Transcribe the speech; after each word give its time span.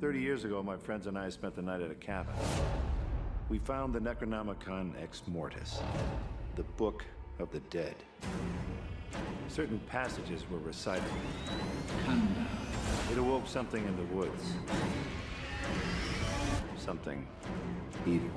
30 0.00 0.20
years 0.20 0.44
ago, 0.44 0.62
my 0.62 0.76
friends 0.76 1.08
and 1.08 1.18
I 1.18 1.28
spent 1.28 1.56
the 1.56 1.62
night 1.62 1.80
at 1.80 1.90
a 1.90 1.94
cabin. 1.94 2.32
We 3.48 3.58
found 3.58 3.92
the 3.92 3.98
Necronomicon 3.98 4.92
Ex 5.02 5.22
Mortis, 5.26 5.80
the 6.54 6.62
Book 6.62 7.04
of 7.40 7.50
the 7.50 7.58
Dead. 7.70 7.96
Certain 9.48 9.80
passages 9.88 10.44
were 10.48 10.58
recited. 10.58 11.10
It 13.10 13.18
awoke 13.18 13.48
something 13.48 13.84
in 13.84 13.96
the 13.96 14.14
woods. 14.14 14.52
Something 16.76 17.26
evil. 18.06 18.30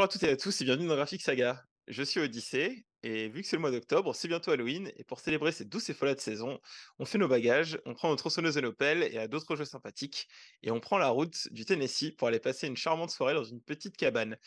Bonjour 0.00 0.08
à 0.08 0.12
toutes 0.12 0.22
et 0.22 0.30
à 0.30 0.36
tous 0.38 0.58
et 0.62 0.64
bienvenue 0.64 0.88
dans 0.88 0.96
Graphic 0.96 1.20
Saga. 1.20 1.62
Je 1.86 2.02
suis 2.02 2.20
Odyssée 2.20 2.86
et 3.02 3.28
vu 3.28 3.42
que 3.42 3.46
c'est 3.46 3.56
le 3.56 3.60
mois 3.60 3.70
d'octobre, 3.70 4.14
c'est 4.14 4.28
bientôt 4.28 4.50
Halloween 4.50 4.90
et 4.96 5.04
pour 5.04 5.20
célébrer 5.20 5.52
cette 5.52 5.68
douce 5.68 5.90
et 5.90 5.92
folade 5.92 6.18
saison, 6.18 6.58
on 6.98 7.04
fait 7.04 7.18
nos 7.18 7.28
bagages, 7.28 7.78
on 7.84 7.92
prend 7.92 8.08
nos 8.08 8.16
tronçonneuses 8.16 8.56
et 8.56 8.62
nos 8.62 8.72
pelles 8.72 9.02
et 9.02 9.18
à 9.18 9.28
d'autres 9.28 9.56
jeux 9.56 9.66
sympathiques 9.66 10.26
et 10.62 10.70
on 10.70 10.80
prend 10.80 10.96
la 10.96 11.08
route 11.08 11.52
du 11.52 11.66
Tennessee 11.66 12.12
pour 12.16 12.28
aller 12.28 12.40
passer 12.40 12.66
une 12.66 12.78
charmante 12.78 13.10
soirée 13.10 13.34
dans 13.34 13.44
une 13.44 13.60
petite 13.60 13.98
cabane. 13.98 14.38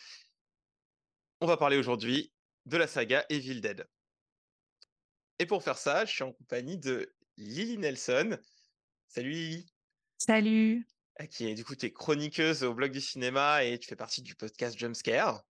On 1.40 1.46
va 1.46 1.56
parler 1.56 1.76
aujourd'hui 1.76 2.32
de 2.66 2.76
la 2.76 2.88
saga 2.88 3.24
Evil 3.28 3.60
Dead. 3.60 3.86
Et 5.38 5.46
pour 5.46 5.62
faire 5.62 5.78
ça, 5.78 6.04
je 6.04 6.10
suis 6.10 6.24
en 6.24 6.32
compagnie 6.32 6.78
de 6.78 7.14
Lily 7.36 7.78
Nelson. 7.78 8.38
Salut 9.06 9.30
Lily, 9.30 9.66
Salut. 10.18 10.84
Ah, 11.18 11.26
qui 11.26 11.48
est 11.48 11.54
du 11.54 11.64
coup 11.64 11.74
tu 11.76 11.86
es 11.86 11.92
chroniqueuse 11.92 12.62
au 12.64 12.74
blog 12.74 12.92
du 12.92 13.00
cinéma 13.00 13.64
et 13.64 13.78
tu 13.78 13.88
fais 13.88 13.96
partie 13.96 14.22
du 14.22 14.34
podcast 14.34 14.78
Jumpscare. 14.78 15.42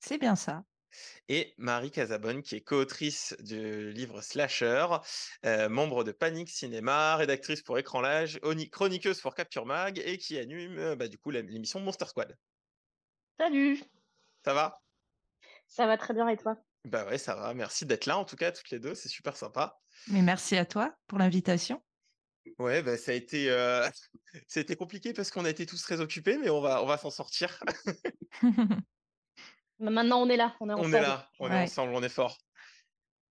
C'est 0.00 0.18
bien 0.18 0.36
ça. 0.36 0.64
et 1.28 1.54
Marie 1.58 1.90
Casabonne, 1.90 2.42
qui 2.42 2.56
est 2.56 2.60
co-autrice 2.62 3.34
du 3.40 3.92
livre 3.92 4.20
Slasher, 4.20 4.86
euh, 5.46 5.68
membre 5.68 6.04
de 6.04 6.12
Panic 6.12 6.48
Cinéma, 6.50 7.16
rédactrice 7.16 7.62
pour 7.62 7.78
Écran 7.78 8.00
L'Âge, 8.00 8.38
oni- 8.42 8.70
chroniqueuse 8.70 9.20
pour 9.20 9.34
Capture 9.34 9.66
Mag 9.66 9.98
et 10.04 10.18
qui 10.18 10.38
anime 10.38 10.78
euh, 10.78 10.96
bah, 10.96 11.08
du 11.08 11.18
coup 11.18 11.30
l'émission 11.30 11.80
Monster 11.80 12.06
Squad. 12.06 12.36
Salut, 13.38 13.82
Ça 14.44 14.54
va? 14.54 14.78
Ça 15.66 15.86
va 15.86 15.96
très 15.96 16.14
bien 16.14 16.28
et 16.28 16.36
toi? 16.36 16.56
Bah 16.84 17.06
ouais, 17.06 17.18
ça 17.18 17.34
va. 17.34 17.54
Merci 17.54 17.86
d'être 17.86 18.06
là 18.06 18.18
en 18.18 18.24
tout 18.24 18.36
cas, 18.36 18.52
toutes 18.52 18.70
les 18.70 18.78
deux, 18.80 18.94
c'est 18.94 19.08
super 19.08 19.36
sympa. 19.36 19.80
Mais 20.08 20.22
merci 20.22 20.56
à 20.56 20.64
toi 20.66 20.94
pour 21.06 21.18
l'invitation. 21.18 21.82
Ouais, 22.58 22.82
bah, 22.82 22.96
ça 22.96 23.12
a 23.12 23.14
été, 23.14 23.50
euh, 23.50 23.88
ça 24.48 24.60
a 24.60 24.62
été 24.62 24.76
compliqué 24.76 25.12
parce 25.12 25.30
qu'on 25.30 25.44
a 25.44 25.50
été 25.50 25.66
tous 25.66 25.82
très 25.82 26.00
occupés, 26.00 26.38
mais 26.38 26.50
on 26.50 26.60
va, 26.60 26.82
on 26.82 26.86
va 26.86 26.98
s'en 26.98 27.10
sortir. 27.10 27.62
Ma- 27.66 27.72
Maintenant 29.78 30.22
on 30.22 30.28
est 30.30 30.36
là, 30.36 30.56
on 30.60 30.68
est 30.70 30.72
on 30.74 30.92
ensemble. 30.92 30.92
est 30.92 31.00
là, 31.00 31.30
on 31.38 31.50
est 31.50 31.54
Ouais. 31.54 31.56
ensemble, 31.56 31.94
on 31.94 32.02
est 32.02 32.08
fort. 32.10 32.36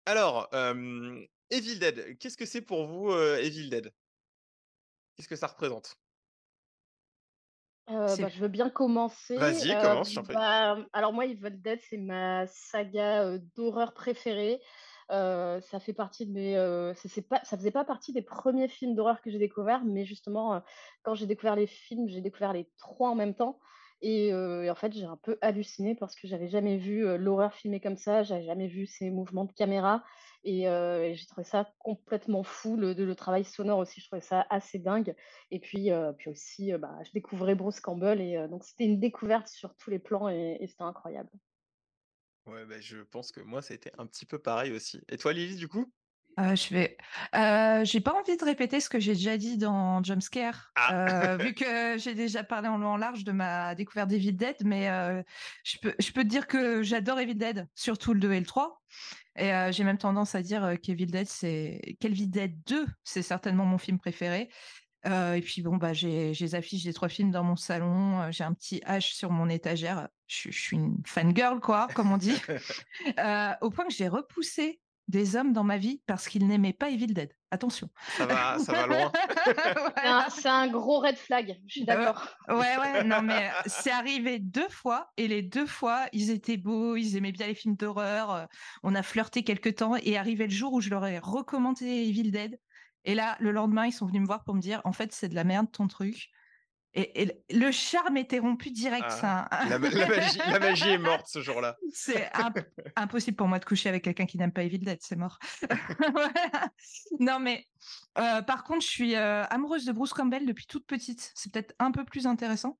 Alors, 0.05 0.47
euh, 0.53 1.25
Evil 1.49 1.77
Dead, 1.79 2.17
qu'est-ce 2.17 2.37
que 2.37 2.45
c'est 2.45 2.61
pour 2.61 2.85
vous 2.87 3.11
euh, 3.11 3.37
Evil 3.41 3.69
Dead? 3.69 3.93
Qu'est-ce 5.15 5.27
que 5.27 5.35
ça 5.35 5.47
représente? 5.47 5.95
Euh, 7.89 8.15
bah, 8.15 8.29
je 8.29 8.39
veux 8.39 8.47
bien 8.47 8.69
commencer. 8.69 9.35
Vas-y, 9.35 9.77
commence, 9.77 10.15
bah, 10.31 10.77
alors 10.93 11.11
moi, 11.13 11.25
Evil 11.25 11.61
Dead, 11.61 11.79
c'est 11.89 11.97
ma 11.97 12.47
saga 12.47 13.23
euh, 13.25 13.39
d'horreur 13.55 13.93
préférée. 13.93 14.61
Ça 15.09 15.79
faisait 15.79 17.71
pas 17.71 17.85
partie 17.85 18.13
des 18.13 18.21
premiers 18.21 18.67
films 18.67 18.95
d'horreur 18.95 19.21
que 19.21 19.29
j'ai 19.29 19.39
découvert, 19.39 19.83
mais 19.85 20.05
justement, 20.05 20.61
quand 21.03 21.15
j'ai 21.15 21.27
découvert 21.27 21.55
les 21.55 21.67
films, 21.67 22.07
j'ai 22.07 22.21
découvert 22.21 22.53
les 22.53 22.69
trois 22.77 23.09
en 23.09 23.15
même 23.15 23.35
temps. 23.35 23.59
Et, 24.01 24.33
en 24.33 24.75
fait, 24.75 24.91
j'ai 24.93 25.05
un 25.05 25.17
peu 25.17 25.37
halluciné 25.41 25.95
parce 25.95 26.15
que 26.15 26.27
j'avais 26.27 26.49
jamais 26.49 26.77
vu 26.77 27.17
l'horreur 27.17 27.53
filmée 27.53 27.79
comme 27.79 27.95
ça, 27.95 28.23
j'avais 28.23 28.43
jamais 28.43 28.67
vu 28.67 28.85
ces 28.85 29.09
mouvements 29.09 29.45
de 29.45 29.53
caméra. 29.53 30.03
Et, 30.43 30.63
j'ai 31.13 31.25
trouvé 31.25 31.43
ça 31.45 31.69
complètement 31.79 32.43
fou. 32.43 32.75
Le, 32.75 33.13
travail 33.15 33.45
sonore 33.45 33.79
aussi, 33.79 34.01
je 34.01 34.07
trouvais 34.07 34.21
ça 34.21 34.45
assez 34.49 34.79
dingue. 34.79 35.15
Et 35.51 35.59
puis, 35.59 35.89
aussi, 36.27 36.73
bah, 36.73 36.97
je 37.05 37.11
découvrais 37.13 37.55
Bruce 37.55 37.79
Campbell. 37.79 38.19
Et 38.19 38.47
donc, 38.49 38.63
c'était 38.65 38.85
une 38.85 38.99
découverte 38.99 39.47
sur 39.47 39.75
tous 39.75 39.89
les 39.89 39.99
plans 39.99 40.27
et 40.29 40.65
c'était 40.67 40.83
incroyable. 40.83 41.29
Ouais, 42.45 42.65
bah, 42.65 42.79
je 42.81 42.97
pense 42.97 43.31
que 43.31 43.39
moi, 43.41 43.61
ça 43.61 43.73
a 43.73 43.75
été 43.75 43.91
un 43.97 44.05
petit 44.05 44.25
peu 44.25 44.39
pareil 44.39 44.71
aussi. 44.71 44.99
Et 45.09 45.17
toi, 45.17 45.33
Lily, 45.33 45.55
du 45.55 45.67
coup? 45.67 45.93
Euh, 46.39 46.55
je 46.55 46.73
vais. 46.73 46.97
euh, 47.35 47.85
j'ai 47.85 48.01
pas 48.01 48.19
envie 48.19 48.35
de 48.35 48.43
répéter 48.43 48.79
ce 48.79 48.89
que 48.89 48.99
j'ai 48.99 49.13
déjà 49.13 49.37
dit 49.37 49.59
dans 49.59 50.03
Jumpscare, 50.03 50.71
Ah. 50.75 51.33
euh, 51.35 51.37
vu 51.37 51.53
que 51.53 51.97
j'ai 51.99 52.15
déjà 52.15 52.43
parlé 52.43 52.67
en 52.67 52.79
long 52.79 52.87
en 52.93 52.97
large 52.97 53.23
de 53.23 53.31
ma 53.31 53.75
découverte 53.75 54.09
d'Evil 54.09 54.35
Dead, 54.35 54.55
mais 54.65 54.87
je 55.63 55.77
peux, 55.77 55.93
je 55.99 56.11
peux 56.11 56.23
te 56.23 56.27
dire 56.29 56.47
que 56.47 56.81
j'adore 56.81 57.19
Evil 57.19 57.35
Dead, 57.35 57.67
surtout 57.75 58.15
le 58.15 58.19
2 58.19 58.33
et 58.33 58.39
le 58.39 58.47
3. 58.47 58.81
Et 59.35 59.51
j'ai 59.71 59.83
même 59.83 59.99
tendance 59.99 60.33
à 60.33 60.41
dire 60.41 60.73
qu'Evil 60.81 61.11
Dead, 61.11 61.27
c'est 61.27 61.79
qu'Evil 61.99 62.29
Dead 62.31 62.63
2, 62.65 62.87
c'est 63.03 63.21
certainement 63.21 63.65
mon 63.65 63.77
film 63.77 63.99
préféré. 63.99 64.49
Euh, 65.05 65.33
et 65.33 65.41
puis 65.41 65.61
bon, 65.61 65.77
bah, 65.77 65.93
j'ai 65.93 66.31
les 66.33 66.55
affiches 66.55 66.83
des 66.83 66.93
trois 66.93 67.09
films 67.09 67.31
dans 67.31 67.43
mon 67.43 67.55
salon, 67.57 68.21
euh, 68.21 68.31
j'ai 68.31 68.43
un 68.43 68.53
petit 68.53 68.79
H 68.85 69.13
sur 69.13 69.31
mon 69.31 69.49
étagère. 69.49 70.07
Je, 70.27 70.35
suis- 70.35 70.51
je 70.51 70.59
suis 70.61 70.77
une 70.77 70.97
fangirl, 71.05 71.59
quoi, 71.59 71.87
comme 71.93 72.11
on 72.11 72.17
dit. 72.17 72.35
Euh, 73.19 73.51
au 73.61 73.69
point 73.69 73.85
que 73.85 73.93
j'ai 73.93 74.07
repoussé 74.07 74.79
des 75.09 75.35
hommes 75.35 75.51
dans 75.51 75.65
ma 75.65 75.77
vie 75.77 76.01
parce 76.05 76.29
qu'ils 76.29 76.47
n'aimaient 76.47 76.71
pas 76.73 76.89
Evil 76.89 77.07
Dead. 77.07 77.33
Attention. 77.51 77.89
Ça 78.17 78.25
va, 78.25 78.57
ça 78.57 78.71
va 78.71 78.87
loin. 78.87 79.11
C'est 80.29 80.47
un, 80.47 80.67
gros 80.69 80.99
red 80.99 81.17
flag, 81.17 81.59
je 81.67 81.71
suis 81.71 81.81
ouais. 81.81 81.85
d'accord. 81.87 82.27
Ouais, 82.47 82.77
ouais, 82.77 83.03
non, 83.03 83.21
mais 83.21 83.49
euh, 83.49 83.61
c'est 83.67 83.91
arrivé 83.91 84.39
deux 84.39 84.69
fois 84.69 85.11
et 85.17 85.27
les 85.27 85.41
deux 85.41 85.65
fois, 85.67 86.05
ils 86.13 86.29
étaient 86.31 86.57
beaux, 86.57 86.95
ils 86.95 87.15
aimaient 87.17 87.31
bien 87.33 87.47
les 87.47 87.53
films 87.55 87.75
d'horreur. 87.75 88.31
euh, 88.31 88.45
On 88.81 88.95
a 88.95 89.03
flirté 89.03 89.43
quelques 89.43 89.75
temps 89.75 89.95
et 89.97 90.17
arrivé 90.17 90.45
le 90.45 90.51
jour 90.53 90.73
où 90.73 90.81
je 90.81 90.89
leur 90.89 91.05
ai 91.05 91.19
recommandé 91.19 91.85
Evil 91.85 92.31
Dead. 92.31 92.57
Et 93.05 93.15
là, 93.15 93.35
le 93.39 93.51
lendemain, 93.51 93.85
ils 93.85 93.91
sont 93.91 94.05
venus 94.05 94.21
me 94.21 94.25
voir 94.27 94.43
pour 94.43 94.55
me 94.55 94.61
dire 94.61 94.81
en 94.85 94.93
fait, 94.93 95.11
c'est 95.11 95.29
de 95.29 95.35
la 95.35 95.43
merde 95.43 95.71
ton 95.71 95.87
truc. 95.87 96.29
Et, 96.95 97.23
et 97.23 97.43
le- 97.49 97.71
charme 97.71 98.17
était 98.17 98.37
rompu 98.37 98.69
direct. 98.69 99.05
Ah, 99.07 99.47
ça. 99.49 99.49
La, 99.67 99.79
ma- 99.79 99.89
la 99.89 100.07
magie, 100.07 100.37
la 100.47 100.59
magie 100.59 100.89
est 100.91 100.97
morte 100.99 101.25
ce 101.27 101.41
jour-là. 101.41 101.75
C'est 101.91 102.29
imp- 102.35 102.63
impossible 102.95 103.35
pour 103.35 103.47
moi 103.47 103.57
de 103.57 103.65
coucher 103.65 103.89
avec 103.89 104.03
quelqu'un 104.03 104.27
qui 104.27 104.37
n'aime 104.37 104.51
pas 104.51 104.61
Evil 104.63 104.77
Dead, 104.77 104.99
c'est 105.01 105.15
mort. 105.15 105.39
Voilà. 106.11 106.31
Non, 107.19 107.39
mais 107.39 107.65
euh, 108.19 108.43
par 108.43 108.63
contre, 108.63 108.81
je 108.85 108.89
suis 108.91 109.15
euh, 109.15 109.43
amoureuse 109.45 109.85
de 109.85 109.91
Bruce 109.91 110.13
Campbell 110.13 110.45
depuis 110.45 110.67
toute 110.67 110.85
petite. 110.85 111.31
C'est 111.33 111.51
peut-être 111.51 111.73
un 111.79 111.89
peu 111.91 112.05
plus 112.05 112.27
intéressant. 112.27 112.77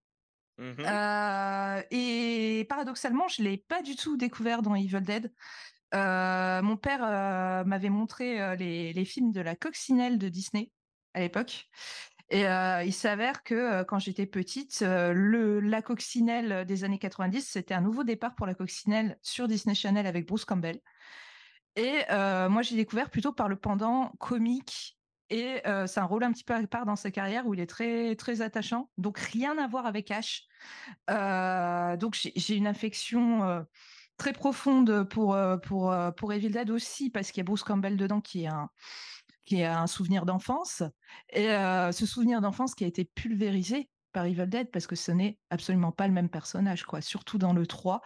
Mhm. 0.60 0.76
Euh, 0.86 1.82
et 1.90 2.68
paradoxalement, 2.70 3.28
je 3.28 3.42
l'ai 3.42 3.58
pas 3.58 3.82
du 3.82 3.96
tout 3.96 4.16
découvert 4.16 4.62
dans 4.62 4.76
Evil 4.76 5.02
Dead. 5.02 5.34
Euh, 5.94 6.62
mon 6.62 6.76
père 6.76 7.02
euh, 7.04 7.64
m'avait 7.66 7.90
montré 7.90 8.42
euh, 8.42 8.56
les, 8.56 9.06
films 9.06 9.32
de 9.32 9.42
la 9.42 9.56
coccinelle 9.56 10.18
de 10.18 10.28
Disney 10.30 10.72
à 11.14 11.20
l'époque. 11.20 11.70
Et 12.30 12.46
il 12.86 12.94
s'avère 12.94 13.44
que 13.44 13.84
quand 13.84 14.00
j'étais 14.00 14.26
petite, 14.26 14.82
la 14.82 15.82
coccinelle 15.84 16.66
des 16.66 16.84
années 16.84 16.98
90, 16.98 17.48
c'était 17.48 17.76
un 17.76 17.82
nouveau 17.82 18.04
départ 18.04 18.34
pour 18.34 18.48
la 18.48 18.56
coccinelle 18.56 19.20
sur 19.22 19.48
Disney 19.48 19.76
Channel 19.76 20.08
avec 20.08 20.26
Bruce 20.26 20.46
Campbell. 20.46 20.80
Et 21.76 22.00
moi, 22.10 22.64
j'ai 22.64 22.76
découvert 22.76 23.12
plutôt 23.12 23.34
par 23.34 23.50
le 23.50 23.56
pendant 23.56 24.14
comique. 24.20 24.98
Et 25.30 25.62
c'est 25.86 26.00
un 26.00 26.06
rôle 26.06 26.24
un 26.24 26.32
petit 26.32 26.46
peu 26.46 26.56
à 26.56 26.66
part 26.66 26.88
dans 26.88 26.96
sa 26.96 27.12
carrière 27.12 27.46
où 27.46 27.54
il 27.54 27.60
est 27.60 27.68
très, 27.68 28.16
très 28.16 28.42
attachant. 28.42 28.90
Donc, 28.98 29.20
rien 29.20 29.56
à 29.60 29.68
voir 29.68 29.86
avec 29.86 30.10
Ash. 30.10 30.48
Donc, 31.08 32.16
j'ai 32.16 32.56
une 32.56 32.68
affection 32.68 33.64
très 34.18 34.34
profonde 34.34 35.08
pour, 35.10 35.34
euh, 35.36 35.58
pour, 35.58 35.92
euh, 35.92 36.12
Evil 36.32 36.50
Dead 36.50 36.70
aussi, 36.70 37.10
parce 37.10 37.32
qu'il 37.32 37.42
y 37.42 37.42
a 37.42 37.46
Bruce 37.46 37.64
Campbell 37.64 37.98
dedans 37.98 38.22
qui 38.22 38.44
est 38.44 38.48
un, 38.48 38.70
qui 39.46 39.62
est 39.62 39.66
un 39.66 39.88
souvenir 39.88 40.26
d'enfance. 40.26 40.84
Et 41.32 41.50
euh, 41.50 41.92
ce 41.92 42.06
souvenir 42.06 42.42
d'enfance 42.42 42.76
qui 42.76 42.84
a 42.84 42.88
été 42.88 43.06
pulvérisé 43.06 43.90
par 44.14 44.26
Evil 44.26 44.48
Dead 44.48 44.72
parce 44.72 44.88
que 44.88 44.96
ce 44.96 45.12
n'est 45.12 45.40
absolument 45.50 45.92
pas 45.92 46.08
le 46.08 46.14
même 46.14 46.30
personnage, 46.30 46.84
quoi. 46.86 47.02
Surtout 47.02 47.38
dans 47.38 47.54
le 47.54 47.68
3, 47.68 48.02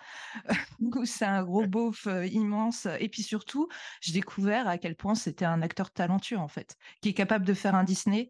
où 0.80 1.06
c'est 1.06 1.26
un 1.26 1.44
gros 1.44 1.68
beauf 1.68 2.08
euh, 2.08 2.26
immense. 2.26 2.88
Et 3.00 3.10
puis 3.10 3.24
surtout, 3.24 3.68
j'ai 4.02 4.14
découvert 4.14 4.68
à 4.68 4.78
quel 4.78 4.96
point 4.96 5.16
c'était 5.16 5.46
un 5.46 5.62
acteur 5.62 5.92
talentueux, 5.92 6.38
en 6.38 6.48
fait, 6.48 6.76
qui 7.02 7.10
est 7.10 7.14
capable 7.14 7.46
de 7.46 7.54
faire 7.54 7.76
un 7.76 7.84
Disney 7.84 8.30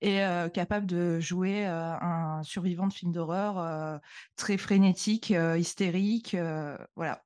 et 0.00 0.22
euh, 0.22 0.48
capable 0.48 0.86
de 0.86 1.20
jouer 1.20 1.66
euh, 1.66 1.94
un 2.00 2.42
survivant 2.42 2.86
de 2.86 2.92
film 2.92 3.12
d'horreur 3.12 3.58
euh, 3.58 3.98
très 4.36 4.56
frénétique, 4.56 5.32
hystérique. 5.56 6.36
voilà. 6.96 7.24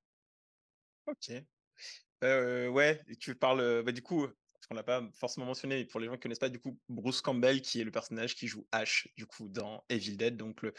Ok. 1.07 1.33
Ouais, 2.23 3.01
tu 3.19 3.35
parles, 3.35 3.83
bah, 3.85 3.93
du 3.93 4.03
coup, 4.03 4.27
parce 4.63 4.69
qu'on 4.69 4.75
l'a 4.77 4.85
pas 4.85 5.05
forcément 5.19 5.47
mentionné, 5.47 5.75
mais 5.79 5.85
pour 5.85 5.99
les 5.99 6.07
gens 6.07 6.13
qui 6.13 6.21
connaissent 6.21 6.39
pas, 6.39 6.49
du 6.49 6.61
coup, 6.61 6.79
Bruce 6.89 7.21
Campbell, 7.21 7.63
qui 7.63 7.81
est 7.81 7.85
le 7.85 7.91
personnage 7.91 8.37
qui 8.37 8.47
joue 8.47 8.65
Ash, 8.71 9.09
du 9.17 9.27
coup, 9.27 9.49
dans 9.49 9.83
Evil 9.89 10.17
Dead, 10.17 10.37
donc 10.37 10.63
le 10.63 10.73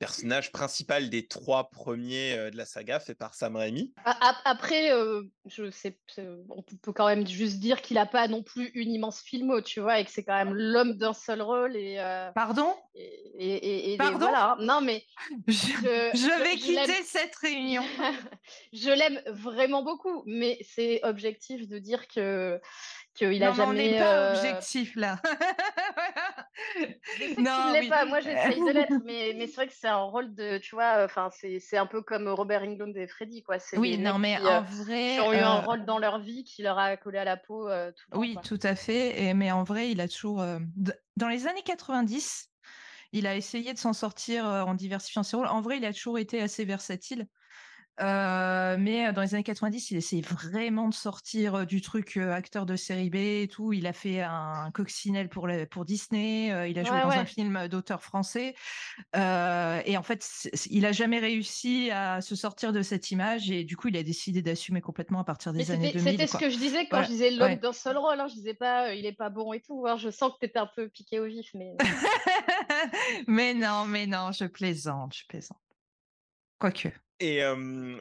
personnage 0.00 0.50
principal 0.50 1.08
des 1.10 1.28
trois 1.28 1.70
premiers 1.70 2.32
euh, 2.36 2.50
de 2.50 2.56
la 2.56 2.64
saga, 2.66 2.98
fait 2.98 3.14
par 3.14 3.36
Sam 3.36 3.54
Raimi. 3.54 3.94
Après, 4.44 4.90
euh, 4.92 5.22
je 5.46 5.70
sais, 5.70 6.00
c'est- 6.08 6.26
on 6.48 6.62
peut- 6.64 6.92
quand 6.92 7.06
même 7.06 7.24
juste 7.24 7.60
dire 7.60 7.80
qu'il 7.80 7.94
n'a 7.94 8.06
pas 8.06 8.26
non 8.26 8.42
plus 8.42 8.72
une 8.74 8.90
immense 8.90 9.20
filmo, 9.22 9.60
tu 9.60 9.78
vois, 9.78 10.00
et 10.00 10.04
que 10.04 10.10
c'est 10.10 10.24
quand 10.24 10.34
même 10.44 10.54
l'homme 10.54 10.94
d'un 10.94 11.12
seul 11.12 11.40
rôle. 11.40 11.76
Et, 11.76 12.00
euh, 12.00 12.32
Pardon? 12.34 12.74
et, 12.96 13.04
et- 13.04 13.54
et- 13.54 13.84
et 13.86 13.90
les- 13.92 13.96
Pardon? 13.98 14.18
voilà. 14.18 14.56
Non, 14.58 14.80
mais 14.80 15.04
je, 15.46 15.52
je, 15.52 16.16
je 16.18 16.42
vais 16.42 16.56
je 16.56 16.64
quitter 16.64 17.02
cette 17.04 17.36
réunion. 17.36 17.84
je 18.72 18.90
l'aime 18.90 19.22
vraiment 19.28 19.84
beaucoup, 19.84 20.24
mais 20.26 20.58
c'est 20.68 20.98
objectif 21.04 21.68
de 21.68 21.78
dire 21.78 22.08
que 22.08 22.60
qu'il 23.14 23.42
a 23.44 23.50
non, 23.50 23.54
mais 23.54 23.64
on 23.64 23.72
jamais. 23.72 23.84
n'est 23.84 23.94
pas 23.94 24.20
euh, 24.58 24.60
objectif 24.60 24.94
là. 24.96 25.20
Je 27.18 27.28
sais 27.34 27.38
Non, 27.38 27.76
oui. 27.78 27.88
pas, 27.88 28.04
moi 28.06 28.20
j'essaye 28.20 28.62
de 28.62 28.70
l'être, 28.70 28.98
mais, 29.04 29.32
mais 29.36 29.46
c'est 29.46 29.56
vrai 29.56 29.66
que 29.68 29.72
c'est 29.74 29.88
un 29.88 30.02
rôle 30.02 30.34
de, 30.34 30.58
tu 30.58 30.74
vois, 30.74 31.04
enfin 31.04 31.30
c'est 31.30 31.58
c'est 31.60 31.76
un 31.76 31.86
peu 31.86 32.02
comme 32.02 32.28
Robert 32.28 32.62
Englund 32.62 32.96
et 32.96 33.06
Freddy, 33.08 33.42
quoi. 33.42 33.58
C'est 33.58 33.76
Oui, 33.76 33.98
non, 33.98 34.18
mais 34.18 34.38
qui, 34.38 34.50
euh, 34.50 34.60
en 34.60 34.62
vrai. 34.62 35.16
qui 35.16 35.20
ont 35.20 35.32
eu 35.32 35.42
un 35.42 35.54
euh, 35.54 35.60
rôle 35.60 35.84
dans 35.84 35.98
leur 35.98 36.20
vie 36.20 36.44
qui 36.44 36.62
leur 36.62 36.78
a 36.78 36.96
collé 36.96 37.18
à 37.18 37.24
la 37.24 37.36
peau 37.36 37.68
euh, 37.68 37.92
tout 37.92 38.10
le 38.12 38.20
temps, 38.20 38.20
Oui, 38.20 38.40
tout 38.42 38.58
à 38.62 38.74
fait. 38.76 39.22
Et, 39.24 39.34
mais 39.34 39.50
en 39.52 39.64
vrai, 39.64 39.90
il 39.90 40.00
a 40.00 40.08
toujours. 40.08 40.40
euh, 40.42 40.58
Dans 41.16 41.28
les 41.28 41.46
années 41.46 41.62
90, 41.62 42.48
il 43.12 43.26
a 43.26 43.36
essayé 43.36 43.72
de 43.72 43.78
s'en 43.78 43.92
sortir 43.94 44.46
euh, 44.46 44.62
en 44.62 44.74
diversifiant 44.74 45.22
ses 45.22 45.36
rôles. 45.36 45.46
En 45.46 45.60
vrai, 45.62 45.78
il 45.78 45.84
a 45.84 45.92
toujours 45.92 46.18
été 46.18 46.40
assez 46.42 46.64
versatile. 46.64 47.26
Euh, 48.00 48.76
mais 48.78 49.12
dans 49.12 49.20
les 49.20 49.34
années 49.34 49.42
90, 49.42 49.90
il 49.90 49.96
essayait 49.98 50.22
vraiment 50.22 50.88
de 50.88 50.94
sortir 50.94 51.66
du 51.66 51.80
truc 51.80 52.16
acteur 52.16 52.64
de 52.66 52.74
série 52.74 53.10
B 53.10 53.16
et 53.16 53.48
tout. 53.50 53.72
Il 53.72 53.86
a 53.86 53.92
fait 53.92 54.22
un 54.22 54.70
coccinelle 54.72 55.28
pour, 55.28 55.46
Disney. 55.84 56.50
euh, 56.52 56.66
il 56.66 56.78
a 56.78 56.84
joué 56.84 56.96
Ouais, 56.96 57.02
dans 57.02 57.10
un 57.10 57.24
film 57.24 57.68
d'auteur 57.68 58.02
français. 58.02 58.54
Euh, 59.16 59.80
et 59.84 59.96
en 59.96 60.02
fait, 60.02 60.26
il 60.70 60.86
a 60.86 60.92
jamais 60.92 61.18
réussi 61.18 61.90
à 61.90 62.20
se 62.20 62.34
sortir 62.34 62.72
de 62.72 62.82
cette 62.82 63.10
image. 63.10 63.50
Et 63.50 63.64
du 63.64 63.76
coup, 63.76 63.88
il 63.88 63.96
a 63.96 64.02
décidé 64.02 64.42
d'assumer 64.42 64.80
complètement 64.80 65.20
à 65.20 65.24
partir 65.24 65.52
Mais 65.52 65.64
des 65.64 65.70
années 65.70 65.86
c'était 65.88 65.98
2000. 65.98 66.12
c'était 66.12 66.26
ce 66.26 66.36
que 66.38 66.50
je 66.50 66.58
disais 66.58 66.86
quand 66.86 67.02
je 67.02 67.08
disais 67.08 67.30
l'homme 67.30 67.56
d'un 67.56 67.72
seul 67.72 67.98
rôle. 67.98 68.18
Hein. 68.18 68.26
Je 68.28 68.34
disais 68.34 68.54
pas 68.54 68.94
il 68.94 69.06
est 69.06 69.12
pas 69.12 69.28
bon 69.30 69.52
et 69.52 69.60
tout. 69.60 69.84
hein. 69.86 69.96
Je 69.96 70.10
sens 70.10 70.32
que 70.32 70.38
tu 70.40 70.46
étais 70.46 70.58
un 70.58 70.68
peu 70.74 70.88
piqué 70.88 71.20
au 71.20 71.26
vif, 71.26 71.50
mais 71.54 71.76
mais 73.26 73.54
non, 73.54 73.84
mais 73.86 74.06
non, 74.06 74.32
je 74.32 74.44
plaisante, 74.44 75.14
je 75.14 75.26
plaisante. 75.26 75.58
Et 77.20 77.40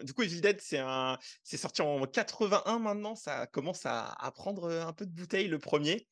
du 0.03 0.13
coup, 0.13 0.23
Evil 0.23 0.41
Dead, 0.41 0.59
c'est 0.61 1.57
sorti 1.57 1.81
en 1.81 2.05
81 2.05 2.79
maintenant. 2.79 3.15
Ça 3.15 3.45
commence 3.47 3.85
à, 3.85 4.15
prendre 4.35 4.71
un 4.71 4.93
peu 4.93 5.05
de 5.05 5.11
bouteille 5.11 5.47
le 5.47 5.59
premier, 5.59 6.07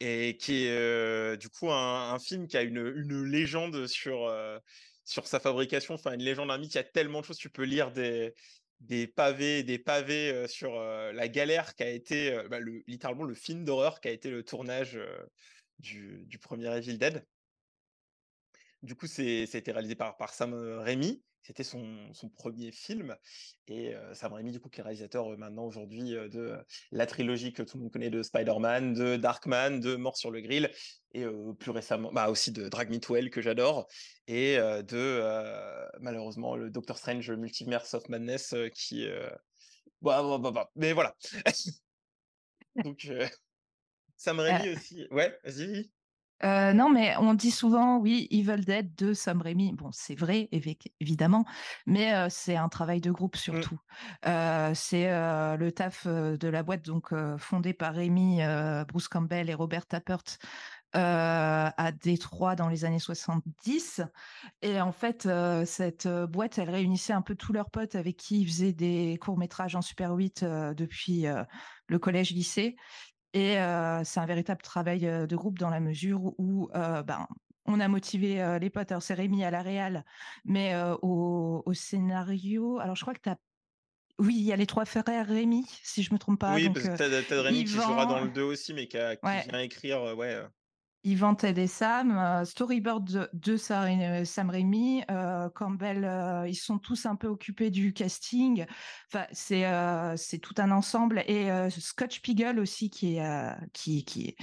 et 0.00 0.36
qui 0.36 0.66
est 0.66 1.36
du 1.38 1.48
coup 1.48 1.70
un, 1.70 2.18
film 2.18 2.46
qui 2.46 2.56
a 2.56 2.62
une, 2.62 3.24
légende 3.24 3.86
sur 3.86 4.30
sur 5.04 5.26
sa 5.26 5.40
fabrication. 5.40 5.94
Enfin, 5.94 6.12
une 6.12 6.22
légende 6.22 6.50
un 6.50 6.58
mythe. 6.58 6.74
Il 6.74 6.76
y 6.76 6.80
a 6.80 6.84
tellement 6.84 7.20
de 7.20 7.26
choses. 7.26 7.38
Tu 7.38 7.50
peux 7.50 7.64
lire 7.64 7.92
des 7.92 8.34
des 8.80 9.08
pavés, 9.08 9.62
des 9.64 9.78
pavés 9.78 10.46
sur 10.48 10.78
la 10.78 11.28
galère 11.28 11.74
qui 11.74 11.82
a 11.82 11.90
été 11.90 12.38
bah, 12.50 12.60
le, 12.60 12.84
littéralement 12.86 13.24
le 13.24 13.34
film 13.34 13.64
d'horreur 13.64 14.00
qui 14.00 14.08
a 14.08 14.12
été 14.12 14.30
le 14.30 14.44
tournage 14.44 15.00
du, 15.78 16.24
du 16.26 16.38
premier 16.38 16.76
Evil 16.76 16.98
Dead. 16.98 17.24
Du 18.82 18.94
coup, 18.94 19.06
été 19.06 19.72
réalisé 19.72 19.94
par, 19.94 20.16
par 20.16 20.34
Sam 20.34 20.54
Raimi. 20.54 21.22
C'était 21.48 21.64
son, 21.64 22.12
son 22.12 22.28
premier 22.28 22.72
film. 22.72 23.16
Et 23.68 23.94
euh, 23.94 24.12
Sam 24.12 24.34
Raimi, 24.34 24.52
du 24.52 24.60
coup, 24.60 24.68
qui 24.68 24.80
est 24.80 24.82
réalisateur 24.82 25.32
euh, 25.32 25.36
maintenant 25.38 25.64
aujourd'hui 25.64 26.14
euh, 26.14 26.28
de 26.28 26.58
la 26.92 27.06
trilogie 27.06 27.54
que 27.54 27.62
tout 27.62 27.78
le 27.78 27.84
monde 27.84 27.90
connaît 27.90 28.10
de 28.10 28.22
Spider-Man, 28.22 28.92
de 28.92 29.16
Darkman, 29.16 29.80
de 29.80 29.96
Mort 29.96 30.18
sur 30.18 30.30
le 30.30 30.42
Grill, 30.42 30.70
et 31.12 31.24
plus 31.58 31.70
récemment, 31.70 32.12
bah, 32.12 32.28
aussi 32.28 32.52
de 32.52 32.68
Drag 32.68 32.90
Me 32.90 33.00
to 33.00 33.16
Hell, 33.16 33.30
que 33.30 33.40
j'adore, 33.40 33.88
et 34.26 34.58
de, 34.58 35.22
malheureusement, 36.00 36.54
le 36.54 36.68
Doctor 36.68 36.98
Strange 36.98 37.30
Multiverse 37.30 37.94
of 37.94 38.06
Madness, 38.10 38.54
qui... 38.74 39.08
bah, 40.02 40.22
bah, 40.22 40.36
bah, 40.38 40.50
bah, 40.50 40.70
mais 40.76 40.92
voilà. 40.92 41.16
Donc, 42.84 43.06
euh, 43.06 43.26
Sam 44.18 44.38
Raimi 44.38 44.74
aussi. 44.74 45.06
Ouais, 45.10 45.34
vas-y. 45.44 45.90
Euh, 46.44 46.72
non, 46.72 46.88
mais 46.90 47.16
on 47.18 47.34
dit 47.34 47.50
souvent, 47.50 47.98
oui, 47.98 48.28
Evil 48.30 48.64
Dead 48.64 48.94
de 48.94 49.12
Sam 49.12 49.42
Raimi. 49.42 49.72
Bon, 49.72 49.90
c'est 49.92 50.14
vrai, 50.14 50.48
évi- 50.52 50.78
évidemment, 51.00 51.44
mais 51.86 52.14
euh, 52.14 52.28
c'est 52.30 52.56
un 52.56 52.68
travail 52.68 53.00
de 53.00 53.10
groupe 53.10 53.36
surtout. 53.36 53.78
Euh, 54.26 54.72
c'est 54.74 55.08
le 55.08 55.70
taf 55.70 56.06
de 56.06 56.48
la 56.48 56.62
boîte, 56.62 56.84
donc 56.84 57.12
fondée 57.38 57.74
par 57.74 57.94
Raimi, 57.94 58.40
Bruce 58.86 59.08
Campbell 59.08 59.50
et 59.50 59.54
Robert 59.54 59.86
Tappert 59.86 60.22
à 60.92 61.92
Détroit 61.92 62.54
dans 62.56 62.68
les 62.68 62.84
années 62.84 62.98
70. 62.98 64.00
Et 64.62 64.80
en 64.80 64.92
fait, 64.92 65.28
cette 65.66 66.08
boîte, 66.08 66.58
elle 66.58 66.70
réunissait 66.70 67.12
un 67.12 67.22
peu 67.22 67.34
tous 67.34 67.52
leurs 67.52 67.70
potes 67.70 67.94
avec 67.94 68.16
qui 68.16 68.40
ils 68.40 68.46
faisaient 68.46 68.72
des 68.72 69.18
courts-métrages 69.20 69.76
en 69.76 69.82
Super 69.82 70.12
8 70.12 70.42
euh, 70.42 70.74
depuis 70.74 71.26
le 71.88 71.98
collège-lycée. 71.98 72.76
Et 73.32 73.58
euh, 73.58 74.02
c'est 74.04 74.20
un 74.20 74.26
véritable 74.26 74.62
travail 74.62 75.00
de 75.00 75.36
groupe 75.36 75.58
dans 75.58 75.70
la 75.70 75.80
mesure 75.80 76.32
où 76.38 76.70
euh, 76.74 77.02
ben, 77.02 77.26
on 77.66 77.80
a 77.80 77.88
motivé 77.88 78.42
euh, 78.42 78.58
les 78.58 78.70
potes. 78.70 78.90
Alors, 78.90 79.02
c'est 79.02 79.14
Rémi 79.14 79.44
à 79.44 79.50
la 79.50 79.62
réal, 79.62 80.04
mais 80.44 80.74
au, 81.02 81.62
au 81.66 81.74
scénario. 81.74 82.78
Alors, 82.78 82.96
je 82.96 83.02
crois 83.02 83.14
que 83.14 83.20
tu 83.20 83.28
as. 83.30 83.36
Oui, 84.18 84.34
il 84.36 84.42
y 84.44 84.52
a 84.52 84.56
les 84.56 84.66
trois 84.66 84.84
frères 84.84 85.26
Rémi, 85.26 85.66
si 85.82 86.02
je 86.02 86.12
me 86.12 86.18
trompe 86.18 86.40
pas. 86.40 86.54
oui, 86.54 86.64
donc, 86.66 86.74
parce 86.74 86.88
que 86.88 86.96
t'as, 86.96 87.22
t'as 87.22 87.42
Rémi 87.42 87.64
qui 87.64 87.78
jouera 87.78 88.06
dans 88.06 88.20
le 88.20 88.30
2 88.30 88.42
aussi, 88.42 88.74
mais 88.74 88.88
qui, 88.88 88.96
a- 88.98 89.16
qui 89.16 89.22
Ouais. 89.26 89.42
vient 89.48 89.60
écrire, 89.60 90.02
ouais. 90.16 90.42
Yvan 91.08 91.34
et 91.42 91.66
Sam, 91.66 92.18
euh, 92.18 92.44
storyboard 92.44 93.04
de, 93.10 93.30
de 93.32 93.56
Sa- 93.56 93.84
euh, 93.84 94.24
Sam 94.26 94.50
Raimi, 94.50 95.02
euh, 95.10 95.48
Campbell, 95.48 96.46
ils 96.46 96.54
sont 96.54 96.78
tous 96.78 97.06
un 97.06 97.16
peu 97.16 97.28
occupés 97.28 97.70
du 97.70 97.94
casting. 97.94 98.66
C'est 99.32 100.38
tout 100.42 100.54
un 100.58 100.70
ensemble. 100.70 101.24
Et 101.26 101.48
Scott 101.70 102.12
Spiegel 102.12 102.60
aussi, 102.60 102.90
qui 102.90 103.16
est, 103.16 104.36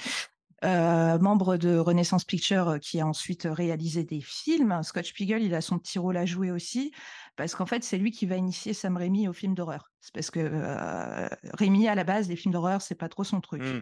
membre 0.63 1.57
de 1.57 1.77
Renaissance 1.77 2.25
Picture, 2.25 2.69
euh, 2.69 2.77
qui 2.79 2.99
a 2.99 3.05
ensuite 3.05 3.47
réalisé 3.49 4.03
des 4.03 4.21
films. 4.21 4.81
Scott 4.81 5.05
Spiegel, 5.05 5.43
il 5.43 5.53
a 5.53 5.61
son 5.61 5.77
petit 5.77 5.99
rôle 5.99 6.17
à 6.17 6.25
jouer 6.25 6.49
aussi, 6.49 6.91
parce 7.35 7.53
qu'en 7.53 7.67
fait, 7.67 7.83
c'est 7.83 7.99
lui 7.99 8.09
qui 8.09 8.25
va 8.25 8.37
initier 8.37 8.73
Sam 8.73 8.97
Raimi 8.97 9.27
au 9.27 9.33
film 9.33 9.53
d'horreur. 9.53 9.91
C'est 10.01 10.13
parce 10.13 10.31
que 10.31 11.29
Raimi, 11.53 11.87
à 11.87 11.93
la 11.93 12.03
base, 12.03 12.27
les 12.27 12.35
films 12.35 12.53
d'horreur, 12.53 12.81
c'est 12.81 12.95
pas 12.95 13.09
trop 13.09 13.23
son 13.23 13.39
truc. 13.39 13.61
hmm. 13.61 13.81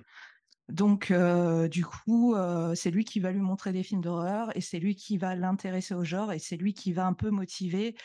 Donc, 0.70 1.12
euh, 1.12 1.68
du 1.68 1.86
coup, 1.86 2.36
euh, 2.36 2.74
c'est 2.74 2.90
lui 2.90 3.04
qui 3.04 3.20
va 3.20 3.32
lui 3.32 3.42
montrer 3.42 3.74
des 3.74 3.84
films 3.84 4.02
d'horreur 4.02 4.56
et 4.56 4.62
c'est 4.62 4.80
lui 4.80 4.96
qui 4.96 5.18
va 5.18 5.36
l'intéresser 5.36 5.94
au 5.94 6.04
genre 6.04 6.32
et 6.32 6.40
c'est 6.40 6.56
lui 6.56 6.74
qui 6.74 6.94
va 6.94 7.06
un 7.06 7.14
peu 7.14 7.30
motiver 7.30 7.96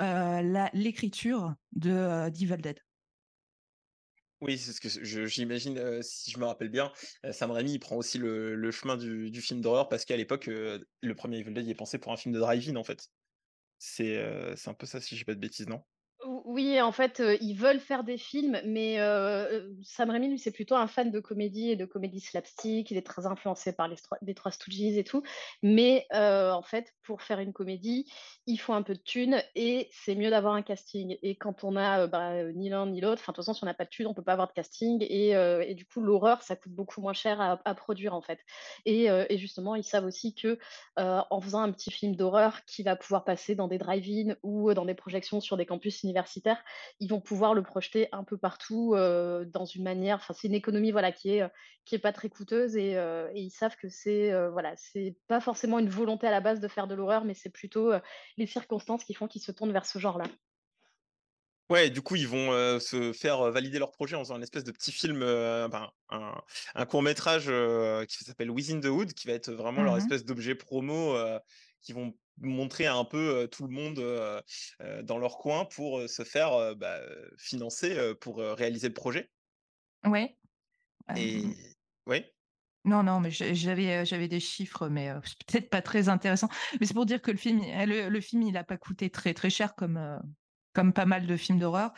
euh, 0.00 0.68
l'écriture 0.72 1.54
de 1.72 2.30
d'Evil 2.30 2.62
Dead. 2.62 2.80
Oui, 4.40 4.56
c'est 4.56 4.72
ce 4.72 4.80
que 4.80 5.26
j'imagine, 5.26 6.00
si 6.00 6.30
je 6.30 6.38
me 6.38 6.44
rappelle 6.44 6.68
bien, 6.68 6.92
Sam 7.32 7.50
Raimi, 7.50 7.72
il 7.72 7.80
prend 7.80 7.96
aussi 7.96 8.18
le, 8.18 8.70
chemin 8.70 8.96
du, 8.96 9.40
film 9.40 9.60
d'horreur 9.60 9.88
parce 9.88 10.04
qu'à 10.04 10.16
l'époque, 10.16 10.46
le 10.46 11.14
premier 11.14 11.38
Evil 11.38 11.52
Dead, 11.52 11.66
il 11.66 11.70
est 11.70 11.74
pensé 11.74 11.98
pour 11.98 12.12
un 12.12 12.16
film 12.16 12.32
de 12.32 12.38
drive-in, 12.38 12.76
en 12.76 12.84
fait. 12.84 13.08
C'est 13.78 14.54
c'est 14.56 14.70
un 14.70 14.74
peu 14.74 14.86
ça, 14.86 15.00
si 15.00 15.16
je 15.16 15.20
dis 15.20 15.24
pas 15.24 15.34
de 15.34 15.40
bêtises, 15.40 15.66
non? 15.66 15.82
Ou- 16.28 16.42
Oui, 16.44 16.78
en 16.80 16.92
fait, 16.92 17.20
euh, 17.20 17.38
ils 17.40 17.54
veulent 17.54 17.80
faire 17.80 18.04
des 18.04 18.18
films, 18.18 18.60
mais 18.66 19.00
euh, 19.00 19.48
euh, 19.50 19.74
Sam 19.82 20.10
Raimi, 20.10 20.28
lui, 20.28 20.38
c'est 20.38 20.50
plutôt 20.50 20.74
un 20.74 20.86
fan 20.86 21.10
de 21.10 21.20
comédie 21.20 21.70
et 21.70 21.76
de 21.76 21.86
comédie 21.86 22.20
slapstick. 22.20 22.90
Il 22.90 22.98
est 22.98 23.06
très 23.06 23.24
influencé 23.26 23.72
par 23.72 23.88
les, 23.88 24.34
Trois 24.34 24.50
Stooges 24.50 24.98
et 24.98 25.04
tout. 25.04 25.22
Mais 25.62 26.06
en 26.12 26.62
fait, 26.62 26.92
pour 27.02 27.22
faire 27.22 27.40
une 27.40 27.54
comédie, 27.54 28.10
il 28.46 28.58
faut 28.58 28.74
un 28.74 28.82
peu 28.82 28.94
de 28.94 29.00
thunes 29.00 29.42
et 29.54 29.88
c'est 29.90 30.14
mieux 30.14 30.28
d'avoir 30.28 30.54
un 30.54 30.62
casting. 30.62 31.16
Et 31.22 31.36
quand 31.36 31.64
on 31.64 31.76
a 31.76 32.06
bah, 32.06 32.44
ni 32.52 32.68
l'un 32.68 32.86
ni 32.86 33.00
l'autre, 33.00 33.22
enfin, 33.22 33.32
de 33.32 33.36
toute 33.36 33.44
façon, 33.44 33.54
si 33.54 33.64
on 33.64 33.66
n'a 33.66 33.74
pas 33.74 33.84
de 33.84 33.90
thunes, 33.90 34.06
on 34.06 34.14
peut 34.14 34.22
pas 34.22 34.32
avoir 34.32 34.48
de 34.48 34.52
casting. 34.52 35.04
Et, 35.08 35.74
du 35.74 35.86
coup, 35.86 36.02
l'horreur, 36.02 36.42
ça 36.42 36.56
coûte 36.56 36.72
beaucoup 36.72 37.00
moins 37.00 37.14
cher 37.14 37.40
à, 37.40 37.74
produire, 37.74 38.14
en 38.14 38.20
fait. 38.20 38.40
Et, 38.84 39.08
justement, 39.38 39.76
ils 39.76 39.84
savent 39.84 40.04
aussi 40.04 40.34
que 40.34 40.58
en 40.96 41.40
faisant 41.40 41.62
un 41.62 41.72
petit 41.72 41.90
film 41.90 42.16
d'horreur 42.16 42.64
qui 42.66 42.82
va 42.82 42.96
pouvoir 42.96 43.24
passer 43.24 43.54
dans 43.54 43.68
des 43.68 43.78
drive-in 43.78 44.34
ou 44.42 44.74
dans 44.74 44.84
des 44.84 44.94
projections 44.94 45.40
sur 45.40 45.56
des 45.56 45.64
campus 45.64 46.02
universitaires, 46.02 46.17
universitaires, 46.18 46.62
ils 47.00 47.08
vont 47.08 47.20
pouvoir 47.20 47.54
le 47.54 47.62
projeter 47.62 48.08
un 48.12 48.24
peu 48.24 48.36
partout 48.38 48.94
euh, 48.94 49.44
dans 49.44 49.64
une 49.64 49.82
manière. 49.84 50.16
Enfin, 50.16 50.34
c'est 50.34 50.48
une 50.48 50.54
économie 50.54 50.92
voilà 50.92 51.12
qui 51.12 51.30
est 51.30 51.42
qui 51.84 51.94
est 51.94 51.98
pas 51.98 52.12
très 52.12 52.28
coûteuse 52.28 52.76
et, 52.76 52.96
euh, 52.96 53.30
et 53.34 53.40
ils 53.42 53.50
savent 53.50 53.76
que 53.76 53.88
c'est 53.88 54.32
euh, 54.32 54.50
voilà 54.50 54.74
c'est 54.76 55.16
pas 55.28 55.40
forcément 55.40 55.78
une 55.78 55.88
volonté 55.88 56.26
à 56.26 56.30
la 56.30 56.40
base 56.40 56.60
de 56.60 56.68
faire 56.68 56.86
de 56.86 56.94
l'horreur, 56.94 57.24
mais 57.24 57.34
c'est 57.34 57.50
plutôt 57.50 57.92
euh, 57.92 58.00
les 58.36 58.46
circonstances 58.46 59.04
qui 59.04 59.14
font 59.14 59.28
qu'ils 59.28 59.42
se 59.42 59.52
tournent 59.52 59.72
vers 59.72 59.86
ce 59.86 59.98
genre-là. 59.98 60.24
Ouais, 61.70 61.90
du 61.90 62.00
coup, 62.00 62.16
ils 62.16 62.26
vont 62.26 62.52
euh, 62.52 62.78
se 62.80 63.12
faire 63.12 63.42
euh, 63.42 63.50
valider 63.50 63.78
leur 63.78 63.90
projet 63.92 64.16
en 64.16 64.20
faisant 64.20 64.36
une 64.36 64.42
espèce 64.42 64.64
de 64.64 64.72
petit 64.72 64.90
film, 64.90 65.20
euh, 65.22 65.68
ben, 65.68 65.90
un, 66.08 66.34
un 66.74 66.86
court 66.86 67.02
métrage 67.02 67.44
euh, 67.48 68.06
qui 68.06 68.24
s'appelle 68.24 68.50
Within 68.50 68.80
the 68.80 68.86
Wood, 68.86 69.12
qui 69.12 69.26
va 69.26 69.34
être 69.34 69.50
vraiment 69.52 69.82
leur 69.82 69.94
Mhm. 69.94 69.98
espèce 69.98 70.24
d'objet 70.24 70.54
promo, 70.54 71.14
euh, 71.14 71.38
qui 71.82 71.92
vont 71.92 72.14
montrer 72.40 72.86
un 72.86 73.04
peu 73.04 73.48
tout 73.50 73.66
le 73.66 73.72
monde 73.72 73.96
dans 75.04 75.18
leur 75.18 75.38
coin 75.38 75.64
pour 75.64 76.08
se 76.08 76.24
faire 76.24 76.76
bah, 76.76 77.00
financer 77.38 78.14
pour 78.20 78.38
réaliser 78.38 78.88
le 78.88 78.94
projet. 78.94 79.30
Ouais. 80.04 80.36
Euh, 81.10 81.14
Et 81.16 81.44
oui, 82.06 82.24
Non, 82.84 83.02
non, 83.02 83.20
mais 83.20 83.30
j'avais, 83.30 84.06
j'avais 84.06 84.28
des 84.28 84.40
chiffres, 84.40 84.88
mais 84.88 85.12
c'est 85.24 85.44
peut-être 85.46 85.70
pas 85.70 85.82
très 85.82 86.08
intéressant. 86.08 86.48
Mais 86.80 86.86
c'est 86.86 86.94
pour 86.94 87.06
dire 87.06 87.20
que 87.20 87.30
le 87.30 87.36
film, 87.36 87.58
il- 87.60 87.86
le, 87.88 88.08
le 88.08 88.20
film, 88.20 88.42
il 88.42 88.52
n'a 88.52 88.64
pas 88.64 88.78
coûté 88.78 89.10
très 89.10 89.34
très 89.34 89.50
cher 89.50 89.74
comme, 89.74 90.20
comme 90.72 90.92
pas 90.92 91.04
mal 91.06 91.26
de 91.26 91.36
films 91.36 91.58
d'horreur. 91.58 91.92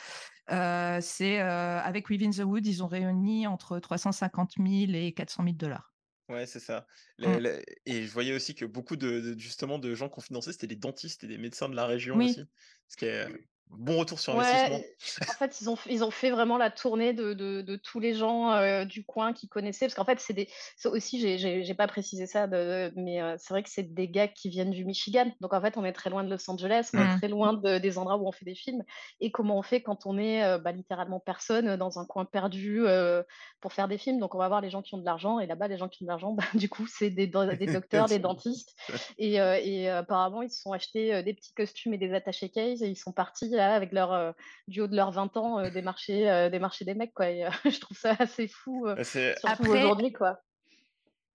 Euh, 0.51 1.01
c'est 1.03 1.41
euh, 1.41 1.81
avec 1.81 2.11
Within 2.11 2.31
the 2.31 2.41
Wood, 2.45 2.67
ils 2.67 2.83
ont 2.83 2.89
réuni 2.89 3.47
entre 3.47 3.79
350 3.79 4.59
000 4.59 4.95
et 4.95 5.15
400 5.15 5.45
000 5.45 5.57
dollars. 5.57 5.95
Ouais, 6.31 6.47
c'est 6.47 6.61
ça. 6.61 6.87
Mm. 7.19 7.39
Les- 7.39 7.65
Et 7.87 8.03
je 8.05 8.13
voyais 8.13 8.35
aussi 8.35 8.55
que 8.55 8.65
beaucoup 8.65 8.97
de, 8.97 9.21
de- 9.21 9.39
justement 9.39 9.79
de 9.79 9.95
gens 9.95 10.09
qu'on 10.09 10.21
finançait, 10.21 10.53
c'était 10.53 10.67
des 10.67 10.77
dentistes 10.77 11.25
et 11.25 11.27
des 11.27 11.39
médecins 11.39 11.69
de 11.69 11.77
la 11.77 11.87
région 11.87 12.17
Oui. 12.17 12.31
aussi. 12.31 12.45
Ce 12.89 12.97
qui 12.97 13.05
est 13.07 13.27
bon 13.73 13.99
retour 13.99 14.19
sur 14.21 14.35
Ouais, 14.35 14.43
investissement. 14.43 15.23
en 15.29 15.33
fait, 15.33 15.61
ils 15.61 15.71
ont, 15.71 15.77
ils 15.89 16.05
ont 16.05 16.11
fait 16.11 16.31
vraiment 16.31 16.59
la 16.59 16.71
tournée 16.71 17.13
de, 17.13 17.33
de, 17.35 17.63
de 17.63 17.77
tous 17.77 18.01
les 18.01 18.15
gens 18.15 18.53
euh, 18.53 18.85
du 18.85 19.05
coin 19.05 19.33
qui 19.33 19.49
connaissaient. 19.49 19.87
Parce 19.87 19.95
qu'en 19.95 20.05
fait, 20.05 20.21
c'est 20.21 20.33
des. 20.35 20.49
aussi, 20.85 21.39
j'ai- 21.39 21.75
pas 21.75 21.87
précisé 21.87 22.27
ça, 22.27 22.47
de, 22.47 22.93
mais 22.97 23.23
euh, 23.23 23.37
c'est 23.39 23.55
vrai 23.55 23.63
que 23.63 23.71
c'est 23.71 23.95
des 23.95 24.09
gars 24.09 24.29
qui 24.29 24.49
viennent 24.49 24.71
du 24.73 24.85
Michigan. 24.85 25.31
Donc, 25.41 25.55
en 25.55 25.61
fait, 25.61 25.77
on 25.77 25.85
est 25.85 25.93
très 25.93 26.11
loin 26.11 26.25
de 26.25 26.31
Los 26.31 26.51
Angeles, 26.51 26.91
on 26.95 26.99
est 26.99 27.05
Mm. 27.05 27.17
très 27.19 27.29
loin 27.29 27.53
de- 27.55 27.79
des 27.79 27.97
endroits 27.99 28.17
où 28.19 28.27
on 28.27 28.33
fait 28.33 28.45
des 28.45 28.55
films. 28.55 28.83
Et 29.21 29.31
comment 29.31 29.57
on 29.59 29.63
fait 29.63 29.83
quand 29.83 30.05
on 30.07 30.19
est 30.19 30.43
euh, 30.45 30.59
bah, 30.59 30.73
littéralement 30.73 31.21
personne 31.21 31.77
dans 31.77 31.99
un 31.99 32.05
coin 32.07 32.25
perdu 32.25 32.87
euh, 32.87 33.23
pour 33.61 33.73
faire 33.73 33.89
des 33.89 33.99
films? 33.99 34.19
Donc, 34.19 34.35
on 34.35 34.39
va 34.39 34.49
voir 34.49 34.61
les 34.61 34.71
gens 34.71 34.83
qui 34.83 34.95
ont 34.95 34.99
de 34.99 35.05
l'argent. 35.05 35.39
Et 35.39 35.47
là-bas, 35.47 35.69
les 35.69 35.79
gens 35.79 35.89
qui 35.89 36.03
ont 36.03 36.07
de 36.07 36.11
l'argent, 36.11 36.33
bah, 36.35 36.45
du 36.55 36.69
coup, 36.69 36.87
c'est 36.87 37.11
des, 37.11 37.27
do- 37.27 37.55
des 37.55 37.67
docteurs, 37.67 38.09
des 38.09 38.19
dentistes. 38.19 38.75
Et, 39.19 39.41
euh, 39.41 39.59
et, 39.63 39.89
euh, 39.91 39.99
apparemment, 40.01 40.43
ils 40.43 40.51
se 40.51 40.61
sont 40.61 40.73
achetés 40.73 41.15
euh, 41.15 41.23
des 41.23 41.35
petits 41.35 41.53
costumes 41.53 41.95
et 41.95 41.99
des 41.99 42.13
attachés 42.15 42.49
case 42.49 42.83
et 42.83 42.89
ils 42.89 42.97
sont 42.97 43.13
partis 43.13 43.49
là, 43.69 43.75
avec 43.75 43.93
leur, 43.93 44.13
euh, 44.13 44.33
du 44.69 44.81
haut 44.81 44.87
de 44.89 44.97
leurs 44.97 45.13
20 45.13 45.37
ans 45.37 45.59
euh, 45.59 45.71
des, 45.71 45.83
marchés, 45.83 46.31
euh, 46.31 46.51
des 46.51 46.59
marchés 46.59 46.85
des 46.85 46.95
mecs. 46.95 47.15
Quoi. 47.15 47.31
Et, 47.31 47.45
euh, 47.45 47.51
je 47.65 47.79
trouve 47.81 47.97
ça 47.97 48.17
assez 48.19 48.49
fou, 48.49 48.87
surtout 49.05 49.47
Après- 49.47 49.69
aujourd'hui. 49.85 50.13
quoi. 50.13 50.41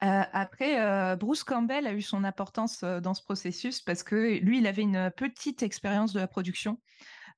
Euh, 0.04 0.22
après, 0.34 0.82
euh, 0.82 1.16
Bruce 1.16 1.44
Campbell 1.44 1.88
a 1.88 1.94
eu 1.94 2.02
son 2.02 2.24
importance 2.26 2.84
euh, 2.84 3.00
dans 3.00 3.14
ce 3.14 3.24
processus 3.24 3.82
parce 3.82 4.04
que 4.04 4.40
lui, 4.40 4.58
il 4.60 4.68
avait 4.68 4.82
une 4.82 5.10
petite 5.16 5.64
expérience 5.64 6.12
de 6.14 6.20
la 6.20 6.28
production. 6.28 6.80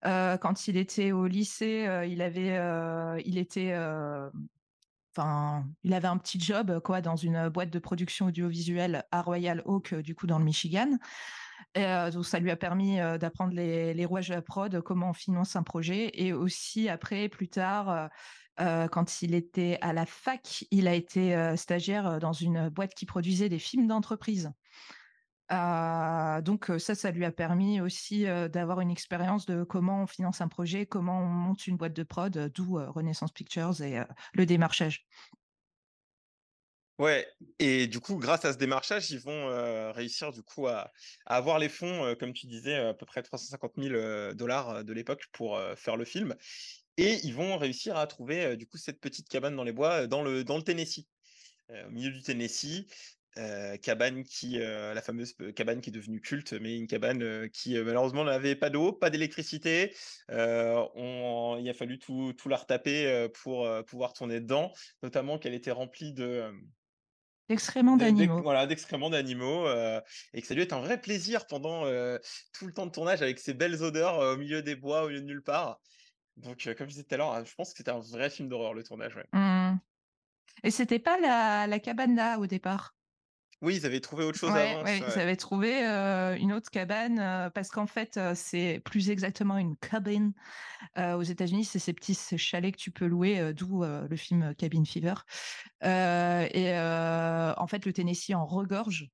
Euh, 0.06 0.38
quand 0.38 0.68
il 0.68 0.76
était 0.76 1.12
au 1.12 1.28
lycée, 1.28 1.86
euh, 1.88 2.06
il 2.06 2.22
avait, 2.22 2.58
euh, 2.58 3.20
il 3.26 3.38
était, 3.38 3.72
euh, 3.74 4.30
enfin, 5.16 5.66
il 5.84 5.94
avait 5.94 6.08
un 6.08 6.18
petit 6.18 6.40
job 6.40 6.80
quoi 6.84 7.02
dans 7.02 7.16
une 7.16 7.50
boîte 7.50 7.70
de 7.70 7.80
production 7.80 8.28
audiovisuelle 8.28 9.06
à 9.12 9.22
Royal 9.22 9.62
Oak, 9.66 9.94
euh, 9.94 10.02
du 10.02 10.16
coup 10.16 10.28
dans 10.28 10.40
le 10.40 10.46
Michigan. 10.46 10.90
Donc 11.76 12.26
ça 12.26 12.40
lui 12.40 12.52
a 12.52 12.56
permis 12.56 12.98
d'apprendre 13.20 13.54
les, 13.54 14.06
rouages 14.06 14.30
de 14.30 14.36
la 14.36 14.42
prod, 14.42 14.82
comment 14.82 15.10
on 15.10 15.14
finance 15.14 15.56
un 15.56 15.64
projet, 15.64 16.12
et 16.14 16.34
aussi 16.34 16.90
après, 16.90 17.30
plus 17.30 17.50
tard. 17.50 18.10
quand 18.58 19.22
il 19.22 19.36
était 19.36 19.78
à 19.82 19.94
la 19.94 20.06
fac, 20.06 20.66
il 20.72 20.88
a 20.88 20.94
été 20.94 21.56
stagiaire 21.56 22.20
dans 22.20 22.34
une 22.34 22.70
boîte 22.70 22.94
qui 22.94 23.06
produisait 23.06 23.50
des 23.50 23.60
films 23.60 23.88
d'entreprise. 23.88 24.52
Donc 25.50 26.72
ça, 26.80 26.96
ça 26.96 27.12
lui 27.12 27.26
a 27.26 27.32
permis 27.32 27.80
aussi 27.80 28.26
d'avoir 28.52 28.82
une 28.82 28.92
expérience 28.92 29.46
de 29.46 29.64
comment 29.64 30.04
on 30.04 30.08
finance 30.08 30.42
un 30.42 30.48
projet, 30.48 30.86
comment 30.86 31.20
on 31.22 31.28
monte 31.28 31.68
une 31.68 31.78
boîte 31.78 31.94
de 31.94 32.04
prod, 32.04 32.52
d'où 32.54 32.76
Renaissance 32.76 33.32
Pictures 33.32 33.82
et 33.82 34.02
le 34.34 34.46
démarchage. 34.46 35.06
Ouais, 37.00 37.28
et 37.60 37.86
du 37.86 38.00
coup, 38.00 38.16
grâce 38.18 38.44
à 38.46 38.54
ce 38.54 38.58
démarchage, 38.58 39.12
ils 39.12 39.20
vont 39.20 39.92
réussir 39.94 40.32
du 40.32 40.42
coup 40.42 40.68
à, 40.68 40.92
avoir 41.28 41.60
les 41.60 41.70
fonds, 41.70 42.16
comme 42.20 42.34
tu 42.34 42.48
disais, 42.48 42.76
à 42.76 42.94
peu 42.96 43.06
près 43.06 43.22
350 43.22 43.74
000 43.78 43.94
euh, 43.94 44.34
dollars 44.34 44.84
de 44.84 44.94
l'époque 44.94 45.26
pour 45.32 45.62
faire 45.76 45.96
le 45.96 46.06
film. 46.06 46.36
Et 46.98 47.20
ils 47.24 47.36
vont 47.36 47.58
réussir 47.58 47.98
à 47.98 48.08
trouver 48.08 48.58
du 48.58 48.66
coup 48.66 48.78
cette 48.78 49.00
petite 49.00 49.30
cabane 49.30 49.56
dans 49.56 49.64
les 49.64 49.72
bois 49.72 50.08
dans 50.08 50.24
le, 50.24 50.44
dans 50.44 50.58
le 50.58 50.64
Tennessee, 50.64 51.06
au 51.70 51.92
milieu 51.92 52.10
du 52.10 52.24
Tennessee. 52.24 52.88
cabane 53.84 54.24
qui, 54.24 54.58
la 54.58 55.02
fameuse 55.04 55.36
cabane 55.56 55.82
qui 55.82 55.92
est 55.92 55.94
devenue 55.94 56.20
culte, 56.20 56.54
mais 56.54 56.76
une 56.76 56.88
cabane 56.88 57.48
qui 57.52 57.76
malheureusement 57.76 58.24
n'avait 58.24 58.56
pas 58.56 58.72
d'eau, 58.72 58.92
pas 58.92 59.12
d'électricité. 59.12 59.94
Il 60.30 60.36
a 60.36 61.74
fallu 61.76 62.00
tout, 62.00 62.34
tout 62.34 62.50
la 62.50 62.58
retaper 62.58 63.28
pour 63.44 63.70
pouvoir 63.86 64.14
tourner 64.14 64.40
dedans, 64.40 64.74
notamment 65.04 65.38
qu'elle 65.38 65.54
était 65.54 65.70
remplie 65.70 66.14
de, 66.14 66.52
euh, 67.54 67.54
L'excrément 67.54 67.98
d'e- 67.98 68.12
d'ex- 68.12 68.34
d'animaux. 68.34 68.42
voilà, 68.42 68.68
d'excréments 68.68 69.10
d'animaux, 69.10 69.68
euh, 69.68 70.02
et 70.34 70.42
que 70.42 70.48
ça 70.48 70.54
lui 70.56 70.62
est 70.62 70.74
un 70.74 70.80
vrai 70.82 71.00
plaisir 71.02 71.48
pendant 71.48 71.86
euh, 71.86 72.20
tout 72.54 72.68
le 72.68 72.74
temps 72.74 72.86
de 72.86 72.92
tournage 72.92 73.22
avec 73.22 73.40
ces 73.40 73.54
belles 73.54 73.82
odeurs 73.84 74.20
euh, 74.20 74.36
au 74.36 74.38
milieu 74.38 74.62
des 74.64 74.76
bois, 74.76 75.04
au 75.06 75.08
milieu 75.10 75.22
de 75.22 75.26
nulle 75.26 75.44
part. 75.44 75.80
Donc, 76.38 76.64
comme 76.78 76.88
je 76.90 76.94
disais 76.94 77.04
tout 77.06 77.16
à 77.16 77.18
l'heure, 77.18 77.46
je 77.46 77.56
pense 77.56 77.72
que 77.74 77.78
c'était 77.80 77.92
un 77.92 78.00
vrai 78.00 78.30
film 78.30 78.50
d'horreur, 78.50 78.74
le 78.74 78.84
tournage. 78.84 79.16
ouais. 79.16 79.26
Hum. 79.34 79.80
Et 80.64 80.72
c'était 80.72 81.00
pas 81.00 81.20
la, 81.20 81.68
la 81.68 81.80
cabane 81.80 82.16
là 82.16 82.40
au 82.40 82.48
départ? 82.48 82.97
Oui, 83.62 83.76
ils 83.78 83.86
avaient 83.86 84.00
trouvé 84.02 84.24
autre 84.24 84.38
chose 84.38 84.52
Ouais, 84.52 84.74
avant. 84.74 84.84
ouais, 84.84 85.00
ils 85.00 85.20
avaient 85.20 85.36
trouvé 85.36 85.86
euh, 85.86 86.36
une 86.38 86.54
autre 86.54 86.70
cabane 86.70 87.20
euh, 87.20 87.50
parce 87.50 87.70
qu'en 87.70 87.88
fait, 87.88 88.18
euh, 88.18 88.34
c'est 88.36 88.80
plus 88.86 89.10
exactement 89.10 89.58
une 89.58 89.76
cabine. 89.78 90.34
Euh, 90.98 91.16
aux 91.16 91.24
États-Unis, 91.24 91.66
c'est 91.66 91.80
ces 91.80 91.94
petits 91.94 92.16
chalets 92.38 92.74
que 92.76 92.80
tu 92.82 92.92
peux 92.92 93.08
louer, 93.08 93.54
d'où 93.54 93.84
le 93.84 94.16
film 94.16 94.56
Cabin 94.56 94.86
Fever. 94.86 95.16
Et 95.84 96.74
en 96.78 97.68
fait, 97.68 97.86
le 97.86 97.94
Tennessee 97.94 98.36
en 98.36 98.46
regorge. 98.46 99.10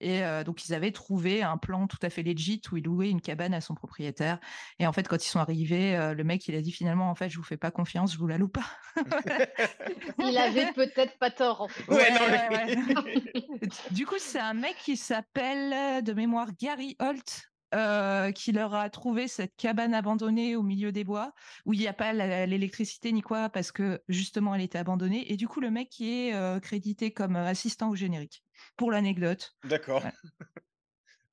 Et 0.00 0.22
euh, 0.24 0.44
donc, 0.44 0.66
ils 0.66 0.74
avaient 0.74 0.90
trouvé 0.90 1.42
un 1.42 1.56
plan 1.56 1.86
tout 1.86 1.98
à 2.02 2.10
fait 2.10 2.22
legit 2.22 2.60
où 2.72 2.76
ils 2.76 2.84
louaient 2.84 3.10
une 3.10 3.20
cabane 3.20 3.54
à 3.54 3.60
son 3.60 3.74
propriétaire. 3.74 4.38
Et 4.78 4.86
en 4.86 4.92
fait, 4.92 5.06
quand 5.08 5.24
ils 5.24 5.28
sont 5.28 5.38
arrivés, 5.38 5.96
euh, 5.96 6.14
le 6.14 6.24
mec, 6.24 6.46
il 6.48 6.54
a 6.56 6.60
dit 6.60 6.72
finalement, 6.72 7.10
en 7.10 7.14
fait, 7.14 7.28
je 7.30 7.36
vous 7.36 7.42
fais 7.44 7.56
pas 7.56 7.70
confiance, 7.70 8.12
je 8.12 8.18
vous 8.18 8.26
la 8.26 8.36
loue 8.38 8.48
pas. 8.48 8.66
Il 10.18 10.36
avait 10.38 10.72
peut-être 10.72 11.16
pas 11.18 11.30
tort, 11.30 11.60
en 11.62 11.68
fait. 11.68 11.86
Ouais, 11.88 12.10
non, 12.12 12.20
Ouais, 12.20 12.76
mais- 13.04 13.68
Du 13.92 14.06
coup, 14.06 14.16
c'est 14.18 14.38
un 14.40 14.54
mec 14.54 14.76
qui 14.76 14.96
s'appelle 14.96 16.02
de 16.02 16.12
mémoire 16.12 16.48
Gary 16.60 16.96
Holt. 16.98 17.50
Euh, 17.74 18.32
qui 18.32 18.52
leur 18.52 18.74
a 18.74 18.88
trouvé 18.90 19.28
cette 19.28 19.56
cabane 19.56 19.94
abandonnée 19.94 20.56
au 20.56 20.62
milieu 20.62 20.92
des 20.92 21.04
bois 21.04 21.32
où 21.66 21.72
il 21.72 21.80
n'y 21.80 21.88
a 21.88 21.92
pas 21.92 22.12
l'électricité 22.46 23.12
ni 23.12 23.20
quoi 23.20 23.48
parce 23.50 23.72
que 23.72 24.00
justement 24.08 24.54
elle 24.54 24.62
était 24.62 24.78
abandonnée 24.78 25.30
et 25.32 25.36
du 25.36 25.48
coup 25.48 25.60
le 25.60 25.70
mec 25.70 25.88
qui 25.88 26.28
est 26.28 26.34
euh, 26.34 26.60
crédité 26.60 27.12
comme 27.12 27.36
euh, 27.36 27.46
assistant 27.46 27.90
au 27.90 27.96
générique 27.96 28.44
pour 28.76 28.90
l'anecdote 28.90 29.56
D'accord. 29.64 30.04
Ouais. 30.04 30.12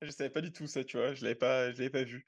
Je 0.02 0.10
savais 0.10 0.30
pas 0.30 0.40
du 0.40 0.52
tout 0.52 0.66
ça, 0.66 0.84
tu 0.84 0.96
vois. 0.96 1.14
Je 1.14 1.22
l'avais 1.22 1.36
pas, 1.36 1.70
je 1.72 1.78
l'avais 1.78 1.90
pas 1.90 2.02
vu. 2.02 2.26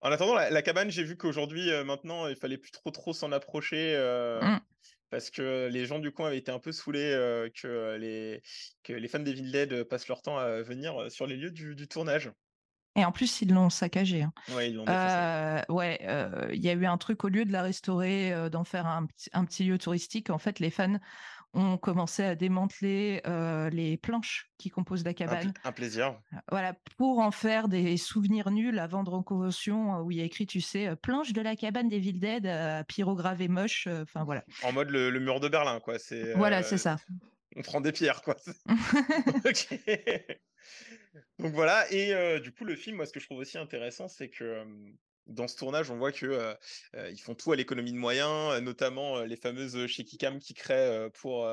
En 0.00 0.12
attendant, 0.12 0.34
la, 0.34 0.50
la 0.50 0.62
cabane, 0.62 0.90
j'ai 0.90 1.02
vu 1.02 1.16
qu'aujourd'hui, 1.16 1.70
euh, 1.70 1.84
maintenant, 1.84 2.28
il 2.28 2.36
fallait 2.36 2.58
plus 2.58 2.70
trop 2.70 2.90
trop 2.90 3.12
s'en 3.12 3.32
approcher 3.32 3.94
euh, 3.96 4.40
Mm. 4.40 4.60
parce 5.10 5.30
que 5.30 5.68
les 5.72 5.86
gens 5.86 5.98
du 5.98 6.12
coin 6.12 6.28
avaient 6.28 6.38
été 6.38 6.52
un 6.52 6.58
peu 6.60 6.72
saoulés 6.72 7.12
euh, 7.12 7.48
que 7.50 7.96
les 7.96 8.42
que 8.84 8.92
les 8.92 9.08
fans 9.08 9.18
d'Evil 9.20 9.50
Dead 9.50 9.84
passent 9.84 10.08
leur 10.08 10.22
temps 10.22 10.38
à 10.38 10.62
venir 10.62 11.10
sur 11.10 11.26
les 11.26 11.36
lieux 11.36 11.50
du, 11.50 11.74
du 11.74 11.88
tournage. 11.88 12.30
Et 12.96 13.04
en 13.04 13.12
plus 13.12 13.40
ils 13.42 13.52
l'ont 13.52 13.70
saccagé 13.70 14.22
hein. 14.22 14.32
Ouais, 14.54 14.70
ils 14.70 14.74
l'ont. 14.76 14.84
Euh, 14.88 15.62
ouais, 15.68 16.00
euh, 16.02 16.48
il 16.52 16.64
y 16.64 16.68
a 16.68 16.72
eu 16.72 16.86
un 16.86 16.98
truc 16.98 17.22
au 17.24 17.28
lieu 17.28 17.44
de 17.44 17.52
la 17.52 17.62
restaurer, 17.62 18.32
euh, 18.32 18.48
d'en 18.48 18.64
faire 18.64 18.86
un, 18.86 19.06
petit- 19.06 19.30
un 19.32 19.44
petit 19.44 19.64
lieu 19.64 19.78
touristique. 19.78 20.30
En 20.30 20.38
fait, 20.38 20.58
les 20.58 20.70
fans 20.70 20.96
ont 21.54 21.78
commencé 21.78 22.22
à 22.22 22.34
démanteler 22.34 23.22
les 23.72 23.96
planches 23.96 24.50
qui 24.58 24.68
composent 24.68 25.04
la 25.04 25.10
Un, 25.10 25.14
cabane, 25.14 25.54
un 25.64 25.72
plaisir. 25.72 26.20
voilà, 26.50 26.74
pour 26.98 27.20
en 27.20 27.30
faire 27.30 27.68
des 27.68 27.96
souvenirs 27.96 28.50
nuls 28.50 28.78
à 28.78 28.86
vendre 28.86 29.14
en 29.14 29.22
convention 29.22 30.00
où 30.00 30.10
il 30.10 30.18
y 30.18 30.20
a 30.20 30.24
écrit, 30.24 30.46
tu 30.46 30.60
sais, 30.60 30.94
planche 30.96 31.32
de 31.32 31.40
la 31.40 31.56
cabane 31.56 31.88
des 31.88 31.98
Villes 31.98 32.20
Dead, 32.20 32.44
euh, 32.46 32.82
pyrogravé 32.84 33.48
moche. 33.48 33.86
Enfin 34.02 34.24
voilà, 34.24 34.44
En 34.64 34.72
mode 34.72 34.90
le, 34.90 35.08
le 35.08 35.20
mur 35.20 35.40
de 35.40 35.48
Berlin, 35.48 35.80
quoi. 35.80 35.94
Voilà, 36.34 36.62
c'est 36.62 36.76
ça. 36.78 36.96
on 37.56 37.62
prend 37.62 37.80
des 37.80 37.92
pierres, 37.92 38.20
quoi. 38.20 38.36
Ok. 39.46 39.80
Donc 41.38 41.52
voilà, 41.54 41.90
et 41.92 42.14
euh, 42.14 42.40
du 42.40 42.52
coup, 42.52 42.64
le 42.64 42.76
film, 42.76 42.96
moi, 42.96 43.06
ce 43.06 43.12
que 43.12 43.20
je 43.20 43.26
trouve 43.26 43.38
aussi 43.38 43.58
intéressant, 43.58 44.08
c'est 44.08 44.30
que 44.30 44.44
euh, 44.44 44.64
dans 45.26 45.48
ce 45.48 45.56
tournage, 45.56 45.90
on 45.90 45.98
voit 45.98 46.12
que 46.12 46.26
euh, 46.26 47.10
ils 47.10 47.20
font 47.20 47.34
tout 47.34 47.52
à 47.52 47.56
l'économie 47.56 47.92
de 47.92 47.98
moyens, 47.98 48.60
notamment 48.62 49.20
les 49.22 49.36
fameuses 49.36 49.86
shaky 49.86 50.18
cam 50.18 50.38
qui 50.38 50.54
créent 50.54 51.10
pour, 51.14 51.46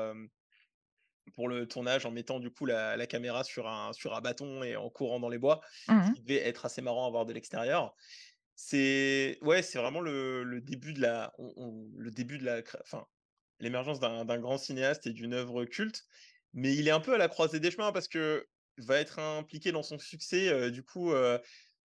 pour 1.34 1.48
le 1.48 1.66
tournage 1.66 2.04
en 2.06 2.10
mettant 2.10 2.38
du 2.38 2.50
coup 2.50 2.66
la, 2.66 2.96
la 2.96 3.06
caméra 3.06 3.44
sur 3.44 3.66
un, 3.68 3.92
sur 3.92 4.14
un 4.14 4.20
bâton 4.20 4.62
et 4.62 4.76
en 4.76 4.90
courant 4.90 5.20
dans 5.20 5.28
les 5.30 5.38
bois, 5.38 5.60
ce 6.02 6.10
Mhm. 6.10 6.14
qui 6.14 6.20
devait 6.22 6.40
être 6.46 6.66
assez 6.66 6.82
marrant 6.82 7.06
à 7.06 7.10
voir 7.10 7.24
de 7.26 7.32
l'extérieur. 7.32 7.94
C'est 8.56 9.38
ouais, 9.42 9.62
c'est 9.62 9.78
vraiment 9.78 10.00
le 10.00 10.44
le 10.44 10.60
début 10.60 10.94
de 10.94 11.00
la 11.02 11.32
on 11.38 11.52
on 11.56 11.90
le 11.96 12.10
début 12.12 12.38
de 12.38 12.44
la 12.44 12.62
enfin, 12.82 13.06
l'émergence 13.60 14.00
d'un 14.00 14.24
grand 14.40 14.58
cinéaste 14.58 15.06
et 15.08 15.12
d'une 15.12 15.34
œuvre 15.34 15.64
culte, 15.66 16.04
mais 16.54 16.74
il 16.76 16.88
est 16.88 16.92
un 16.92 17.00
peu 17.00 17.14
à 17.14 17.18
la 17.18 17.28
croisée 17.28 17.60
des 17.60 17.70
chemins 17.72 17.92
parce 17.92 18.08
que 18.08 18.46
va 18.78 18.98
être 18.98 19.18
impliqué 19.18 19.72
dans 19.72 19.82
son 19.82 19.98
succès, 19.98 20.70
du 20.70 20.82
coup, 20.82 21.12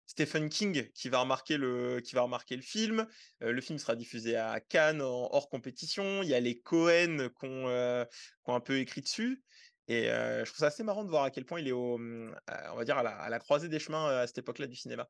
Stephen 0.07 0.49
King 0.49 0.91
qui 0.93 1.09
va 1.09 1.21
remarquer 1.21 1.57
le 1.59 2.01
qui 2.01 2.15
va 2.15 2.23
remarquer 2.23 2.57
le 2.57 2.63
film. 2.63 3.07
Le 3.41 3.61
film 3.61 3.79
sera 3.79 3.95
diffusé 3.95 4.37
à 4.37 4.61
Cannes 4.61 5.03
hors 5.03 5.49
compétition. 5.51 6.23
Il 6.23 6.29
y 6.29 6.35
a 6.35 6.41
les 6.41 6.61
Cohen 6.61 7.29
qui 7.39 7.47
ont 7.47 8.55
un 8.55 8.61
peu 8.61 8.79
écrit 8.79 9.03
dessus 9.03 9.45
et 9.87 10.05
je 10.05 10.45
trouve 10.45 10.59
ça 10.59 10.67
assez 10.67 10.83
marrant 10.83 11.05
de 11.05 11.11
voir 11.11 11.25
à 11.25 11.31
quel 11.31 11.45
point 11.45 11.61
il 11.61 11.69
est 11.69 11.73
au, 11.73 11.99
mmh, 11.99 12.35
on 12.73 12.77
va 12.77 12.85
dire 12.85 12.99
à 12.99 13.03
la 13.03 13.11
à 13.11 13.29
la 13.29 13.39
croisée 13.39 13.69
des 13.69 13.79
chemins, 13.79 14.07
à 14.07 14.27
cette 14.27 14.39
époque-là 14.39 14.67
du 14.67 14.77
cinéma. 14.77 15.09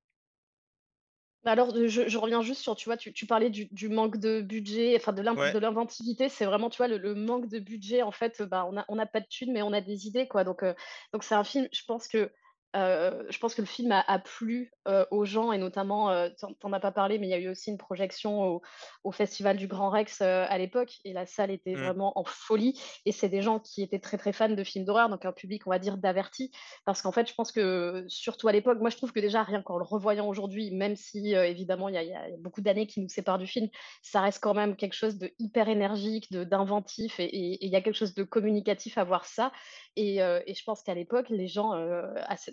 Bah, 1.44 1.52
alors, 1.52 1.72
je 1.86 2.08
je 2.08 2.18
reviens 2.18 2.42
juste 2.42 2.62
sur, 2.62 2.74
tu 2.74 2.86
vois, 2.88 2.96
tu 2.96 3.12
tu 3.12 3.24
parlais 3.26 3.48
du 3.50 3.66
du 3.70 3.88
manque 3.88 4.16
de 4.18 4.40
budget, 4.40 4.96
enfin 4.96 5.12
de 5.12 5.22
l'in 5.22 5.36
Ouais. 5.36 5.54
de 5.54 5.58
l'inventivité, 5.58 6.28
c'est 6.28 6.44
vraiment, 6.44 6.68
tu 6.68 6.78
vois, 6.78 6.88
le 6.88 6.98
le 6.98 7.14
manque 7.14 7.48
de 7.48 7.60
budget, 7.60 8.02
en 8.02 8.10
fait, 8.10 8.42
bah, 8.42 8.66
on 8.68 8.76
a 8.76 8.84
on 8.88 8.98
a 8.98 9.06
pas 9.06 9.20
de 9.20 9.26
thunes, 9.26 9.52
mais 9.52 9.62
on 9.62 9.72
a 9.72 9.80
des 9.80 10.08
idées, 10.08 10.26
quoi, 10.26 10.42
donc 10.42 10.64
donc 11.12 11.22
c'est 11.22 11.36
un 11.36 11.44
film, 11.44 11.68
je 11.72 11.82
pense 11.86 12.08
que, 12.08 12.32
je 12.74 13.38
pense 13.38 13.54
que 13.54 13.62
le 13.62 13.66
film 13.66 13.92
a 13.92 14.00
a 14.00 14.18
plu, 14.18 14.72
aux 15.10 15.24
gens 15.24 15.52
et 15.52 15.58
notamment, 15.58 16.10
heu, 16.12 16.32
tu 16.38 16.44
en 16.44 16.48
tu 16.54 16.66
en 16.66 16.72
as 16.72 16.80
pas 16.80 16.92
parlé, 16.92 17.18
mais 17.18 17.26
il 17.26 17.30
y 17.30 17.34
a 17.34 17.38
eu 17.38 17.48
aussi 17.48 17.70
une 17.70 17.78
projection 17.78 18.42
au 18.44 18.62
au 19.04 19.12
festival 19.12 19.56
du 19.56 19.66
Grand 19.68 19.90
Rex, 19.90 20.20
à 20.22 20.56
l'époque 20.58 20.94
et 21.04 21.12
la 21.12 21.26
salle 21.26 21.50
était 21.50 21.74
Mmh. 21.74 21.76
vraiment 21.76 22.18
en 22.18 22.24
folie 22.24 22.78
et 23.06 23.12
c'est 23.12 23.28
des 23.28 23.42
gens 23.42 23.58
qui 23.60 23.82
étaient 23.82 23.98
très, 24.00 24.18
très 24.18 24.32
fans 24.32 24.48
de 24.48 24.64
films 24.64 24.84
d'horreur, 24.84 25.08
donc 25.08 25.24
un 25.24 25.32
public, 25.32 25.66
on 25.66 25.70
va 25.70 25.78
dire, 25.78 25.96
d'avertis 25.98 26.50
parce 26.84 27.02
qu'en 27.02 27.12
fait, 27.12 27.28
je 27.28 27.34
pense 27.34 27.52
que, 27.52 28.04
surtout 28.08 28.48
à 28.48 28.52
l'époque, 28.52 28.78
moi 28.80 28.90
je 28.90 28.96
trouve 28.96 29.12
que 29.12 29.20
déjà 29.20 29.42
rien 29.42 29.62
qu'en 29.62 29.78
le 29.78 29.84
revoyant 29.84 30.26
aujourd'hui, 30.28 30.70
même 30.70 30.96
si, 30.96 31.32
évidemment 31.34 31.88
il 31.88 31.94
y 31.94 31.98
a 31.98 32.02
il 32.02 32.10
y 32.10 32.14
a 32.14 32.26
beaucoup 32.38 32.60
d'années 32.60 32.86
qui 32.86 33.00
nous 33.00 33.08
séparent 33.08 33.38
du 33.38 33.46
film, 33.46 33.68
ça 34.02 34.20
reste 34.20 34.42
quand 34.42 34.54
même 34.54 34.76
quelque 34.76 34.94
chose 34.94 35.18
de 35.18 35.30
hyper 35.38 35.68
énergique, 35.68 36.30
de 36.32 36.44
d'inventif 36.44 37.20
et 37.20 37.64
il 37.64 37.70
y 37.70 37.76
a 37.76 37.80
quelque 37.80 37.94
chose 37.96 38.14
de 38.14 38.22
communicatif 38.24 38.98
à 38.98 39.04
voir 39.04 39.24
ça 39.26 39.52
et 39.96 40.18
je 40.18 40.64
pense 40.64 40.82
qu'à 40.82 40.94
l'époque, 40.94 41.28
les 41.28 41.46
gens, 41.48 41.72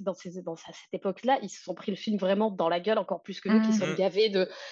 dans 0.06 0.14
ces 0.16 0.42
dans 0.44 0.54
à 0.56 0.58
cette 0.74 0.94
époque-là, 0.94 1.40
ils 1.44 1.50
se 1.50 1.62
sont 1.64 1.76
pris 1.76 1.92
le 1.92 1.98
film 1.98 2.18
vraiment 2.18 2.52
dans 2.52 2.70
la 2.70 2.80
gueule, 2.80 3.00
encore 3.00 3.24
plus 3.24 3.42
que 3.42 3.50
nous 3.50 3.60
qui 3.62 3.74
Mmh. 3.74 3.74
sommes 3.74 3.94
Mmh. 3.94 3.96
gavés 3.96 4.32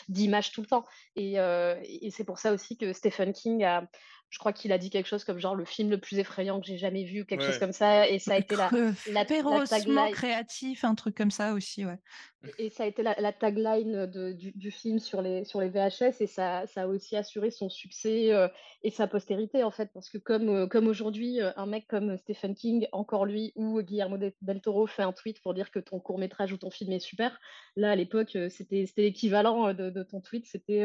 d'images 0.09 0.51
tout 0.53 0.61
le 0.61 0.67
temps 0.67 0.85
et 1.17 1.33
et 1.35 2.07
et 2.07 2.11
c'est 2.11 2.23
pour 2.25 2.39
ça 2.39 2.53
aussi 2.53 2.77
que 2.77 2.93
Stephen 2.93 3.33
King 3.33 3.63
a 3.65 3.89
je 4.33 4.39
crois 4.39 4.51
qu'il 4.53 4.71
a 4.71 4.79
dit 4.79 4.89
quelque 4.89 5.05
chose 5.07 5.23
comme 5.23 5.39
genre: 5.39 5.55
«Le 5.55 5.65
film 5.65 5.89
le 5.91 5.99
plus 5.99 6.17
effrayant 6.19 6.59
que 6.59 6.65
j'ai 6.67 6.77
jamais 6.77 7.03
vu», 7.03 7.21
ou 7.21 7.25
quelque 7.25 7.43
chose 7.43 7.57
comme 7.59 7.71
ça 7.73 8.09
et 8.09 8.19
ça 8.19 8.33
a 8.33 8.37
été 8.37 8.55
la 8.57 8.73
la 9.05 9.61
tagline 9.61 10.07
créatif, 10.09 10.83
un 10.83 10.95
truc 10.95 11.15
comme 11.15 11.31
ça 11.31 11.53
aussi, 11.53 11.85
ouais. 11.85 11.99
et 12.45 12.65
et 12.65 12.69
ça 12.69 12.83
a 12.83 12.87
été 12.87 13.03
la 13.03 13.15
la 13.19 13.31
tagline 13.31 14.05
de 14.05 14.33
du 14.33 14.51
du 14.51 14.69
film 14.71 14.99
sur 14.99 15.21
les 15.21 15.45
sur 15.45 15.61
les 15.61 15.69
VHS 15.69 16.19
et 16.21 16.27
ça 16.27 16.65
ça 16.67 16.83
a 16.83 16.87
aussi 16.87 17.15
assuré 17.15 17.51
son 17.51 17.69
succès, 17.69 18.31
heu 18.33 18.49
et 18.83 18.89
sa 18.89 19.07
postérité, 19.07 19.63
en 19.63 19.71
fait. 19.71 19.89
Parce 19.93 20.09
que 20.09 20.17
comme, 20.17 20.49
heu, 20.49 20.67
comme 20.67 20.87
aujourd'hui, 20.87 21.39
heu, 21.39 21.51
un 21.57 21.65
mec 21.65 21.87
comme 21.87 22.17
Stephen 22.17 22.53
King, 22.55 22.87
encore 22.91 23.25
lui, 23.25 23.53
ou 23.55 23.81
Guillermo 23.81 24.17
del 24.17 24.61
Toro 24.61 24.87
fait 24.87 25.03
un 25.03 25.13
tweet 25.13 25.41
pour 25.41 25.53
dire 25.53 25.71
que 25.71 25.79
ton 25.79 25.99
court 26.01 26.19
métrage 26.19 26.51
ou 26.51 26.57
ton 26.57 26.69
film 26.69 26.91
est 26.91 26.99
super. 26.99 27.39
Là, 27.77 27.91
à 27.91 27.95
l'époque, 27.95 28.37
c'était 28.49 28.85
c'était 28.85 29.03
l'équivalent, 29.03 29.73
de 29.73 29.89
de 29.89 30.03
ton 30.03 30.19
tweet, 30.21 30.45
c'était, 30.45 30.83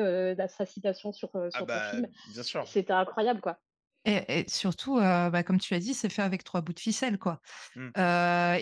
sa 0.49 0.65
citation 0.67 1.13
sur, 1.13 1.31
Ah 1.53 1.63
ton 1.67 1.67
bah, 1.67 1.81
film. 1.81 2.07
bien 2.25 2.43
sûr. 2.43 2.69
C'était 2.71 2.93
incroyable, 2.93 3.38
quoi. 3.41 3.61
Et 4.05 4.41
et 4.41 4.49
surtout, 4.49 4.99
heu, 4.99 5.31
bah, 5.31 5.43
comme 5.43 5.59
tu 5.59 5.75
as 5.75 5.79
dit, 5.81 5.95
c'est 5.95 6.09
fait 6.09 6.23
avec 6.23 6.45
3 6.45 6.61
bouts 6.63 6.73
de 6.73 6.79
ficelle, 6.81 7.19
quoi. 7.19 7.41
Mmh. 7.75 7.93
Heu 7.99 8.03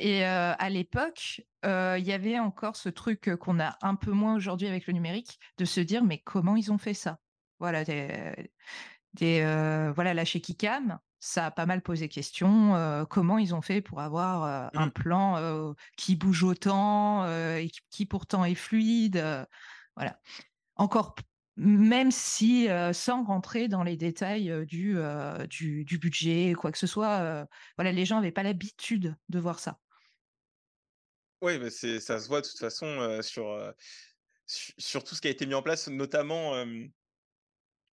et 0.01 0.23
heu, 0.25 0.27
à 0.59 0.71
l'époque, 0.71 1.43
il 1.65 2.05
y 2.05 2.13
avait 2.13 2.39
encore 2.41 2.77
ce 2.77 2.89
truc, 2.91 3.35
qu'on 3.37 3.61
a 3.61 3.79
un 3.83 3.97
peu 3.97 4.13
moins 4.13 4.37
aujourd'hui 4.37 4.69
avec 4.69 4.87
le 4.89 4.95
numérique, 4.95 5.41
de 5.59 5.65
se 5.67 5.81
dire: 5.81 6.05
«Mais 6.05 6.21
comment 6.23 6.57
ils 6.57 6.73
ont 6.73 6.79
fait 6.79 6.95
ça?» 6.95 7.21
voilà, 7.61 7.85
des 9.15 9.43
voilà, 9.95 10.25
shaky 10.25 10.57
cam, 10.57 10.99
ça 11.19 11.47
a 11.47 11.51
pas 11.51 11.67
mal 11.67 11.83
posé 11.83 12.09
question, 12.09 13.07
comment 13.11 13.39
ils 13.39 13.55
ont 13.55 13.63
fait 13.63 13.81
pour 13.83 14.01
avoir, 14.01 14.73
un 14.77 14.89
Mmh. 14.89 14.91
plan, 14.91 15.75
qui 15.97 16.17
bouge 16.17 16.43
autant, 16.45 17.27
et 17.57 17.69
qui 17.71 17.81
qui 17.91 18.07
pourtant 18.07 18.45
est 18.45 18.55
fluide, 18.55 19.23
voilà. 19.97 20.21
Encore 20.77 21.15
même 21.57 22.11
si, 22.11 22.69
sans 22.93 23.25
rentrer 23.25 23.69
dans 23.69 23.83
les 23.83 23.97
détails, 23.97 24.67
du, 24.67 24.97
heu, 24.99 25.47
du 25.49 25.85
du 25.85 25.99
budget, 25.99 26.55
quoi 26.55 26.73
que 26.73 26.79
ce 26.79 26.87
soit, 26.87 27.47
voilà, 27.77 27.93
les 27.93 28.05
gens 28.05 28.19
avaient 28.19 28.33
pas 28.33 28.43
l'habitude 28.43 29.17
de 29.29 29.39
voir 29.39 29.59
ça. 29.59 29.81
C'est 31.71 32.01
ça 32.01 32.19
se 32.19 32.29
voit 32.29 32.41
de 32.41 32.47
toute 32.47 32.59
façon, 32.59 33.21
sur, 33.23 33.75
sur 34.47 35.05
tout 35.05 35.15
ce 35.15 35.21
qui 35.21 35.29
a 35.29 35.31
été 35.31 35.47
mis 35.47 35.55
en 35.55 35.63
place, 35.63 35.89
notamment, 35.89 36.65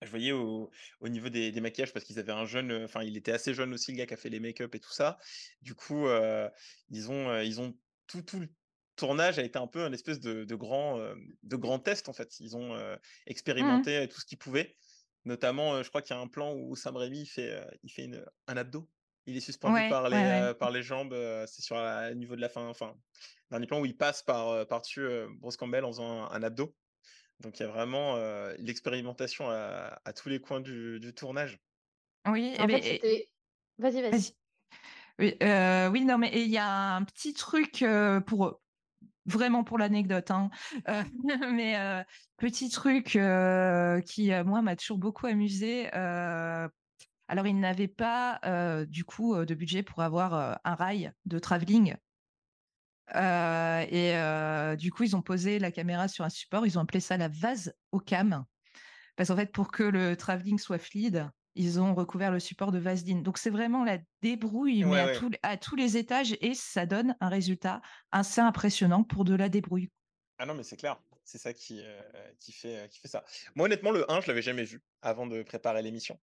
je 0.01 0.09
voyais 0.09 0.31
au 0.31 0.71
au 1.01 1.09
niveau 1.09 1.29
des 1.29 1.51
maquillages 1.59 1.93
parce 1.93 2.05
qu'ils 2.05 2.19
avaient 2.19 2.31
un 2.31 2.45
jeune, 2.45 2.71
enfin, 2.83 3.03
il 3.03 3.17
était 3.17 3.31
assez 3.33 3.53
jeune 3.53 3.73
aussi, 3.73 3.91
le 3.91 3.97
gars 3.97 4.05
qui 4.05 4.13
a 4.13 4.17
fait 4.17 4.29
les 4.29 4.39
make-up 4.39 4.73
et 4.75 4.79
tout 4.79 4.91
ça. 4.93 5.17
Du 5.61 5.75
coup, 5.75 6.07
ils 6.89 7.11
ont, 7.11 7.39
ils 7.41 7.59
ont 7.61 7.77
tout 8.07 8.21
tout 8.21 8.39
tournage 8.99 9.39
a 9.39 9.43
été 9.43 9.57
un 9.59 9.67
peu 9.67 9.83
un 9.83 9.93
espèce 9.93 10.19
de 10.19 10.43
de 10.45 10.55
grand, 10.55 10.99
hem, 11.01 11.33
de 11.43 11.55
grand 11.55 11.79
test, 11.79 12.09
en 12.09 12.13
fait. 12.13 12.39
Ils 12.39 12.55
ont, 12.57 12.75
heu, 12.75 12.97
Mmh 13.59 13.85
expérimenté 13.85 14.07
tout 14.09 14.19
ce 14.21 14.25
qu'ils 14.25 14.37
pouvaient. 14.39 14.77
Notamment, 15.25 15.75
heu, 15.77 15.83
je 15.83 15.89
crois 15.89 16.01
qu'il 16.01 16.15
y 16.15 16.19
a 16.19 16.21
un 16.21 16.27
plan 16.27 16.53
où 16.55 16.75
Sam 16.75 16.97
Raimi, 16.97 17.21
il 17.21 17.25
fait, 17.27 17.53
heu, 17.53 17.67
il 17.83 17.91
fait 17.91 18.05
une, 18.05 18.25
un 18.47 18.57
abdo. 18.57 18.89
Il 19.25 19.37
est 19.37 19.41
suspendu 19.41 19.83
Ouais, 19.83 19.85
par 19.85 20.09
les, 20.09 20.23
ouais. 20.25 20.51
heu, 20.51 20.53
par 20.57 20.71
les 20.71 20.83
jambes, 20.83 21.15
c'est 21.47 21.61
sur 21.61 21.75
au 21.77 22.13
niveau 22.15 22.35
de 22.35 22.41
la 22.41 22.49
fin, 22.49 22.67
enfin, 22.67 22.95
dernier 23.51 23.67
plan 23.67 23.79
où 23.81 23.85
il 23.85 23.97
passe 23.97 24.23
par, 24.23 24.67
par-dessus, 24.67 25.07
Bruce 25.39 25.57
Campbell 25.57 25.85
en 25.85 25.91
faisant 25.91 26.23
un 26.25 26.31
un 26.31 26.43
abdo. 26.43 26.75
Donc 27.41 27.59
il 27.59 27.63
y 27.63 27.65
a 27.65 27.69
vraiment, 27.69 28.17
l'expérimentation 28.59 29.49
à 29.49 30.01
à 30.05 30.13
tous 30.13 30.29
les 30.29 30.41
coins 30.41 30.61
du 30.61 30.99
du 31.01 31.13
tournage. 31.15 31.59
Oui 32.27 32.55
et 32.57 32.63
En 32.63 32.69
fait, 32.69 32.83
c'était 32.83 33.29
vas-y, 33.77 34.01
vas-y. 34.01 34.35
Oui, 35.19 36.05
non, 36.05 36.17
mais 36.17 36.31
il 36.33 36.49
y 36.49 36.57
a 36.57 36.95
un 36.95 37.03
petit 37.05 37.33
truc, 37.33 37.81
heu, 37.83 38.21
pour, 38.25 38.61
vraiment 39.29 39.63
pour 39.63 39.77
l'anecdote, 39.77 40.31
hein, 40.31 40.49
heu, 40.87 41.03
mais 41.53 41.77
heu, 41.77 42.03
petit 42.37 42.69
truc, 42.69 43.15
heu, 43.15 44.01
qui, 44.05 44.31
moi, 44.45 44.61
m'a 44.61 44.75
toujours 44.75 44.97
beaucoup 44.97 45.27
amusé, 45.27 45.89
alors 45.91 47.45
ils 47.47 47.59
n'avaient 47.59 47.87
pas, 47.87 48.39
du 48.87 49.03
coup, 49.05 49.45
de 49.45 49.53
budget 49.55 49.83
pour 49.83 50.01
avoir, 50.01 50.59
un 50.63 50.75
rail 50.75 51.11
de 51.25 51.39
travelling 51.39 51.95
et 53.15 54.75
du 54.77 54.91
coup, 54.91 55.03
ils 55.03 55.15
ont 55.15 55.21
posé 55.21 55.59
la 55.59 55.71
caméra 55.71 56.07
sur 56.07 56.25
un 56.25 56.29
support, 56.29 56.65
ils 56.65 56.77
ont 56.77 56.81
appelé 56.81 56.99
ça 56.99 57.17
la 57.17 57.27
vase 57.27 57.73
au 57.91 57.99
cam. 57.99 58.45
Parce 59.15 59.29
qu'en 59.29 59.35
fait, 59.35 59.51
pour 59.51 59.71
que 59.71 59.83
le 59.83 60.17
travelling 60.17 60.59
soit 60.59 60.79
fluide, 60.79 61.29
ils 61.55 61.79
ont 61.81 61.93
recouvert 61.95 62.31
le 62.31 62.39
support 62.39 62.71
de 62.71 62.79
vaseline. 62.79 63.23
Donc 63.23 63.37
c'est 63.37 63.49
vraiment 63.49 63.83
la 63.83 63.99
débrouille, 64.21 64.85
mais 64.85 64.99
à 64.99 65.07
ouais. 65.07 65.09
tous 65.09 65.31
à 65.43 65.57
tous 65.57 65.75
les 65.75 65.97
étages 65.97 66.35
et 66.41 66.53
ça 66.53 66.85
donne 66.85 67.15
un 67.21 67.29
résultat 67.29 67.81
assez 68.11 68.41
impressionnant 68.41 69.03
pour 69.03 69.23
de 69.25 69.35
la 69.35 69.49
débrouille. 69.49 69.89
Ah 70.37 70.45
non, 70.45 70.53
mais 70.55 70.63
c'est 70.63 70.77
clair. 70.77 71.01
C'est 71.25 71.37
ça 71.37 71.53
qui, 71.53 71.81
qui 72.39 72.51
fait, 72.53 72.85
heu, 72.85 72.87
qui 72.87 72.99
fait 72.99 73.07
ça. 73.07 73.25
Moi, 73.55 73.65
honnêtement, 73.65 73.91
le 73.91 74.09
1, 74.11 74.21
je 74.21 74.27
l'avais 74.27 74.41
jamais 74.41 74.63
vu 74.63 74.83
avant 75.01 75.27
de 75.27 75.43
préparer 75.43 75.81
l'émission. 75.83 76.19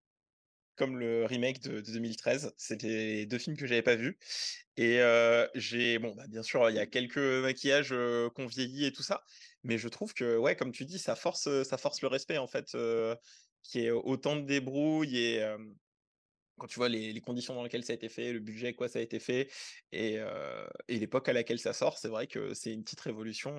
Comme 0.77 0.99
le 0.99 1.25
remake 1.25 1.61
de 1.61 1.81
de 1.81 1.91
2013, 1.93 2.53
c'était 2.57 3.25
2 3.27 3.39
films 3.39 3.57
que 3.57 3.67
j'avais 3.67 3.83
pas 3.83 3.95
vus 3.95 4.17
et 4.77 4.99
heu, 5.01 5.49
j'ai 5.55 5.99
bon, 5.99 6.15
bah, 6.15 6.27
bien 6.27 6.43
sûr, 6.43 6.69
il 6.71 6.75
y 6.77 6.79
a 6.79 6.87
quelques 6.87 7.17
maquillages, 7.19 7.93
heu, 7.93 8.29
qui 8.35 8.41
ont 8.43 8.47
vieilli 8.47 8.85
et 8.85 8.93
tout 8.93 9.03
ça, 9.03 9.23
mais 9.63 9.77
je 9.79 9.87
trouve 9.89 10.13
que, 10.15 10.37
ouais, 10.37 10.55
comme 10.57 10.71
tu 10.73 10.85
dis, 10.85 10.99
ça 10.99 11.15
force, 11.15 11.49
ça 11.63 11.77
force 11.77 12.01
le 12.03 12.09
respect, 12.09 12.37
en 12.39 12.47
fait, 12.47 12.75
y 13.75 13.85
ait 13.85 13.91
autant 13.91 14.35
de 14.35 14.41
débrouille 14.41 15.17
et 15.17 15.43
Quand 16.57 16.65
tu 16.65 16.79
vois 16.79 16.89
les 16.89 17.21
conditions 17.21 17.53
dans 17.53 17.61
lesquelles 17.61 17.83
ça 17.83 17.93
a 17.93 17.95
été 17.95 18.09
fait, 18.09 18.33
le 18.33 18.39
budget, 18.39 18.73
quoi, 18.73 18.87
ça 18.87 18.97
a 18.97 19.03
été 19.03 19.19
fait 19.19 19.47
et 19.91 20.17
et 20.87 20.97
l'époque 20.97 21.29
à 21.29 21.33
laquelle 21.33 21.59
ça 21.59 21.71
sort, 21.71 21.99
c'est 21.99 22.07
vrai 22.07 22.25
que 22.25 22.55
c'est 22.55 22.73
une 22.73 22.83
petite 22.83 23.01
révolution, 23.01 23.53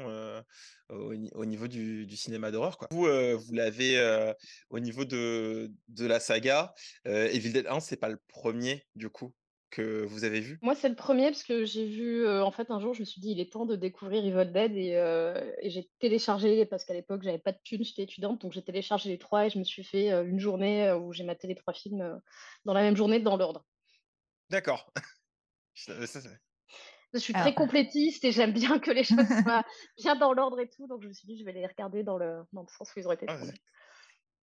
au 0.88 1.14
ni 1.14 1.30
au 1.34 1.44
niveau 1.44 1.68
du 1.68 2.16
cinéma 2.16 2.50
d'horreur. 2.50 2.76
Vous, 2.90 3.06
vous 3.06 3.52
l'avez, 3.52 4.34
au 4.70 4.80
niveau 4.80 5.04
de 5.04 5.70
de 5.86 6.06
la 6.06 6.18
saga, 6.18 6.74
Evil 7.04 7.52
Dead 7.52 7.68
1, 7.68 7.78
c'est 7.78 7.98
pas 7.98 8.08
le 8.08 8.18
premier 8.26 8.82
du 8.96 9.10
coup, 9.10 9.32
que 9.70 10.04
vous 10.04 10.24
avez 10.24 10.40
vu? 10.40 10.60
Moi, 10.60 10.74
c'est 10.74 10.88
le 10.88 10.96
premier 10.96 11.26
parce 11.26 11.44
que 11.44 11.64
j'ai 11.64 11.86
vu, 11.86 12.28
en 12.28 12.50
fait, 12.50 12.70
un 12.72 12.80
jour, 12.80 12.92
je 12.92 13.00
me 13.00 13.04
suis 13.04 13.20
dit: 13.20 13.30
«Il 13.30 13.38
est 13.40 13.52
temps 13.52 13.64
de 13.64 13.76
découvrir 13.76 14.24
Evil 14.24 14.50
Dead» 14.52 14.72
et 14.76 15.70
j'ai 15.70 15.88
téléchargé 16.00 16.66
parce 16.66 16.84
qu'à 16.84 16.94
l'époque, 16.94 17.22
j'avais 17.22 17.38
pas 17.38 17.52
de 17.52 17.58
thunes, 17.62 17.84
j'étais 17.84 18.02
étudiante, 18.02 18.40
donc 18.40 18.52
j'ai 18.52 18.62
téléchargé 18.64 19.08
les 19.08 19.18
3 19.18 19.46
et 19.46 19.50
je 19.50 19.58
me 19.58 19.64
suis 19.64 19.84
fait, 19.84 20.08
une 20.10 20.40
journée, 20.40 20.90
où 20.92 21.12
j'ai 21.12 21.22
maté 21.24 21.46
les 21.46 21.54
3 21.54 21.74
films, 21.74 22.20
dans 22.64 22.72
la 22.74 22.82
même 22.82 22.96
journée, 22.96 23.20
dans 23.20 23.36
l'ordre. 23.36 23.64
D'accord. 24.50 24.92
Je 27.12 27.18
suis 27.18 27.34
très 27.34 27.52
Alors, 27.52 27.54
complétiste 27.54 28.24
et 28.24 28.32
j'aime 28.32 28.52
bien 28.52 28.78
que 28.78 28.90
les 28.90 29.04
choses 29.04 29.28
soient 29.42 29.64
bien 29.96 30.16
dans 30.16 30.32
l'ordre 30.32 30.60
et 30.60 30.68
tout, 30.68 30.86
donc 30.86 31.02
je 31.02 31.08
me 31.08 31.12
suis 31.12 31.26
dit: 31.26 31.38
«Je 31.38 31.44
vais 31.44 31.52
les 31.52 31.66
regarder 31.66 32.02
dans 32.02 32.16
le 32.18 32.42
dans 32.52 32.62
le 32.62 32.68
sens 32.68 32.90
où 32.94 32.98
ils 32.98 33.08
ont 33.08 33.12
été 33.12 33.28
ah 33.28 33.36
tournés». 33.36 33.52
vas-y. 33.52 33.58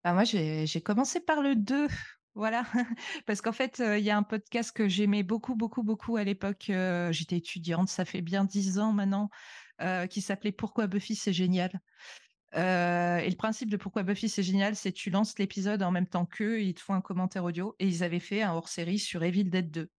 bah, 0.05 0.15
moi, 0.15 0.25
j'ai 0.25 0.67
j'ai 0.67 0.83
commencé 0.83 1.21
par 1.21 1.43
le 1.43 1.57
2, 1.57 1.89
voilà. 2.35 2.65
Parce 3.27 3.41
qu'en 3.41 3.53
fait, 3.53 3.81
il 3.81 4.05
y 4.05 4.11
a 4.11 4.17
un 4.17 4.23
podcast 4.23 4.73
que 4.73 4.89
j'aimais 4.89 5.23
beaucoup, 5.23 5.55
beaucoup, 5.55 5.83
beaucoup 5.83 6.17
à 6.17 6.25
l'époque, 6.25 6.71
j'étais 7.11 7.37
étudiante, 7.37 7.89
ça 7.89 8.05
fait 8.05 8.23
bien 8.23 8.45
10 8.45 8.79
ans 8.79 8.93
maintenant, 8.93 9.31
qui 10.11 10.21
s'appelait 10.21 10.53
«Pourquoi 10.53 10.87
Buffy 10.87 11.15
c'est 11.15 11.33
génial». 11.33 11.81
Et 12.55 13.29
le 13.29 13.37
principe 13.37 13.71
de 13.71 13.77
pourquoi 13.77 14.05
Buffy 14.05 14.29
c'est 14.29 14.43
génial, 14.43 14.77
c'est 14.77 14.93
tu 14.93 15.11
lances 15.11 15.39
l'épisode 15.39 15.83
en 15.83 15.91
même 15.91 16.07
temps 16.07 16.27
qu'eux, 16.27 16.63
ils 16.63 16.75
te 16.75 16.81
font 16.81 16.95
un 16.95 17.01
commentaire 17.01 17.45
audio. 17.45 17.75
Et 17.79 17.87
ils 17.87 18.05
avaient 18.05 18.21
fait 18.21 18.43
un 18.43 18.53
hors-série 18.53 18.99
sur 18.99 19.23
Evil 19.25 19.45
Dead 19.45 19.71
2. 19.71 19.91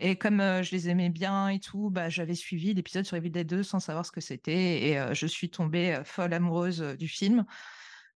Et 0.00 0.16
comme 0.16 0.38
je 0.38 0.70
les 0.72 0.88
aimais 0.88 1.10
bien 1.10 1.48
et 1.48 1.60
tout, 1.60 1.90
bah, 1.90 2.08
j'avais 2.08 2.34
suivi 2.34 2.72
l'épisode 2.72 3.04
sur 3.04 3.16
Evil 3.16 3.30
Dead 3.30 3.46
2 3.46 3.62
sans 3.62 3.80
savoir 3.80 4.06
ce 4.06 4.12
que 4.12 4.20
c'était. 4.20 4.88
Et 4.88 5.14
je 5.14 5.26
suis 5.26 5.50
tombée 5.50 6.00
folle 6.04 6.32
amoureuse 6.32 6.80
du 6.98 7.06
film. 7.06 7.44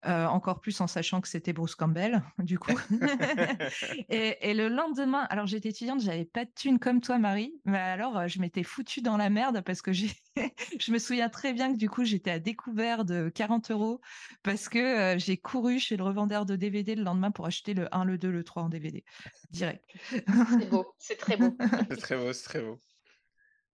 Euh, 0.06 0.26
encore 0.26 0.60
plus 0.60 0.78
en 0.82 0.86
sachant 0.86 1.22
que 1.22 1.28
c'était 1.28 1.54
Bruce 1.54 1.74
Campbell, 1.74 2.22
du 2.38 2.58
coup. 2.58 2.78
et, 4.10 4.50
et 4.50 4.52
le 4.52 4.68
lendemain, 4.68 5.26
alors 5.30 5.46
j'étais 5.46 5.70
étudiante, 5.70 6.00
j'avais 6.00 6.26
pas 6.26 6.44
de 6.44 6.50
thune 6.54 6.78
comme 6.78 7.00
toi, 7.00 7.18
Marie, 7.18 7.54
mais 7.64 7.78
alors 7.78 8.18
euh, 8.18 8.28
je 8.28 8.38
m'étais 8.38 8.64
foutue 8.64 9.00
dans 9.00 9.16
la 9.16 9.30
merde 9.30 9.62
parce 9.62 9.80
que 9.80 9.92
j'ai, 9.92 10.10
je 10.78 10.92
me 10.92 10.98
souviens 10.98 11.30
très 11.30 11.54
bien 11.54 11.72
que 11.72 11.78
du 11.78 11.88
coup 11.88 12.04
j'étais 12.04 12.30
à 12.30 12.38
découvert 12.38 13.06
de 13.06 13.30
40 13.34 13.70
euros 13.70 14.00
parce 14.42 14.68
que 14.68 14.78
euh, 14.78 15.18
j'ai 15.18 15.38
couru 15.38 15.78
chez 15.78 15.96
le 15.96 16.04
revendeur 16.04 16.44
de 16.44 16.54
DVD 16.54 16.94
le 16.94 17.02
lendemain 17.02 17.30
pour 17.30 17.46
acheter 17.46 17.72
le 17.72 17.94
1, 17.94 18.04
le 18.04 18.18
2, 18.18 18.30
le 18.30 18.44
3 18.44 18.64
en 18.64 18.68
DVD 18.68 19.04
direct. 19.52 19.84
C'est 20.10 20.68
beau, 20.68 20.92
c'est 20.98 21.16
très 21.16 21.38
beau. 21.38 21.56
C'est 21.88 21.96
très 21.96 22.16
beau, 22.16 22.32
c'est 22.34 22.44
très 22.44 22.60
beau. 22.60 22.78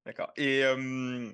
D'accord. 0.06 0.32
Et 0.36 0.64
euh, 0.64 1.32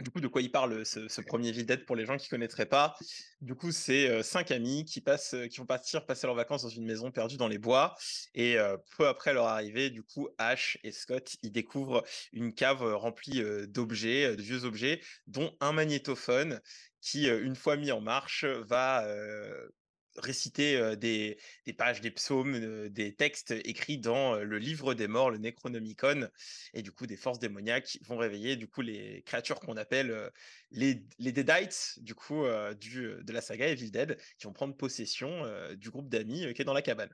du 0.00 0.10
coup, 0.10 0.20
de 0.20 0.28
quoi 0.28 0.42
il 0.42 0.50
parle 0.50 0.84
ce, 0.84 1.08
ce 1.08 1.20
premier 1.20 1.48
Evil 1.48 1.64
Dead 1.64 1.84
pour 1.84 1.96
les 1.96 2.06
gens 2.06 2.16
qui 2.16 2.28
connaîtraient 2.28 2.66
pas? 2.66 2.96
Du 3.40 3.54
coup, 3.54 3.72
c'est 3.72 4.08
euh, 4.08 4.22
cinq 4.22 4.50
amis 4.50 4.84
qui 4.84 5.00
passent, 5.00 5.34
qui 5.50 5.58
vont 5.58 5.66
partir 5.66 6.06
passer 6.06 6.26
leurs 6.26 6.36
vacances 6.36 6.62
dans 6.62 6.68
une 6.68 6.84
maison 6.84 7.10
perdue 7.10 7.36
dans 7.36 7.48
les 7.48 7.58
bois. 7.58 7.94
Et 8.34 8.58
euh, 8.58 8.76
peu 8.96 9.08
après 9.08 9.32
leur 9.32 9.46
arrivée, 9.46 9.90
du 9.90 10.02
coup, 10.02 10.28
Ash 10.38 10.78
et 10.82 10.92
Scott, 10.92 11.36
ils 11.42 11.52
découvrent 11.52 12.04
une 12.32 12.54
cave 12.54 12.82
remplie 12.94 13.42
euh, 13.42 13.66
d'objets, 13.66 14.36
de 14.36 14.42
vieux 14.42 14.64
objets, 14.64 15.00
dont 15.26 15.56
un 15.60 15.72
magnétophone 15.72 16.60
qui, 17.00 17.28
une 17.28 17.56
fois 17.56 17.76
mis 17.76 17.92
en 17.92 18.00
marche, 18.00 18.44
va 18.44 19.06
réciter 20.16 20.96
des, 20.96 21.38
des 21.66 21.72
pages, 21.72 22.00
des 22.00 22.10
psaumes, 22.10 22.88
des 22.88 23.14
textes 23.14 23.50
écrits 23.50 23.98
dans 23.98 24.36
le 24.36 24.58
livre 24.58 24.94
des 24.94 25.08
morts, 25.08 25.30
le 25.30 25.38
Necronomicon, 25.38 26.28
et 26.74 26.82
du 26.82 26.92
coup 26.92 27.06
des 27.06 27.16
forces 27.16 27.38
démoniaques 27.38 27.98
vont 28.02 28.16
réveiller 28.16 28.56
du 28.56 28.68
coup 28.68 28.80
les 28.80 29.22
créatures 29.22 29.60
qu'on 29.60 29.76
appelle 29.76 30.30
les, 30.70 31.04
les 31.18 31.32
Deadites, 31.32 31.98
du 32.00 32.14
coup 32.14 32.44
du, 32.80 33.14
de 33.22 33.32
la 33.32 33.40
saga 33.40 33.68
Evil 33.68 33.90
Dead, 33.90 34.18
qui 34.38 34.46
vont 34.46 34.52
prendre 34.52 34.76
possession 34.76 35.44
du 35.76 35.90
groupe 35.90 36.08
d'amis 36.08 36.52
qui 36.54 36.62
est 36.62 36.64
dans 36.64 36.74
la 36.74 36.82
cabane. 36.82 37.10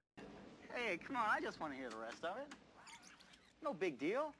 Hey, 0.75 0.99
come 0.99 1.17
on, 1.17 1.25
I 1.25 1.41
just 1.41 1.59
want 1.59 1.71
to 1.71 1.77
hear 1.77 1.89
the 1.89 1.97
rest 1.97 2.23
of 2.23 2.37
it. 2.37 2.55
No 3.63 3.73
big 3.73 3.99
deal. 3.99 4.33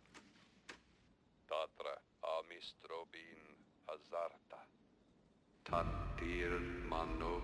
Tatra 1.49 1.97
amistrobin 2.23 3.41
hazarta. 3.89 4.61
Tattir 5.65 6.61
mano 6.91 7.41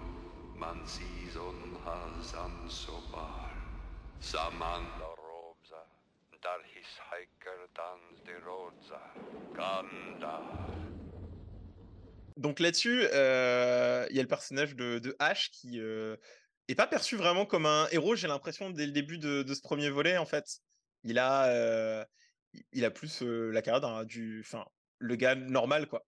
Donc 12.37 12.61
là-dessus, 12.61 13.03
euh, 13.12 14.07
il 14.11 14.16
y 14.16 14.18
a 14.18 14.22
le 14.22 14.29
personnage 14.29 14.75
de, 14.75 15.14
Ash 15.18 15.51
qui 15.51 15.81
euh, 15.81 16.16
est 16.68 16.75
pas 16.75 16.87
perçu 16.87 17.16
vraiment 17.16 17.44
comme 17.46 17.66
un 17.66 17.88
héros, 17.90 18.16
j'ai 18.16 18.29
l'impression, 18.29 18.70
dès 18.70 18.87
le 18.87 18.92
début 18.92 19.18
de, 19.18 19.44
ce 19.53 19.61
premier 19.61 19.90
volet, 19.90 20.16
en 20.16 20.27
fait. 20.27 20.61
Il 21.05 21.18
a, 21.18 21.46
euh, 21.46 22.05
il- 22.72 22.85
a 22.85 22.90
plus 22.90 23.22
euh, 23.22 23.51
la 23.51 23.62
carrière 23.62 24.07
du, 24.07 24.40
enfin, 24.46 24.64
le 24.98 25.16
gars 25.16 25.35
normal, 25.35 25.87
quoi. 25.88 26.07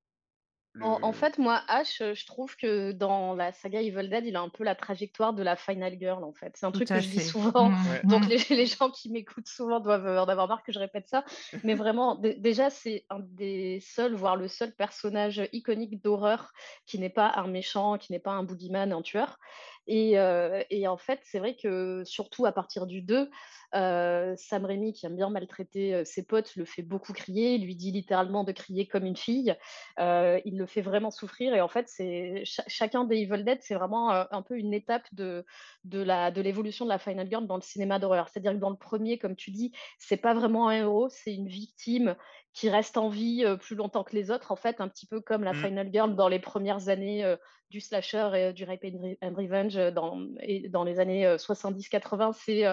En, 0.83 1.13
fait, 1.13 1.39
moi, 1.39 1.63
Ash, 1.69 2.01
euh, 2.01 2.15
je 2.15 2.27
trouve 2.27 2.57
que 2.57 2.93
dans 2.93 3.35
la 3.35 3.53
saga 3.53 3.81
Evil 3.81 4.09
Dead, 4.09 4.25
il 4.27 4.35
a 4.35 4.41
un 4.41 4.49
peu 4.49 4.65
la 4.65 4.75
trajectoire 4.75 5.33
de 5.33 5.43
la 5.43 5.55
Final 5.57 5.97
Girl, 5.99 6.25
en 6.25 6.33
fait. 6.33 6.53
C'est 6.57 6.67
un 6.67 6.73
Tout 6.73 6.79
truc 6.85 6.89
que 6.89 7.01
je 7.01 7.09
dis 7.09 7.21
souvent. 7.21 7.71
Mm, 7.71 7.75
Ouais. 7.91 8.01
Donc 8.05 8.25
mm. 8.25 8.29
les, 8.29 8.57
les 8.57 8.67
gens 8.67 8.91
qui 8.91 9.11
m'écoutent 9.11 9.47
souvent 9.47 9.79
doivent 9.79 10.07
euh, 10.07 10.21
en 10.23 10.27
avoir 10.27 10.49
marre 10.49 10.63
que 10.65 10.73
je 10.73 10.79
répète 10.79 11.07
ça. 11.09 11.25
Mais 11.63 11.75
vraiment, 11.75 12.17
dé- 12.17 12.35
déjà, 12.35 12.71
c'est 12.71 13.05
un 13.11 13.21
des 13.21 13.79
seuls, 13.81 14.15
voire 14.15 14.37
le 14.37 14.49
seul 14.49 14.73
personnage 14.73 15.43
iconique 15.53 16.03
d'horreur 16.03 16.53
qui 16.87 16.99
n'est 16.99 17.11
pas 17.11 17.33
un 17.37 17.47
méchant, 17.47 17.97
qui 17.99 18.11
n'est 18.13 18.19
pas 18.19 18.33
un 18.33 18.43
boogeyman, 18.43 18.93
un 18.93 19.03
tueur. 19.03 19.39
Et, 19.87 20.19
euh, 20.19 20.63
et 20.71 20.89
en 20.89 20.97
fait, 20.97 21.21
c'est 21.25 21.39
vrai 21.39 21.57
que 21.57 22.03
surtout 22.05 22.47
à 22.47 22.53
partir 22.53 22.87
du 22.87 23.03
2, 23.03 23.31
euh, 23.75 24.35
Sam 24.37 24.65
Raimi, 24.65 24.93
qui 24.93 25.05
aime 25.07 25.17
bien 25.17 25.29
maltraiter 25.31 25.95
euh, 25.95 26.05
ses 26.05 26.25
potes, 26.27 26.57
le 26.57 26.65
fait 26.65 26.83
beaucoup 26.83 27.13
crier. 27.13 27.55
Il 27.57 27.65
lui 27.65 27.77
dit 27.77 27.91
littéralement 27.93 28.45
de 28.45 28.53
crier 28.53 28.87
comme 28.87 29.05
une 29.05 29.17
fille. 29.17 29.55
Il 29.99 30.57
le 30.59 30.67
fait 30.67 30.81
vraiment 30.83 31.11
souffrir. 31.11 31.55
Et 31.55 31.61
en 31.61 31.69
fait, 31.69 31.89
c'est 31.89 32.43
cha- 32.45 32.65
chacun 32.67 33.05
des 33.05 33.17
Evil 33.19 33.45
Dead, 33.45 33.59
c'est 33.63 33.75
vraiment 33.75 34.11
un 34.11 34.43
peu 34.43 34.57
une 34.59 34.73
étape 34.75 35.07
de, 35.13 35.45
de 35.85 36.01
la 36.03 36.31
de 36.31 36.41
l'évolution 36.41 36.85
de 36.85 36.91
la 36.91 36.99
Final 36.99 37.29
Girl 37.29 37.47
dans 37.47 37.57
le 37.57 37.63
cinéma 37.63 37.99
d'horreur. 37.99 38.29
C'est-à-dire 38.29 38.53
que 38.53 38.59
dans 38.59 38.71
le 38.71 38.77
premier, 38.77 39.19
comme 39.19 39.37
tu 39.37 39.51
dis, 39.51 39.73
c'est 39.99 40.17
pas 40.17 40.35
vraiment 40.35 40.69
un 40.69 40.73
héros, 40.79 41.09
c'est 41.11 41.35
une 41.35 41.49
victime 41.49 42.17
qui 42.55 42.71
reste 42.71 42.97
en 42.97 43.09
vie 43.09 43.45
euh, 43.45 43.57
plus 43.57 43.75
longtemps 43.77 44.05
que 44.05 44.15
les 44.17 44.31
autres, 44.31 44.53
en 44.53 44.57
fait, 44.57 44.81
un 44.81 44.89
petit 44.89 45.07
peu 45.07 45.21
comme 45.21 45.45
la 45.45 45.53
Mm. 45.53 45.57
Final 45.57 45.91
Girl 45.93 46.15
dans 46.17 46.29
les 46.29 46.39
premières 46.39 46.89
années 46.89 47.25
euh, 47.25 47.37
du 47.71 47.81
slasher 47.81 48.31
et 48.35 48.53
du 48.53 48.65
Rape 48.65 48.85
and 48.85 48.99
Re- 49.03 49.19
and 49.23 49.35
Revenge 49.35 49.77
euh, 49.77 49.91
dans, 49.91 50.25
et 50.41 50.69
dans 50.69 50.85
les 50.85 51.01
années 51.01 51.27
euh, 51.27 51.37
70-80. 51.37 52.33
C'est 52.33 52.65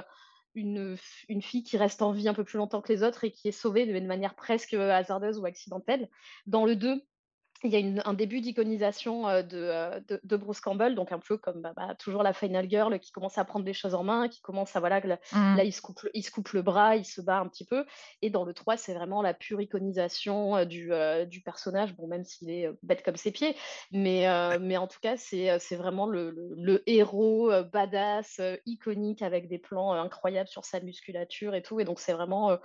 une 0.54 1.42
fille 1.42 1.64
qui 1.64 1.78
reste 1.78 2.02
en 2.02 2.12
vie 2.12 2.28
un 2.28 2.34
peu 2.34 2.44
plus 2.44 2.58
longtemps 2.58 2.82
que 2.82 2.92
les 2.92 3.04
autres 3.04 3.24
et 3.24 3.32
qui 3.32 3.48
est 3.48 3.54
sauvée 3.54 3.86
de, 3.86 3.98
de 3.98 4.06
manière 4.06 4.36
presque 4.36 4.74
hasardeuse 4.74 5.40
ou 5.40 5.46
accidentelle. 5.46 6.10
Dans 6.46 6.66
le 6.66 6.76
2, 6.76 7.02
il 7.64 7.72
y 7.72 7.76
a 7.76 7.80
une- 7.80 8.02
un 8.06 8.14
début 8.14 8.42
d'iconisation 8.42 9.28
euh, 9.28 9.44
de, 9.44 9.58
euh, 9.58 10.00
de, 10.08 10.20
de 10.24 10.36
Bruce 10.38 10.62
Campbell, 10.62 10.96
donc 10.96 11.12
un 11.12 11.20
peu 11.20 11.38
comme 11.38 11.62
bah, 11.62 11.74
bah, 11.76 11.96
toujours 11.96 12.24
la 12.24 12.34
Final 12.34 12.70
Girl 12.70 13.00
qui 13.00 13.12
commence 13.12 13.38
à 13.38 13.46
prendre 13.46 13.66
les 13.66 13.74
choses 13.74 13.94
en 13.96 14.04
main, 14.04 14.28
qui 14.28 14.42
commence 14.42 14.76
à, 14.76 14.80
voilà, 14.80 15.00
que 15.02 15.08
la- 15.08 15.20
Mm. 15.34 15.58
là, 15.58 15.64
il 15.64 15.72
se, 15.72 15.82
coupe, 15.82 16.02
le- 16.02 16.12
il 16.14 16.24
se 16.24 16.32
coupe 16.32 16.50
le 16.50 16.62
bras, 16.62 16.96
il 16.96 17.06
se 17.06 17.22
bat 17.22 17.38
un 17.40 17.48
petit 17.48 17.66
peu. 17.66 17.86
Et 18.22 18.30
dans 18.30 18.46
le 18.46 18.54
3, 18.54 18.78
c'est 18.78 18.94
vraiment 18.94 19.22
la 19.22 19.34
pure 19.34 19.62
iconisation 19.62 20.58
euh, 20.58 20.66
du, 20.66 20.92
euh, 20.92 21.26
du 21.26 21.42
personnage, 21.42 21.96
bon, 21.96 22.08
même 22.08 22.24
s'il 22.24 22.50
est 22.50 22.70
bête 22.84 23.04
comme 23.04 23.16
ses 23.18 23.32
pieds. 23.32 23.56
Mais, 23.92 24.28
euh, 24.28 24.58
mais 24.60 24.78
en 24.78 24.88
tout 24.88 25.00
cas, 25.02 25.16
c'est 25.18 25.76
vraiment 25.76 26.06
le, 26.08 26.32
le- 26.32 26.54
le 26.56 26.84
héros 26.90 27.52
badass, 27.72 28.42
iconique, 28.66 29.22
avec 29.22 29.48
des 29.48 29.58
plans 29.60 29.92
incroyables 29.94 30.50
sur 30.50 30.66
sa 30.66 30.80
musculature 30.80 31.56
et 31.56 31.62
tout. 31.62 31.80
Et 31.80 31.84
donc, 31.86 32.00
c'est 32.00 32.14
vraiment, 32.14 32.52
euh, 32.52 32.58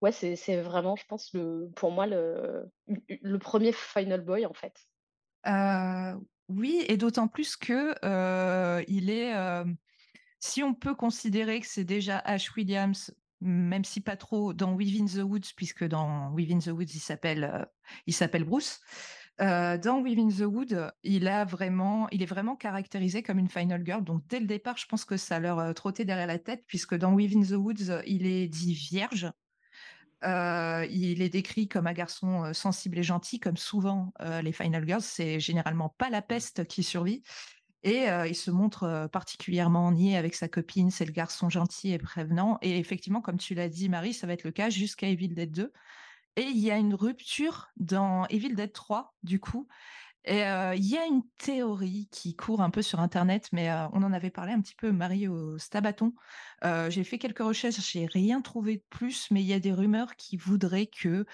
ouais, 0.00 0.12
c'est 0.12 0.60
vraiment, 0.60 0.96
je 0.96 1.04
pense, 1.06 1.32
le, 1.34 1.70
pour 1.76 1.90
moi, 1.90 2.06
le, 2.06 2.70
le 3.08 3.38
premier 3.38 3.72
Final 3.72 4.22
Boy, 4.22 4.46
en 4.46 4.54
fait. 4.54 4.74
Euh, 5.46 6.14
oui, 6.48 6.84
et 6.88 6.96
d'autant 6.96 7.28
plus 7.28 7.56
que 7.56 7.94
euh, 8.04 8.82
il 8.88 9.10
est. 9.10 9.34
euh, 9.34 9.64
si 10.38 10.62
on 10.62 10.74
peut 10.74 10.94
considérer 10.94 11.60
que 11.60 11.66
c'est 11.66 11.84
déjà 11.84 12.18
Ash 12.18 12.54
Williams, 12.56 13.14
même 13.40 13.84
si 13.84 14.00
pas 14.00 14.16
trop 14.16 14.52
dans 14.52 14.74
Within 14.74 15.06
the 15.06 15.22
Woods, 15.22 15.52
puisque 15.56 15.84
dans 15.84 16.30
Within 16.32 16.58
the 16.58 16.68
Woods 16.68 16.94
il 16.94 17.00
s'appelle 17.00 18.44
Bruce. 18.44 18.80
dans 19.38 20.00
Within 20.02 20.28
the 20.28 20.46
Wood, 20.46 20.92
il 21.02 21.28
a 21.28 21.44
vraiment, 21.44 22.08
il 22.10 22.22
est 22.22 22.26
vraiment 22.26 22.56
caractérisé 22.56 23.22
comme 23.22 23.38
une 23.38 23.48
final 23.48 23.84
girl. 23.84 24.02
Donc 24.04 24.26
dès 24.28 24.40
le 24.40 24.46
départ, 24.46 24.76
je 24.76 24.86
pense 24.86 25.04
que 25.04 25.16
ça 25.16 25.38
leur 25.40 25.74
trottait 25.74 26.04
derrière 26.04 26.26
la 26.26 26.38
tête, 26.38 26.64
puisque 26.66 26.94
dans 26.94 27.12
Within 27.12 27.42
the 27.42 27.58
Woods, 27.58 28.02
il 28.06 28.26
est 28.26 28.48
dit 28.48 28.74
vierge. 28.74 29.30
Euh, 30.24 30.86
il 30.90 31.22
est 31.22 31.28
décrit 31.28 31.68
comme 31.68 31.86
un 31.86 31.92
garçon 31.92 32.52
sensible 32.52 32.98
et 32.98 33.02
gentil, 33.02 33.40
comme 33.40 33.56
souvent 33.56 34.12
euh, 34.20 34.42
les 34.42 34.52
Final 34.52 34.86
Girls. 34.86 35.02
C'est 35.02 35.40
généralement 35.40 35.88
pas 35.88 36.10
la 36.10 36.22
peste 36.22 36.66
qui 36.66 36.82
survit. 36.82 37.22
Et 37.82 38.10
euh, 38.10 38.26
il 38.26 38.34
se 38.34 38.50
montre 38.50 39.08
particulièrement 39.10 39.90
niais 39.92 40.16
avec 40.16 40.34
sa 40.34 40.48
copine. 40.48 40.90
C'est 40.90 41.06
le 41.06 41.12
garçon 41.12 41.48
gentil 41.48 41.92
et 41.92 41.98
prévenant. 41.98 42.58
Et 42.60 42.78
effectivement, 42.78 43.22
comme 43.22 43.38
tu 43.38 43.54
l'as 43.54 43.68
dit, 43.70 43.88
Marie, 43.88 44.12
ça 44.12 44.26
va 44.26 44.34
être 44.34 44.44
le 44.44 44.50
cas 44.50 44.68
jusqu'à 44.68 45.08
Evil 45.08 45.28
Dead 45.28 45.50
2. 45.50 45.72
Et 46.36 46.42
il 46.42 46.58
y 46.58 46.70
a 46.70 46.76
une 46.76 46.94
rupture 46.94 47.70
dans 47.76 48.26
Evil 48.26 48.54
Dead 48.54 48.72
3, 48.72 49.14
du 49.22 49.40
coup. 49.40 49.66
Et 50.24 50.44
euh, 50.44 50.74
il 50.74 50.86
y 50.86 50.98
a 50.98 51.06
une 51.06 51.22
théorie 51.38 52.08
qui 52.12 52.36
court 52.36 52.60
un 52.60 52.70
peu 52.70 52.82
sur 52.82 53.00
Internet, 53.00 53.48
mais 53.52 53.70
euh, 53.70 53.86
on 53.92 54.02
en 54.02 54.12
avait 54.12 54.30
parlé 54.30 54.52
un 54.52 54.60
petit 54.60 54.74
peu, 54.74 54.92
Marie, 54.92 55.28
au 55.28 55.58
Stabaton. 55.58 56.12
Euh, 56.64 56.90
j'ai 56.90 57.04
fait 57.04 57.18
quelques 57.18 57.38
recherches, 57.38 57.80
j'ai 57.80 58.06
rien 58.06 58.42
trouvé 58.42 58.76
de 58.76 58.84
plus, 58.90 59.30
mais 59.30 59.40
il 59.40 59.46
y 59.46 59.54
a 59.54 59.60
des 59.60 59.72
rumeurs 59.72 60.16
qui 60.16 60.36
voudraient 60.36 60.88
que, 60.88 61.24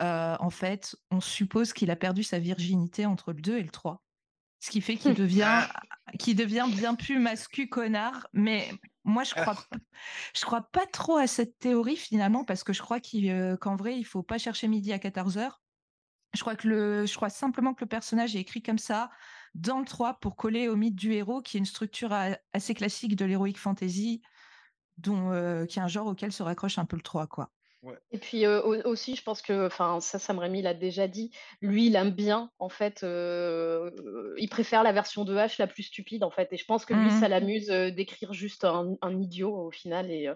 en 0.00 0.50
fait, 0.50 0.94
on 1.10 1.20
suppose 1.20 1.72
qu'il 1.72 1.90
a 1.90 1.96
perdu 1.96 2.22
sa 2.22 2.38
virginité 2.38 3.06
entre 3.06 3.32
le 3.32 3.40
2 3.40 3.58
et 3.58 3.62
le 3.62 3.70
3. 3.70 4.04
Ce 4.60 4.70
qui 4.70 4.80
fait 4.80 4.96
qu'il 4.96 5.14
devient, 5.14 5.66
qu'il 6.18 6.36
devient 6.36 6.66
bien 6.68 6.94
plus 6.94 7.18
mascu 7.18 7.68
connard. 7.68 8.28
Mais 8.32 8.70
moi, 9.04 9.24
je 9.24 9.34
crois, 9.34 9.56
je 10.34 10.44
crois 10.44 10.62
pas 10.62 10.86
trop 10.86 11.16
à 11.16 11.26
cette 11.26 11.58
théorie 11.58 11.96
finalement, 11.96 12.44
parce 12.44 12.62
que 12.62 12.72
je 12.72 12.82
crois 12.82 13.00
qu'en 13.00 13.76
vrai, 13.76 13.96
il 13.96 14.04
faut 14.04 14.22
pas 14.22 14.38
chercher 14.38 14.68
midi 14.68 14.92
à 14.92 14.98
14h. 14.98 15.58
Je 16.34 17.14
crois, 17.14 17.30
simplement 17.30 17.74
que 17.74 17.84
le 17.84 17.88
personnage 17.88 18.36
est 18.36 18.40
écrit 18.40 18.62
comme 18.62 18.78
ça 18.78 19.10
dans 19.54 19.78
le 19.78 19.86
3 19.86 20.14
pour 20.20 20.36
coller 20.36 20.68
au 20.68 20.76
mythe 20.76 20.94
du 20.94 21.12
héros, 21.12 21.40
qui 21.40 21.56
est 21.56 21.60
une 21.60 21.66
structure 21.66 22.14
assez 22.52 22.74
classique 22.74 23.16
de 23.16 23.24
l'heroic 23.24 23.54
fantasy, 23.56 24.22
euh, 25.06 25.66
qui 25.66 25.78
est 25.78 25.82
un 25.82 25.88
genre 25.88 26.06
auquel 26.06 26.32
se 26.32 26.42
raccroche 26.42 26.78
un 26.78 26.84
peu 26.84 26.96
le 26.96 27.02
3. 27.02 27.26
Quoi. 27.26 27.50
Et 28.10 28.18
puis 28.18 28.44
euh, 28.44 28.60
au- 28.62 28.88
aussi, 28.90 29.14
je 29.16 29.22
pense 29.22 29.40
que, 29.42 29.66
enfin, 29.66 30.00
ça, 30.00 30.18
Sam 30.18 30.38
Raimi 30.38 30.62
l'a 30.62 30.74
déjà 30.74 31.06
dit, 31.06 31.30
lui, 31.60 31.86
il 31.86 31.96
aime 31.96 32.10
bien, 32.10 32.50
en 32.58 32.68
fait, 32.68 33.02
euh, 33.04 33.90
il 34.36 34.48
préfère 34.48 34.82
la 34.82 34.92
version 34.92 35.24
de 35.24 35.34
H 35.36 35.56
la 35.58 35.66
plus 35.66 35.84
stupide, 35.84 36.24
en 36.24 36.30
fait. 36.30 36.48
Et 36.52 36.56
je 36.56 36.64
pense 36.64 36.84
que 36.84 36.92
lui, 36.94 37.10
Mhm. 37.10 37.10
ça 37.10 37.28
l'amuse 37.28 37.70
euh, 37.70 37.90
d'écrire 37.90 38.32
juste 38.32 38.64
un, 38.64 38.96
un 39.00 39.20
idiot 39.20 39.54
au 39.54 39.70
final 39.70 40.10
et, 40.10 40.30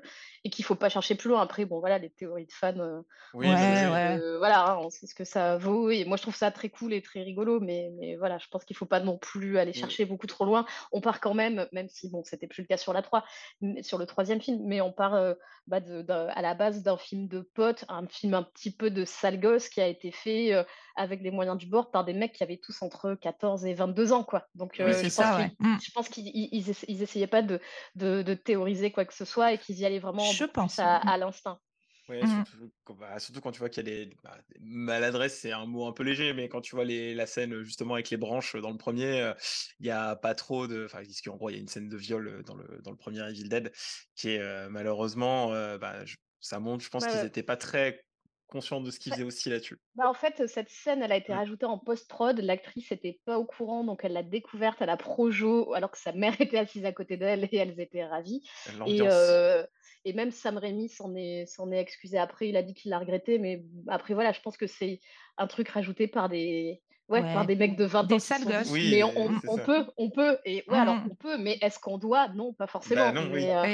et 0.45 0.51
qu'il 0.51 0.65
faut 0.65 0.75
pas 0.77 0.89
chercher 0.89 1.15
plus 1.15 1.29
loin. 1.31 1.41
Après, 1.41 1.65
bon, 1.65 1.81
voilà, 1.81 1.99
les 1.99 2.11
théories 2.11 2.47
de 2.47 2.53
fans, 2.53 3.03
Oui, 3.35 3.47
Ouais, 3.49 3.87
ouais. 3.89 4.19
voilà, 4.39 4.73
hein, 4.73 4.79
on 4.81 4.91
sait 4.91 5.07
ce 5.07 5.15
que 5.15 5.25
ça 5.25 5.57
vaut. 5.59 5.91
Et 5.91 6.05
moi, 6.05 6.17
je 6.17 6.23
trouve 6.23 6.37
ça 6.37 6.51
très 6.51 6.69
cool 6.69 6.93
et 6.93 7.03
très 7.03 7.23
rigolo, 7.23 7.59
mais, 7.61 7.91
mais 7.99 8.17
voilà, 8.17 8.39
je 8.39 8.47
pense 8.49 8.65
qu'il 8.65 8.77
faut 8.77 8.87
pas 8.87 9.01
non 9.01 9.19
plus 9.19 9.59
aller 9.59 9.73
Mm. 9.73 9.75
chercher 9.75 10.05
beaucoup 10.05 10.27
trop 10.27 10.45
loin. 10.45 10.65
On 10.93 11.01
part 11.01 11.21
quand 11.21 11.35
même, 11.35 11.67
même 11.73 11.89
si, 11.89 12.09
bon, 12.11 12.23
c'était 12.25 12.47
plus 12.47 12.63
le 12.63 12.69
cas 12.69 12.77
sur 12.77 12.93
la 12.93 13.03
3, 13.03 13.25
mais- 13.61 13.83
sur 13.83 13.99
le 13.99 14.07
troisième 14.07 14.41
film, 14.41 14.61
mais 14.67 14.81
on 14.81 14.93
part 14.93 15.35
bah, 15.67 15.81
de- 15.81 16.05
à 16.09 16.43
la 16.43 16.55
base 16.55 16.83
d'un 16.83 16.97
film 16.97 17.29
de 17.33 17.41
potes, 17.41 17.85
un 17.89 18.07
film 18.07 18.35
un 18.35 18.43
petit 18.43 18.75
peu 18.75 18.91
de 18.91 19.05
sale 19.05 19.41
gosse 19.41 19.69
qui 19.69 19.81
a 19.81 19.87
été 19.89 20.13
fait 20.13 20.53
euh, 20.55 20.65
avec 20.97 21.21
les 21.23 21.31
moyens 21.31 21.57
du 21.59 21.67
bord 21.67 21.91
par 21.91 22.05
des 22.05 22.13
mecs 22.15 22.33
qui 22.35 22.43
avaient 22.43 22.59
tous 22.63 22.83
entre 22.83 23.15
14 23.15 23.65
et 23.67 23.75
22 23.75 24.13
ans, 24.13 24.25
quoi. 24.25 24.49
Donc, 24.55 24.81
euh, 24.81 25.03
c'est 25.03 25.09
je 25.09 25.11
ça, 25.11 25.15
pense 25.15 25.31
ouais. 25.37 25.51
qu'ils- 25.51 25.57
je 25.79 25.91
pense 25.93 26.09
qu'ils 26.09 26.29
ils, 26.29 26.49
ils 26.53 26.71
essa- 26.71 26.85
ils 26.89 27.03
essayaient 27.03 27.27
pas 27.27 27.43
de, 27.43 27.61
de, 27.97 28.23
de 28.23 28.35
théoriser 28.35 28.93
quoi 28.93 29.05
que 29.05 29.15
ce 29.15 29.25
soit 29.25 29.53
et 29.53 29.59
qu'ils 29.59 29.79
y 29.79 29.85
allaient 29.87 29.99
vraiment 29.99 30.35
Je 30.35 30.45
pense, 30.45 30.79
à, 30.79 30.97
ouais. 30.99 30.99
à 30.99 31.17
l'instinct. 31.19 31.61
Ouais, 32.09 32.27
surtout, 32.27 32.73
quand- 32.85 32.95
bah, 32.97 33.19
surtout 33.21 33.41
quand 33.41 33.53
tu 33.53 33.61
vois 33.61 33.69
qu'il 33.71 33.87
y 33.89 33.91
a 33.93 33.95
les 33.95 34.11
bah, 34.25 34.37
maladresse, 34.61 35.39
c'est 35.41 35.53
un 35.53 35.67
mot 35.67 35.87
un 35.87 35.93
peu 35.93 36.03
léger, 36.03 36.33
mais 36.35 36.49
quand 36.49 36.61
tu 36.61 36.75
vois 36.75 36.85
les, 36.85 37.15
la 37.15 37.27
scène 37.27 37.63
justement 37.63 37.95
avec 37.95 38.11
les 38.11 38.17
branches 38.17 38.57
dans 38.57 38.71
le 38.73 38.77
premier, 38.77 39.21
euh, 39.23 39.35
il 39.79 39.87
y 39.87 39.91
a 39.91 40.17
pas 40.17 40.35
trop 40.35 40.67
de. 40.67 40.85
Enfin, 40.85 41.03
qu'en 41.25 41.37
gros, 41.37 41.49
il 41.51 41.55
y 41.55 41.57
a 41.57 41.61
une 41.61 41.69
scène 41.69 41.89
de 41.89 41.97
viol 41.97 42.27
euh, 42.29 42.43
dans 42.43 42.57
le, 42.57 42.81
dans 42.83 42.91
le 42.91 42.97
premier 42.97 43.21
Evil 43.31 43.49
Dead 43.49 43.73
qui 44.17 44.31
est 44.31 44.41
euh, 44.41 44.69
malheureusement, 44.69 45.55
euh, 45.55 45.79
bah, 45.79 46.05
je- 46.05 46.17
ça 46.43 46.61
montre, 46.61 46.85
je 46.85 46.91
pense 46.91 47.07
qu'ils 47.09 47.23
n'étaient 47.23 47.43
pas 47.45 47.57
très 47.59 48.05
conscients 48.49 48.83
de 48.83 48.91
ce 48.93 49.01
qu'ils 49.01 49.13
Ouais. 49.13 49.17
faisaient 49.17 49.25
aussi 49.25 49.51
là-dessus. 49.51 49.79
Bah, 49.97 50.09
en 50.09 50.15
fait, 50.15 50.47
cette 50.49 50.71
scène, 50.71 51.03
elle 51.03 51.13
a 51.13 51.17
été 51.17 51.33
Mm. 51.33 51.35
rajoutée 51.35 51.67
en 51.67 51.79
post-prod. 51.79 52.39
L'actrice 52.41 52.91
n'était 52.93 53.21
pas 53.27 53.39
au 53.39 53.47
courant, 53.47 53.85
donc 53.85 54.05
elle 54.05 54.15
l'a 54.15 54.23
découverte 54.25 54.83
à 54.83 54.87
la 54.87 54.97
projo, 54.97 55.75
alors 55.75 55.91
que 55.93 55.99
sa 55.99 56.13
mère 56.13 56.35
était 56.41 56.59
assise 56.59 56.85
à 56.87 56.93
côté 56.93 57.17
d'elle 57.19 57.49
et 57.53 57.57
elles 57.59 57.81
étaient 57.81 58.05
ravies. 58.07 58.43
Et, 58.85 59.07
L'ambiance. 59.07 59.09
euh, 59.09 59.67
et 60.05 60.15
même 60.15 60.31
Sam 60.33 60.59
Raimi 60.59 60.89
s'en 60.91 61.15
est, 61.17 61.47
s'en 61.47 61.73
est 61.73 61.79
excusé 61.81 62.19
après. 62.19 62.49
Il 62.49 62.57
a 62.57 62.63
dit 62.65 62.75
qu'il 62.75 62.91
l'a 62.91 63.01
regretté, 63.01 63.39
mais 63.39 63.65
après, 63.89 64.15
voilà, 64.15 64.33
je 64.33 64.41
pense 64.43 64.57
que 64.59 64.67
c'est 64.69 65.01
un 65.39 65.47
truc 65.49 65.69
rajouté 65.71 66.09
par 66.09 66.29
des, 66.31 66.83
ouais, 67.09 67.25
par 67.33 67.47
des 67.47 67.57
mecs 67.57 67.77
de 67.77 67.85
20 67.85 68.05
Des 68.07 68.15
ans 68.15 68.19
sales 68.19 68.47
gosses. 68.47 68.71
Oui, 68.73 68.91
mais 68.91 69.03
on, 69.05 69.59
peut, 69.61 69.87
on 69.99 70.11
peut. 70.11 70.39
Et 70.47 70.65
ouais, 70.69 70.79
alors 70.79 71.01
Mhm. 71.01 71.11
on 71.11 71.17
peut, 71.17 71.39
mais 71.39 71.59
est-ce 71.63 71.79
qu'on 71.81 71.99
doit? 71.99 72.29
Non, 72.31 72.55
pas 72.55 72.67
forcément. 72.69 73.13
Bah 73.13 73.13
non, 73.13 73.31
oui. 73.33 73.41
mais, 73.41 73.57
euh, 73.57 73.67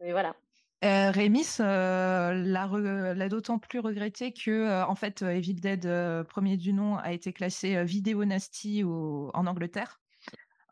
mais 0.00 0.12
voilà. 0.12 0.36
Euh, 0.84 1.12
Rémis 1.12 1.46
euh, 1.60 2.32
l'a 2.34 3.28
d'autant 3.28 3.60
plus 3.60 3.78
regretté 3.78 4.32
que, 4.32 4.50
euh, 4.50 4.84
en 4.84 4.96
fait, 4.96 5.22
euh, 5.22 5.30
Evil 5.30 5.54
Dead, 5.54 5.88
premier 6.24 6.56
du 6.56 6.72
nom, 6.72 6.96
a 6.96 7.12
été 7.12 7.32
classé 7.32 7.84
vidéo 7.84 8.24
nasty 8.24 8.82
en 8.84 9.46
Angleterre. 9.46 10.00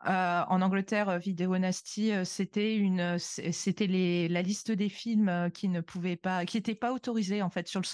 En 0.03 0.61
Angleterre, 0.63 1.19
Vidéo 1.19 1.59
Nasty, 1.59 2.11
c'était 2.25 2.79
la 2.79 4.41
liste 4.41 4.71
des 4.71 4.89
films 4.89 5.51
qui 5.53 5.69
ne 5.69 5.79
pouvaient 5.79 6.15
pas, 6.15 6.43
qui 6.45 6.57
n'étaient 6.57 6.73
pas 6.73 6.91
autorisés 6.91 7.43
en 7.43 7.51
fait 7.51 7.67
sur 7.67 7.81
le 7.81 7.85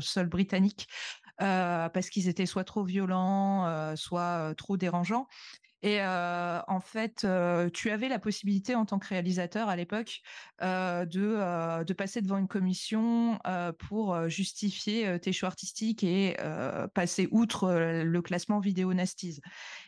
sol, 0.00 0.26
britannique, 0.28 0.86
parce 1.38 2.08
qu'ils 2.08 2.28
étaient 2.28 2.46
soit 2.46 2.62
trop 2.62 2.84
violents, 2.84 3.96
soit 3.96 4.54
trop 4.56 4.76
dérangeants. 4.76 5.26
Et 5.82 6.00
en 6.02 6.80
fait, 6.80 7.26
tu 7.72 7.90
avais 7.90 8.08
la 8.08 8.18
possibilité 8.18 8.74
en 8.76 8.86
tant 8.86 8.98
que 8.98 9.08
réalisateur 9.08 9.68
à 9.68 9.76
l'époque 9.76 10.20
de, 10.60 11.92
passer 11.92 12.22
devant 12.22 12.38
une 12.38 12.48
commission 12.48 13.38
pour 13.78 14.28
justifier 14.28 15.18
tes 15.18 15.32
choix 15.32 15.48
artistiques 15.48 16.04
et 16.04 16.36
passer 16.94 17.28
outre 17.32 17.72
le 17.72 18.22
classement 18.22 18.60
vidéo 18.60 18.94
Nasties. 18.94 19.40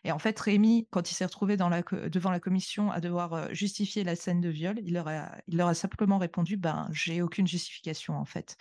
Et 0.03 0.11
en 0.11 0.19
fait, 0.19 0.39
Rémi, 0.39 0.89
quand 0.91 1.11
il 1.11 1.15
s'est 1.15 1.25
retrouvé 1.25 1.57
devant 1.57 2.31
la 2.31 2.41
commission 2.41 2.91
à 2.91 3.01
devoir 3.01 3.55
justifier 3.55 4.03
la 4.03 4.17
scène 4.17 4.41
de 4.41 4.49
viol, 4.49 4.81
il 4.83 4.93
leur 4.95 5.09
a, 5.09 5.75
simplement 5.75 6.19
répondu 6.19 6.57
Ben, 6.57 6.89
j'ai 6.93 7.23
aucune 7.23 7.47
justification 7.47 8.17
en 8.17 8.25
fait. 8.25 8.57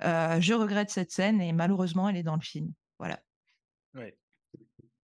Je 0.00 0.54
regrette 0.54 0.90
cette 0.90 1.12
scène 1.12 1.40
et 1.42 1.52
malheureusement, 1.52 2.08
elle 2.08 2.16
est 2.16 2.22
dans 2.22 2.36
le 2.36 2.40
film. 2.40 2.72
Voilà. 2.98 3.20
Ouais. 3.94 4.16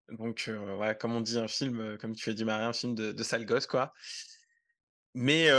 Donc, 0.10 0.46
euh, 0.48 0.76
ouais, 0.78 0.96
comme 0.98 1.14
on 1.16 1.22
dit, 1.22 1.38
un 1.38 1.48
film, 1.48 1.80
euh, 1.80 1.98
comme 1.98 2.16
tu 2.16 2.30
as 2.30 2.34
dit, 2.34 2.46
Marie, 2.46 2.64
un 2.64 2.74
film 2.74 2.96
de, 2.96 3.12
de 3.12 3.24
sale 3.24 3.46
gosse, 3.46 3.68
quoi. 3.68 3.94
Mais 5.14 5.50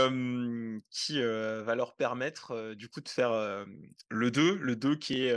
qui 0.89 1.21
euh, 1.21 1.63
va 1.63 1.75
leur 1.75 1.95
permettre, 1.95 2.73
du 2.75 2.87
coup, 2.87 3.01
de 3.01 3.09
faire 3.09 3.65
le 4.09 4.31
2. 4.31 4.55
Le 4.55 4.75
2 4.75 4.95
qui 4.95 5.25
est. 5.25 5.33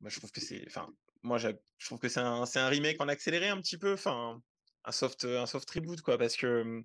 moi, 0.00 0.10
je 0.10 0.18
trouve 0.18 0.30
que 0.30 0.40
c'est. 0.40 0.64
Enfin, 0.66 0.88
moi, 1.22 1.38
je 1.38 1.50
trouve 1.84 1.98
que 1.98 2.08
c'est 2.08 2.20
un, 2.20 2.42
un 2.42 2.68
remake 2.68 3.00
en 3.00 3.08
accéléré 3.08 3.48
un 3.48 3.58
petit 3.60 3.78
peu. 3.78 3.94
Enfin, 3.94 4.42
un 4.84 4.92
soft, 4.92 5.24
un 5.24 5.46
soft 5.46 5.70
reboot, 5.70 6.02
quoi. 6.02 6.18
Parce 6.18 6.36
que. 6.36 6.82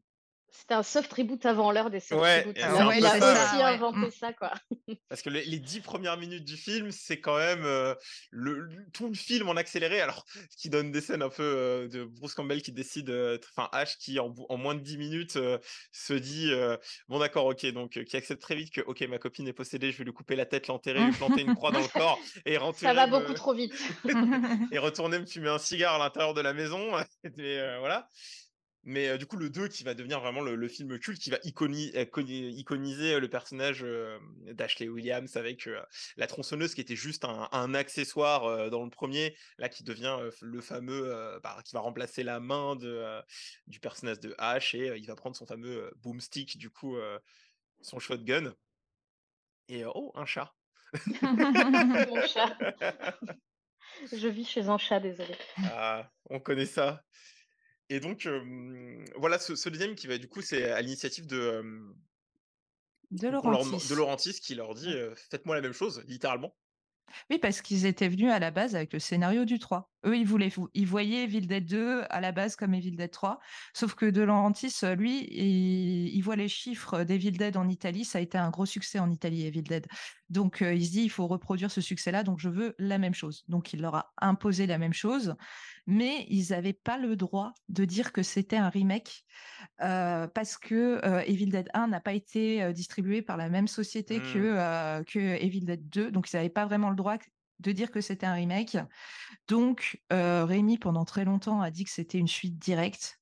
C'était 0.55 0.75
un 0.75 0.83
soft 0.83 1.11
reboot 1.11 1.43
avant 1.47 1.71
l'heure 1.71 1.89
des 1.89 1.99
soft 1.99 2.21
Ouais, 2.21 2.41
reboots. 2.41 2.57
et 2.57 2.61
Il 2.61 2.65
a- 2.65 3.17
il 3.17 3.23
aussi 3.23 3.55
ouais. 3.57 3.63
inventé 3.63 3.97
Mm. 3.97 4.11
ça, 4.11 4.33
quoi. 4.33 4.53
Parce 5.09 5.21
que 5.23 5.29
les, 5.31 5.43
les 5.45 5.57
dix 5.59 5.79
premières 5.79 6.15
minutes 6.17 6.45
du 6.45 6.57
film, 6.57 6.91
c'est 6.91 7.19
quand 7.19 7.37
même 7.37 7.65
euh, 7.65 7.95
le, 8.29 8.59
le- 8.59 8.85
tout 8.93 9.07
le 9.07 9.15
film 9.15 9.49
en 9.49 9.55
accéléré. 9.55 9.99
Alors, 9.99 10.25
ce 10.51 10.55
qui 10.57 10.69
donne 10.69 10.91
des 10.91 11.01
scènes 11.01 11.23
un 11.23 11.29
peu 11.29 11.41
euh, 11.43 11.87
de 11.87 12.03
Bruce 12.03 12.35
Campbell 12.35 12.61
qui 12.61 12.71
décide, 12.71 13.09
euh, 13.09 13.37
enfin 13.57 13.67
Ash 13.71 13.97
qui 13.97 14.19
en, 14.19 14.31
moins 14.57 14.75
de 14.75 14.81
10 14.81 14.97
minutes 14.97 15.35
euh, 15.37 15.57
se 15.91 16.13
dit 16.13 16.51
euh, 16.51 16.77
bon 17.07 17.17
d'accord, 17.19 17.47
ok, 17.47 17.65
donc 17.73 17.97
euh, 17.97 18.03
qui 18.03 18.15
accepte 18.15 18.41
très 18.41 18.55
vite 18.55 18.71
que 18.73 18.81
ok 18.81 19.01
ma 19.09 19.17
copine 19.17 19.47
est 19.47 19.53
possédée, 19.53 19.91
je 19.91 19.97
vais 19.97 20.03
lui 20.03 20.13
couper 20.13 20.35
la 20.35 20.45
tête, 20.45 20.67
l'enterrer, 20.67 21.03
lui 21.03 21.11
planter 21.13 21.41
une 21.41 21.55
croix 21.55 21.71
dans 21.71 21.81
le 21.81 21.87
corps 21.87 22.19
et 22.45 22.57
rentrer. 22.57 22.85
Ça 22.85 22.93
va 22.93 23.07
me- 23.07 23.11
beaucoup 23.19 23.33
trop 23.33 23.53
vite. 23.55 23.73
et 24.71 24.77
retourner 24.77 25.17
me 25.19 25.25
fumer 25.25 25.49
un 25.49 25.57
cigare 25.57 25.95
à 25.95 25.97
l'intérieur 25.99 26.33
de 26.35 26.41
la 26.41 26.53
maison. 26.53 26.95
et 27.23 27.31
euh, 27.39 27.79
voilà. 27.79 28.07
Mais 28.86 29.08
euh, 29.08 29.17
du 29.17 29.26
coup, 29.26 29.38
le 29.38 29.50
2 29.50 29.69
qui 29.69 29.84
va 29.84 29.93
devenir 29.93 30.19
vraiment 30.19 30.41
le, 30.41 30.56
le 30.56 30.67
film 30.67 31.00
culte, 31.00 31.22
qui 31.22 31.30
va 31.30 31.38
iconi- 31.38 31.96
euh, 31.96 32.06
coni- 32.06 32.50
iconiser 32.50 33.13
euh, 33.13 33.19
le 33.19 33.30
personnage 33.30 33.82
euh, 33.84 34.19
d'Ashley 34.52 34.89
Williams 34.89 35.38
avec 35.38 35.67
euh, 35.67 35.82
la 36.17 36.28
tronçonneuse 36.28 36.76
qui 36.76 36.82
était 36.82 36.96
juste 36.96 37.24
un, 37.24 37.48
un 37.52 37.74
accessoire 37.74 38.69
dans 38.69 38.84
le 38.84 38.89
premier, 38.89 39.36
là 39.58 39.69
qui 39.69 39.84
devient 39.84 40.17
le 40.41 40.62
fameux, 40.62 41.39
bah, 41.41 41.58
qui 41.63 41.74
va 41.74 41.80
remplacer 41.80 42.24
la 42.24 42.39
main 42.39 42.76
de, 42.76 43.22
du 43.67 43.80
personnage 43.80 44.19
de 44.19 44.36
Ash 44.38 44.76
et 44.76 44.93
il 44.98 45.06
va 45.08 45.15
prendre 45.15 45.36
son 45.36 45.46
fameux 45.46 45.91
boomstick, 45.98 46.58
du 46.58 46.69
coup, 46.69 46.98
son 47.82 48.00
shotgun. 48.00 48.54
Et 49.69 49.86
oh, 49.86 50.12
un 50.15 50.26
chat. 50.26 50.54
Mon 51.22 52.28
chat. 52.28 52.58
Je 54.12 54.28
vis 54.28 54.46
chez 54.46 54.67
un 54.67 54.78
chat, 54.78 55.00
désolé. 55.00 55.36
Ah, 55.58 56.12
on 56.30 56.39
connaît 56.39 56.65
ça. 56.65 57.04
Et 57.93 57.99
donc, 57.99 58.25
euh, 58.25 59.06
voilà, 59.17 59.38
ce, 59.38 59.56
ce 59.56 59.69
deuxième 59.69 59.93
qui 59.93 60.08
va, 60.08 60.17
du 60.17 60.27
coup, 60.27 60.41
c'est 60.41 60.71
à 60.71 60.82
l'initiative 60.82 61.27
de, 61.27 61.38
euh, 61.38 61.93
De 63.12 63.27
leur- 63.27 63.45
Laurentis. 63.45 63.88
de 63.88 63.93
Laurentis 63.93 64.39
qui 64.41 64.56
leur 64.56 64.73
dit 64.73 64.91
euh, 64.91 65.13
Faites-moi 65.29 65.56
la 65.56 65.62
même 65.62 65.73
chose, 65.73 66.03
littéralement. 66.08 66.56
Oui, 67.29 67.38
parce 67.38 67.62
qu'ils 67.62 67.86
étaient 67.86 68.10
venus 68.10 68.32
à 68.32 68.39
la 68.39 68.49
base 68.49 68.75
avec 68.75 68.93
le 68.93 68.97
scénario 68.99 69.45
du 69.45 69.60
3. 69.60 69.92
Eux, 70.05 70.17
ils, 70.17 70.25
voulaient, 70.25 70.51
ils 70.73 70.87
voyaient 70.87 71.23
Evil 71.23 71.47
Dead 71.47 71.65
2 71.65 72.03
à 72.09 72.21
la 72.21 72.31
base 72.31 72.55
comme 72.55 72.73
Evil 72.73 72.95
Dead 72.95 73.11
3. 73.11 73.39
Sauf 73.73 73.95
que 73.95 74.05
De 74.05 74.21
Laurentiis, 74.21 74.73
euh, 74.83 74.95
lui, 74.95 75.27
il, 75.31 76.09
il 76.15 76.21
voit 76.21 76.35
les 76.35 76.47
chiffres 76.47 77.03
d'Evil 77.03 77.37
Dead 77.37 77.57
en 77.57 77.67
Italie. 77.69 78.05
Ça 78.05 78.19
a 78.19 78.21
été 78.21 78.37
un 78.37 78.49
gros 78.49 78.65
succès 78.65 78.99
en 78.99 79.09
Italie, 79.11 79.45
Evil 79.45 79.63
Dead. 79.63 79.87
Donc, 80.29 80.61
euh, 80.61 80.73
il 80.73 80.85
se 80.85 80.91
dit, 80.91 81.03
il 81.03 81.09
faut 81.09 81.27
reproduire 81.27 81.71
ce 81.71 81.81
succès-là. 81.81 82.23
Donc, 82.23 82.39
je 82.39 82.49
veux 82.49 82.75
la 82.79 82.97
même 82.97 83.13
chose. 83.13 83.43
Donc, 83.47 83.73
il 83.73 83.81
leur 83.81 83.95
a 83.95 84.13
imposé 84.17 84.67
la 84.67 84.77
même 84.77 84.93
chose. 84.93 85.35
Mais 85.85 86.25
ils 86.29 86.49
n'avaient 86.51 86.73
pas 86.73 86.97
le 86.97 87.15
droit 87.15 87.53
de 87.69 87.85
dire 87.85 88.13
que 88.13 88.23
c'était 88.23 88.57
un 88.57 88.69
remake 88.69 89.25
euh, 89.81 90.27
parce 90.27 90.57
que 90.57 91.01
euh, 91.05 91.21
Evil 91.25 91.47
Dead 91.47 91.69
1 91.73 91.87
n'a 91.87 91.99
pas 91.99 92.13
été 92.13 92.63
euh, 92.63 92.71
distribué 92.71 93.21
par 93.21 93.37
la 93.37 93.49
même 93.49 93.67
société 93.67 94.19
que, 94.19 94.37
euh, 94.37 95.03
que 95.03 95.19
Evil 95.19 95.61
Dead 95.61 95.89
2, 95.89 96.11
donc 96.11 96.31
ils 96.31 96.35
n'avaient 96.35 96.49
pas 96.49 96.65
vraiment 96.65 96.89
le 96.89 96.95
droit 96.95 97.17
de 97.59 97.71
dire 97.71 97.91
que 97.91 98.01
c'était 98.01 98.25
un 98.25 98.33
remake. 98.33 98.77
Donc 99.47 100.01
euh, 100.11 100.45
Rémi, 100.45 100.77
pendant 100.77 101.05
très 101.05 101.25
longtemps, 101.25 101.61
a 101.61 101.71
dit 101.71 101.83
que 101.83 101.91
c'était 101.91 102.17
une 102.17 102.27
suite 102.27 102.57
directe. 102.57 103.19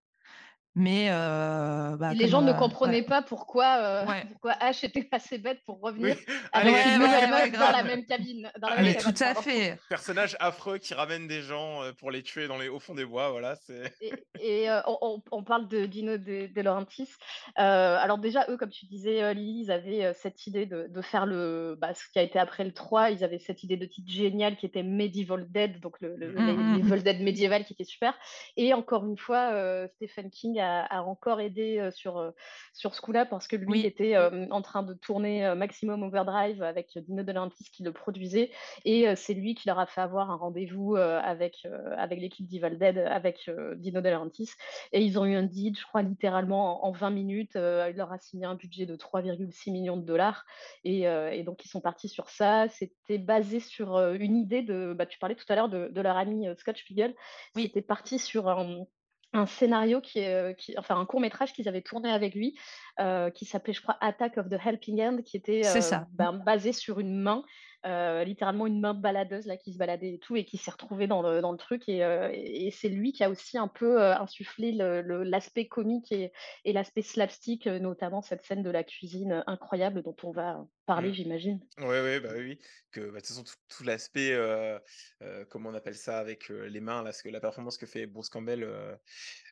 Mais 0.74 1.08
euh, 1.10 1.98
bah, 1.98 2.14
les 2.14 2.30
gens 2.30 2.42
ne 2.42 2.52
euh, 2.52 2.54
comprenaient 2.54 3.02
ouais. 3.02 3.06
pas 3.06 3.22
pourquoi, 3.22 3.76
euh, 3.80 4.06
Ouais. 4.06 4.24
pourquoi 4.32 4.54
Ash 4.62 4.86
était 4.86 5.06
assez 5.12 5.38
bête 5.38 5.60
pour 5.66 5.82
revenir 5.82 6.16
Oui. 6.16 6.36
avec 6.54 6.74
une 6.74 6.92
ouais, 6.92 6.98
nouvelle 6.98 7.24
ouais, 7.26 7.30
meuf 7.30 7.44
ouais, 7.44 7.52
dans 7.52 7.72
la 7.72 7.84
même 7.84 8.06
cabine. 8.06 8.50
Dans 8.60 8.70
la 8.70 8.78
même 8.82 8.94
cabane, 8.96 9.14
tout 9.14 9.24
à 9.24 9.34
pardon. 9.34 9.42
fait. 9.42 9.78
Personnage 9.90 10.38
affreux 10.40 10.78
qui 10.78 10.94
ramène 10.94 11.28
des 11.28 11.42
gens 11.42 11.82
pour 12.00 12.10
les 12.10 12.24
tuer 12.24 12.48
dans 12.48 12.58
les 12.58 12.70
hauts 12.70 12.80
fonds 12.80 12.96
des 12.96 13.04
bois, 13.06 13.32
voilà. 13.32 13.56
Et, 14.02 14.14
et, 14.64 14.70
euh, 14.70 14.80
on, 15.32 15.44
parle 15.44 15.68
de 15.68 15.86
Dino 15.86 16.18
De, 16.18 16.48
De 16.48 16.62
Laurentiis. 16.62 17.10
Euh, 17.60 17.98
alors 18.00 18.18
déjà, 18.18 18.46
eux, 18.50 18.56
comme 18.58 18.70
tu 18.70 18.86
disais, 18.86 19.34
Lily, 19.34 19.64
ils 19.66 19.72
avaient 19.72 20.14
cette 20.14 20.48
idée 20.48 20.66
de, 20.66 20.88
de 20.90 21.02
faire 21.02 21.26
le, 21.26 21.78
bah, 21.80 21.94
ce 21.94 22.04
qui 22.14 22.18
a 22.20 22.22
été 22.22 22.40
après 22.40 22.64
le 22.64 22.72
3. 22.74 23.12
Ils 23.12 23.24
avaient 23.26 23.40
cette 23.40 23.64
idée 23.64 23.76
de 23.78 23.86
titre 23.86 24.10
génial 24.10 24.56
qui 24.56 24.66
était 24.66 24.84
Medieval 24.84 25.46
Dead, 25.52 25.80
donc 25.82 26.00
le, 26.00 26.16
le, 26.16 26.32
Mm, 26.32 26.46
les- 26.48 26.54
mm, 26.54 26.76
l'Evil 26.78 27.04
Dead 27.04 27.22
médiéval 27.22 27.66
qui 27.66 27.74
était 27.74 27.84
super. 27.84 28.14
Et 28.56 28.74
encore 28.74 29.06
une 29.06 29.18
fois, 29.18 29.52
euh, 29.52 29.88
Stephen 29.96 30.30
King 30.32 30.61
a, 30.62 30.84
a 30.86 31.02
encore 31.02 31.40
aidé 31.42 31.80
euh, 31.80 31.92
sur, 31.92 32.18
euh, 32.18 32.32
sur 32.74 32.96
ce 32.96 33.02
coup-là 33.02 33.26
parce 33.26 33.48
que 33.48 33.56
lui 33.56 33.72
Oui. 33.72 33.86
était 33.86 34.16
euh, 34.16 34.48
en 34.52 34.62
train 34.62 34.84
de 34.84 34.94
tourner 34.94 35.54
Maximum 35.56 36.04
Overdrive 36.04 36.62
avec 36.64 36.98
Dino 36.98 37.24
De 37.24 37.32
Laurentiis 37.32 37.70
qui 37.72 37.84
le 37.84 37.92
produisait 37.92 38.52
et 38.86 39.16
c'est 39.16 39.34
lui 39.34 39.56
qui 39.56 39.68
leur 39.68 39.80
a 39.80 39.86
fait 39.86 40.02
avoir 40.02 40.32
un 40.32 40.36
rendez-vous 40.36 40.96
avec, 40.96 41.68
avec 41.98 42.20
l'équipe 42.20 42.48
d'Evil 42.48 42.78
Dead, 42.78 42.98
avec 42.98 43.50
Dino 43.78 44.02
De 44.02 44.10
Laurentiis 44.10 44.52
et 44.92 45.02
ils 45.02 45.20
ont 45.20 45.26
eu 45.26 45.36
un 45.36 45.44
deal, 45.44 45.76
je 45.78 45.86
crois 45.86 46.02
littéralement 46.02 46.84
en, 46.86 46.90
en 46.90 46.92
20 46.92 47.10
minutes. 47.12 47.56
il 47.56 47.94
leur 47.96 48.12
a 48.12 48.20
signé 48.20 48.46
un 48.46 48.56
budget 48.56 48.86
de 48.86 48.96
3,6 48.96 49.72
millions 49.72 49.98
de 49.98 50.06
dollars 50.06 50.46
et, 50.84 51.02
et 51.02 51.44
donc 51.44 51.66
ils 51.66 51.70
sont 51.70 51.82
partis 51.82 52.10
sur 52.10 52.30
ça. 52.30 52.68
C'était 52.70 53.18
basé 53.18 53.60
sur 53.60 53.98
une 54.14 54.38
idée 54.38 54.62
de, 54.62 54.94
bah, 54.94 55.06
tu 55.06 55.20
parlais 55.20 55.36
tout 55.36 55.46
à 55.50 55.56
l'heure 55.56 55.70
de, 55.70 55.88
de 55.90 56.02
leur 56.02 56.18
ami 56.18 56.48
Scott 56.58 56.78
Spiegel. 56.78 57.16
Oui. 57.56 57.64
C'était 57.64 57.82
parti 57.82 58.20
sur 58.20 58.50
un, 58.50 58.86
un 59.34 59.46
scénario 59.46 60.02
qui 60.02 60.20
est, 60.20 60.34
euh, 60.34 60.54
qui, 60.54 60.78
enfin 60.78 61.00
un 61.00 61.06
court 61.06 61.22
métrage 61.22 61.54
qu'ils 61.54 61.68
avaient 61.68 61.82
tourné 61.82 62.12
avec 62.12 62.36
lui, 62.36 62.58
euh, 63.00 63.30
qui 63.30 63.46
s'appelait, 63.46 63.74
je 63.74 63.82
crois, 63.82 63.98
Attack 64.02 64.38
of 64.38 64.50
the 64.50 64.58
Helping 64.64 65.02
Hand, 65.02 65.24
qui 65.24 65.38
était 65.38 65.62
euh, 65.66 65.98
ben, 66.14 66.34
basé 66.34 66.74
sur 66.74 67.00
une 67.00 67.16
main, 67.16 67.44
euh, 67.86 68.24
littéralement 68.24 68.68
une 68.68 68.80
main 68.80 68.94
baladeuse 68.94 69.46
là 69.46 69.58
qui 69.58 69.74
se 69.74 69.78
baladait 69.78 70.14
et 70.14 70.20
tout, 70.20 70.36
et 70.36 70.46
qui 70.46 70.58
s'est 70.58 70.72
retrouvée 70.72 71.08
dans 71.08 71.22
le, 71.22 71.42
dans 71.42 71.52
le 71.52 71.58
truc. 71.58 71.88
Et, 71.90 72.04
euh, 72.04 72.30
et 72.34 72.72
c'est 72.72 72.90
lui 72.90 73.12
qui 73.14 73.24
a 73.24 73.30
aussi 73.30 73.58
un 73.58 73.68
peu 73.68 74.02
euh, 74.02 74.16
insufflé 74.18 74.72
l'aspect 74.72 75.68
comique 75.68 76.12
et, 76.12 76.32
et 76.66 76.74
l'aspect 76.74 77.02
slapstick, 77.02 77.68
notamment 77.68 78.22
cette 78.22 78.44
scène 78.44 78.64
de 78.64 78.70
la 78.70 78.84
cuisine 78.84 79.44
incroyable 79.48 80.04
dont 80.04 80.16
on 80.24 80.32
va 80.32 80.66
parler, 80.86 81.10
Mm. 81.10 81.14
j'imagine. 81.14 81.60
Ouais, 81.80 82.02
ouais, 82.02 82.20
bah 82.20 82.30
oui, 82.36 82.42
oui. 82.44 82.60
Que 82.92 83.00
bah, 83.00 83.06
de 83.08 83.12
toute 83.18 83.28
façon, 83.28 83.44
tout, 83.44 83.54
tout 83.70 83.84
l'aspect, 83.84 84.34
euh, 84.34 84.78
euh, 85.22 85.46
comment 85.50 85.70
on 85.70 85.74
appelle 85.74 85.96
ça, 85.96 86.18
avec 86.20 86.52
euh, 86.52 86.68
les 86.68 86.82
mains, 86.82 87.02
là, 87.04 87.14
ce 87.14 87.24
que, 87.24 87.30
la 87.30 87.40
performance 87.40 87.78
que 87.78 87.86
fait 87.86 88.06
Bruce 88.08 88.30
Campbell, 88.30 88.64
euh, 88.64 88.96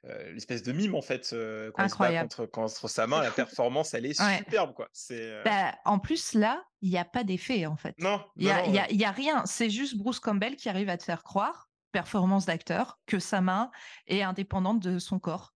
euh, 0.05 0.31
l'espèce 0.33 0.63
de 0.63 0.71
mime, 0.73 0.95
en 0.95 1.01
fait, 1.01 1.29
euh, 1.33 1.71
quand 1.71 1.83
il 1.83 1.89
se 1.89 1.97
bat 1.97 2.05
Incroyable. 2.05 2.29
contre, 2.29 2.45
contre 2.47 2.87
sa 2.89 3.07
main, 3.07 3.21
la 3.21 3.31
performance, 3.31 3.93
elle 3.93 4.05
est 4.05 4.19
Ouais. 4.19 4.37
superbe, 4.37 4.73
quoi. 4.73 4.89
C'est. 4.91 5.21
euh, 5.31 5.43
Bah, 5.45 5.75
en 5.85 5.99
plus, 5.99 6.33
là, 6.33 6.65
il 6.81 6.89
n'y 6.89 6.97
a 6.97 7.05
pas 7.05 7.23
d'effet, 7.23 7.65
en 7.65 7.75
fait. 7.75 7.95
Non, 7.99 8.23
Il 8.35 8.45
n'y 8.45 8.51
a, 8.51 8.63
ouais. 8.67 8.79
a- 8.79 8.89
il 8.91 8.97
y 8.99 9.05
a 9.05 9.11
rien. 9.11 9.43
C'est 9.45 9.69
juste 9.69 9.97
Bruce 9.97 10.19
Campbell 10.19 10.55
qui 10.55 10.69
arrive 10.69 10.89
à 10.89 10.97
te 10.97 11.03
faire 11.03 11.23
croire, 11.23 11.69
performance 11.91 12.45
d'acteur, 12.45 12.99
que 13.05 13.19
sa 13.19 13.41
main 13.41 13.71
est 14.07 14.21
indépendante 14.21 14.79
de 14.79 14.99
son 14.99 15.19
corps. 15.19 15.53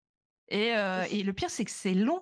Et, 0.50 0.76
euh, 0.76 1.04
et 1.12 1.24
le 1.24 1.34
pire, 1.34 1.50
c'est 1.50 1.66
que 1.66 1.72
c'est 1.72 1.94
long. 1.94 2.22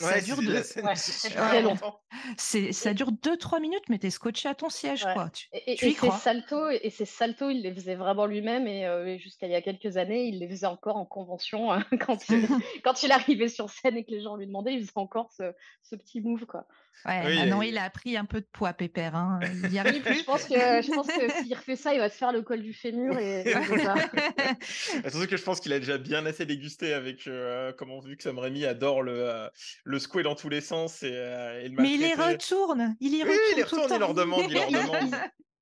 Ça 0.00 0.14
Ouais, 0.14 0.22
dure 0.22 0.38
de, 0.38 0.46
Ouais, 0.46 0.52
dure 0.54 0.96
c'est 0.96 1.28
super 1.28 1.48
très 1.48 1.60
long. 1.60 1.70
longtemps. 1.72 2.00
c'est, 2.38 2.72
ça 2.72 2.94
dure 2.94 3.12
2-3 3.12 3.60
minutes, 3.60 3.84
mais 3.90 3.98
t'es 3.98 4.08
scotché 4.08 4.48
à 4.48 4.54
ton 4.54 4.70
siège, 4.70 5.04
Ouais. 5.04 5.12
quoi. 5.12 5.28
Tu, 5.28 5.46
Et, 5.52 5.72
et- 5.72 5.76
tu 5.76 5.84
et 5.84 5.88
y 5.88 5.92
ces 5.92 5.96
crois. 6.06 6.16
saltos, 6.18 6.70
et 6.70 6.88
ces 6.88 7.04
saltos, 7.04 7.50
il 7.50 7.60
les 7.60 7.74
faisait 7.74 7.96
vraiment 7.96 8.24
lui-même 8.24 8.66
et, 8.66 8.86
euh, 8.86 9.06
et 9.06 9.18
jusqu'à 9.18 9.46
il 9.46 9.52
y 9.52 9.54
a 9.54 9.60
quelques 9.60 9.98
années, 9.98 10.24
il 10.28 10.38
les 10.38 10.48
faisait 10.48 10.64
encore 10.66 10.96
en 10.96 11.04
convention 11.04 11.70
hein, 11.70 11.84
quand, 12.16 12.30
il, 12.30 12.48
quand 12.82 13.02
il 13.02 13.12
arrivait 13.12 13.48
sur 13.48 13.68
scène 13.68 13.98
et 13.98 14.04
que 14.06 14.10
les 14.10 14.22
gens 14.22 14.36
lui 14.36 14.46
demandaient, 14.46 14.72
il 14.72 14.80
faisait 14.80 14.92
encore 14.96 15.30
ce, 15.32 15.52
ce 15.82 15.96
petit 15.96 16.22
move 16.22 16.46
quoi. 16.46 16.66
Ouais, 17.06 17.22
Oui, 17.24 17.36
maintenant, 17.36 17.62
et- 17.62 17.68
il 17.68 17.78
a 17.78 17.88
pris 17.88 18.16
un 18.16 18.24
peu 18.26 18.40
de 18.40 18.46
poids, 18.52 18.72
Pépère. 18.74 19.14
Hein. 19.16 19.40
Il 19.64 19.72
y 19.72 19.78
arrive 19.98 20.02
plus. 20.02 20.18
je 20.18 20.24
pense 20.24 20.44
que 20.44 20.54
je 20.54 20.92
pense 20.94 21.06
que 21.06 21.32
s'il 21.42 21.54
refait 21.54 21.76
ça, 21.76 21.94
il 21.94 21.98
va 22.00 22.08
se 22.10 22.16
faire 22.16 22.32
le 22.32 22.42
col 22.42 22.60
du 22.62 22.74
fémur 22.74 23.18
et. 23.18 23.44
Surtout 24.62 25.26
que 25.26 25.36
je 25.36 25.42
pense 25.42 25.60
qu'il 25.60 25.72
a 25.72 25.78
déjà 25.78 25.98
bien 25.98 26.26
assez 26.26 26.46
dégusté 26.46 26.92
avec, 26.92 27.26
euh, 27.26 27.72
comment 27.76 28.00
vu 28.00 28.16
que 28.16 28.22
Sam 28.22 28.38
Raimi 28.38 28.64
adore 28.66 29.02
le, 29.02 29.12
euh, 29.28 29.48
le 29.84 29.98
secouer 29.98 30.22
dans 30.22 30.34
tous 30.34 30.48
les 30.48 30.60
sens 30.60 31.02
et, 31.02 31.10
euh, 31.12 31.62
et 31.62 31.68
le 31.68 31.80
Mais 31.82 31.94
il 31.94 32.00
y 32.00 32.08
maltraiter. 32.08 32.32
retourne. 32.34 32.96
Il 33.00 33.14
y 33.14 33.22
Oui, 33.22 33.30
retourne. 33.30 33.38
il 33.56 33.58
y 33.58 33.64
tout 33.64 33.76
le 33.76 33.82
retourne, 33.82 33.94
il 33.96 34.00
leur 34.00 34.14
demande, 34.14 34.44
il 34.48 34.54
leur 34.54 34.70
demande. 34.70 35.14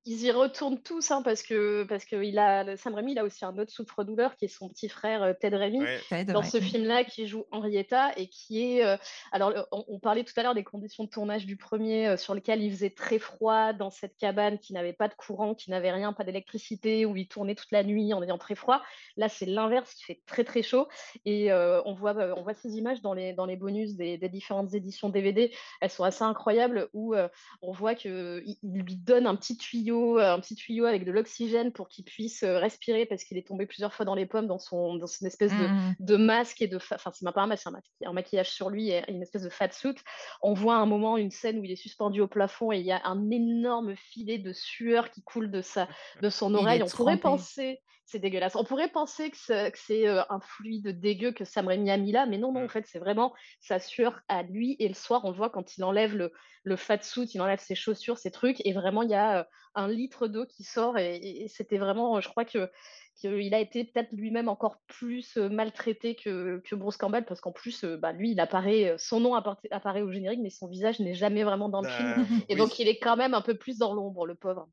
Ils- 0.09 0.23
y 0.25 0.31
retournent 0.31 0.81
tous 0.81 1.11
hein, 1.11 1.23
parce 1.23 1.43
que 1.43 1.85
parce 1.85 2.05
que 2.05 2.17
il 2.23 2.39
a 2.39 2.77
Sam 2.77 2.95
Raimi, 2.95 3.13
il 3.13 3.19
a 3.19 3.25
aussi 3.25 3.45
un 3.45 3.57
autre 3.59 3.71
souffre-douleur 3.71 4.37
qui 4.37 4.47
est 4.47 4.49
son 4.49 4.69
petit 4.69 4.89
frère 4.89 5.23
euh, 5.23 5.33
Ted 5.33 5.57
Raimi. 5.57 5.81
Ouais. 5.81 6.01
Ted, 6.09 6.33
dans 6.33 6.41
ouais. 6.41 6.47
ce 6.49 6.61
film-là 6.61 7.05
qui 7.05 7.27
joue 7.27 7.45
Henrietta 7.51 8.13
et 8.17 8.29
qui 8.29 8.63
est. 8.79 8.85
euh, 8.85 8.97
alors, 9.33 9.53
on, 9.73 9.85
on 9.89 9.99
parlait 9.99 10.25
tout 10.25 10.33
à 10.37 10.43
l'heure 10.43 10.55
des 10.55 10.65
conditions 10.65 11.05
de 11.05 11.09
tournage 11.11 11.47
du 11.47 11.57
premier, 11.57 12.09
euh, 12.09 12.17
sur 12.17 12.35
lequel 12.35 12.63
il 12.63 12.71
faisait 12.71 12.91
très 12.91 13.19
froid 13.19 13.73
dans 13.73 13.91
cette 13.91 14.17
cabane 14.17 14.59
qui 14.59 14.73
n'avait 14.73 14.93
pas 14.93 15.09
de 15.09 15.15
courant, 15.15 15.55
qui 15.55 15.71
n'avait 15.71 15.93
rien, 15.93 16.13
pas 16.13 16.25
d'électricité, 16.25 17.05
où 17.07 17.17
il 17.17 17.29
tournait 17.29 17.55
toute 17.55 17.73
la 17.73 17.83
nuit 17.85 18.13
en 18.15 18.23
ayant 18.23 18.39
très 18.39 18.55
froid. 18.55 18.83
Là, 19.17 19.29
c'est 19.29 19.47
l'inverse, 19.47 19.95
il 20.01 20.05
fait 20.05 20.21
très 20.27 20.45
très 20.45 20.63
chaud. 20.63 20.89
Et 21.25 21.51
euh, 21.53 21.81
on, 21.85 21.95
voit, 21.95 22.15
on 22.37 22.43
voit 22.43 22.55
ces 22.55 22.77
images 22.77 23.03
dans 23.03 23.15
les, 23.15 23.33
dans 23.33 23.47
les 23.47 23.57
bonus 23.57 23.95
des, 23.97 24.17
des 24.19 24.29
différentes 24.29 24.75
éditions 24.75 25.09
DVD. 25.09 25.53
Elles 25.81 25.91
sont 25.91 26.05
assez 26.05 26.23
incroyables 26.25 26.89
où 26.93 27.15
euh, 27.15 27.29
on 27.63 27.73
voit 27.73 27.95
qu'il 27.95 28.43
il 28.45 28.59
lui 28.83 28.97
donne 28.97 29.27
un 29.27 29.37
petit 29.37 29.57
tuyau, 29.57 29.98
euh, 30.19 30.35
un 30.35 30.41
petit 30.41 30.57
tuyau 30.57 30.87
avec 30.87 31.05
de 31.05 31.13
l'oxygène 31.13 31.73
pour 31.73 31.89
qu'il 31.89 32.05
puisse 32.05 32.43
euh, 32.43 32.59
respirer 32.59 33.07
parce 33.07 33.23
qu'il 33.25 33.39
est 33.39 33.47
tombé 33.47 33.67
plusieurs 33.67 33.95
fois 33.95 34.05
dans 34.05 34.15
les 34.15 34.27
pommes 34.27 34.47
dans, 34.47 34.59
son, 34.59 34.97
dans 34.97 35.07
une 35.07 35.27
espèce 35.27 35.53
de, 35.53 35.69
Mm, 35.69 35.95
de 36.01 36.17
masque 36.17 36.63
et 36.63 36.69
de 36.69 36.77
enfin 36.77 37.11
c'est 37.13 37.23
même 37.23 37.35
pas 37.35 37.43
un 37.43 37.47
masque 37.47 37.69
c'est 37.99 38.07
un, 38.07 38.13
maquillage 38.13 38.51
sur 38.51 38.71
lui 38.71 38.91
et 38.91 39.03
une 39.11 39.23
espèce 39.23 39.43
de 39.43 39.49
fat 39.49 39.71
suit. 39.71 39.95
On 40.43 40.55
voit 40.55 40.77
à 40.77 40.79
un 40.79 40.87
moment 40.87 41.17
une 41.17 41.31
scène 41.31 41.59
où 41.59 41.65
il 41.65 41.71
est 41.71 41.77
suspendu 41.77 42.21
au 42.21 42.29
plafond 42.29 42.73
et 42.73 42.79
il 42.79 42.87
y 42.87 42.93
a 42.93 43.01
un 43.05 43.31
énorme 43.31 43.95
filet 43.97 44.39
de 44.39 44.53
sueur 44.53 45.11
qui 45.11 45.23
coule 45.23 45.51
de 45.51 45.63
sa 45.63 45.89
de 46.23 46.31
son 46.31 46.51
Il 46.51 46.57
oreille. 46.57 46.83
on 46.83 46.87
pourrait 46.87 47.19
penser 47.19 47.81
c'est 48.09 48.19
dégueulasse 48.19 48.57
on 48.57 48.65
pourrait 48.65 48.89
penser 48.89 49.31
que 49.31 49.37
c'est, 49.37 50.09
euh, 50.09 50.23
un 50.31 50.41
fluide 50.41 50.99
dégueu 50.99 51.33
que 51.33 51.45
Sam 51.45 51.69
Raimi 51.69 51.91
a 51.91 51.97
mis 51.99 52.11
là 52.13 52.27
mais 52.27 52.39
non 52.39 52.53
non 52.53 52.61
en 52.63 52.65
Mm. 52.65 52.69
fait 52.69 52.87
c'est 52.87 52.99
vraiment 52.99 53.35
sa 53.61 53.79
sueur 53.79 54.21
à 54.29 54.43
lui 54.43 54.77
et 54.79 54.89
le 54.89 54.95
soir 54.95 55.25
on 55.25 55.31
le 55.31 55.37
voit 55.37 55.51
quand 55.51 55.77
il 55.77 55.85
enlève 55.85 56.17
le 56.17 56.33
le 56.65 56.77
fat 56.77 57.03
suit 57.03 57.31
il 57.35 57.41
enlève 57.41 57.61
ses 57.61 57.75
chaussures 57.75 58.19
ses 58.19 58.31
trucs 58.31 58.65
et 58.67 58.73
vraiment 58.73 59.03
il 59.03 59.11
y 59.11 59.15
a 59.15 59.41
euh, 59.41 59.45
un 59.75 59.89
litre 59.89 60.27
d'eau 60.27 60.47
qui 60.47 60.65
sort 60.65 60.99
et, 60.99 61.47
c'était 61.49 61.79
vraiment 61.79 62.21
je 62.21 62.29
crois 62.29 62.45
que 62.45 62.71
qu'il 63.17 63.53
a 63.53 63.59
été 63.59 63.85
peut-être 63.85 64.13
lui-même 64.13 64.49
encore 64.49 64.77
plus 64.87 65.37
euh, 65.37 65.49
maltraité 65.49 66.15
que, 66.15 66.61
que 66.65 66.77
Bruce 66.77 66.97
Campbell, 66.97 67.25
parce 67.25 67.41
qu'en 67.41 67.51
plus, 67.51 67.85
bah, 67.85 68.13
lui, 68.13 68.31
il 68.31 68.39
apparaît, 68.39 68.95
son 68.97 69.19
nom 69.19 69.35
appara- 69.35 69.59
apparaît 69.73 70.03
au 70.03 70.13
générique, 70.13 70.39
mais 70.41 70.51
son 70.51 70.69
visage 70.69 71.01
n'est 71.01 71.15
jamais 71.15 71.43
vraiment 71.43 71.69
dans 71.69 71.83
le 71.83 71.89
film. 71.89 72.15
Euh, 72.17 72.25
Et 72.49 72.55
oui. 72.55 72.59
donc, 72.61 72.79
il 72.79 72.87
est 72.87 72.99
quand 73.01 73.17
même 73.17 73.35
un 73.35 73.41
peu 73.41 73.57
plus 73.57 73.77
dans 73.77 73.93
l'ombre, 73.93 74.25
le 74.25 74.37
pauvre. 74.37 74.69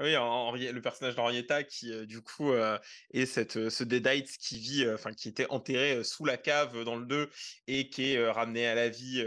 Oui, 0.00 0.16
Henri- 0.16 0.72
le 0.72 0.80
personnage 0.80 1.14
d'Henrietta 1.14 1.62
qui 1.62 1.92
euh, 1.92 2.06
du 2.06 2.22
coup 2.22 2.52
euh, 2.52 2.78
est 3.12 3.26
cette, 3.26 3.56
euh, 3.58 3.68
ce 3.70 3.84
Deadite 3.84 4.30
qui 4.38 4.58
vit, 4.58 4.84
euh, 4.84 4.94
enfin 4.94 5.12
qui 5.12 5.28
était 5.28 5.46
enterré 5.50 6.02
sous 6.04 6.24
la 6.24 6.38
cave 6.38 6.84
dans 6.84 6.96
le 6.96 7.04
2 7.04 7.28
et 7.66 7.90
qui 7.90 8.12
est 8.14 8.30
ramené 8.30 8.66
à 8.66 8.74
la 8.74 8.88
vie 8.88 9.22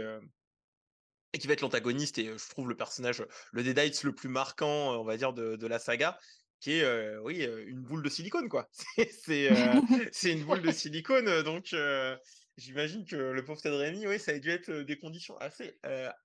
et 1.32 1.38
qui 1.38 1.46
va 1.46 1.52
être 1.54 1.62
l'antagoniste 1.62 2.18
et 2.18 2.26
je 2.26 2.48
trouve 2.48 2.68
le 2.68 2.76
personnage, 2.76 3.24
le 3.52 3.62
Deadite 3.62 4.02
le 4.04 4.14
plus 4.14 4.28
marquant, 4.28 5.00
on 5.00 5.04
va 5.04 5.16
dire, 5.16 5.32
de, 5.32 5.56
de 5.56 5.66
la 5.66 5.78
saga, 5.78 6.18
qui 6.60 6.72
est, 6.78 6.84
euh, 6.84 7.20
oui, 7.22 7.44
une 7.66 7.82
boule 7.82 8.02
de 8.02 8.08
silicone, 8.08 8.48
quoi. 8.48 8.68
C'est 9.10 9.50
euh, 9.50 9.80
une 10.24 10.44
boule 10.44 10.62
de 10.62 10.70
silicone, 10.70 11.42
donc 11.42 11.72
euh, 11.72 12.16
j'imagine 12.56 13.04
que 13.04 13.16
le 13.16 13.44
pauvre 13.44 13.60
Ted 13.60 13.74
Raimi, 13.76 14.06
oui, 14.06 14.20
ça 14.20 14.32
a 14.32 14.38
dû 14.38 14.50
être 14.50 14.70
des 14.70 14.96
conditions 14.96 15.36
assez 15.38 15.78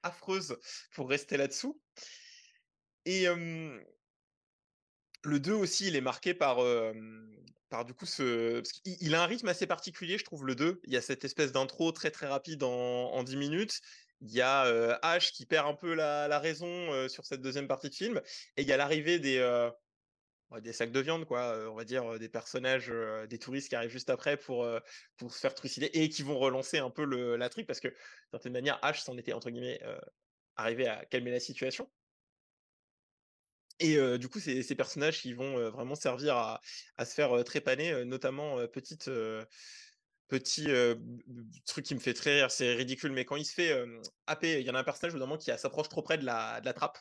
affreuses 0.04 0.58
pour 0.94 1.10
rester 1.10 1.38
là-dessous. 1.38 1.82
Et 3.06 3.28
le 5.24 5.40
2 5.40 5.54
aussi, 5.54 5.88
il 5.88 5.96
est 5.96 6.02
marqué 6.02 6.34
par, 6.34 6.64
du 7.86 7.94
coup 7.94 8.06
ce 8.06 8.64
il 8.86 9.16
a 9.16 9.24
un 9.24 9.26
rythme 9.26 9.48
assez 9.48 9.68
particulier, 9.68 10.18
je 10.18 10.24
trouve, 10.24 10.46
le 10.46 10.56
2. 10.56 10.82
Il 10.86 10.94
y 10.94 10.98
a 10.98 11.02
cette 11.02 11.26
espèce 11.26 11.52
d'intro 11.52 11.92
très, 11.92 12.12
très 12.12 12.28
rapide 12.28 12.64
en 12.64 13.12
en 13.12 13.24
10 13.24 13.38
minutes. 13.38 13.82
Il 14.22 14.32
y 14.32 14.42
a, 14.42 14.68
heu, 14.68 14.96
Ash 15.02 15.32
qui 15.32 15.46
perd 15.46 15.68
un 15.68 15.76
peu 15.76 15.94
la 15.94 16.40
raison, 16.40 17.08
sur 17.08 17.26
cette 17.26 17.42
deuxième 17.42 17.68
partie 17.68 17.90
de 17.90 17.96
film 17.96 18.22
et 18.58 18.64
il 18.64 18.68
y 18.68 18.74
a 18.74 18.78
l'arrivée 18.78 19.20
des, 19.20 19.40
sacs 20.74 20.92
de 20.92 21.00
viande, 21.00 21.26
quoi, 21.26 21.70
on 21.70 21.76
va 21.76 21.86
dire, 21.86 22.20
des 22.20 22.30
personnages, 22.30 22.92
des 23.30 23.40
touristes 23.40 23.70
qui 23.70 23.76
arrivent 23.76 23.92
juste 23.92 24.10
après 24.10 24.38
pour, 24.38 24.66
se 25.20 25.40
faire 25.40 25.56
trucider 25.56 25.90
et 25.94 26.10
qui 26.10 26.24
vont 26.24 26.38
relancer 26.38 26.80
un 26.80 26.90
peu 26.90 27.06
la 27.36 27.50
truc 27.50 27.68
parce 27.68 27.80
que, 27.80 27.88
d'une 27.88 27.98
certaine 28.32 28.54
manière, 28.54 28.80
Ash 28.82 29.02
s'en 29.02 29.18
était, 29.18 29.34
entre 29.34 29.50
guillemets, 29.50 29.80
arrivé 30.56 30.88
à 30.88 31.06
calmer 31.06 31.32
la 31.32 31.40
situation. 31.40 31.90
Et 33.80 33.98
du 34.18 34.28
coup, 34.28 34.40
ces 34.40 34.76
personnages 34.76 35.22
qui 35.22 35.34
vont, 35.34 35.70
vraiment 35.70 35.96
servir 35.96 36.36
à 36.36 37.06
se 37.06 37.14
faire, 37.14 37.44
trépaner, 37.46 38.04
notamment, 38.06 38.68
petite, 38.68 39.10
petit, 40.28 40.68
truc 41.66 41.86
qui 41.86 41.96
me 41.96 42.00
fait 42.00 42.14
très 42.14 42.36
rire, 42.36 42.52
c'est 42.52 42.74
ridicule, 42.74 43.12
mais 43.12 43.26
quand 43.26 43.38
il 43.38 43.46
se 43.46 43.54
fait, 43.54 43.74
happer, 44.28 44.60
il 44.60 44.66
y 44.66 44.70
en 44.70 44.76
a 44.76 44.80
un 44.80 44.84
personnage, 44.84 45.16
moment, 45.16 45.38
qui, 45.38 45.52
s'approche 45.58 45.90
trop 45.90 46.02
près 46.02 46.18
de 46.18 46.26
la 46.26 46.74
trappe, 46.76 46.98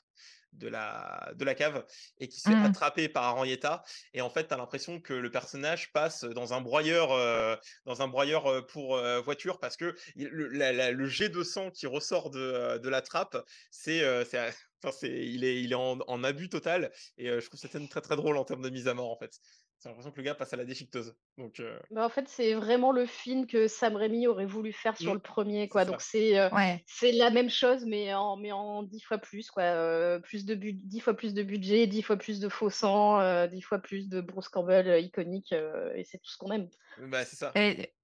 de 0.52 0.68
la 0.68 1.32
de 1.36 1.44
la 1.44 1.54
cave 1.54 1.84
et 2.18 2.28
qui 2.28 2.40
se 2.40 2.46
fait 2.48 2.56
Mmh. 2.56 2.74
attraper 2.74 3.08
par 3.08 3.34
Henrietta 3.36 3.82
et 4.12 4.20
en 4.20 4.30
fait, 4.30 4.48
tu 4.48 4.54
as 4.54 4.56
l'impression 4.56 5.00
que 5.00 5.12
le 5.14 5.30
personnage 5.30 5.92
passe 5.92 6.24
dans 6.24 6.52
un 6.54 6.60
broyeur, 6.60 7.12
heu, 7.12 7.56
dans 7.86 8.02
un 8.02 8.08
broyeur, 8.08 8.50
heu, 8.50 8.66
pour, 8.66 8.96
heu, 8.96 9.18
voiture 9.20 9.58
parce 9.60 9.76
que 9.76 9.94
le 10.16 10.48
la 10.48 10.72
la 10.72 10.90
le 10.90 11.06
jet 11.06 11.28
de 11.28 11.42
sang 11.42 11.70
qui 11.70 11.86
ressort 11.86 12.30
de, 12.30 12.78
de 12.78 12.88
la 12.88 13.02
trappe, 13.02 13.36
c'est, 13.70 14.02
enfin, 14.22 14.50
c'est 14.92 15.08
il 15.26 15.44
est 15.44 15.62
il 15.62 15.72
est 15.72 15.74
en 15.74 15.98
en 16.06 16.24
abus 16.24 16.48
total 16.48 16.92
et 17.16 17.26
je 17.28 17.46
trouve 17.46 17.58
cette 17.60 17.72
scène 17.72 17.88
très, 17.88 18.00
très 18.00 18.16
drôle 18.16 18.36
en 18.36 18.44
termes 18.44 18.62
de 18.62 18.70
mise 18.70 18.88
à 18.88 18.94
mort, 18.94 19.10
en 19.10 19.16
fait. 19.18 19.38
J'ai 19.82 19.88
l'impression 19.88 20.12
que 20.12 20.16
le 20.18 20.22
gars 20.24 20.34
passe 20.36 20.52
à 20.52 20.56
la 20.56 20.64
déchiqueteuse, 20.64 21.16
donc 21.36 21.60
heu 21.60 21.80
Bah, 21.90 22.04
en 22.04 22.10
fait, 22.10 22.28
c'est 22.28 22.52
vraiment 22.52 22.92
le 22.92 23.06
film 23.06 23.46
que 23.46 23.66
Sam 23.66 23.96
Raimi 23.96 24.26
aurait 24.26 24.44
voulu 24.44 24.72
faire 24.74 24.98
sur 24.98 25.14
Mmh, 25.14 25.14
le 25.14 25.20
premier, 25.20 25.68
c'est 25.70 25.70
quoi. 25.70 25.86
Donc 25.86 26.02
c'est, 26.02 26.38
heu, 26.38 26.50
Ouais. 26.50 26.84
c'est 26.84 27.12
la 27.12 27.30
même 27.30 27.48
chose, 27.48 27.86
mais 27.86 28.12
en 28.12 28.36
mais 28.36 28.52
en 28.52 28.82
10 28.82 29.00
fois 29.00 29.16
plus, 29.16 29.50
quoi, 29.50 29.62
heu, 29.74 30.20
plus 30.22 30.44
de 30.44 30.54
bud 30.54 30.86
10 30.86 31.00
fois 31.00 31.14
plus 31.14 31.32
de 31.32 31.42
budget, 31.42 31.86
10 31.86 32.02
fois 32.02 32.16
plus 32.18 32.40
de 32.40 32.48
faux 32.50 32.68
sang, 32.68 33.18
heu, 33.22 33.48
10 33.48 33.62
fois 33.62 33.78
plus 33.78 34.08
de 34.10 34.20
Bruce 34.20 34.48
Campbell, 34.50 35.02
iconique, 35.02 35.52
et 35.52 36.04
c'est 36.04 36.18
tout 36.18 36.30
ce 36.30 36.36
qu'on 36.36 36.50
aime. 36.52 36.68
Bah, 36.96 37.24
c'est 37.24 37.36
ça. 37.36 37.56
Et 37.56 37.94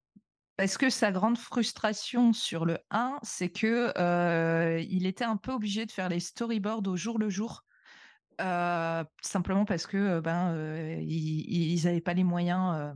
Parce 0.57 0.77
que 0.77 0.89
sa 0.91 1.11
grande 1.13 1.39
frustration 1.39 2.33
sur 2.33 2.65
le 2.65 2.79
1, 2.91 3.19
c'est 3.23 3.51
que 3.51 3.93
euh, 3.99 4.79
il 4.81 5.07
était 5.07 5.25
un 5.25 5.37
peu 5.37 5.53
obligé 5.53 5.85
de 5.87 5.91
faire 5.93 6.09
les 6.09 6.21
storyboards 6.21 6.87
au 6.87 6.97
jour 6.97 7.19
le 7.19 7.29
jour? 7.29 7.64
Simplement 9.21 9.65
parce 9.65 9.87
que 9.87 10.19
ben 10.19 10.55
ils 11.01 11.83
n'avaient 11.85 12.01
pas 12.01 12.13
les 12.13 12.23
moyens 12.23 12.93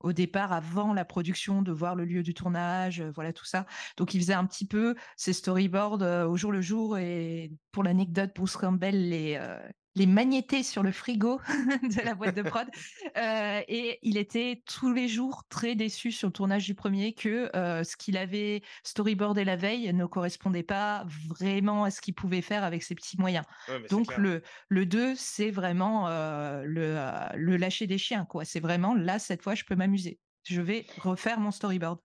au 0.00 0.12
départ 0.12 0.52
avant 0.52 0.92
la 0.92 1.04
production 1.04 1.62
de 1.62 1.72
voir 1.72 1.94
le 1.94 2.04
lieu 2.04 2.22
du 2.22 2.34
tournage 2.34 3.02
voilà 3.14 3.32
tout 3.32 3.44
ça. 3.44 3.66
Donc 3.96 4.14
il 4.14 4.20
faisait 4.20 4.34
un 4.34 4.46
petit 4.46 4.66
peu 4.66 4.94
ses 5.16 5.32
storyboards 5.32 6.28
au 6.28 6.36
jour 6.36 6.52
le 6.52 6.60
jour 6.60 6.98
et 6.98 7.52
pour 7.72 7.82
l'anecdote 7.82 8.30
Bruce 8.34 8.56
Campbell 8.56 9.08
les 9.08 9.40
les 9.96 10.06
magnétés 10.06 10.62
sur 10.62 10.84
le 10.84 10.92
frigo 10.92 11.40
de 11.48 12.04
la 12.04 12.14
boîte 12.14 12.36
de 12.36 12.42
prod 12.42 12.68
Euh, 13.16 13.62
et 13.68 13.98
il 14.02 14.16
était 14.18 14.62
tous 14.66 14.92
les 14.92 15.08
jours 15.08 15.44
très 15.48 15.74
déçu 15.74 16.12
sur 16.12 16.28
le 16.28 16.32
tournage 16.32 16.66
du 16.66 16.74
premier 16.74 17.14
que 17.14 17.50
euh, 17.56 17.82
ce 17.82 17.96
qu'il 17.96 18.16
avait 18.16 18.62
storyboardé 18.84 19.44
la 19.44 19.56
veille 19.56 19.92
ne 19.92 20.06
correspondait 20.06 20.62
pas 20.62 21.04
vraiment 21.28 21.84
à 21.84 21.90
ce 21.90 22.00
qu'il 22.00 22.14
pouvait 22.14 22.42
faire 22.42 22.62
avec 22.64 22.82
ses 22.82 22.94
petits 22.94 23.18
moyens. 23.18 23.44
Ouais, 23.68 23.86
Donc 23.90 24.16
le, 24.16 24.42
le 24.68 24.86
2, 24.86 25.14
c'est 25.16 25.50
vraiment 25.50 26.08
euh, 26.08 26.62
le, 26.64 26.96
euh, 26.98 27.28
le 27.34 27.56
lâcher 27.56 27.86
des 27.86 27.98
chiens. 27.98 28.24
quoi. 28.26 28.44
C'est 28.44 28.60
vraiment 28.60 28.94
là, 28.94 29.18
cette 29.18 29.42
fois, 29.42 29.54
je 29.54 29.64
peux 29.64 29.76
m'amuser. 29.76 30.20
Je 30.44 30.60
vais 30.60 30.86
refaire 30.98 31.40
mon 31.40 31.50
storyboard. 31.50 31.98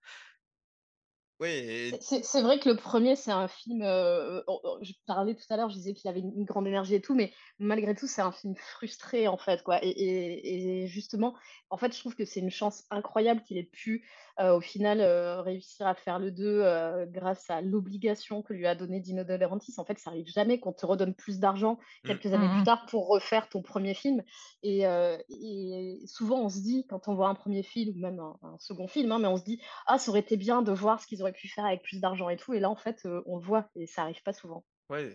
C'est- 2.01 2.41
vrai 2.41 2.59
que 2.59 2.69
le 2.69 2.75
premier, 2.75 3.15
c'est 3.15 3.31
un 3.31 3.47
film. 3.47 3.81
euh, 3.81 4.41
je 4.81 4.93
parlais 5.05 5.35
tout 5.35 5.45
à 5.49 5.57
l'heure, 5.57 5.69
je 5.69 5.75
disais 5.75 5.93
qu'il 5.93 6.09
avait 6.09 6.19
une, 6.19 6.45
grande 6.45 6.67
énergie 6.67 6.95
et 6.95 7.01
tout, 7.01 7.15
mais 7.15 7.33
malgré 7.59 7.95
tout, 7.95 8.07
c'est 8.07 8.21
un 8.21 8.31
film 8.31 8.55
frustré 8.55 9.27
en 9.27 9.37
fait, 9.37 9.63
quoi. 9.63 9.79
Et, 9.81 10.85
justement, 10.87 11.35
en 11.69 11.77
fait, 11.77 11.93
je 11.93 11.99
trouve 11.99 12.15
que 12.15 12.25
c'est 12.25 12.39
une 12.39 12.51
chance 12.51 12.85
incroyable 12.91 13.41
qu'il 13.43 13.57
ait 13.57 13.63
pu, 13.63 14.07
au 14.39 14.61
final, 14.61 15.01
euh, 15.01 15.41
réussir 15.41 15.85
à 15.87 15.95
faire 15.95 16.19
le 16.19 16.31
2 16.31 16.61
euh, 16.63 17.05
grâce 17.07 17.49
à 17.49 17.61
l'obligation 17.61 18.41
que 18.41 18.53
lui 18.53 18.65
a 18.67 18.75
donnée 18.75 18.99
Dino 18.99 19.23
De 19.23 19.33
Laurentiis. 19.33 19.73
En 19.77 19.85
fait, 19.85 19.99
ça 19.99 20.09
arrive 20.11 20.27
jamais 20.27 20.59
qu'on 20.59 20.73
te 20.73 20.85
redonne 20.85 21.13
plus 21.15 21.39
d'argent 21.39 21.77
Mm. 22.03 22.07
quelques 22.07 22.27
années 22.33 22.47
Mhm. 22.47 22.55
plus 22.55 22.63
tard 22.63 22.85
pour 22.87 23.07
refaire 23.07 23.49
ton 23.49 23.61
premier 23.61 23.93
film. 23.93 24.23
Et, 24.63 24.85
euh, 24.87 25.17
et 25.29 25.99
souvent, 26.05 26.41
on 26.41 26.49
se 26.49 26.59
dit, 26.61 26.85
quand 26.87 27.07
on 27.07 27.15
voit 27.15 27.29
un 27.29 27.35
premier 27.35 27.63
film 27.63 27.95
ou 27.95 27.99
même 27.99 28.19
un, 28.19 28.37
un 28.43 28.57
second 28.59 28.87
film, 28.87 29.11
hein, 29.11 29.19
mais 29.19 29.27
on 29.27 29.37
se 29.37 29.43
dit, 29.43 29.61
ah, 29.87 29.97
ça 29.97 30.09
aurait 30.11 30.19
été 30.21 30.37
bien 30.37 30.61
de 30.61 30.71
voir 30.71 31.01
ce 31.01 31.07
qu'ils 31.07 31.21
auraient 31.21 31.33
pu 31.33 31.47
faire 31.47 31.65
avec 31.65 31.81
plus 31.83 31.99
d'argent 31.99 32.29
et 32.29 32.37
tout. 32.37 32.53
Et 32.53 32.59
là, 32.59 32.69
en 32.69 32.75
fait, 32.75 33.01
euh, 33.05 33.21
on 33.25 33.37
le 33.37 33.43
voit 33.43 33.69
et 33.75 33.85
ça 33.87 34.03
arrive 34.03 34.21
pas 34.23 34.33
souvent. 34.33 34.65
Ouais. 34.89 35.13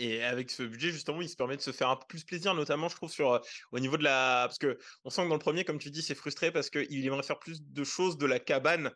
Et 0.00 0.22
avec 0.24 0.50
ce 0.50 0.62
budget, 0.62 0.90
justement, 0.92 1.20
il 1.20 1.28
se 1.28 1.36
permet 1.36 1.56
de 1.56 1.60
se 1.62 1.72
faire 1.72 1.90
un 1.90 1.96
peu 1.96 2.06
plus 2.08 2.24
plaisir, 2.24 2.54
notamment, 2.54 2.88
je 2.88 2.96
trouve, 2.96 3.10
sur, 3.10 3.32
euh, 3.34 3.38
au 3.72 3.78
niveau 3.80 3.96
de 3.96 4.02
la. 4.04 4.44
Parce 4.46 4.58
que 4.58 4.78
on 5.04 5.10
sent 5.10 5.24
que 5.24 5.28
dans 5.28 5.34
le 5.34 5.40
premier, 5.40 5.64
comme 5.64 5.78
tu 5.78 5.90
dis, 5.90 6.02
c'est 6.02 6.14
frustré 6.14 6.50
parce 6.52 6.70
qu'il 6.70 7.06
aimerait 7.06 7.22
faire 7.22 7.38
plus 7.38 7.62
de 7.62 7.84
choses 7.84 8.16
de 8.18 8.26
la 8.26 8.40
cabane. 8.40 8.92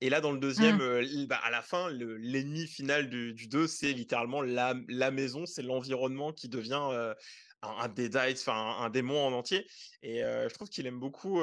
Et 0.00 0.10
là, 0.10 0.20
dans 0.20 0.32
le 0.32 0.38
deuxième, 0.38 0.76
Mm. 0.78 0.80
euh, 0.80 1.26
bah, 1.28 1.40
à 1.42 1.50
la 1.50 1.62
fin, 1.62 1.88
le- 1.90 2.16
l'ennemi 2.18 2.66
final 2.66 3.08
du, 3.08 3.34
du 3.34 3.48
2, 3.48 3.66
c'est 3.68 3.92
littéralement 3.92 4.42
la, 4.42 4.74
la 4.88 5.10
maison, 5.10 5.46
c'est 5.46 5.62
l'environnement 5.62 6.32
qui 6.32 6.48
devient 6.48 6.80
euh, 6.92 7.14
un, 7.62 7.68
un 7.88 8.32
enfin 8.32 8.52
un, 8.52 8.84
un 8.84 8.90
démon 8.90 9.24
en 9.24 9.32
entier. 9.32 9.66
Et 10.02 10.18
je 10.20 10.52
trouve 10.54 10.68
qu'il 10.68 10.86
aime 10.86 10.98
beaucoup. 10.98 11.40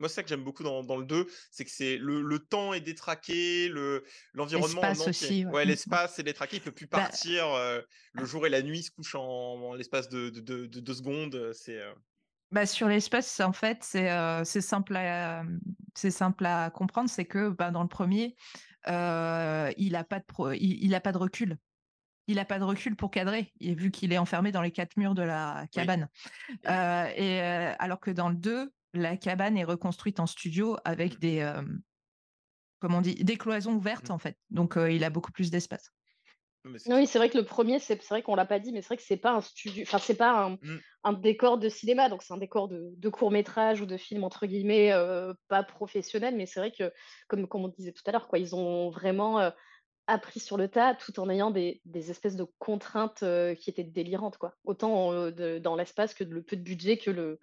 moi, 0.00 0.08
c'est 0.08 0.16
ça 0.16 0.22
que 0.22 0.28
j'aime 0.28 0.44
beaucoup 0.44 0.62
dans, 0.62 0.82
dans 0.82 0.96
le 0.96 1.04
2, 1.06 1.26
c'est 1.50 1.64
que 1.64 1.70
c'est 1.70 1.96
le, 1.96 2.22
le 2.22 2.38
temps 2.38 2.72
est 2.72 2.80
détraqué, 2.80 3.68
le, 3.68 4.04
l'environnement 4.34 4.82
en 4.82 4.90
aussi, 5.08 5.44
ouais. 5.46 5.52
Ouais, 5.52 5.64
Mm. 5.64 5.68
l'espace 5.68 6.18
est 6.18 6.22
détraqué, 6.22 6.56
il 6.56 6.62
peut 6.62 6.72
plus 6.72 6.86
Bah, 6.86 7.00
partir. 7.00 7.46
euh, 7.54 7.80
le 8.12 8.24
jour 8.24 8.46
et 8.46 8.50
la 8.50 8.62
nuit 8.62 8.82
se 8.82 8.90
couchent 8.90 9.14
en, 9.14 9.22
en 9.24 9.74
l'espace 9.74 10.08
de, 10.08 10.30
de, 10.30 10.40
de- 10.40 10.66
de 10.66 10.80
deux 10.80 10.94
secondes. 10.94 11.52
C'est 11.52 11.78
euh, 11.78 11.92
Bah, 12.50 12.66
sur 12.66 12.88
l'espace, 12.88 13.40
en 13.40 13.52
fait, 13.52 13.78
c'est 13.82 14.10
euh, 14.10 14.44
simple, 14.44 14.96
à, 14.96 15.44
c'est 15.94 16.10
simple 16.10 16.46
à 16.46 16.70
comprendre. 16.70 17.10
C'est 17.10 17.24
que 17.24 17.48
bah, 17.48 17.70
dans 17.70 17.82
le 17.82 17.88
premier, 17.88 18.34
euh, 18.88 19.70
il 19.76 19.92
n'a 19.92 20.04
pas, 20.04 20.20
de 20.20 20.24
pro- 20.24 20.52
il, 20.52 20.84
il 20.84 20.94
a 20.94 21.00
pas 21.00 21.12
de 21.12 21.18
recul. 21.18 21.56
Il 22.28 22.36
n'a 22.36 22.44
pas 22.44 22.58
de 22.58 22.64
recul 22.64 22.96
pour 22.96 23.12
cadrer, 23.12 23.52
vu 23.60 23.92
qu'il 23.92 24.12
est 24.12 24.18
enfermé 24.18 24.50
dans 24.50 24.62
les 24.62 24.72
quatre 24.72 24.96
murs 24.96 25.14
de 25.14 25.22
la 25.22 25.66
cabane. 25.70 26.08
Euh, 26.66 27.06
et 27.14 27.40
euh, 27.40 27.72
alors 27.78 28.00
que 28.00 28.10
dans 28.10 28.28
le 28.30 28.34
2, 28.36 28.70
la 28.96 29.16
cabane 29.16 29.56
est 29.58 29.64
reconstruite 29.64 30.20
en 30.20 30.26
studio 30.26 30.76
avec 30.84 31.14
Mm. 31.14 31.20
des, 31.20 31.40
euh, 31.40 31.62
comment 32.80 32.98
on 32.98 33.00
dit, 33.02 33.14
des 33.16 33.36
cloisons 33.38 33.74
ouvertes, 33.74 34.08
Mm. 34.08 34.10
en 34.10 34.18
fait. 34.18 34.38
Donc, 34.50 34.76
euh, 34.76 34.90
il 34.90 35.04
a 35.04 35.10
beaucoup 35.10 35.32
plus 35.32 35.50
d'espace. 35.50 35.90
non, 36.64 36.72
mais 36.72 36.78
c'est 36.78 36.90
Non, 36.90 36.96
oui, 36.96 37.06
c'est 37.06 37.18
vrai 37.18 37.30
que 37.30 37.38
le 37.38 37.44
premier, 37.44 37.78
c'est 37.80 38.00
vrai 38.08 38.22
qu'on 38.22 38.34
l'a 38.36 38.46
pas 38.46 38.58
dit, 38.60 38.72
mais 38.72 38.80
c'est 38.82 38.88
vrai 38.88 38.96
que 38.96 39.02
c'est 39.02 39.16
pas 39.16 39.32
un 39.32 39.40
studio, 39.40 39.82
enfin, 39.82 39.98
c'est 39.98 40.16
pas 40.16 40.44
un, 40.46 40.58
Mm. 40.62 40.78
un 41.04 41.12
décor 41.12 41.58
de 41.58 41.68
cinéma, 41.68 42.08
donc 42.08 42.22
c'est 42.22 42.32
un 42.32 42.38
décor 42.38 42.68
de, 42.68 42.92
de 42.96 43.08
court 43.08 43.30
métrage 43.32 43.80
ou 43.80 43.86
de 43.86 43.96
film, 43.96 44.22
entre 44.24 44.46
guillemets, 44.46 44.92
euh, 44.92 45.34
pas 45.48 45.64
professionnel, 45.64 46.36
mais 46.36 46.46
c'est 46.46 46.60
vrai 46.60 46.70
que, 46.72 46.92
comme, 47.28 47.48
comme 47.48 47.64
on 47.64 47.68
disait 47.68 47.92
tout 47.92 48.02
à 48.06 48.12
l'heure, 48.12 48.28
quoi, 48.28 48.38
ils 48.38 48.54
ont 48.54 48.90
vraiment 48.90 49.40
euh, 49.40 49.50
appris 50.08 50.40
sur 50.40 50.56
le 50.56 50.68
tas 50.68 50.94
tout 50.94 51.18
en 51.20 51.28
ayant 51.30 51.50
des, 51.50 51.82
des 51.84 52.10
espèces 52.10 52.36
de 52.36 52.46
contraintes 52.58 53.22
euh, 53.24 53.54
qui 53.54 53.70
étaient 53.70 53.84
délirantes, 53.84 54.38
quoi. 54.38 54.54
Autant 54.64 55.12
euh, 55.12 55.30
de- 55.32 55.58
dans 55.58 55.76
l'espace 55.76 56.14
que 56.14 56.24
de 56.24 56.32
le 56.34 56.42
peu 56.44 56.56
de 56.56 56.62
budget 56.62 56.98
que 56.98 57.10
le, 57.10 57.40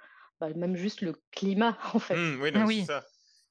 bah, 0.50 0.54
même 0.56 0.76
juste 0.76 1.02
le 1.02 1.14
climat, 1.32 1.78
en 1.94 2.00
fait. 2.00 2.16
Mmh, 2.16 2.42
oui, 2.42 2.52
non, 2.52 2.60
mais 2.62 2.66
Oui. 2.66 2.80
c'est 2.82 2.94
ça. 2.94 3.06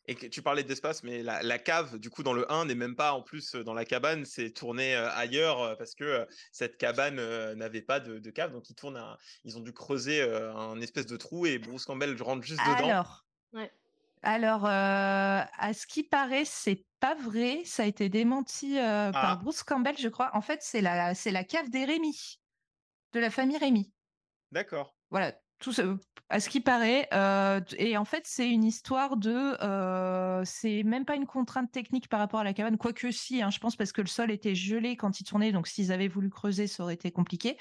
Et 0.09 0.17
que 0.17 0.27
tu 0.27 0.43
parlais 0.43 0.65
d'espace, 0.65 1.05
mais 1.05 1.23
la, 1.23 1.43
la 1.45 1.59
cave, 1.61 1.97
du 1.99 2.11
coup, 2.11 2.25
dans 2.25 2.33
le 2.33 2.51
1, 2.51 2.65
n'est 2.67 2.75
même 2.75 2.97
pas 2.97 3.13
en 3.13 3.23
plus 3.23 3.55
dans 3.55 3.73
la 3.73 3.85
cabane, 3.85 4.25
c'est 4.25 4.51
tourné 4.51 4.97
euh, 4.97 5.09
ailleurs 5.13 5.61
euh, 5.63 5.75
parce 5.77 5.95
que 5.95 6.03
euh, 6.03 6.25
cette 6.51 6.77
cabane 6.77 7.21
euh, 7.21 7.55
n'avait 7.55 7.83
pas 7.83 8.01
de, 8.01 8.19
de 8.19 8.31
cave. 8.31 8.51
Donc, 8.53 8.69
ils, 8.69 8.75
tournent 8.75 8.97
un- 8.97 9.17
ils 9.45 9.57
ont 9.57 9.61
dû 9.61 9.73
creuser 9.73 10.21
euh, 10.21 10.53
un 10.57 10.81
espèce 10.81 11.07
de 11.07 11.17
trou 11.17 11.47
et 11.47 11.59
Bruce 11.61 11.85
Campbell 11.85 12.21
rentre 12.21 12.43
juste 12.43 12.61
dedans. 12.63 12.89
Alors, 12.89 13.25
Ouais. 13.53 13.71
alors 14.23 14.67
euh, 14.67 15.41
à 15.57 15.73
ce 15.73 15.87
qui 15.87 16.03
paraît, 16.03 16.45
c'est 16.47 16.85
pas 16.99 17.15
vrai. 17.15 17.63
Ça 17.65 17.85
a 17.85 17.87
été 17.87 18.09
démenti 18.09 18.79
euh, 18.81 19.11
Ah. 19.11 19.13
par 19.13 19.39
Bruce 19.39 19.63
Campbell, 19.63 19.97
je 19.97 20.09
crois. 20.09 20.31
En 20.35 20.41
fait, 20.41 20.63
c'est 20.63 20.81
la, 20.81 21.15
c'est 21.15 21.31
la 21.31 21.45
cave 21.45 21.71
des 21.71 21.85
Rémy, 21.85 22.41
de 23.13 23.21
la 23.21 23.31
famille 23.31 23.57
Rémy. 23.59 23.93
D'accord. 24.51 24.97
Voilà, 25.11 25.33
à 26.29 26.41
ce 26.41 26.49
qui 26.49 26.61
paraît. 26.61 27.09
euh, 27.13 27.61
et 27.77 27.97
en 27.97 28.05
fait, 28.05 28.23
c'est 28.27 28.49
une 28.49 28.65
histoire 28.65 29.17
de. 29.17 29.57
euh, 29.63 30.43
c'est 30.45 30.83
même 30.83 31.05
pas 31.05 31.15
une 31.15 31.27
contrainte 31.27 31.71
technique 31.71 32.09
par 32.09 32.21
rapport 32.21 32.41
à 32.41 32.45
la 32.45 32.53
cabane, 32.53 32.79
quoique 32.79 33.11
si, 33.11 33.43
hein, 33.43 33.51
je 33.51 33.59
pense, 33.59 33.77
parce 33.77 33.93
que 33.93 34.01
le 34.01 34.07
sol 34.07 34.31
était 34.31 34.55
gelé 34.55 34.97
quand 34.97 35.21
ils 35.21 35.25
tournaient. 35.25 35.53
Donc, 35.53 35.67
s'ils 35.69 35.93
avaient 35.93 36.09
voulu 36.09 36.31
creuser, 36.31 36.67
ça 36.67 36.83
aurait 36.83 36.95
été 36.95 37.11
compliqué. 37.11 37.59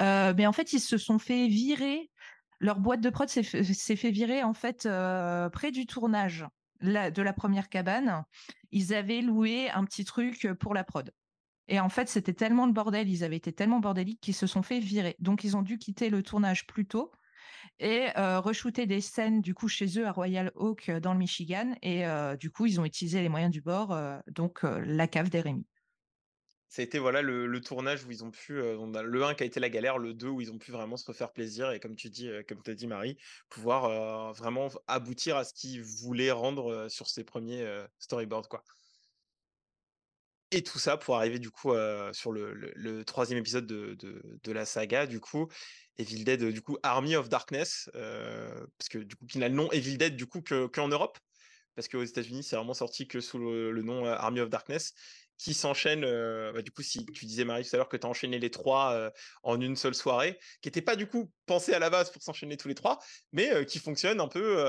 Euh, 0.00 0.34
mais 0.36 0.46
en 0.46 0.52
fait, 0.52 0.72
ils 0.72 0.80
se 0.80 0.98
sont 0.98 1.18
fait 1.18 1.48
virer. 1.48 2.10
Leur 2.60 2.78
boîte 2.78 3.00
de 3.00 3.10
prod 3.10 3.28
s'est 3.28 3.42
fait, 3.42 4.10
virer 4.10 4.42
en 4.42 4.54
fait 4.54 4.88
près 5.52 5.70
du 5.70 5.86
tournage 5.86 6.46
de 6.80 7.22
la 7.22 7.32
première 7.32 7.68
cabane. 7.68 8.24
Ils 8.70 8.94
avaient 8.94 9.20
loué 9.20 9.70
un 9.70 9.84
petit 9.84 10.04
truc 10.04 10.48
pour 10.60 10.72
la 10.72 10.84
prod. 10.84 11.10
Et 11.68 11.80
en 11.80 11.88
fait, 11.88 12.08
c'était 12.08 12.34
tellement 12.34 12.66
le 12.66 12.72
bordel, 12.72 13.08
ils 13.08 13.24
avaient 13.24 13.36
été 13.36 13.52
tellement 13.52 13.80
bordéliques 13.80 14.20
qu'ils 14.20 14.34
se 14.34 14.46
sont 14.46 14.62
fait 14.62 14.80
virer. 14.80 15.16
Donc, 15.18 15.44
ils 15.44 15.56
ont 15.56 15.62
dû 15.62 15.78
quitter 15.78 16.10
le 16.10 16.22
tournage 16.22 16.66
plus 16.66 16.86
tôt 16.86 17.10
et 17.78 18.08
re-shooter 18.16 18.86
des 18.86 19.00
scènes 19.00 19.40
du 19.40 19.54
coup 19.54 19.68
chez 19.68 19.98
eux 19.98 20.06
à 20.06 20.12
Royal 20.12 20.52
Oak 20.54 20.90
dans 20.90 21.12
le 21.12 21.18
Michigan. 21.18 21.74
Et 21.82 22.04
du 22.38 22.50
coup, 22.50 22.66
ils 22.66 22.80
ont 22.80 22.84
utilisé 22.84 23.22
les 23.22 23.28
moyens 23.28 23.52
du 23.52 23.60
bord, 23.60 23.96
donc 24.28 24.62
la 24.62 25.06
cave 25.06 25.30
des. 25.30 25.42
Ça 26.68 26.82
a 26.82 26.84
été 26.84 26.98
voilà, 26.98 27.22
le, 27.22 27.60
tournage 27.60 28.04
où 28.04 28.10
ils 28.10 28.24
ont 28.24 28.30
pu. 28.30 28.54
le 28.54 29.24
1 29.24 29.34
qui 29.34 29.42
a 29.44 29.46
été 29.46 29.60
la 29.60 29.68
galère, 29.68 29.98
le 29.98 30.12
2 30.12 30.28
où 30.28 30.40
ils 30.40 30.50
ont 30.50 30.58
pu 30.58 30.72
vraiment 30.72 30.96
se 30.96 31.06
refaire 31.06 31.32
plaisir 31.32 31.70
et, 31.70 31.78
comme 31.78 31.94
tu 31.94 32.10
dis, 32.10 32.28
euh, 32.28 32.42
comme 32.48 32.60
as 32.66 32.74
dit, 32.74 32.86
Marie, 32.86 33.16
pouvoir 33.48 34.32
vraiment 34.32 34.68
aboutir 34.86 35.36
à 35.36 35.44
ce 35.44 35.54
qu'ils 35.54 35.82
voulaient 35.82 36.32
rendre 36.32 36.88
sur 36.88 37.08
ces 37.08 37.24
premiers 37.24 37.64
storyboards. 37.98 38.48
Quoi. 38.48 38.64
Et 40.54 40.62
tout 40.62 40.78
ça 40.78 40.96
pour 40.96 41.16
arriver 41.16 41.40
du 41.40 41.50
coup 41.50 41.72
sur 42.12 42.30
le, 42.30 43.02
troisième 43.04 43.40
épisode 43.40 43.66
de, 43.66 44.52
la 44.52 44.64
saga, 44.64 45.06
du 45.06 45.18
coup, 45.18 45.48
Evil 45.98 46.22
Dead, 46.22 46.44
du 46.44 46.62
coup, 46.62 46.78
Army 46.84 47.16
of 47.16 47.28
Darkness, 47.28 47.90
euh, 47.96 48.64
parce 48.78 48.88
que 48.88 48.98
du 48.98 49.16
coup, 49.16 49.26
qui 49.26 49.38
n'a 49.38 49.48
le 49.48 49.54
nom 49.56 49.68
Evil 49.72 49.96
Dead 49.96 50.14
du 50.14 50.26
coup 50.26 50.42
que- 50.42 50.66
qu'en 50.66 50.86
Europe, 50.86 51.18
parce 51.74 51.88
qu'aux 51.88 52.04
États-Unis, 52.04 52.44
c'est 52.44 52.54
vraiment 52.54 52.74
sorti 52.74 53.08
que 53.08 53.20
sous 53.20 53.38
le, 53.38 53.82
nom 53.82 54.06
euh, 54.06 54.14
Army 54.14 54.40
of 54.40 54.48
Darkness, 54.48 54.94
qui 55.38 55.54
s'enchaîne, 55.54 56.04
euh, 56.04 56.52
bah, 56.52 56.62
du 56.62 56.70
coup, 56.70 56.82
si 56.82 57.04
tu 57.06 57.26
disais 57.26 57.44
Marie 57.44 57.64
tout 57.64 57.74
à 57.74 57.78
l'heure 57.78 57.88
que 57.88 57.96
tu 57.96 58.06
as 58.06 58.10
enchaîné 58.10 58.38
les 58.38 58.50
trois 58.50 59.10
en 59.42 59.60
une 59.60 59.74
seule 59.74 59.96
soirée, 59.96 60.38
qui 60.60 60.68
n'était 60.68 60.82
pas 60.82 60.94
du 60.94 61.08
coup 61.08 61.32
pensé 61.46 61.74
à 61.74 61.80
la 61.80 61.90
base 61.90 62.12
pour 62.12 62.22
s'enchaîner 62.22 62.56
tous 62.56 62.68
les 62.68 62.76
trois, 62.76 63.00
mais 63.32 63.66
qui 63.66 63.80
fonctionne 63.80 64.20
un 64.20 64.28
peu. 64.28 64.64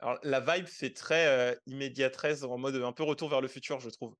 alors, 0.00 0.18
la 0.22 0.40
vibe 0.40 0.66
fait 0.66 0.92
très 0.92 1.58
immédiatresse, 1.64 2.42
en 2.42 2.58
mode 2.58 2.76
un 2.76 2.92
peu 2.92 3.04
retour 3.04 3.30
vers 3.30 3.40
le 3.40 3.48
futur, 3.48 3.80
je 3.80 3.88
trouve. 3.88 4.14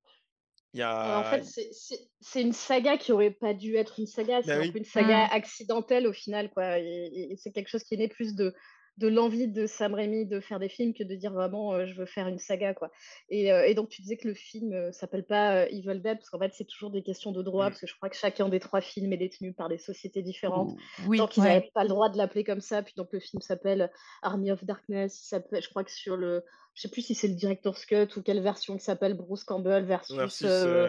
Il 0.75 0.79
y 0.79 0.81
a... 0.83 1.19
en 1.19 1.23
fait, 1.23 1.43
c'est- 1.45 1.69
c'est 1.71 1.97
c'est 2.19 2.41
une 2.41 2.51
saga 2.53 2.97
qui 2.97 3.11
aurait 3.13 3.31
pas 3.31 3.53
dû 3.53 3.75
être 3.77 3.99
une 3.99 4.07
saga, 4.07 4.41
c'est 4.43 4.49
Bah 4.49 4.57
un 4.57 4.61
oui. 4.61 4.71
peu 4.71 4.77
une 4.79 4.83
saga 4.85 5.25
Mm. 5.25 5.29
accidentelle 5.31 6.05
au 6.07 6.13
final, 6.13 6.49
quoi. 6.51 6.79
Et, 6.79 6.83
et- 7.13 7.31
et 7.33 7.37
c'est 7.37 7.51
quelque 7.53 7.69
chose 7.69 7.83
qui 7.83 7.93
est 7.95 7.97
né 7.97 8.07
plus 8.09 8.35
de, 8.35 8.53
de 8.97 9.07
l'envie 9.07 9.47
de 9.47 9.67
Sam 9.67 9.93
Raimi 9.93 10.25
de 10.25 10.39
faire 10.39 10.59
des 10.59 10.69
films 10.69 10.93
que 10.93 11.03
de 11.03 11.15
dire 11.15 11.33
vraiment 11.33 11.73
euh, 11.73 11.85
je 11.85 11.93
veux 11.95 12.05
faire 12.05 12.27
une 12.27 12.39
saga 12.39 12.73
quoi. 12.73 12.91
Et, 13.29 13.51
euh, 13.51 13.65
et 13.65 13.73
donc 13.73 13.89
tu 13.89 14.01
disais 14.01 14.15
que 14.17 14.27
le 14.27 14.33
film 14.33 14.71
euh, 14.73 14.91
s'appelle 14.91 15.25
pas 15.25 15.67
Evil 15.69 15.99
Dead 16.01 16.17
parce 16.17 16.29
qu'en 16.29 16.39
fait 16.39 16.53
c'est 16.53 16.63
toujours 16.65 16.91
des 16.91 17.03
questions 17.03 17.31
de 17.31 17.41
droit 17.43 17.65
parce 17.67 17.81
que 17.81 17.87
je 17.87 17.95
crois 17.95 18.09
que 18.09 18.15
chacun 18.15 18.47
des 18.47 18.59
trois 18.59 18.81
films 18.81 19.11
est 19.11 19.17
détenu 19.17 19.53
par 19.53 19.67
des 19.67 19.77
sociétés 19.77 20.21
différentes. 20.21 20.75
Oui, 21.07 21.17
Donc 21.17 21.35
ils 21.35 21.41
ouais. 21.41 21.47
n'avaient 21.55 21.71
pas 21.73 21.83
le 21.83 21.89
droit 21.89 22.09
de 22.09 22.17
l'appeler 22.17 22.43
comme 22.43 22.61
ça. 22.61 22.83
Puis 22.83 22.93
donc 22.95 23.09
le 23.11 23.19
film 23.19 23.41
s'appelle 23.41 23.91
Army 24.21 24.51
of 24.51 24.63
Darkness. 24.63 25.33
Il 25.51 25.61
je 25.61 25.69
crois 25.69 25.83
que 25.83 25.91
sur 25.91 26.15
le, 26.15 26.43
je 26.73 26.81
sais 26.81 26.89
plus 26.89 27.01
si 27.01 27.15
c'est 27.15 27.27
le 27.27 27.35
director's 27.35 27.85
cut 27.85 28.07
ou 28.15 28.21
quelle 28.21 28.41
version 28.41 28.77
qui 28.77 28.83
s'appelle 28.83 29.13
Bruce 29.15 29.43
Campbell 29.43 29.83
versus. 29.85 30.15
Versus, 30.15 30.47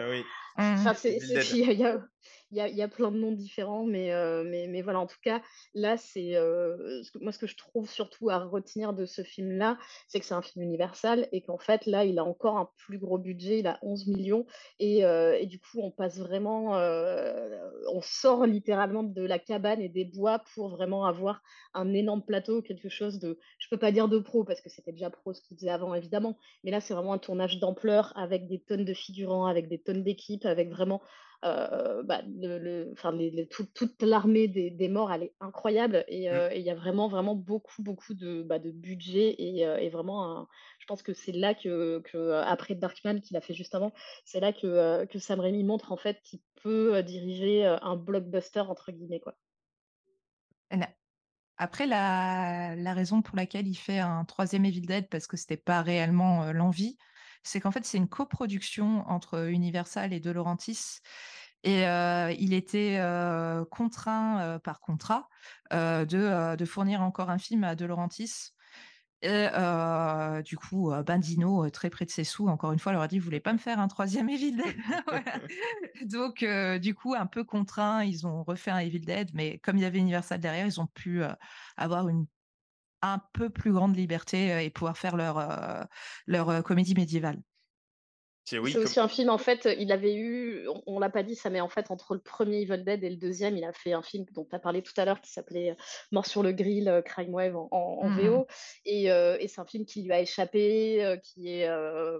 oui. 0.09 0.23
Enfin, 0.57 0.93
c'est, 0.93 1.17
Evil 1.17 1.43
c'est- 1.43 1.57
il 1.57 1.79
y 1.79 1.85
a, 1.85 2.01
il 2.51 2.57
y 2.57 2.81
a- 2.81 2.87
plein 2.87 3.11
de 3.11 3.17
noms 3.17 3.31
différents, 3.33 3.85
mais, 3.85 4.11
euh, 4.13 4.81
voilà, 4.83 4.99
en 4.99 5.07
tout 5.07 5.17
cas, 5.21 5.41
là, 5.73 5.97
c'est 5.97 6.35
euh, 6.35 7.01
moi 7.19 7.31
ce 7.31 7.37
que 7.39 7.47
je 7.47 7.57
trouve 7.57 7.89
surtout 7.89 8.29
à 8.29 8.39
retenir 8.39 8.93
de 8.93 9.05
ce 9.05 9.21
film-là, 9.23 9.77
c'est 10.07 10.19
que 10.19 10.25
c'est 10.25 10.33
un 10.33 10.41
film 10.41 10.63
universal 10.63 11.27
et 11.31 11.41
qu'en 11.41 11.57
fait, 11.57 11.85
là, 11.85 12.05
il 12.05 12.19
a 12.19 12.23
encore 12.23 12.57
un 12.57 12.69
plus 12.77 12.97
gros 12.99 13.17
budget, 13.17 13.59
il 13.59 13.67
a 13.67 13.79
11 13.81 14.07
millions, 14.07 14.45
et, 14.79 15.05
euh, 15.05 15.37
et 15.37 15.45
du 15.45 15.59
coup, 15.59 15.79
on 15.81 15.91
passe 15.91 16.17
vraiment, 16.19 16.73
on 17.93 18.01
sort 18.01 18.45
littéralement 18.45 19.03
de 19.03 19.21
la 19.23 19.39
cabane 19.39 19.81
et 19.81 19.89
des 19.89 20.05
bois 20.05 20.39
pour 20.53 20.69
vraiment 20.69 21.05
avoir 21.05 21.41
un 21.73 21.93
énorme 21.93 22.23
plateau, 22.23 22.61
quelque 22.61 22.89
chose 22.89 23.19
de, 23.19 23.39
je 23.59 23.67
peux 23.69 23.77
pas 23.77 23.91
dire 23.91 24.07
de 24.07 24.19
pro 24.19 24.43
parce 24.43 24.61
que 24.61 24.69
c'était 24.69 24.91
déjà 24.91 25.09
pro 25.09 25.33
ce 25.33 25.41
qu'il 25.41 25.57
faisait 25.57 25.69
avant, 25.69 25.93
évidemment, 25.93 26.37
mais 26.63 26.71
là, 26.71 26.81
c'est 26.81 26.93
vraiment 26.93 27.13
un 27.13 27.17
tournage 27.17 27.59
d'ampleur 27.59 28.13
avec 28.15 28.47
des 28.47 28.59
tonnes 28.59 28.85
de 28.85 28.93
figurants, 28.93 29.45
avec 29.45 29.67
des 29.67 29.79
tonnes 29.81 30.03
d'équipes, 30.03 30.45
avec 30.45 30.69
vraiment 30.69 31.01
euh, 31.45 32.03
bah, 32.03 32.21
le, 32.27 32.57
le- 32.57 32.89
enfin, 32.93 33.11
les- 33.11 33.29
les- 33.31 33.47
tout- 33.47 33.67
toute 33.73 34.01
l'armée 34.01 34.47
des, 34.47 34.69
des 34.71 34.89
morts, 34.89 35.11
elle 35.11 35.23
est 35.23 35.35
incroyable. 35.39 36.03
Et 36.07 36.29
Mm. 36.29 36.33
euh, 36.33 36.53
il 36.53 36.61
y 36.61 36.69
a 36.69 36.75
vraiment, 36.75 37.07
vraiment 37.07 37.35
beaucoup, 37.35 37.83
beaucoup 37.83 38.13
de, 38.13 38.43
bah, 38.43 38.59
de 38.59 38.71
budget. 38.71 39.35
Et, 39.39 39.65
euh, 39.65 39.77
et 39.77 39.89
vraiment, 39.89 40.23
un- 40.25 40.47
je 40.79 40.85
pense 40.87 41.03
que 41.03 41.13
c'est 41.13 41.31
là 41.31 41.53
que, 41.53 41.99
que, 41.99 42.33
après 42.41 42.75
Darkman, 42.75 43.21
qu'il 43.21 43.37
a 43.37 43.41
fait 43.41 43.53
juste 43.53 43.75
avant, 43.75 43.91
c'est 44.25 44.39
là 44.39 44.53
que, 44.53 44.67
euh, 44.67 45.05
que 45.05 45.19
Sam 45.19 45.39
Raimi 45.39 45.63
montre 45.63 45.91
en 45.91 45.97
fait 45.97 46.21
qu'il 46.23 46.39
peut 46.63 47.01
diriger 47.03 47.65
un 47.65 47.95
blockbuster, 47.95 48.61
entre 48.61 48.91
guillemets. 48.91 49.19
Quoi. 49.19 49.37
Après, 51.57 51.87
la, 51.87 52.75
la 52.75 52.93
raison 52.93 53.21
pour 53.23 53.35
laquelle 53.35 53.67
il 53.67 53.75
fait 53.75 53.99
un 53.99 54.25
troisième 54.25 54.65
Evil 54.65 54.81
Dead, 54.81 55.09
parce 55.09 55.25
que 55.25 55.37
c'était 55.37 55.57
pas 55.57 55.81
réellement 55.81 56.51
l'envie, 56.51 56.97
c'est 57.47 57.59
qu'en 57.59 57.71
fait, 57.71 57.85
c'est 57.85 57.97
une 57.97 58.09
coproduction 58.09 59.07
entre 59.07 59.49
Universal 59.49 60.13
et 60.13 60.19
De 60.19 60.31
Laurentiis. 60.31 60.99
Et 61.63 61.83
il 62.39 62.53
était 62.53 63.01
contraint 63.71 64.59
par 64.63 64.79
contrat 64.79 65.27
de, 65.71 66.65
fournir 66.65 67.01
encore 67.01 67.29
un 67.29 67.37
film 67.39 67.63
à 67.63 67.75
De 67.75 67.85
Laurentiis. 67.85 68.51
Et 69.21 69.47
du 70.45 70.57
coup, 70.57 70.91
Bandino, 71.05 71.69
très 71.69 71.89
près 71.89 72.05
de 72.05 72.11
ses 72.11 72.23
sous, 72.23 72.47
encore 72.47 72.71
une 72.73 72.79
fois, 72.79 72.91
leur 72.91 73.01
a 73.01 73.07
dit, 73.07 73.17
vous 73.17 73.25
voulez 73.25 73.39
pas 73.39 73.53
me 73.53 73.57
faire 73.57 73.79
un 73.79 73.87
troisième 73.87 74.29
Evil 74.29 74.55
Dead? 74.55 74.75
Donc, 76.05 76.45
du 76.79 76.93
coup, 76.93 77.15
un 77.15 77.25
peu 77.25 77.43
contraint, 77.43 78.03
ils 78.03 78.27
ont 78.27 78.43
refait 78.43 78.71
un 78.71 78.79
Evil 78.79 79.01
Dead, 79.01 79.31
mais 79.33 79.57
comme 79.59 79.77
il 79.77 79.81
y 79.81 79.85
avait 79.85 79.99
Universal 79.99 80.39
derrière, 80.39 80.67
ils 80.67 80.79
ont 80.79 80.87
pu 80.87 81.21
avoir 81.75 82.07
une 82.07 82.27
un 83.01 83.19
peu 83.33 83.49
plus 83.49 83.71
grande 83.73 83.95
liberté 83.95 84.53
euh, 84.53 84.61
et 84.61 84.69
pouvoir 84.69 84.97
faire 84.97 85.15
leur, 85.17 85.37
euh, 85.37 85.83
leur 86.27 86.49
euh, 86.49 86.61
comédie 86.61 86.95
médiévale. 86.95 87.41
C'est 88.49 88.59
oui, 88.59 88.69
c'est 88.71 88.75
comme- 88.75 88.83
aussi 88.85 88.99
un 89.01 89.09
film, 89.09 89.29
en 89.29 89.37
fait, 89.37 89.67
il 89.77 89.91
avait 89.91 90.15
eu, 90.15 90.69
on, 90.69 90.81
on 90.85 90.99
l'a 90.99 91.09
pas 91.09 91.21
dit 91.21 91.35
ça, 91.35 91.49
mais 91.49 91.59
en 91.59 91.67
fait, 91.67 91.91
entre 91.91 92.13
le 92.13 92.21
premier 92.21 92.61
Evil 92.61 92.81
Dead 92.81 93.03
et 93.03 93.09
le 93.09 93.17
deuxième, 93.17 93.57
il 93.57 93.65
a 93.65 93.73
fait 93.73 93.91
un 93.91 94.01
film 94.01 94.23
dont 94.31 94.45
tu 94.49 94.55
as 94.55 94.59
parlé 94.59 94.81
tout 94.81 94.93
à 94.95 95.03
l'heure 95.03 95.19
qui 95.19 95.29
s'appelait 95.29 95.71
euh, 95.71 95.75
Mort 96.13 96.25
sur 96.25 96.43
le 96.43 96.53
grill, 96.53 96.87
euh, 96.87 97.01
Crime 97.01 97.33
Wave 97.33 97.57
en, 97.57 97.67
en- 97.71 97.77
en 98.05 98.09
Mhm. 98.09 98.21
VO. 98.21 98.47
Et, 98.85 99.11
euh, 99.11 99.35
et 99.41 99.49
c'est 99.49 99.59
un 99.59 99.65
film 99.65 99.85
qui 99.85 100.01
lui 100.01 100.13
a 100.13 100.21
échappé, 100.21 101.03
euh, 101.03 101.17
qui 101.17 101.49
est, 101.49 101.67
euh, 101.67 102.19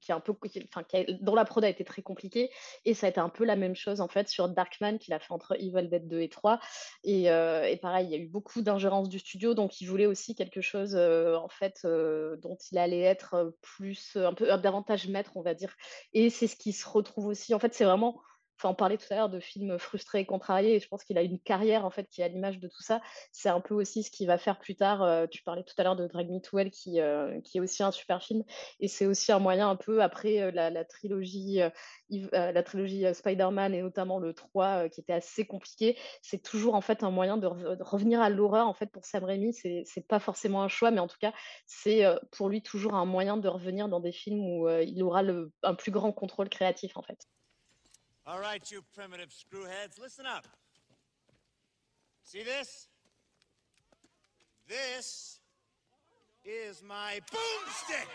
qui 0.00 0.10
est 0.10 0.14
un 0.14 0.18
peu, 0.18 0.34
qui- 0.48 0.60
enfin, 0.68 0.82
qui 0.82 0.96
a- 0.96 1.04
dont 1.20 1.36
la 1.36 1.44
prod 1.44 1.62
a 1.64 1.68
été 1.68 1.84
très 1.84 2.02
compliquée. 2.02 2.50
Et 2.84 2.92
ça 2.92 3.06
a 3.06 3.10
été 3.10 3.20
un 3.20 3.28
peu 3.28 3.44
la 3.44 3.54
même 3.54 3.76
chose, 3.76 4.00
en 4.00 4.08
fait, 4.08 4.28
sur 4.28 4.48
Darkman 4.48 4.98
qu'il 4.98 5.14
a 5.14 5.20
fait 5.20 5.32
entre 5.32 5.54
Evil 5.60 5.88
Dead 5.88 6.08
2 6.08 6.20
et 6.22 6.28
3. 6.28 6.58
Et, 7.04 7.30
euh, 7.30 7.62
et 7.68 7.76
pareil, 7.76 8.06
il 8.06 8.10
y 8.10 8.14
a 8.16 8.18
eu 8.18 8.26
beaucoup 8.26 8.62
d'ingérence 8.62 9.08
du 9.08 9.20
studio, 9.20 9.54
donc 9.54 9.80
il 9.80 9.86
voulait 9.86 10.06
aussi 10.06 10.34
quelque 10.34 10.60
chose, 10.60 10.96
euh, 10.96 11.36
en 11.36 11.48
fait, 11.48 11.82
euh, 11.84 12.34
dont 12.38 12.56
il 12.72 12.78
allait 12.78 13.02
être 13.02 13.54
plus, 13.62 14.16
un 14.16 14.34
peu 14.34 14.50
un 14.50 14.58
davantage 14.58 15.06
maître, 15.06 15.30
on 15.36 15.42
va 15.42 15.54
dire. 15.54 15.67
Et 16.12 16.30
c'est 16.30 16.46
ce 16.46 16.56
qui 16.56 16.72
se 16.72 16.88
retrouve 16.88 17.26
aussi. 17.26 17.54
En 17.54 17.58
fait, 17.58 17.74
c'est 17.74 17.84
vraiment. 17.84 18.20
Enfin, 18.58 18.70
on 18.70 18.74
parlait 18.74 18.98
tout 18.98 19.06
à 19.10 19.16
l'heure 19.16 19.28
de 19.28 19.40
films 19.40 19.78
frustrés 19.78 20.20
et 20.20 20.26
contrariés, 20.26 20.74
et 20.76 20.80
je 20.80 20.88
pense 20.88 21.04
qu'il 21.04 21.16
a 21.18 21.22
une 21.22 21.38
carrière 21.40 21.84
en 21.84 21.90
fait 21.90 22.08
qui 22.08 22.20
est 22.20 22.24
à 22.24 22.28
l'image 22.28 22.58
de 22.58 22.68
tout 22.68 22.82
ça. 22.82 23.00
C'est 23.32 23.48
un 23.48 23.60
peu 23.60 23.74
aussi 23.74 24.02
ce 24.02 24.10
qu'il 24.10 24.26
va 24.26 24.38
faire 24.38 24.58
plus 24.58 24.74
tard. 24.76 25.02
euh, 25.02 25.26
tu 25.26 25.42
parlais 25.42 25.62
tout 25.64 25.74
à 25.78 25.84
l'heure 25.84 25.96
de 25.96 26.06
Drag 26.06 26.28
Me 26.30 26.40
to 26.40 26.58
Hell, 26.58 26.70
qui, 26.70 27.00
euh, 27.00 27.40
qui 27.42 27.58
est 27.58 27.60
aussi 27.60 27.82
un 27.82 27.92
super 27.92 28.22
film, 28.22 28.42
et 28.80 28.88
c'est 28.88 29.06
aussi 29.06 29.32
un 29.32 29.38
moyen 29.38 29.68
un 29.70 29.76
peu 29.76 30.02
après 30.02 30.40
euh, 30.40 30.50
la, 30.50 30.84
trilogie, 30.84 31.60
la 32.10 32.62
trilogie 32.62 33.04
Spider-Man 33.14 33.74
et 33.74 33.82
notamment 33.82 34.18
le 34.18 34.32
3 34.34 34.84
euh, 34.84 34.88
qui 34.88 35.00
était 35.00 35.12
assez 35.12 35.46
compliqué. 35.46 35.96
C'est 36.22 36.42
toujours 36.42 36.74
en 36.74 36.80
fait 36.80 37.02
un 37.02 37.10
moyen 37.10 37.36
de, 37.36 37.46
re- 37.46 37.76
de 37.76 37.82
revenir 37.82 38.20
à 38.20 38.30
l'horreur 38.30 38.66
en 38.66 38.74
fait 38.74 38.86
pour 38.90 39.04
Sam 39.04 39.24
Raimi. 39.24 39.52
C'est 39.54 40.06
pas 40.08 40.18
forcément 40.20 40.62
un 40.62 40.68
choix, 40.68 40.90
mais 40.90 41.00
en 41.00 41.08
tout 41.08 41.18
cas 41.20 41.32
c'est 41.66 42.04
pour 42.32 42.48
lui 42.48 42.62
toujours 42.62 42.94
un 42.94 43.04
moyen 43.04 43.36
de 43.36 43.48
revenir 43.48 43.88
dans 43.88 44.00
des 44.00 44.12
films 44.12 44.40
où 44.40 44.68
il 44.68 45.02
aura 45.02 45.22
le, 45.22 45.52
un 45.62 45.74
plus 45.74 45.90
grand 45.92 46.12
contrôle 46.12 46.48
créatif 46.48 46.96
en 46.96 47.02
fait. 47.02 47.18
All 48.28 48.38
right, 48.38 48.62
you 48.70 48.84
primitive 48.94 49.30
screwheads, 49.30 49.98
listen 49.98 50.26
up. 50.26 50.46
See 52.24 52.42
this? 52.42 52.88
This 54.68 55.40
is 56.44 56.82
my 56.86 57.20
boomstick. 57.32 58.06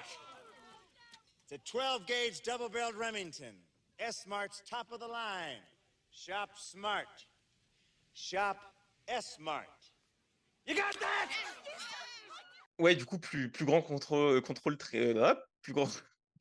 It's 1.41 1.51
a 1.53 1.57
12 1.71 2.05
gauge 2.05 2.43
double 2.43 2.69
barreled 2.69 2.93
Remington. 2.93 3.55
Smart's 4.11 4.61
top 4.69 4.91
of 4.91 4.99
the 4.99 5.07
line. 5.07 5.63
Shop 6.11 6.51
smart. 6.57 7.07
Shop 8.13 8.57
Smart. 9.19 9.65
You 10.67 10.75
got 10.75 10.93
that? 10.99 11.29
Ouais, 12.79 12.95
du 12.95 13.05
coup, 13.05 13.17
plus, 13.17 13.49
plus 13.49 13.65
grand 13.65 13.81
contrôle, 13.81 14.41
contrôle 14.41 14.77
très, 14.77 15.15
euh, 15.15 15.33
plus 15.63 15.73
grand, 15.73 15.89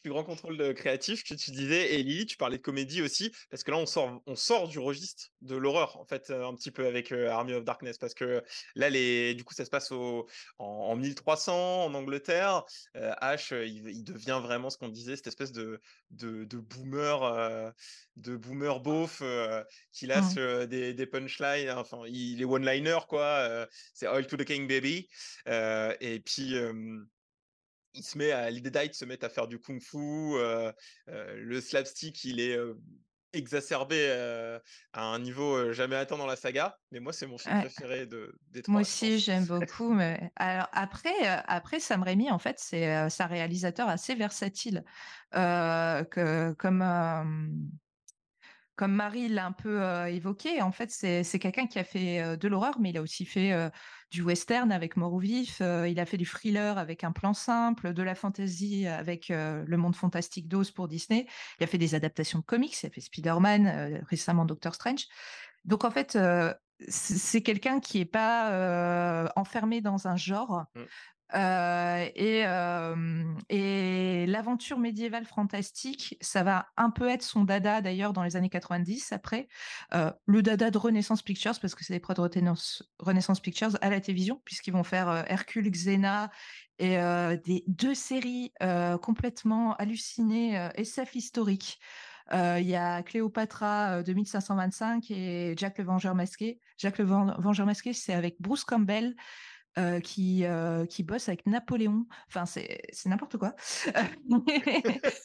plus 0.03 0.11
grand 0.11 0.25
contrôle 0.25 0.57
de 0.59 0.73
créatif 0.73 1.23
que 1.25 1.35
tu 1.35 1.51
disais. 1.53 1.95
Et 1.95 2.03
Lily, 2.03 2.27
tu 2.27 2.37
parlais 2.37 2.59
de 2.59 2.63
comédie 2.63 3.03
aussi, 3.03 3.33
parce 3.51 3.63
que 3.63 3.71
là, 3.71 3.77
on 3.79 3.87
sort, 3.87 4.21
on 4.27 4.37
sort 4.37 4.69
du 4.69 4.79
registre 4.79 5.29
de 5.41 5.57
l'horreur, 5.57 5.99
en 5.99 6.05
fait, 6.05 6.31
un 6.31 6.55
petit 6.55 6.71
peu 6.71 6.87
avec 6.87 7.13
Army 7.13 7.55
of 7.55 7.65
Darkness, 7.65 7.99
parce 7.99 8.15
que 8.15 8.43
là, 8.75 8.91
les, 8.91 9.35
du 9.35 9.45
coup, 9.45 9.55
ça 9.55 9.65
se 9.65 9.71
passe 9.71 9.93
au, 9.93 10.27
en, 10.59 10.65
en 10.67 10.97
1300 10.97 11.85
en 11.85 11.95
Angleterre. 11.95 12.65
Euh, 12.97 13.13
Ash, 13.19 13.53
il, 13.53 13.89
il 13.89 14.05
devient 14.05 14.41
vraiment 14.43 14.71
ce 14.71 14.79
qu'on 14.79 14.89
disait, 14.89 15.17
cette 15.17 15.29
espèce 15.29 15.53
de, 15.53 15.81
de, 16.11 16.45
de 16.45 16.59
boomer, 16.59 17.23
euh, 17.23 17.71
de 18.17 18.37
boomer 18.37 18.81
beauf 18.81 19.21
euh, 19.23 19.63
qui 19.93 20.07
lâche 20.07 20.23
Mhm. 20.23 20.39
euh, 20.39 20.67
des, 20.67 20.95
des 20.95 21.07
punchlines, 21.07 21.69
hein, 21.69 21.77
enfin, 21.79 22.03
il 22.07 22.41
est 22.41 22.45
one-liner, 22.45 22.99
quoi. 23.09 23.67
c'est 23.95 24.07
Oil 24.09 24.27
to 24.27 24.37
the 24.37 24.45
King 24.45 24.67
Baby. 24.69 25.09
Et 25.47 26.21
puis, 26.25 26.55
il 27.95 28.03
se 28.03 28.19
met 28.19 28.33
à, 28.33 28.51
les 28.51 28.61
Deadites 28.61 28.95
se 28.95 29.05
mettent 29.05 29.25
à 29.25 29.29
faire 29.29 29.49
du 29.49 29.59
kung-fu. 29.59 29.99
euh, 29.99 30.73
euh, 31.09 31.37
le 31.37 31.61
slapstick, 31.61 32.25
il 32.25 32.41
est 32.41 32.57
euh, 32.57 32.75
exacerbé 33.33 34.11
à 34.93 35.05
un 35.05 35.19
niveau 35.19 35.73
jamais 35.73 35.97
atteint 35.97 36.19
dans 36.19 36.27
la 36.27 36.37
saga. 36.37 36.77
Mais 36.91 37.01
moi, 37.01 37.13
c'est 37.13 37.27
mon 37.27 37.39
film 37.39 37.57
Ouais. 37.57 37.63
préféré 37.63 38.07
de, 38.07 38.35
des 38.51 38.63
trois. 38.63 38.73
Moi 38.73 38.81
aussi, 38.83 39.19
j'aime 39.19 39.45
beaucoup. 39.47 39.93
Mais 39.93 40.31
alors 40.37 40.69
après, 40.73 41.27
après 41.27 41.81
Sam 41.81 42.03
Raimi, 42.03 42.31
en 42.31 42.39
fait, 42.39 42.59
c'est 42.59 42.87
un 42.87 43.27
réalisateur 43.27 43.89
assez 43.89 44.15
versatile, 44.15 44.85
que 45.33 46.53
comme 46.55 46.83
comme 48.77 48.95
Marie 48.95 49.29
l'a 49.29 49.47
un 49.47 49.53
peu 49.53 49.83
euh, 49.83 50.07
évoqué. 50.07 50.63
En 50.63 50.73
fait, 50.73 50.91
c'est 50.91 51.25
c'est 51.25 51.39
quelqu'un 51.39 51.67
qui 51.67 51.79
a 51.79 51.85
fait 51.85 52.21
euh, 52.21 52.37
de 52.37 52.49
l'horreur, 52.49 52.81
mais 52.81 52.91
il 52.91 52.97
a 52.97 53.03
aussi 53.03 53.25
fait 53.27 53.53
euh, 53.53 53.69
du 54.13 54.23
western 54.23 54.71
avec 54.71 54.97
Mort 54.97 55.15
ou 55.15 55.19
Vif. 55.19 55.61
euh, 55.63 55.89
il 55.89 55.99
a 55.99 56.05
fait 56.05 56.19
du 56.19 56.27
thriller 56.27 56.77
avec 56.77 57.03
Un 57.03 57.13
plan 57.13 57.33
simple, 57.33 57.95
de 57.95 58.03
la 58.03 58.15
fantasy 58.15 58.87
avec 58.87 59.31
euh, 59.31 59.65
Le 59.67 59.77
Monde 59.79 59.97
fantastique 59.97 60.49
d'Oz 60.49 60.71
pour 60.71 60.87
Disney. 60.87 61.27
Il 61.59 61.65
a 61.65 61.67
fait 61.67 61.79
des 61.79 61.95
adaptations 61.95 62.39
de 62.39 62.45
comics. 62.45 62.81
Il 62.83 62.87
a 62.87 62.91
fait 62.91 63.01
Spider-Man, 63.01 63.67
euh, 63.67 63.99
récemment 64.09 64.45
Doctor 64.45 64.75
Strange. 64.75 65.07
Donc 65.65 65.85
en 65.85 65.91
fait, 65.91 66.19
c'est 66.89 67.43
quelqu'un 67.43 67.79
qui 67.81 68.01
est 68.01 68.05
pas 68.05 69.31
enfermé 69.37 69.81
dans 69.81 70.09
un 70.09 70.17
genre. 70.17 70.65
Euh, 71.35 72.07
et 72.15 72.47
euh, 72.47 73.25
et 73.49 74.27
l'aventure 74.27 74.79
médiévale 74.79 75.25
fantastique, 75.25 76.17
ça 76.21 76.43
va 76.43 76.67
un 76.77 76.91
peu 76.91 77.09
être 77.09 77.23
son 77.23 77.45
dada 77.45 77.81
d'ailleurs 77.81 78.13
dans 78.13 78.23
les 78.23 78.37
années 78.37 78.51
90 78.51 79.13
après. 79.13 79.49
Euh, 79.95 80.13
le 80.27 80.43
dada 80.43 80.71
de 80.71 80.79
Renaissance 80.79 81.23
Pictures, 81.23 81.59
parce 81.61 81.75
que 81.75 81.85
c'est 81.85 81.95
des 81.95 82.01
prods 82.01 82.15
de 82.15 82.21
Renaissance, 82.99 83.41
Pictures 83.41 83.79
à 83.81 83.91
la 83.91 84.01
télévision, 84.01 84.43
puisqu'ils 84.45 84.73
vont 84.73 84.85
faire 84.85 85.25
Hercule, 85.29 85.71
Xena 85.71 86.31
et 86.79 86.97
des 87.45 87.65
deux 87.67 87.95
séries 87.95 88.53
complètement 89.01 89.75
hallucinées, 89.77 90.69
SF 90.75 91.15
historiques. 91.15 91.79
Euh, 92.33 92.59
Il 92.61 92.67
y 92.67 92.77
a 92.77 93.03
Cléopatra 93.03 94.03
de 94.03 94.13
1525 94.13 95.11
et 95.11 95.55
Jack 95.57 95.79
le 95.79 95.85
Vengeur 95.85 96.15
masqué. 96.15 96.61
Jack 96.79 96.99
le 96.99 97.05
Ven- 97.05 97.35
Vengeur 97.39 97.67
masqué, 97.67 97.93
c'est 97.93 98.15
avec 98.15 98.37
Bruce 98.41 98.65
Campbell, 98.65 99.15
euh, 99.79 100.01
qui, 100.01 100.45
euh, 100.45 100.85
qui 100.87 101.03
bosse 101.03 101.29
avec 101.29 101.47
Napoléon. 101.47 102.07
Enfin, 102.29 102.47
c'est 102.47 102.83
c'est 102.93 103.09
n'importe 103.09 103.37
quoi. 103.39 103.55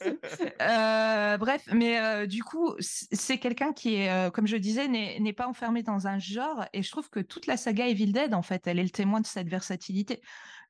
Euh, 0.62 1.38
bref, 1.38 1.68
mais 1.74 2.00
euh, 2.00 2.26
du 2.26 2.44
coup, 2.44 2.74
c'est 2.80 3.38
quelqu'un 3.38 3.74
qui 3.74 3.96
est, 3.96 4.32
comme 4.34 4.48
je 4.48 4.58
disais, 4.58 4.88
n'est 4.88 5.34
pas 5.34 5.48
enfermé 5.48 5.84
dans 5.84 6.08
un 6.08 6.20
genre. 6.20 6.66
Et 6.74 6.84
je 6.84 6.92
trouve 6.92 7.10
que 7.10 7.20
toute 7.20 7.48
la 7.48 7.58
saga 7.58 7.88
Evil 7.88 8.12
Dead, 8.12 8.34
en 8.34 8.42
fait, 8.42 8.68
elle 8.68 8.80
est 8.80 8.84
le 8.84 8.90
témoin 8.90 9.22
de 9.22 9.28
cette 9.28 9.48
versatilité. 9.50 10.22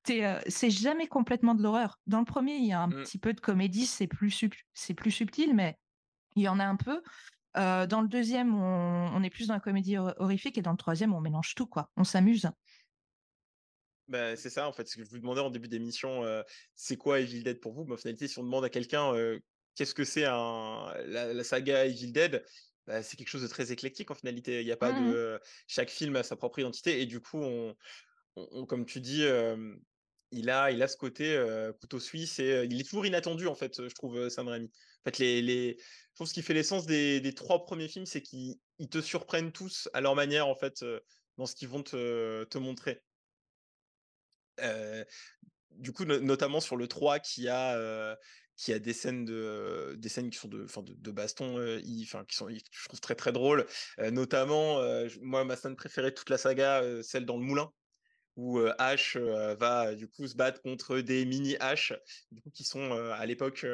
C'est 0.05 0.69
jamais 0.69 1.07
complètement 1.07 1.55
de 1.55 1.61
l'horreur. 1.63 1.99
Dans 2.07 2.19
le 2.19 2.25
premier, 2.25 2.55
il 2.55 2.65
y 2.65 2.73
a 2.73 2.81
un 2.81 2.87
Mm. 2.87 3.03
petit 3.03 3.19
peu 3.19 3.33
de 3.33 3.41
comédie, 3.41 3.85
c'est 3.85 4.07
plus, 4.07 4.31
sub- 4.31 4.53
c'est 4.73 4.93
plus 4.93 5.11
subtil, 5.11 5.53
mais 5.53 5.77
il 6.35 6.43
y 6.43 6.47
en 6.49 6.59
a 6.59 6.65
un 6.65 6.75
peu. 6.77 7.01
Dans 7.55 8.01
le 8.01 8.07
deuxième, 8.07 8.53
on, 8.55 9.11
on 9.15 9.23
est 9.23 9.29
plus 9.31 9.47
dans 9.47 9.55
la 9.55 9.59
comédie 9.59 9.97
hor- 9.97 10.13
horrifique, 10.17 10.57
et 10.57 10.61
dans 10.61 10.71
le 10.71 10.77
troisième, 10.77 11.13
on 11.13 11.21
mélange 11.21 11.55
tout, 11.55 11.65
quoi. 11.67 11.89
On 11.97 12.03
s'amuse. 12.03 12.49
Bah, 14.07 14.37
c'est 14.37 14.49
ça, 14.49 14.67
en 14.67 14.71
fait, 14.71 14.87
ce 14.87 14.95
que 14.95 15.03
je 15.03 15.09
vous 15.09 15.19
demandais 15.19 15.41
en 15.41 15.49
début 15.49 15.67
d'émission, 15.67 16.23
euh, 16.23 16.41
c'est 16.75 16.95
quoi 16.95 17.19
Evil 17.19 17.43
Dead 17.43 17.59
pour 17.59 17.73
vous? 17.73 17.83
Mais 17.85 17.93
en 17.93 17.97
finalité, 17.97 18.27
si 18.27 18.39
on 18.39 18.43
demande 18.43 18.63
à 18.63 18.69
quelqu'un 18.69 19.13
euh, 19.13 19.39
qu'est-ce 19.75 19.93
que 19.93 20.05
c'est 20.05 20.23
un... 20.25 20.93
la, 21.05 21.33
la 21.33 21.43
saga 21.43 21.85
Evil 21.85 22.13
Dead, 22.13 22.45
bah, 22.85 23.03
c'est 23.03 23.17
quelque 23.17 23.27
chose 23.27 23.41
de 23.41 23.47
très 23.47 23.71
éclectique 23.73 24.09
en 24.09 24.15
finalité. 24.15 24.61
Il 24.61 24.65
n'y 24.65 24.71
a 24.71 24.77
pas 24.77 24.93
de. 24.93 25.39
Chaque 25.67 25.89
film 25.89 26.15
a 26.15 26.23
sa 26.23 26.37
propre 26.37 26.59
identité 26.59 27.01
et 27.01 27.05
du 27.05 27.19
coup, 27.19 27.37
on, 27.41 27.75
on- 28.37 28.47
on- 28.51 28.65
comme 28.65 28.85
tu 28.85 29.01
dis, 29.01 29.23
euh, 29.25 29.75
il 30.31 30.49
a, 30.49 30.71
il 30.71 30.81
a 30.83 30.87
ce 30.87 30.97
côté 30.97 31.41
couteau 31.81 31.99
suisse 31.99 32.39
et 32.39 32.65
il 32.69 32.79
est 32.79 32.83
toujours 32.85 33.05
inattendu 33.05 33.47
en 33.47 33.55
fait, 33.55 33.87
je 33.89 33.93
trouve, 33.95 34.29
Sam 34.29 34.47
Raimi. 34.47 34.67
En 34.67 35.11
fait, 35.11 35.19
les, 35.19 35.41
les... 35.41 35.77
je 35.79 36.15
trouve 36.15 36.27
ce 36.27 36.33
qui 36.33 36.41
fait 36.41 36.53
l'essence 36.53 36.85
des, 36.85 37.21
des 37.21 37.33
trois 37.33 37.63
premiers 37.65 37.87
films, 37.89 38.05
c'est 38.05 38.21
qu'ils 38.21 38.55
ils 38.79 38.89
te 38.89 39.01
surprennent 39.01 39.51
tous 39.51 39.89
à 39.93 40.01
leur 40.01 40.15
manière 40.15 40.47
en 40.47 40.55
fait 40.55 40.83
dans 41.37 41.45
ce 41.45 41.55
qu'ils 41.55 41.69
vont 41.69 41.83
te, 41.83 42.43
te 42.45 42.57
montrer. 42.57 43.01
Du 45.71 45.91
coup, 45.91 46.05
no- 46.05 46.19
notamment 46.19 46.59
sur 46.59 46.75
le 46.77 46.87
3 46.87 47.19
qui 47.19 47.47
a, 47.49 48.17
qui 48.55 48.73
a 48.73 48.79
des 48.79 48.93
scènes 48.93 49.25
de 49.25 49.95
des 49.99 50.09
scènes 50.09 50.29
qui 50.31 50.37
sont 50.39 50.47
de 50.47 50.63
enfin 50.63 50.81
de, 50.81 50.93
de 50.95 51.11
baston 51.11 51.57
euh, 51.59 51.79
qui 51.79 52.05
sont 52.35 52.49
je 52.49 52.85
trouve 52.87 52.99
très 52.99 53.15
très 53.15 53.31
drôles 53.31 53.65
Euh, 53.99 54.09
notamment 54.11 54.79
euh, 54.79 55.07
moi 55.21 55.43
ma 55.45 55.55
scène 55.55 55.75
préférée 55.75 56.09
de 56.09 56.15
toute 56.15 56.29
la 56.31 56.37
saga 56.39 56.81
celle 57.03 57.25
dans 57.25 57.37
le 57.37 57.43
moulin 57.43 57.71
où 58.37 58.59
Ash 58.79 59.17
euh, 59.17 59.55
va 59.55 59.95
du 59.95 60.07
coup 60.09 60.27
se 60.27 60.35
battre 60.35 60.61
contre 60.61 60.99
des 60.99 61.25
mini 61.25 61.57
du 62.31 62.41
coup 62.41 62.51
qui 62.51 62.63
sont 62.63 62.91
à 62.93 63.25
l'époque 63.25 63.65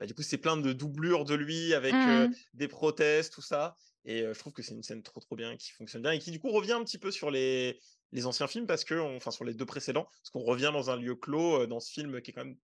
bah, 0.00 0.06
du 0.06 0.14
coup 0.14 0.22
c'est 0.22 0.38
plein 0.38 0.56
de 0.56 0.72
doublures 0.72 1.24
de 1.24 1.34
lui 1.34 1.74
avec 1.74 2.08
Mhm. 2.08 2.34
des 2.54 2.68
prothèses 2.68 3.30
tout 3.30 3.42
ça 3.42 3.76
et 4.04 4.20
je 4.22 4.38
trouve 4.38 4.52
que 4.52 4.62
c'est 4.62 4.74
une 4.74 4.82
scène 4.82 5.02
trop 5.02 5.20
trop 5.20 5.36
bien 5.36 5.56
qui 5.56 5.72
fonctionne 5.72 6.02
bien 6.02 6.12
et 6.12 6.18
qui 6.18 6.30
du 6.30 6.40
coup 6.40 6.50
revient 6.50 6.72
un 6.72 6.84
petit 6.84 6.98
peu 6.98 7.10
sur 7.10 7.30
les 7.30 7.78
les 8.12 8.26
anciens 8.26 8.46
films 8.46 8.66
parce 8.66 8.84
que 8.84 8.94
on- 8.94 9.16
enfin 9.16 9.30
sur 9.30 9.44
les 9.44 9.54
deux 9.54 9.66
précédents 9.66 10.04
parce 10.04 10.30
qu'on 10.30 10.40
revient 10.42 10.70
dans 10.72 10.90
un 10.90 10.96
lieu 10.96 11.14
clos 11.14 11.62
euh, 11.62 11.66
dans 11.66 11.80
ce 11.80 11.90
film 11.92 12.20
qui 12.22 12.30
est 12.30 12.34
quand 12.34 12.44
même 12.44 12.56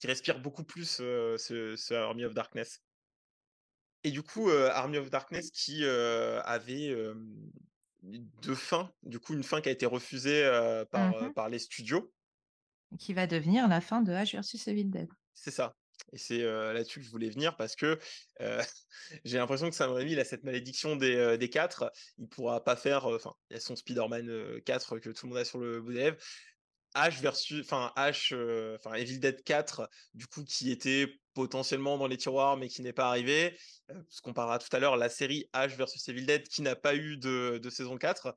qui 0.00 0.06
respire 0.06 0.40
beaucoup 0.40 0.64
plus 0.64 0.98
euh, 1.00 1.36
ce, 1.38 1.76
ce 1.76 1.94
Army 1.94 2.24
of 2.24 2.34
Darkness 2.34 2.82
et 4.04 4.10
du 4.10 4.22
coup 4.22 4.50
euh, 4.50 4.70
Army 4.70 4.98
of 4.98 5.10
Darkness 5.10 5.50
qui 5.50 5.84
avait 5.84 6.94
deux 8.02 8.54
fins 8.54 8.92
du 9.02 9.18
coup 9.18 9.32
une 9.34 9.42
fin 9.42 9.60
qui 9.60 9.68
a 9.68 9.72
été 9.72 9.86
refusée 9.86 10.42
par 10.90 11.22
Mhm. 11.22 11.32
par 11.34 11.48
les 11.48 11.58
studios 11.58 12.12
Qui 12.98 13.14
va 13.14 13.26
devenir 13.26 13.66
la 13.66 13.80
fin 13.80 14.02
de 14.02 14.12
Ash 14.12 14.32
versus 14.34 14.68
Evil 14.68 14.84
Dead. 14.90 15.08
C'est 15.34 15.50
ça. 15.50 15.74
Et 16.12 16.18
c'est 16.18 16.42
là-dessus 16.42 17.00
que 17.00 17.06
je 17.06 17.10
voulais 17.10 17.30
venir 17.30 17.56
parce 17.56 17.74
que 17.76 17.98
j'ai 19.24 19.38
l'impression 19.38 19.68
que 19.68 19.74
Sam 19.74 19.90
Raimi, 19.90 20.12
il 20.12 20.20
a 20.20 20.24
cette 20.24 20.44
malédiction 20.44 20.96
des, 20.96 21.36
des 21.38 21.50
quatre. 21.50 21.92
Il 22.18 22.28
pourra 22.28 22.62
pas 22.62 22.76
faire. 22.76 23.06
Enfin, 23.06 23.34
il 23.50 23.54
y 23.54 23.56
a 23.56 23.60
son 23.60 23.76
Spider-Man 23.76 24.28
euh, 24.28 24.60
4 24.64 24.98
que 24.98 25.10
tout 25.10 25.26
le 25.26 25.30
monde 25.30 25.38
a 25.38 25.44
sur 25.44 25.58
le 25.58 25.80
bout 25.80 25.92
des 25.92 26.00
lèvres. 26.00 26.16
H 26.94 27.20
versus. 27.20 27.64
Enfin, 27.64 27.92
H. 27.96 28.34
Enfin, 28.76 28.94
Evil 28.94 29.18
Dead 29.18 29.42
4, 29.42 29.88
du 30.14 30.26
coup, 30.26 30.44
qui 30.44 30.70
était 30.70 31.08
potentiellement 31.34 31.98
dans 31.98 32.06
les 32.06 32.16
tiroirs 32.16 32.56
mais 32.56 32.68
qui 32.68 32.82
n'est 32.82 32.92
pas 32.92 33.08
arrivé. 33.08 33.58
Euh, 33.90 34.00
ce 34.08 34.22
qu'on 34.22 34.32
parlera 34.32 34.58
tout 34.58 34.74
à 34.74 34.78
l'heure, 34.78 34.96
la 34.96 35.08
série 35.08 35.48
H 35.52 35.76
versus 35.76 36.08
Evil 36.08 36.26
Dead 36.26 36.46
qui 36.46 36.62
n'a 36.62 36.76
pas 36.76 36.94
eu 36.94 37.16
de, 37.16 37.60
saison 37.70 37.96
4 37.96 38.36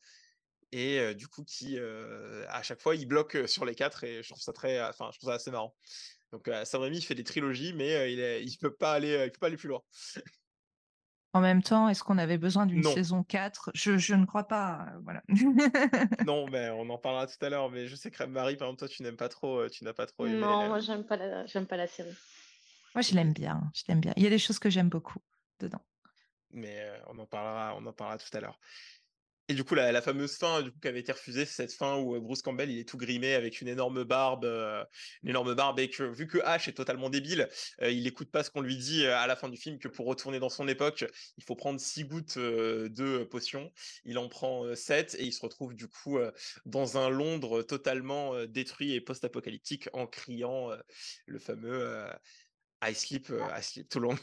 et 0.73 1.13
du 1.15 1.29
coup 1.29 1.45
qui 1.45 1.79
à 1.79 2.61
chaque 2.61 2.81
fois 2.81 2.95
il 2.95 3.05
bloque 3.05 3.37
sur 3.47 3.63
les 3.63 3.73
quatre 3.73 4.03
et 4.03 4.21
je 4.21 4.27
trouve 4.27 4.41
ça 4.41 4.51
très 4.51 4.81
enfin 4.81 5.09
je 5.13 5.17
trouve 5.17 5.29
ça 5.29 5.35
assez 5.35 5.49
marrant 5.49 5.73
donc 6.31 6.47
euh, 6.47 6.65
Sam 6.65 6.81
Raimi 6.81 6.97
il 6.97 7.01
fait 7.01 7.15
des 7.15 7.23
trilogies 7.23 7.73
mais 7.73 7.93
euh, 7.95 8.09
il 8.09 8.19
est, 8.19 8.43
il 8.43 8.57
peut 8.57 8.73
pas 8.73 8.93
aller 8.93 9.13
euh, 9.15 9.25
il 9.25 9.31
peut 9.31 9.39
pas 9.39 9.47
aller 9.47 9.57
plus 9.57 9.69
loin 9.69 9.81
En 11.33 11.41
même 11.41 11.61
temps, 11.61 11.87
est-ce 11.89 12.03
qu'on 12.03 12.17
avait 12.17 12.37
besoin 12.39 12.65
d'une 12.65 12.83
saison 12.83 13.23
4 13.23 13.71
je, 13.75 13.97
je 13.97 14.15
ne 14.15 14.25
crois 14.25 14.47
pas. 14.47 14.87
euh, 14.95 14.99
voilà. 15.03 15.21
non 16.25 16.47
mais 16.49 16.69
on 16.71 16.89
en 16.89 16.97
parlera 16.97 17.27
tout 17.27 17.43
à 17.45 17.49
l'heure 17.49 17.69
mais 17.69 17.87
je 17.87 17.95
sais 17.95 18.09
que 18.11 18.23
Marie 18.23 18.55
par 18.55 18.67
exemple 18.67 18.79
toi 18.79 18.87
tu 18.87 19.03
n'aimes 19.03 19.17
pas 19.17 19.29
trop 19.29 19.67
tu 19.69 19.83
n'as 19.83 19.93
pas 19.93 20.05
trop 20.07 20.25
aimé 20.25 20.39
Non, 20.39 20.67
moi 20.67 20.79
j'aime 20.79 21.03
pas 21.05 21.17
la, 21.17 21.45
j'aime 21.45 21.65
pas 21.67 21.77
la 21.77 21.87
série. 21.87 22.15
Moi, 22.95 23.01
je 23.03 23.13
l'aime 23.13 23.33
bien. 23.33 23.61
Je 23.75 23.83
l'aime 23.87 23.99
bien. 23.99 24.13
Il 24.17 24.23
y 24.23 24.25
a 24.27 24.29
des 24.29 24.39
choses 24.39 24.57
que 24.57 24.71
j'aime 24.71 24.89
beaucoup 24.89 25.19
dedans. 25.59 25.81
mais 26.49 26.79
euh, 26.79 26.97
on 27.07 27.19
en 27.19 27.25
parlera 27.27 27.75
on 27.77 27.85
en 27.85 27.93
parlera 27.93 28.17
tout 28.17 28.35
à 28.35 28.39
l'heure 28.39 28.57
et 29.49 29.53
du 29.53 29.63
coup 29.63 29.75
la, 29.75 30.01
fameuse 30.01 30.35
fin 30.35 30.61
du 30.61 30.71
coup 30.71 30.79
qui 30.79 30.87
avait 30.87 30.99
été 30.99 31.11
refusée 31.11 31.45
c'est 31.45 31.67
cette 31.67 31.73
fin 31.73 31.97
où 31.97 32.15
euh, 32.15 32.19
Bruce 32.19 32.41
Campbell 32.41 32.69
il 32.69 32.79
est 32.79 32.87
tout 32.87 32.97
grimé 32.97 33.33
avec 33.33 33.61
une 33.61 33.67
énorme 33.67 34.03
barbe 34.03 34.45
euh, 34.45 34.83
une 35.23 35.29
énorme 35.29 35.53
barbe 35.55 35.79
et 35.79 35.89
que 35.89 36.03
vu 36.03 36.27
que 36.27 36.39
Ash 36.39 36.67
est 36.67 36.73
totalement 36.73 37.09
débile 37.09 37.47
euh, 37.81 37.89
il 37.89 38.05
écoute 38.07 38.29
pas 38.29 38.43
ce 38.43 38.51
qu'on 38.51 38.61
lui 38.61 38.77
dit 38.77 39.05
à 39.05 39.25
la 39.27 39.35
fin 39.35 39.49
du 39.49 39.57
film 39.57 39.79
que 39.79 39.87
pour 39.87 40.05
retourner 40.05 40.39
dans 40.39 40.49
son 40.49 40.67
époque 40.67 41.05
il 41.37 41.43
faut 41.43 41.55
prendre 41.55 41.79
six 41.79 42.03
gouttes 42.03 42.37
de 42.37 43.23
potion. 43.23 43.71
Il 44.05 44.17
en 44.17 44.27
prend 44.27 44.75
sept 44.75 45.15
et 45.15 45.23
il 45.23 45.33
se 45.33 45.41
retrouve 45.41 45.73
du 45.75 45.87
coup 45.87 46.17
dans 46.65 46.97
un 46.97 47.09
Londres 47.09 47.61
totalement 47.63 48.45
détruit 48.45 48.93
et 48.93 49.01
post-apocalyptique 49.01 49.89
en 49.93 50.07
criant 50.07 50.71
le 51.25 51.39
fameux 51.39 52.05
I 52.81 52.93
sleep 52.93 53.29
I 53.29 53.61
sleep 53.61 53.89
too 53.89 53.99
long 53.99 54.17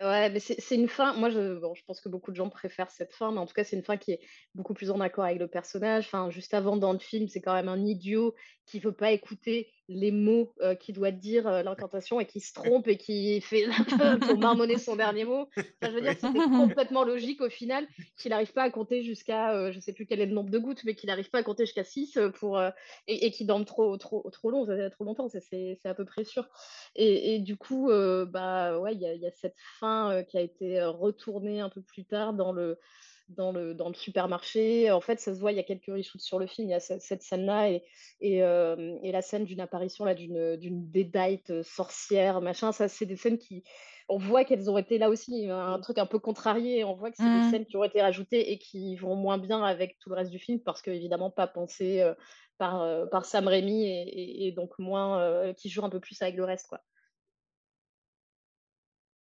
Ouais, 0.00 0.28
mais 0.28 0.40
c'est 0.40 0.74
une 0.74 0.88
fin. 0.88 1.14
Moi, 1.14 1.30
je, 1.30 1.54
je 1.74 1.82
pense 1.86 2.00
que 2.00 2.08
beaucoup 2.08 2.32
de 2.32 2.36
gens 2.36 2.50
préfèrent 2.50 2.90
cette 2.90 3.12
fin, 3.12 3.30
mais 3.30 3.38
en 3.38 3.46
tout 3.46 3.54
cas, 3.54 3.62
c'est 3.62 3.76
une 3.76 3.84
fin 3.84 3.96
qui 3.96 4.10
est 4.12 4.20
beaucoup 4.54 4.74
plus 4.74 4.90
en 4.90 5.00
accord 5.00 5.24
avec 5.24 5.38
le 5.38 5.48
personnage. 5.48 6.06
Enfin, 6.06 6.30
juste 6.30 6.52
avant, 6.52 6.76
dans 6.76 6.92
le 6.92 6.98
film, 6.98 7.28
c'est 7.28 7.40
quand 7.40 7.54
même 7.54 7.68
un 7.68 7.84
idiot 7.86 8.34
qui 8.66 8.80
veut 8.80 8.92
pas 8.92 9.12
écouter 9.12 9.72
les 9.88 10.10
mots 10.10 10.54
euh, 10.60 10.74
qu'il 10.74 10.94
doit 10.94 11.10
dire, 11.10 11.46
euh, 11.46 11.62
l'incantation, 11.62 12.20
et 12.20 12.26
qui 12.26 12.40
se 12.40 12.52
trompe 12.54 12.88
et 12.88 12.96
qui 12.96 13.40
fait 13.40 13.66
pour 14.28 14.38
marmonner 14.38 14.78
son 14.78 14.96
dernier 14.96 15.24
mot. 15.24 15.48
Enfin, 15.56 15.66
je 15.82 15.90
veux 15.90 16.00
dire, 16.00 16.14
c'était 16.14 16.38
complètement 16.38 17.04
logique 17.04 17.40
au 17.40 17.50
final 17.50 17.86
qu'il 18.16 18.30
n'arrive 18.30 18.52
pas 18.52 18.62
à 18.62 18.70
compter 18.70 19.02
jusqu'à, 19.02 19.54
euh, 19.54 19.72
je 19.72 19.80
sais 19.80 19.92
plus 19.92 20.06
quel 20.06 20.20
est 20.20 20.26
le 20.26 20.34
nombre 20.34 20.50
de 20.50 20.58
gouttes, 20.58 20.84
mais 20.84 20.94
qu'il 20.94 21.08
n'arrive 21.08 21.30
pas 21.30 21.38
à 21.38 21.42
compter 21.42 21.66
jusqu'à 21.66 21.84
6 21.84 22.18
pour, 22.38 22.58
euh, 22.58 22.70
et, 23.08 23.26
et 23.26 23.30
qu'il 23.30 23.46
dorme 23.46 23.64
trop, 23.64 23.96
trop, 23.98 24.28
trop 24.30 24.50
long, 24.50 24.66
trop 24.90 25.04
longtemps, 25.04 25.28
c'est 25.28 25.78
à 25.84 25.94
peu 25.94 26.04
près 26.04 26.24
sûr. 26.24 26.48
Et, 26.96 27.34
et 27.34 27.38
du 27.40 27.56
coup, 27.56 27.90
bah 28.28 28.78
ouais, 28.78 28.94
il 28.94 29.00
y 29.00 29.06
a, 29.06 29.14
il 29.14 29.20
y 29.20 29.26
a 29.26 29.30
cette 29.32 29.58
fin 29.78 30.22
qui 30.24 30.38
a 30.38 30.40
été 30.40 30.82
retournée 30.82 31.60
un 31.60 31.68
peu 31.68 31.82
plus 31.82 32.04
tard 32.04 32.32
dans 32.32 32.52
le, 32.52 32.78
dans 33.28 33.52
le, 33.52 33.74
dans 33.74 33.88
le 33.88 33.94
supermarché. 33.94 34.90
En 34.90 35.00
fait, 35.00 35.18
ça 35.20 35.34
se 35.34 35.40
voit, 35.40 35.52
il 35.52 35.56
y 35.56 35.60
a 35.60 35.64
quelques 35.64 35.86
reshoots 35.86 36.20
sur 36.20 36.38
le 36.38 36.46
film, 36.46 36.68
il 36.68 36.72
y 36.72 36.74
a 36.74 36.80
cette, 36.80 37.22
scène-là 37.22 37.70
et, 37.70 37.84
et, 38.20 38.42
euh, 38.42 38.96
et 39.02 39.12
la 39.12 39.22
scène 39.22 39.44
d'une 39.44 39.60
apparition 39.60 40.04
là 40.04 40.14
d'une 40.14 40.56
d'une 40.56 40.90
Deadite 40.90 41.50
euh, 41.50 41.62
sorcière, 41.62 42.40
machin. 42.40 42.72
Ça, 42.72 42.88
c'est 42.88 43.06
des 43.06 43.16
scènes 43.16 43.38
qui, 43.38 43.64
on 44.08 44.18
voit 44.18 44.44
qu'elles 44.44 44.70
ont 44.70 44.76
été 44.78 44.98
là 44.98 45.08
aussi 45.08 45.48
un 45.50 45.78
truc 45.80 45.98
un 45.98 46.06
peu 46.06 46.18
contrarié. 46.18 46.84
On 46.84 46.94
voit 46.94 47.10
que 47.10 47.16
c'est 47.16 47.24
des 47.24 47.50
scènes 47.50 47.66
qui 47.66 47.76
ont 47.76 47.84
été 47.84 48.02
rajoutées 48.02 48.52
et 48.52 48.58
qui 48.58 48.96
vont 48.96 49.16
moins 49.16 49.38
bien 49.38 49.62
avec 49.64 49.98
tout 49.98 50.10
le 50.10 50.16
reste 50.16 50.30
du 50.30 50.38
film 50.38 50.60
parce 50.60 50.82
que 50.82 50.90
évidemment 50.90 51.30
pas 51.30 51.46
pensées 51.46 52.02
euh, 52.02 52.14
par, 52.58 52.82
euh, 52.82 53.06
par 53.06 53.24
Sam 53.24 53.48
Raimi 53.48 53.86
et, 53.86 54.02
et- 54.02 54.46
et 54.48 54.52
donc 54.52 54.78
moins 54.78 55.20
euh, 55.22 55.52
qui 55.54 55.70
joue 55.70 55.84
un 55.84 55.90
peu 55.90 56.00
plus 56.00 56.20
avec 56.22 56.36
le 56.36 56.44
reste 56.44 56.66
quoi. 56.68 56.82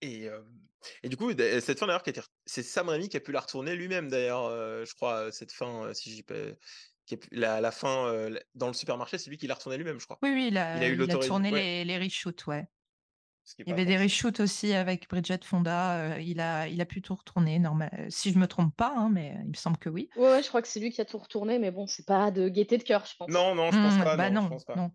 Et, 0.03 0.29
euh, 0.29 0.41
et 1.03 1.09
du 1.09 1.17
coup, 1.17 1.31
cette 1.61 1.79
fin 1.79 1.87
d'ailleurs, 1.87 2.03
c'est 2.47 2.63
Sam 2.63 2.89
Raimi 2.89 3.09
qui 3.09 3.17
a 3.17 3.21
pu 3.21 3.33
la 3.33 3.41
retourner 3.41 3.75
lui-même 3.77 4.09
d'ailleurs, 4.09 4.45
euh, 4.47 4.85
je 4.85 4.95
crois, 4.95 5.27
euh, 5.27 5.31
cette 5.31 5.53
fin, 5.53 5.87
euh, 5.87 5.95
si 5.95 6.25
a 7.15 7.17
pu- 7.17 7.29
la, 7.33 7.61
la 7.61 7.71
fin 7.73 8.07
euh, 8.09 8.39
dans 8.55 8.69
le 8.69 8.73
supermarché, 8.75 9.19
c'est 9.19 9.31
lui 9.31 9.39
qui 9.39 9.47
l'a 9.47 9.55
retourné 9.55 9.77
lui-même, 9.79 9.99
je 10.01 10.05
crois. 10.07 10.21
Oui, 10.23 10.31
oui, 10.35 10.49
il 10.49 10.59
Il 10.75 10.85
a, 10.85 10.89
eu 10.89 10.97
il 11.05 11.11
a 11.11 11.17
tourné 11.17 11.51
Ouais, 11.51 11.63
les, 11.63 11.85
les 11.85 11.99
reshoots, 11.99 12.47
ouais. 12.47 12.69
Il 13.67 13.71
y 13.71 13.73
avait 13.73 13.85
des 13.87 13.99
reshoots 13.99 14.41
aussi 14.41 14.73
avec 14.73 15.09
Bridget 15.09 15.41
Fonda. 15.45 16.15
euh, 16.15 16.21
il, 16.21 16.41
a, 16.41 16.69
il 16.69 16.81
a 16.81 16.87
pu 16.87 17.03
tout 17.03 17.15
retourner, 17.15 17.59
normal. 17.59 18.07
Si 18.11 18.33
je 18.33 18.39
me 18.39 18.47
trompe 18.47 18.75
pas, 18.77 18.95
hein, 18.97 19.11
mais 19.11 19.37
il 19.43 19.49
me 19.51 19.55
semble 19.55 19.79
que 19.79 19.89
oui. 19.89 20.09
Ouais, 20.17 20.29
ouais, 20.31 20.43
je 20.43 20.49
crois 20.49 20.63
que 20.63 20.69
c'est 20.69 20.81
lui 20.81 20.91
qui 20.91 21.01
a 21.01 21.05
tout 21.05 21.19
retourné, 21.19 21.59
mais 21.59 21.71
bon, 21.71 21.87
c'est 21.87 22.07
pas 22.07 22.31
de 22.31 22.49
gaieté 22.49 22.79
de 22.79 22.83
cœur, 22.85 23.07
je 23.07 23.15
pense. 23.17 23.35
Non, 23.35 23.55
non, 23.55 23.71
je 23.73 23.79
pense 23.81 23.97
Mm, 23.97 24.03
pas. 24.05 24.17
bah 24.17 24.31
non, 24.31 24.43
je 24.43 24.47
pense 24.47 24.65
pas. 24.65 24.77
non. 24.77 24.91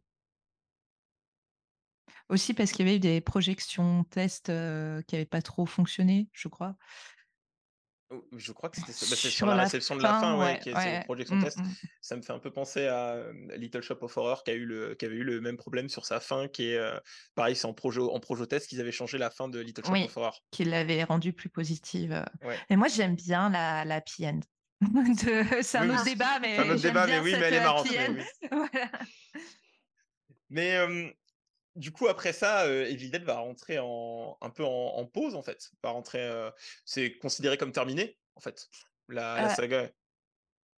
Aussi 2.29 2.53
parce 2.53 2.71
qu'il 2.71 2.85
y 2.85 2.89
avait 2.89 2.97
eu 2.97 2.99
des 2.99 3.21
projections 3.21 4.03
tests 4.05 4.49
euh, 4.49 5.01
qui 5.03 5.15
n'avaient 5.15 5.25
pas 5.25 5.41
trop 5.41 5.65
fonctionné, 5.65 6.27
je 6.33 6.47
crois. 6.47 6.75
Je 8.37 8.51
crois 8.51 8.69
que 8.69 8.77
c'était. 8.77 8.91
Bah, 8.91 9.15
sur 9.15 9.29
Sur 9.31 9.47
la 9.47 9.55
la 9.55 9.63
réception 9.63 9.95
de 9.95 10.03
la 10.03 10.09
fin, 10.09 10.21
fin, 10.21 10.37
ouais, 10.37 10.45
ouais, 10.45 10.59
qui 10.59 10.69
est 10.69 10.73
c'est 10.75 10.79
ouais. 10.79 11.03
projection 11.05 11.35
Mm, 11.35 11.43
test. 11.43 11.57
mm. 11.57 11.71
Ça 12.01 12.15
me 12.15 12.21
fait 12.21 12.33
un 12.33 12.39
peu 12.39 12.51
penser 12.51 12.85
à 12.87 13.17
Little 13.57 13.81
Shop 13.81 13.97
of 14.01 14.15
Horror 14.15 14.43
qui 14.43 14.51
a 14.51 14.53
eu 14.53 14.65
le, 14.65 14.93
qui 14.95 15.05
avait 15.05 15.15
eu 15.15 15.23
le 15.23 15.41
même 15.41 15.57
problème 15.57 15.89
sur 15.89 16.05
sa 16.05 16.19
fin, 16.19 16.47
qui 16.47 16.69
est 16.69 16.77
euh, 16.77 16.99
pareil, 17.33 17.55
c'est 17.55 17.65
en 17.65 17.73
projet, 17.73 18.01
en 18.01 18.19
projet 18.19 18.45
test 18.45 18.67
qu'ils 18.69 18.79
avaient 18.79 18.91
changé 18.91 19.17
la 19.17 19.31
fin 19.31 19.47
de 19.49 19.59
Little 19.59 19.83
Shop 19.85 19.91
Oui. 19.91 20.05
of 20.05 20.15
Horror. 20.17 20.39
Qui 20.51 20.65
l'avait 20.65 21.03
rendue 21.03 21.33
plus 21.33 21.49
positive. 21.49 22.23
Mais 22.69 22.75
moi, 22.75 22.87
j'aime 22.87 23.15
bien 23.15 23.49
la, 23.49 23.85
la 23.85 23.95
happy 23.95 24.27
end. 24.27 24.39
De- 24.81 25.61
C'est 25.63 25.79
un 25.79 25.89
Oui, 25.89 25.95
autre 25.95 26.05
débat, 26.05 26.39
mais 26.39 26.57
un 26.59 26.69
autre 26.69 26.81
débat, 26.83 27.07
mais 27.07 27.19
oui, 27.19 27.31
mais 27.33 27.39
elle 27.47 27.53
est 27.55 27.59
marrante. 27.63 27.87
mais 27.91 28.07
end. 28.07 28.15
oui. 28.17 28.47
Voilà. 28.51 28.91
Mais 30.49 30.75
euh, 30.77 31.09
du 31.75 31.91
coup, 31.91 32.07
après 32.07 32.33
ça, 32.33 32.65
euh, 32.65 32.85
Evil 32.85 33.09
Dead 33.09 33.23
va 33.23 33.39
rentrer 33.39 33.79
en, 33.79 34.37
un 34.41 34.49
peu 34.49 34.63
en, 34.63 34.95
en 34.95 35.05
pause, 35.05 35.35
en 35.35 35.41
fait. 35.41 35.71
Va 35.83 35.91
rentrer, 35.91 36.21
euh, 36.21 36.49
c'est 36.85 37.17
considéré 37.17 37.57
comme 37.57 37.71
terminé, 37.71 38.17
en 38.35 38.39
fait, 38.39 38.67
la, 39.09 39.41
la 39.41 39.55
saga. 39.55 39.89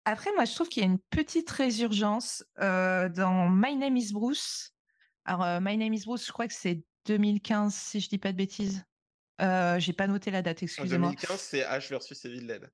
Après, 0.06 0.32
moi, 0.34 0.46
je 0.46 0.54
trouve 0.54 0.70
qu'il 0.70 0.84
y 0.84 0.86
a 0.86 0.89
une 0.89 1.00
petite 1.10 1.50
résurgence 1.50 2.43
dans 2.58 3.50
My 3.50 3.76
Name 3.76 3.98
is 3.98 4.14
Bruce. 4.14 4.74
Alors, 5.26 5.60
My 5.62 5.78
Name 5.78 5.93
is 5.93 6.04
Bruce, 6.06 6.26
je 6.28 6.32
crois 6.32 6.48
que 6.48 6.54
c'est 6.54 6.84
2015, 7.06 7.74
si 7.74 8.00
je 8.00 8.10
dis 8.10 8.20
pas 8.20 8.32
de 8.32 8.38
bêtises. 8.38 8.84
J'ai 9.39 9.93
pas 9.93 10.08
noté 10.08 10.30
la 10.32 10.41
date, 10.41 10.62
excusez-moi. 10.64 11.10
2015, 11.10 11.39
c'est 11.39 11.64
Ash 11.64 11.89
versus 11.89 12.24
Evil 12.26 12.46
Dead. 12.46 12.70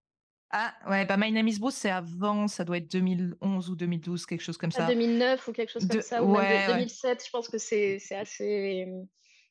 Ah, 0.53 0.73
ouais, 0.89 1.05
bah 1.05 1.15
My 1.17 1.31
Name 1.31 1.47
is 1.47 1.59
Bruce, 1.59 1.75
c'est 1.75 1.89
avant, 1.91 2.47
ça 2.47 2.65
doit 2.65 2.77
être 2.77 2.91
2011 2.91 3.69
ou 3.69 3.75
2012, 3.75 4.25
quelque 4.25 4.41
chose 4.41 4.57
comme 4.57 4.71
À 4.73 4.79
ça. 4.79 4.87
2009 4.87 5.47
ou 5.47 5.53
quelque 5.53 5.69
chose 5.71 5.87
comme 5.87 5.97
De- 5.97 6.01
ça, 6.03 6.21
ou 6.21 6.27
même 6.27 6.41
ouais, 6.41 6.67
de- 6.67 6.71
ouais. 6.71 6.77
2007, 6.79 7.23
je 7.25 7.29
pense 7.29 7.47
que 7.47 7.57
c'est 7.57 7.99
c'est 7.99 8.15
assez, 8.15 8.85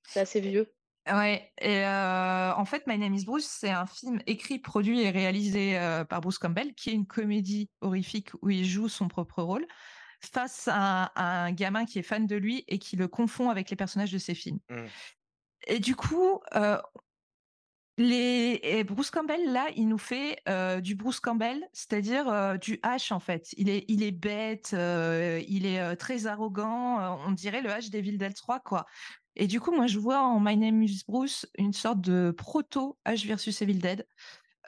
c'est 0.07 0.20
assez 0.20 0.40
vieux. 0.40 0.72
Ouais, 1.11 1.51
et 1.61 1.78
euh, 1.86 2.55
en 2.55 2.64
fait, 2.66 2.86
My 2.86 2.98
Name 2.98 3.14
is 3.14 3.24
Bruce, 3.24 3.46
c'est 3.46 3.70
un 3.70 3.86
film 3.86 4.20
écrit, 4.26 4.59
produit 4.59 5.01
et 5.01 5.09
réalisé 5.11 5.78
euh, 5.78 6.05
par 6.05 6.20
Bruce 6.20 6.38
Campbell, 6.38 6.74
qui 6.74 6.90
est 6.90 6.92
une 6.92 7.07
comédie 7.07 7.70
horrifique 7.80 8.30
où 8.42 8.51
il 8.51 8.66
joue 8.66 8.88
son 8.88 9.09
propre 9.09 9.42
rôle 9.42 9.66
face 10.22 10.68
à, 10.70 11.05
à 11.14 11.44
un 11.44 11.53
gamin 11.53 11.86
qui 11.86 11.98
est 11.98 12.03
fan 12.03 12.26
de 12.26 12.36
lui 12.36 12.64
et 12.68 12.78
qui 12.78 12.96
le 12.96 13.09
confond 13.09 13.48
avec 13.48 13.70
les 13.70 13.76
personnages 13.76 14.12
de 14.12 14.18
ses 14.18 14.34
films. 14.34 14.59
Mm. 14.68 14.84
Et 15.68 15.78
du 15.78 15.96
coup, 15.96 16.40
euh, 16.55 16.78
et 18.09 18.84
Bruce 18.84 19.11
Campbell, 19.11 19.53
là, 19.53 19.66
il 19.76 19.88
nous 19.88 19.98
fait 19.98 20.38
euh, 20.48 20.80
du 20.80 20.94
Bruce 20.94 21.20
Campbell, 21.20 21.68
c'est-à-dire 21.72 22.28
euh, 22.28 22.57
du 22.57 22.76
H, 22.76 23.12
en 23.12 23.20
fait. 23.20 23.48
Il 23.57 23.68
est, 23.68 24.11
bête, 24.11 24.70
il 24.72 25.66
est 25.66 25.80
euh, 25.80 25.94
très 25.96 26.26
arrogant, 26.26 27.20
on 27.26 27.32
dirait 27.32 27.61
le 27.61 27.68
H 27.68 27.90
d'Evil 27.90 28.16
Dead 28.16 28.34
3, 28.34 28.61
quoi. 28.61 28.86
Et 29.36 29.46
du 29.46 29.61
coup, 29.61 29.72
moi, 29.72 29.86
je 29.86 29.98
vois 29.98 30.20
en 30.22 30.40
My 30.40 30.57
Name 30.57 30.82
is 30.82 31.03
Bruce 31.07 31.46
une 31.57 31.72
sorte 31.72 32.01
de 32.01 32.30
proto 32.30 32.98
H 33.07 33.26
versus 33.26 33.61
Evil 33.62 33.78
Dead. 33.78 34.07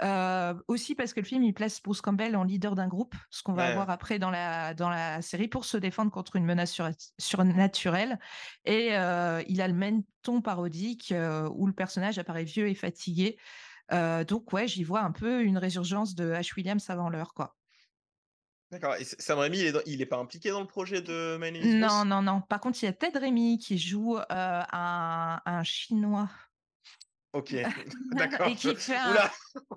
Euh, 0.00 0.54
aussi 0.68 0.94
parce 0.94 1.12
que 1.12 1.20
le 1.20 1.26
film 1.26 1.42
il 1.42 1.52
place 1.52 1.82
Bruce 1.82 2.00
Campbell 2.00 2.34
en 2.34 2.44
leader 2.44 2.74
d'un 2.74 2.88
groupe, 2.88 3.14
ce 3.30 3.42
qu'on 3.42 3.52
va 3.52 3.68
Ouais. 3.68 3.74
voir 3.74 3.90
après 3.90 4.18
dans 4.18 4.30
la 4.30 4.72
dans 4.72 4.88
la 4.88 5.20
série 5.20 5.48
pour 5.48 5.66
se 5.66 5.76
défendre 5.76 6.10
contre 6.10 6.36
une 6.36 6.46
menace 6.46 6.72
sur- 6.72 6.88
surnaturelle. 7.18 8.18
Et 8.64 8.96
euh, 8.96 9.42
il 9.48 9.60
a 9.60 9.68
le 9.68 9.74
même 9.74 10.02
ton 10.22 10.40
parodique 10.40 11.12
euh, 11.12 11.46
où 11.54 11.66
le 11.66 11.74
personnage 11.74 12.18
apparaît 12.18 12.44
vieux 12.44 12.68
et 12.68 12.74
fatigué. 12.74 13.36
Donc 14.26 14.54
ouais, 14.54 14.66
j'y 14.66 14.84
vois 14.84 15.02
un 15.02 15.10
peu 15.12 15.42
une 15.42 15.58
résurgence 15.58 16.14
de 16.14 16.32
H. 16.32 16.54
Williams 16.56 16.88
avant 16.88 17.10
l'heure, 17.10 17.34
quoi. 17.34 17.56
D'accord. 18.70 18.94
Et 18.94 19.04
Sam 19.04 19.38
Raimi, 19.38 19.58
il 19.58 19.66
est, 19.66 19.72
dans- 19.72 19.82
il 19.84 20.00
est 20.00 20.06
pas 20.06 20.16
impliqué 20.16 20.48
dans 20.50 20.62
le 20.62 20.66
projet 20.66 21.02
de 21.02 21.36
My 21.38 21.52
Name 21.52 21.62
is 21.62 21.74
Non, 21.74 22.06
non, 22.06 22.22
non. 22.22 22.40
Par 22.40 22.58
contre, 22.60 22.82
il 22.82 22.86
y 22.86 22.88
a 22.88 22.94
Ted 22.94 23.18
Remy 23.18 23.58
qui 23.58 23.76
joue 23.76 24.16
un, 24.30 25.40
un 25.44 25.62
chinois 25.62 26.30
Ok, 27.32 27.54
d'accord. 28.12 28.46
et 28.48 28.54
qui 28.54 28.74
fait 28.76 28.96
un, 28.96 29.10
Oula, 29.10 29.30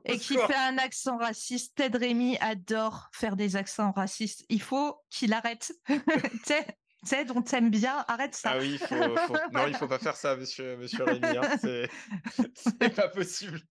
et 0.04 0.14
au 0.14 0.18
qui 0.18 0.34
secours. 0.34 0.48
fait 0.48 0.56
un 0.56 0.78
accent 0.78 1.18
raciste. 1.18 1.76
Ted 1.76 1.98
Remy 1.98 2.38
adore 2.42 3.10
faire 3.14 3.36
des 3.36 3.56
accents 3.56 3.92
racistes. 3.92 4.44
Il 4.50 4.62
faut 4.62 4.98
qu'il 5.10 5.32
arrête. 5.34 5.72
Ted, 6.46 6.66
Ted, 7.08 7.32
on 7.36 7.42
t'aime 7.42 7.70
bien, 7.70 8.04
arrête 8.08 8.36
ça. 8.36 8.52
Ah 8.54 8.58
oui, 8.60 8.72
il 8.74 8.80
faut, 8.80 8.96
faut- 9.28 9.38
non, 9.54 9.68
il 9.68 9.76
faut 9.76 9.88
pas 9.88 10.00
faire 10.00 10.16
ça, 10.16 10.36
monsieur, 10.36 10.76
monsieur 10.78 11.04
Rémi. 11.06 11.38
hein, 11.38 11.58
C'est 11.62 12.96
pas 12.96 13.08
possible. 13.10 13.62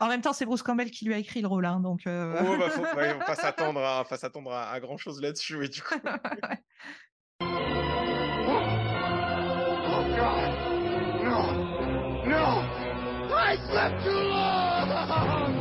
En 0.00 0.08
même 0.08 0.20
temps, 0.20 0.32
c'est 0.32 0.44
Bruce 0.46 0.62
Campbell 0.62 0.90
qui 0.90 1.04
lui 1.06 1.14
a 1.14 1.18
écrit 1.18 1.40
le 1.40 1.48
rôle, 1.48 1.64
hein, 1.64 1.80
donc. 1.80 2.06
euh, 2.06 2.36
Oh, 2.46 2.56
bah, 2.58 2.70
faut, 2.70 2.82
ouais, 2.82 3.18
pas 3.20 3.34
s'attendre 3.36 3.80
à, 4.52 4.70
à, 4.70 4.80
grand 4.80 4.96
chose 4.96 5.20
là-dessus. 5.22 5.64
Et 5.64 5.68
du 5.68 5.80
coup, 5.82 5.94
I 13.52 13.56
slept 13.68 14.02
too 14.02 14.10
long! 14.10 15.52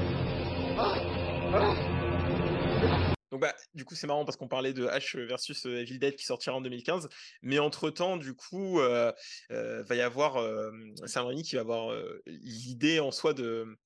donc 3.31 3.41
bah, 3.41 3.53
du 3.73 3.83
coup, 3.83 3.95
c'est 3.95 4.07
marrant 4.07 4.23
parce 4.23 4.37
qu'on 4.37 4.47
parlait 4.47 4.71
de 4.71 4.87
H 4.87 5.19
versus 5.25 5.65
euh, 5.65 5.81
Evil 5.81 5.99
Dead 5.99 6.15
qui 6.15 6.23
sortira 6.23 6.55
en 6.55 6.61
2015, 6.61 7.09
mais 7.41 7.59
entre 7.59 7.89
temps, 7.89 8.15
du 8.15 8.33
coup, 8.33 8.79
euh, 8.79 9.11
euh, 9.51 9.83
va 9.83 9.95
y 9.95 10.01
avoir 10.01 10.37
euh, 10.37 10.71
Raimi 11.15 11.43
qui 11.43 11.55
va 11.55 11.61
avoir 11.61 11.93
l'idée 12.25 13.01
en 13.01 13.11
soi 13.11 13.33
de 13.33 13.77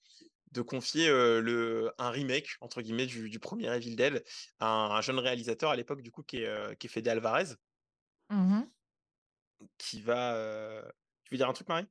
de 0.51 0.61
confier 0.61 1.09
le, 1.09 1.91
un 1.97 2.11
remake 2.11 2.55
entre 2.61 2.81
guillemets 2.81 3.07
du, 3.07 3.29
du 3.29 3.39
premier 3.39 3.75
Evil 3.75 3.95
Dead 3.95 4.23
à 4.59 4.67
un, 4.67 4.91
un 4.91 5.01
jeune 5.01 5.19
réalisateur 5.19 5.71
à 5.71 5.75
l'époque 5.75 6.01
du 6.01 6.11
coup 6.11 6.23
qui 6.23 6.43
est, 6.43 6.77
qui 6.77 6.87
est 6.87 6.89
Fede 6.89 7.09
Alvarez 7.09 7.55
mhm. 8.29 8.65
qui 9.77 9.99
va 9.99 10.81
tu 11.25 11.33
veux 11.33 11.37
dire 11.37 11.49
un 11.49 11.53
truc 11.53 11.67
Marie? 11.67 11.87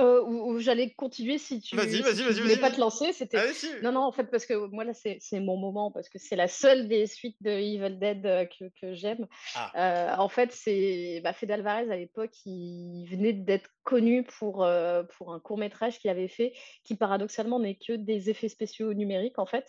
Euh, 0.00 0.22
ou, 0.22 0.52
ou 0.52 0.60
j'allais 0.60 0.90
continuer 0.90 1.38
si 1.38 1.60
tu, 1.60 1.74
Vas-y, 1.74 2.02
voulais 2.02 2.56
pas 2.56 2.70
te 2.70 2.78
lancer. 2.78 3.12
C'était 3.12 3.52
si. 3.52 3.66
non, 3.82 3.90
non, 3.90 4.02
en 4.02 4.12
fait, 4.12 4.24
parce 4.24 4.46
que 4.46 4.54
moi 4.68 4.84
là, 4.84 4.94
c'est 4.94 5.18
c'est 5.20 5.40
mon 5.40 5.56
moment 5.56 5.90
parce 5.90 6.08
que 6.08 6.18
c'est 6.18 6.36
la 6.36 6.46
seule 6.46 6.86
des 6.86 7.08
suites 7.08 7.36
de 7.40 7.50
Evil 7.50 7.98
Dead 7.98 8.24
euh, 8.24 8.44
que, 8.44 8.66
que 8.80 8.94
j'aime. 8.94 9.26
Ah. 9.56 9.72
Euh, 9.74 10.16
en 10.22 10.28
fait, 10.28 10.52
c'est 10.52 11.20
bah, 11.24 11.32
Fede 11.32 11.50
Alvarez 11.50 11.90
à 11.90 11.96
l'époque, 11.96 12.30
il 12.46 13.06
venait 13.10 13.32
d'être 13.32 13.70
connu 13.82 14.22
pour, 14.22 14.64
euh, 14.64 15.02
pour 15.16 15.32
un 15.32 15.40
court 15.40 15.58
métrage 15.58 15.98
qu'il 15.98 16.10
avait 16.10 16.28
fait, 16.28 16.52
qui 16.84 16.94
paradoxalement 16.94 17.58
n'est 17.58 17.74
que 17.74 17.94
des 17.94 18.30
effets 18.30 18.48
spéciaux 18.48 18.92
numériques 18.94 19.38
en 19.38 19.46
fait. 19.46 19.66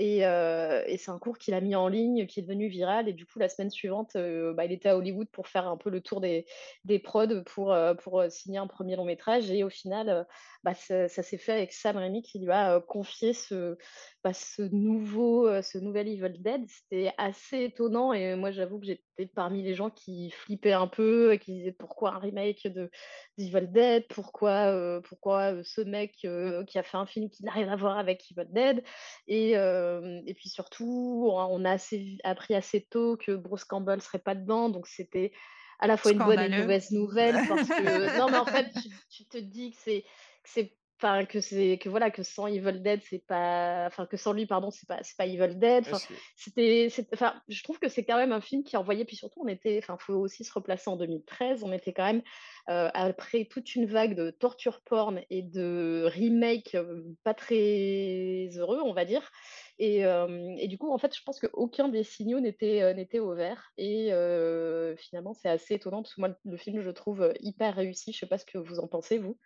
Et, 0.00 0.24
euh, 0.24 0.84
et 0.86 0.96
c'est 0.96 1.10
un 1.10 1.18
cours 1.18 1.38
qu'il 1.38 1.54
a 1.54 1.60
mis 1.60 1.74
en 1.74 1.88
ligne, 1.88 2.26
qui 2.26 2.38
est 2.38 2.44
devenu 2.44 2.68
viral. 2.68 3.08
Et 3.08 3.12
du 3.12 3.26
coup, 3.26 3.40
la 3.40 3.48
semaine 3.48 3.68
suivante, 3.70 4.14
euh, 4.14 4.54
bah, 4.54 4.64
il 4.64 4.70
était 4.70 4.88
à 4.88 4.96
Hollywood 4.96 5.28
pour 5.28 5.48
faire 5.48 5.66
un 5.66 5.76
peu 5.76 5.90
le 5.90 6.00
tour 6.00 6.20
des, 6.20 6.46
des 6.84 7.00
prods 7.00 7.42
pour, 7.44 7.72
euh, 7.72 8.28
signer 8.28 8.58
un 8.58 8.68
premier 8.68 8.94
long 8.94 9.04
métrage. 9.04 9.50
Et 9.50 9.64
au 9.64 9.68
final, 9.68 10.24
bah, 10.62 10.72
ça, 10.74 11.08
s'est 11.08 11.36
fait 11.36 11.52
avec 11.52 11.72
Sam 11.72 11.96
Raimi 11.96 12.22
qui 12.22 12.38
lui 12.38 12.52
a 12.52 12.80
confié 12.80 13.32
ce, 13.32 13.76
bah, 14.24 14.32
ce, 14.32 14.62
nouveau, 14.62 15.46
euh, 15.46 15.62
ce 15.62 15.78
nouvel 15.78 16.08
Evil 16.08 16.40
Dead. 16.40 16.64
C'était 16.68 17.12
assez 17.18 17.64
étonnant. 17.64 18.12
Et 18.12 18.34
moi, 18.34 18.50
j'avoue 18.50 18.80
que 18.80 18.86
j'étais 18.86 19.26
parmi 19.26 19.62
les 19.62 19.74
gens 19.74 19.90
qui 19.90 20.30
flippaient 20.30 20.72
un 20.72 20.88
peu, 20.88 21.32
et 21.32 21.38
qui 21.38 21.52
disaient 21.52 21.72
pourquoi 21.72 22.14
un 22.14 22.18
remake 22.18 22.66
de 22.66 22.90
d'Evil 23.36 23.70
Dead, 23.70 24.06
pourquoi, 24.08 24.72
euh, 24.72 25.00
pourquoi 25.00 25.54
euh, 25.54 25.62
ce 25.64 25.80
mec 25.80 26.16
euh, 26.24 26.64
qui 26.64 26.78
a 26.78 26.82
fait 26.82 26.96
un 26.96 27.06
film 27.06 27.30
qui 27.30 27.44
n'a 27.44 27.52
rien 27.52 27.68
à 27.68 27.76
voir 27.76 27.98
avec 27.98 28.24
Evil 28.30 28.48
Dead? 28.50 28.82
Et, 29.26 29.52
et 29.52 30.34
puis 30.34 30.48
surtout, 30.48 31.28
on 31.32 31.64
a, 31.64 31.72
assez, 31.72 32.18
appris 32.24 32.54
assez 32.54 32.86
tôt 32.90 33.16
que 33.16 33.32
Bruce 33.32 33.64
Campbell 33.64 34.00
serait 34.02 34.18
pas 34.18 34.34
dedans. 34.34 34.68
Donc 34.68 34.86
c'était 34.86 35.32
à 35.78 35.86
la 35.86 35.96
fois 35.96 36.12
une 36.12 36.18
bonne 36.18 36.40
et 36.40 36.46
une 36.46 36.60
mauvaise 36.60 36.90
nouvelle. 36.90 37.36
Parce 37.48 37.68
que, 37.68 38.18
non, 38.18 38.28
mais 38.30 38.38
en 38.38 38.46
fait, 38.46 38.68
tu, 38.82 38.88
tu 39.10 39.24
te 39.26 39.38
dis 39.38 39.70
que 39.70 39.76
c'est. 39.78 40.02
que 40.02 40.48
c'est 40.48 40.77
Enfin, 41.00 41.24
que 41.26 41.40
c'est 41.40 41.78
que 41.78 41.88
voilà 41.88 42.10
que 42.10 42.24
sans 42.24 42.48
Evil 42.48 42.80
Dead 42.82 43.00
c'est 43.08 43.24
pas 43.24 43.84
enfin 43.86 44.04
que 44.06 44.16
sans 44.16 44.32
lui 44.32 44.46
pardon 44.46 44.72
c'est 44.72 44.88
pas 44.88 44.98
c'est 45.02 45.16
pas 45.16 45.26
Evil 45.26 45.54
Dead. 45.56 45.84
Enfin 45.86 45.98
c'était 46.34 46.88
enfin 47.14 47.40
je 47.48 47.62
trouve 47.62 47.78
que 47.78 47.88
c'est 47.88 48.04
quand 48.04 48.16
même 48.16 48.32
un 48.32 48.40
film 48.40 48.64
qui 48.64 48.76
envoyait 48.76 49.04
puis 49.04 49.14
surtout 49.14 49.40
on 49.44 49.46
était 49.46 49.78
enfin 49.78 49.96
faut 50.00 50.14
aussi 50.14 50.42
se 50.42 50.52
replacer 50.52 50.90
en 50.90 50.96
2013 50.96 51.62
on 51.62 51.72
était 51.72 51.92
quand 51.92 52.04
même 52.04 52.22
euh, 52.68 52.90
après 52.94 53.44
toute 53.44 53.76
une 53.76 53.86
vague 53.86 54.16
de 54.16 54.30
torture 54.30 54.80
porn 54.80 55.20
et 55.30 55.42
de 55.42 56.02
remake 56.12 56.74
euh, 56.74 57.04
pas 57.22 57.34
très 57.34 58.48
heureux 58.56 58.80
on 58.82 58.92
va 58.92 59.04
dire. 59.04 59.30
Et, 59.78 60.04
euh, 60.04 60.56
et 60.58 60.66
du 60.66 60.76
coup 60.78 60.92
en 60.92 60.98
fait 60.98 61.16
je 61.16 61.22
pense 61.22 61.38
qu'aucun 61.38 61.88
des 61.88 62.02
signaux 62.02 62.40
n'était 62.40 62.82
euh, 62.82 62.94
n'était 62.94 63.20
au 63.20 63.34
vert. 63.34 63.70
Et 63.78 64.12
euh, 64.12 64.96
finalement 64.96 65.34
c'est 65.34 65.48
assez 65.48 65.74
étonnant 65.74 66.02
parce 66.02 66.14
que 66.14 66.20
moi 66.20 66.30
le 66.44 66.56
film 66.56 66.80
je 66.80 66.86
le 66.88 66.94
trouve 66.94 67.32
hyper 67.40 67.76
réussi. 67.76 68.12
Je 68.12 68.18
sais 68.18 68.26
pas 68.26 68.38
ce 68.38 68.44
que 68.44 68.58
vous 68.58 68.80
en 68.80 68.88
pensez 68.88 69.18
vous 69.18 69.38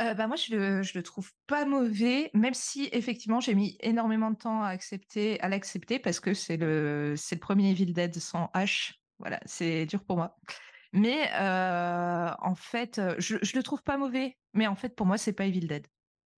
Euh, 0.00 0.14
moi, 0.26 0.36
je 0.36 0.56
le, 0.56 0.82
je 0.82 0.96
le 0.98 1.02
trouve 1.02 1.30
pas 1.46 1.64
mauvais, 1.64 2.30
même 2.34 2.54
si 2.54 2.88
effectivement 2.92 3.40
j'ai 3.40 3.54
mis 3.54 3.76
énormément 3.80 4.30
de 4.30 4.36
temps 4.36 4.62
à 4.62 4.68
accepter, 4.68 5.40
à 5.40 5.48
l'accepter 5.48 5.98
parce 5.98 6.18
que 6.18 6.34
c'est 6.34 6.56
le, 6.56 7.14
c'est 7.16 7.36
le 7.36 7.40
premier 7.40 7.70
Evil 7.70 7.92
Dead 7.92 8.14
sans 8.14 8.46
H. 8.54 8.94
Voilà, 9.18 9.40
c'est 9.44 9.86
dur 9.86 10.04
pour 10.04 10.16
moi. 10.16 10.36
Mais 10.92 11.30
en 11.34 12.54
fait, 12.54 13.00
je, 13.18 13.36
je 13.42 13.56
le 13.56 13.62
trouve 13.62 13.82
pas 13.82 13.96
mauvais, 13.96 14.36
mais 14.54 14.66
en 14.66 14.74
fait 14.74 14.94
pour 14.96 15.06
moi 15.06 15.18
c'est 15.18 15.32
pas 15.32 15.46
Evil 15.46 15.66
Dead. 15.66 15.86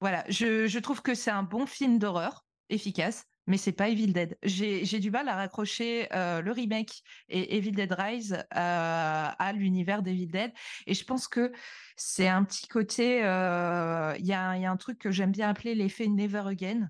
Voilà, 0.01 0.25
je, 0.29 0.67
je 0.67 0.79
trouve 0.81 1.01
que 1.01 1.15
c'est 1.15 1.31
un 1.31 1.43
bon 1.43 1.67
film 1.67 1.99
d'horreur, 1.99 2.45
efficace, 2.69 3.25
mais 3.47 3.57
c'est 3.57 3.73
pas 3.73 3.89
Evil 3.89 4.13
Dead. 4.13 4.39
J'ai 4.43 5.01
du 5.01 5.11
mal 5.11 5.29
à 5.29 5.35
raccrocher 5.37 6.09
euh, 6.15 6.41
le 6.41 6.53
remake 6.53 7.03
et 7.29 7.57
Evil 7.57 7.73
Dead 7.73 7.93
Rise 7.93 8.33
euh, 8.35 8.45
à 8.57 9.53
l'univers 9.55 10.03
d'Evil 10.03 10.31
Dead. 10.31 10.53
Et 10.87 10.95
je 10.95 11.05
pense 11.05 11.29
que 11.29 11.53
c'est 11.97 12.29
un 12.29 12.45
petit 12.45 12.69
côté. 12.69 13.25
euh, 13.25 14.15
Il 14.19 14.27
y, 14.27 14.33
a, 14.33 14.41
un- 14.51 14.57
il 14.57 14.63
y 14.63 14.67
a 14.67 14.71
un 14.71 14.77
truc 14.77 14.99
que 14.99 15.11
j'aime 15.11 15.33
bien 15.33 15.49
appeler 15.51 15.75
l'effet 15.75 16.07
Never 16.09 16.43
Again. 16.47 16.89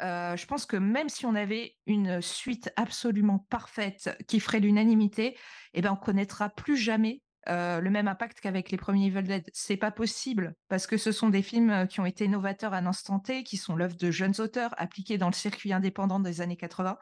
Je 0.00 0.46
pense 0.46 0.66
que 0.66 0.76
même 0.76 1.08
si 1.08 1.26
on 1.26 1.34
avait 1.34 1.76
une 1.86 2.20
suite 2.22 2.70
absolument 2.76 3.40
parfaite 3.50 4.16
qui 4.28 4.40
ferait 4.40 4.60
l'unanimité, 4.60 5.36
eh 5.74 5.80
ben 5.82 5.92
on 5.92 5.96
connaîtra 5.96 6.50
plus 6.50 6.76
jamais 6.76 7.22
euh, 7.48 7.80
le 7.80 7.90
même 7.90 8.08
impact 8.08 8.40
qu'avec 8.40 8.70
les 8.70 8.76
premiers 8.76 9.06
Evil 9.06 9.22
Dead. 9.22 9.48
C'est 9.52 9.76
pas 9.76 9.90
possible 9.90 10.54
parce 10.68 10.86
que 10.86 10.96
ce 10.96 11.12
sont 11.12 11.28
des 11.28 11.42
films 11.42 11.70
euh, 11.70 11.86
qui 11.86 12.00
ont 12.00 12.06
été 12.06 12.28
novateurs 12.28 12.74
à 12.74 12.78
un 12.78 12.86
instant 12.86 13.18
T, 13.18 13.44
qui 13.44 13.56
sont 13.56 13.76
l'œuvre 13.76 13.96
de 13.96 14.10
jeunes 14.10 14.34
auteurs 14.38 14.74
appliqués 14.78 15.18
dans 15.18 15.28
le 15.28 15.34
circuit 15.34 15.72
indépendant 15.72 16.20
des 16.20 16.40
années 16.40 16.56
80. 16.56 16.98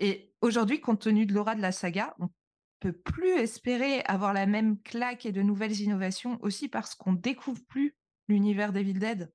Et 0.00 0.32
aujourd'hui, 0.40 0.80
compte 0.80 1.02
tenu 1.02 1.26
de 1.26 1.34
l'aura 1.34 1.54
de 1.54 1.62
la 1.62 1.72
saga, 1.72 2.14
on 2.18 2.28
peut 2.80 2.92
plus 2.92 3.32
espérer 3.38 4.02
avoir 4.06 4.32
la 4.32 4.46
même 4.46 4.80
claque 4.80 5.26
et 5.26 5.32
de 5.32 5.42
nouvelles 5.42 5.80
innovations 5.80 6.38
aussi 6.40 6.68
parce 6.68 6.94
qu'on 6.94 7.12
découvre 7.12 7.60
plus 7.68 7.94
l'univers 8.28 8.72
d'Evil 8.72 8.98
Dead. 8.98 9.30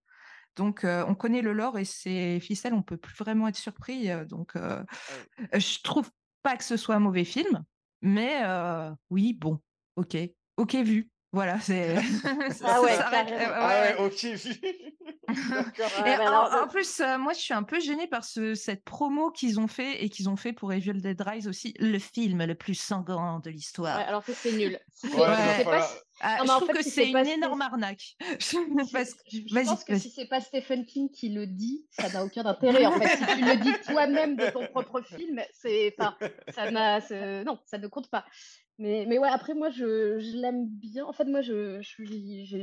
Donc, 0.56 0.84
euh, 0.84 1.04
on 1.08 1.16
connaît 1.16 1.42
le 1.42 1.54
lore 1.54 1.78
et 1.78 1.86
ses 1.86 2.40
ficelles, 2.40 2.74
on 2.74 2.82
peut 2.82 2.98
plus 2.98 3.16
vraiment 3.16 3.48
être 3.48 3.58
surpris. 3.58 4.10
donc, 4.26 4.56
euh, 4.56 4.84
je 5.54 5.82
trouve 5.84 6.10
pas 6.44 6.56
que 6.58 6.64
ce 6.64 6.78
soit 6.78 6.96
un 6.96 7.00
mauvais 7.00 7.26
film, 7.26 7.64
mais 8.02 8.42
euh, 8.44 8.92
oui, 9.10 9.34
bon, 9.34 9.60
ok, 9.96 10.18
ok 10.58 10.76
vu. 10.76 11.10
Voilà, 11.36 11.60
c'est. 11.60 11.96
Ah 12.64 12.82
ouais, 12.82 12.96
ça 12.96 13.10
Ah 13.12 13.68
ouais, 13.68 14.06
ok, 14.06 14.24
vu. 14.24 14.56
D'accord. 15.50 15.92
et 16.00 16.10
Ouais, 16.12 16.18
bah 16.18 16.64
en, 16.64 16.68
plus, 16.70 17.02
euh, 17.02 17.18
moi, 17.18 17.34
je 17.34 17.40
suis 17.40 17.54
un 17.54 17.64
peu 17.64 17.82
gênée 17.82 18.08
par 18.08 18.24
ce, 18.24 18.56
cette 18.56 18.86
promo 18.86 19.32
qu'ils 19.32 19.60
ont 19.60 19.68
fait 19.68 20.02
et 20.02 20.08
qu'ils 20.10 20.30
ont 20.30 20.38
fait 20.38 20.54
pour 20.54 20.72
Evil 20.72 20.94
Dead 21.02 21.20
Rise 21.20 21.50
aussi, 21.50 21.74
le 21.80 22.00
film 22.00 22.46
le 22.46 22.56
plus 22.56 22.76
sanglant 22.76 23.40
de 23.40 23.50
l'histoire. 23.50 23.98
Ouais, 23.98 24.06
alors 24.06 24.24
ça, 24.24 24.32
c'est 24.34 24.54
nul. 24.54 24.80
Si 24.94 25.08
Ah, 26.22 26.38
Non, 26.40 26.46
je 26.46 26.52
en 26.52 26.56
trouve 26.56 26.68
fait, 26.68 26.74
que 26.78 26.84
si 26.84 26.92
c'est 26.92 27.08
une 27.08 27.14
pas 27.14 27.26
énorme 27.26 27.62
arnaque. 27.62 28.16
Parce 28.94 29.14
que- 29.14 29.20
je, 29.30 29.64
pense 29.66 29.84
que 29.84 29.98
si 29.98 30.10
c'est 30.12 30.28
pas 30.30 30.40
Stephen 30.40 30.86
King 30.86 31.10
qui 31.12 31.30
le 31.30 31.48
dit, 31.48 31.86
ça 31.90 32.08
n'a 32.08 32.24
aucun 32.24 32.46
intérêt. 32.46 32.86
En 32.86 32.98
fait, 32.98 33.18
si 33.18 33.26
tu 33.26 33.42
le 33.44 33.58
dis 33.58 33.74
toi-même 33.86 34.38
de 34.38 34.50
ton 34.52 34.66
propre 34.68 35.02
film, 35.02 35.42
c'est, 35.54 35.94
enfin, 36.00 36.16
ça 36.54 36.72
n'a, 36.72 37.02
c'est- 37.02 37.44
non, 37.44 37.60
ça 37.66 37.78
ne 37.78 37.88
compte 37.88 38.10
pas. 38.10 38.24
Mais, 38.78 39.06
mais 39.08 39.18
ouais, 39.18 39.30
après 39.30 39.54
moi, 39.54 39.70
je, 39.70 40.20
je 40.20 40.38
l'aime 40.38 40.68
bien. 40.68 41.06
En 41.06 41.14
fait, 41.14 41.24
moi, 41.26 41.42
je, 41.42 41.82
je 41.82 42.04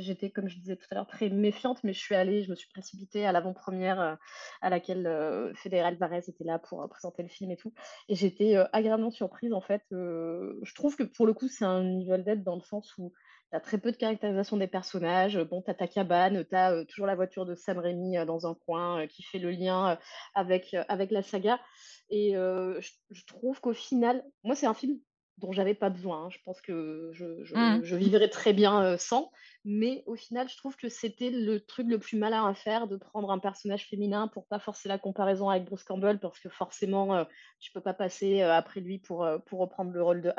j'étais, 0.00 0.30
comme 0.30 0.46
je 0.46 0.58
disais 0.58 0.76
tout 0.76 0.86
à 0.90 0.94
l'heure, 0.94 1.06
très 1.06 1.30
méfiante, 1.30 1.82
mais 1.84 1.94
je 1.94 2.00
suis 2.00 2.14
allée, 2.14 2.42
je 2.42 2.50
me 2.50 2.54
suis 2.54 2.68
précipitée 2.68 3.24
à 3.24 3.32
l'avant-première 3.32 4.00
euh, 4.00 4.14
à 4.60 4.68
laquelle 4.68 5.06
euh, 5.06 5.54
Fede 5.54 5.74
Alvarez 5.74 6.22
était 6.28 6.44
là 6.44 6.58
pour 6.58 6.82
euh, 6.82 6.88
présenter 6.88 7.22
le 7.22 7.30
film 7.30 7.50
et 7.50 7.56
tout. 7.56 7.72
Et 8.10 8.14
j'étais 8.14 8.56
euh, 8.56 8.66
agréablement 8.72 9.10
surprise, 9.10 9.54
en 9.54 9.62
fait. 9.62 9.82
je 9.90 10.74
trouve 10.74 10.96
que 10.96 11.02
pour 11.02 11.26
le 11.26 11.32
coup, 11.32 11.48
c'est 11.48 11.64
un 11.64 11.82
Evil 12.00 12.22
Dead 12.24 12.44
dans 12.44 12.56
le 12.56 12.62
sens 12.62 12.92
où 12.98 13.12
T'as 13.52 13.60
très 13.60 13.76
peu 13.76 13.92
de 13.92 13.98
caractérisation 13.98 14.56
des 14.56 14.66
personnages. 14.66 15.38
Bon, 15.38 15.60
t'as 15.60 15.74
ta 15.74 15.86
cabane, 15.86 16.42
t'as 16.46 16.72
euh, 16.72 16.84
toujours 16.86 17.04
la 17.04 17.14
voiture 17.14 17.44
de 17.44 17.54
Sam 17.54 17.78
Raimi 17.78 18.16
dans 18.24 18.46
un 18.46 18.54
coin 18.54 19.06
qui 19.06 19.22
fait 19.22 19.38
le 19.38 19.50
lien 19.50 19.98
avec, 20.34 20.74
avec 20.88 21.10
la 21.10 21.22
saga. 21.22 21.60
Et 22.08 22.32
je 22.32 23.26
trouve 23.26 23.60
qu'au 23.60 23.74
final, 23.74 24.24
moi, 24.42 24.54
c'est 24.54 24.66
un 24.66 24.72
film 24.72 24.98
dont 25.39 25.53
j'avais 25.53 25.74
pas 25.74 25.91
besoin. 25.91 26.24
hein. 26.26 26.30
Je 26.30 26.39
pense 26.45 26.61
que 26.61 27.11
je, 27.12 27.43
je, 27.45 27.55
Mm. 27.57 27.83
je 27.83 27.97
vivrais 27.97 28.28
très 28.28 28.53
bien 28.53 28.83
euh, 28.85 28.97
sans. 28.99 29.30
Mais 29.64 30.03
au 30.07 30.14
final, 30.14 30.49
je 30.49 30.57
trouve 30.57 30.76
que 30.76 30.89
c'était 30.89 31.30
le 31.30 31.61
truc 31.61 31.87
le 31.89 31.99
plus 31.99 32.16
malin 32.16 32.47
à 32.47 32.55
faire 32.55 32.87
de 32.87 32.97
prendre 32.97 33.30
un 33.30 33.39
personnage 33.39 33.87
féminin 33.89 34.28
pour 34.28 34.47
pas 34.47 34.59
forcer 34.59 34.89
la 34.89 34.99
comparaison 34.99 35.49
avec 35.49 35.64
Bruce 35.64 35.85
Campbell, 35.85 36.18
parce 36.18 36.39
que 36.41 36.49
forcément, 36.49 37.14
euh, 37.14 37.24
tu 37.61 37.72
peux 37.72 37.80
pas 37.80 37.95
passer 37.95 38.43
euh, 38.43 38.53
après 38.53 38.80
lui 38.80 38.99
pour, 38.99 39.24
euh, 39.24 39.39
pour 39.39 39.61
reprendre 39.61 39.91
le 39.93 40.03
rôle 40.03 40.22
de. 40.22 40.33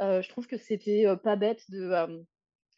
Euh, 0.00 0.22
je 0.22 0.28
trouve 0.28 0.46
que 0.46 0.56
c'était 0.56 1.06
pas 1.22 1.36
bête 1.36 1.70
de, 1.70 2.24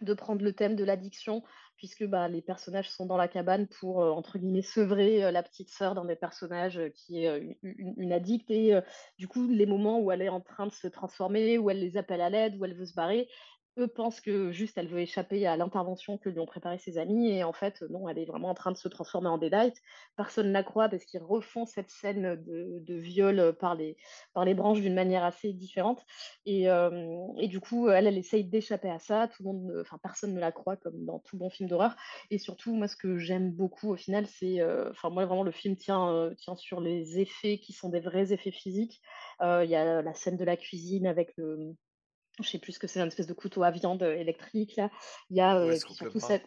de 0.05 0.15
prendre 0.15 0.43
le 0.43 0.53
thème 0.53 0.77
de 0.77 0.85
l'addiction, 0.85 1.43
puisque 1.77 2.05
bah, 2.07 2.29
les 2.29 2.43
personnages 2.43 2.91
sont 2.91 3.07
dans 3.07 3.17
la 3.17 3.29
cabane 3.29 3.67
pour, 3.69 4.03
euh, 4.03 4.11
entre 4.11 4.39
guillemets, 4.39 4.63
sevrer 4.63 5.25
euh, 5.25 5.31
la 5.31 5.43
petite 5.43 5.71
sœur 5.71 5.95
d'un 5.95 6.05
des 6.05 6.17
personnages 6.17 6.79
euh, 6.79 6.89
qui 6.91 7.25
est 7.25 7.39
une, 7.63 7.95
une- 7.99 8.13
addicte. 8.13 8.51
Et 8.51 8.75
du 9.19 9.29
coup, 9.29 9.49
les 9.49 9.67
moments 9.67 10.01
où 10.01 10.11
elle 10.13 10.23
est 10.23 10.29
en 10.29 10.41
train 10.41 10.67
de 10.67 10.73
se 10.73 10.87
transformer, 10.87 11.59
où 11.59 11.71
elle 11.71 11.81
les 11.81 11.97
appelle 11.97 12.21
à 12.21 12.31
l'aide, 12.31 12.57
où 12.59 12.65
elle 12.65 12.75
veut 12.77 12.87
se 12.87 12.95
barrer, 12.95 13.29
eux 13.79 13.89
pensent 13.89 14.21
que 14.21 14.53
juste 14.53 14.77
elle 14.79 14.89
veut 14.89 15.01
échapper 15.01 15.47
à 15.47 15.57
l'intervention 15.57 16.19
que 16.19 16.29
lui 16.29 16.41
ont 16.41 16.47
préparé 16.47 16.79
ses 16.79 16.99
amis. 16.99 17.31
Et 17.31 17.45
en 17.45 17.53
fait, 17.53 17.83
non, 17.91 18.09
elle 18.09 18.19
est 18.19 18.25
vraiment 18.25 18.51
en 18.51 18.55
train 18.55 18.73
de 18.73 18.77
se 18.77 18.89
transformer 18.89 19.29
en 19.29 19.39
Deadite. 19.39 19.81
Personne 20.17 20.49
ne 20.49 20.53
la 20.53 20.63
croit 20.63 20.89
parce 20.89 21.05
qu'ils 21.05 21.23
refont 21.23 21.67
cette 21.67 21.91
scène 21.91 22.37
de, 22.45 22.95
viol 22.95 23.57
par 23.59 23.75
les, 23.75 23.97
par 24.35 24.45
les 24.45 24.55
branches 24.55 24.81
d'une 24.81 24.95
manière 24.95 25.25
assez 25.25 25.53
différente. 25.53 26.05
Et, 26.47 26.69
euh, 26.69 27.27
et 27.39 27.49
du 27.49 27.61
coup, 27.61 27.89
elle, 27.89 28.07
elle 28.07 28.19
essaye 28.19 28.45
d'échapper 28.45 28.91
à 28.91 28.99
ça. 28.99 29.29
Tout 29.29 29.43
le 29.43 29.49
monde, 29.53 29.79
enfin, 29.81 29.99
personne 30.03 30.35
ne 30.35 30.41
la 30.41 30.53
croit, 30.53 30.77
comme 30.77 31.05
dans 31.05 31.19
tout 31.21 31.37
bon 31.37 31.51
film 31.51 31.69
d'horreur. 31.69 31.97
Et 32.31 32.39
surtout, 32.39 32.75
moi, 32.75 32.89
ce 32.89 32.97
que 32.97 33.19
j'aime 33.19 33.51
beaucoup 33.53 33.91
au 33.91 33.97
final, 33.97 34.27
c'est, 34.27 34.61
euh, 34.61 34.91
enfin, 34.91 35.11
moi, 35.11 35.25
vraiment, 35.27 35.43
le 35.45 35.53
film 35.53 35.77
tient, 35.77 36.13
euh, 36.13 36.35
tient 36.35 36.57
sur 36.57 36.81
les 36.81 37.19
effets 37.19 37.59
qui 37.59 37.73
sont 37.73 37.89
des 37.89 38.01
vrais 38.01 38.33
effets 38.33 38.51
physiques. 38.51 39.01
Euh, 39.41 39.65
Il 39.65 39.71
y 39.71 39.77
a 39.77 40.03
la 40.03 40.15
scène 40.15 40.37
de 40.37 40.45
la 40.45 40.57
cuisine 40.57 41.07
avec 41.07 41.33
le, 41.37 41.75
je 42.43 42.51
sais 42.51 42.59
plus 42.59 42.73
ce 42.73 42.79
que 42.79 42.87
c'est, 42.87 43.01
une 43.01 43.07
espèce 43.09 43.27
de 43.27 43.33
couteau 43.35 43.63
à 43.63 43.71
viande 43.71 44.03
électrique 44.03 44.77
là. 44.77 44.91
Il 45.31 45.37
y 45.37 45.41
a 45.41 45.61
Ouais, 45.61 45.73
euh, 45.75 45.77
surtout 45.79 46.21
cette, 46.21 46.47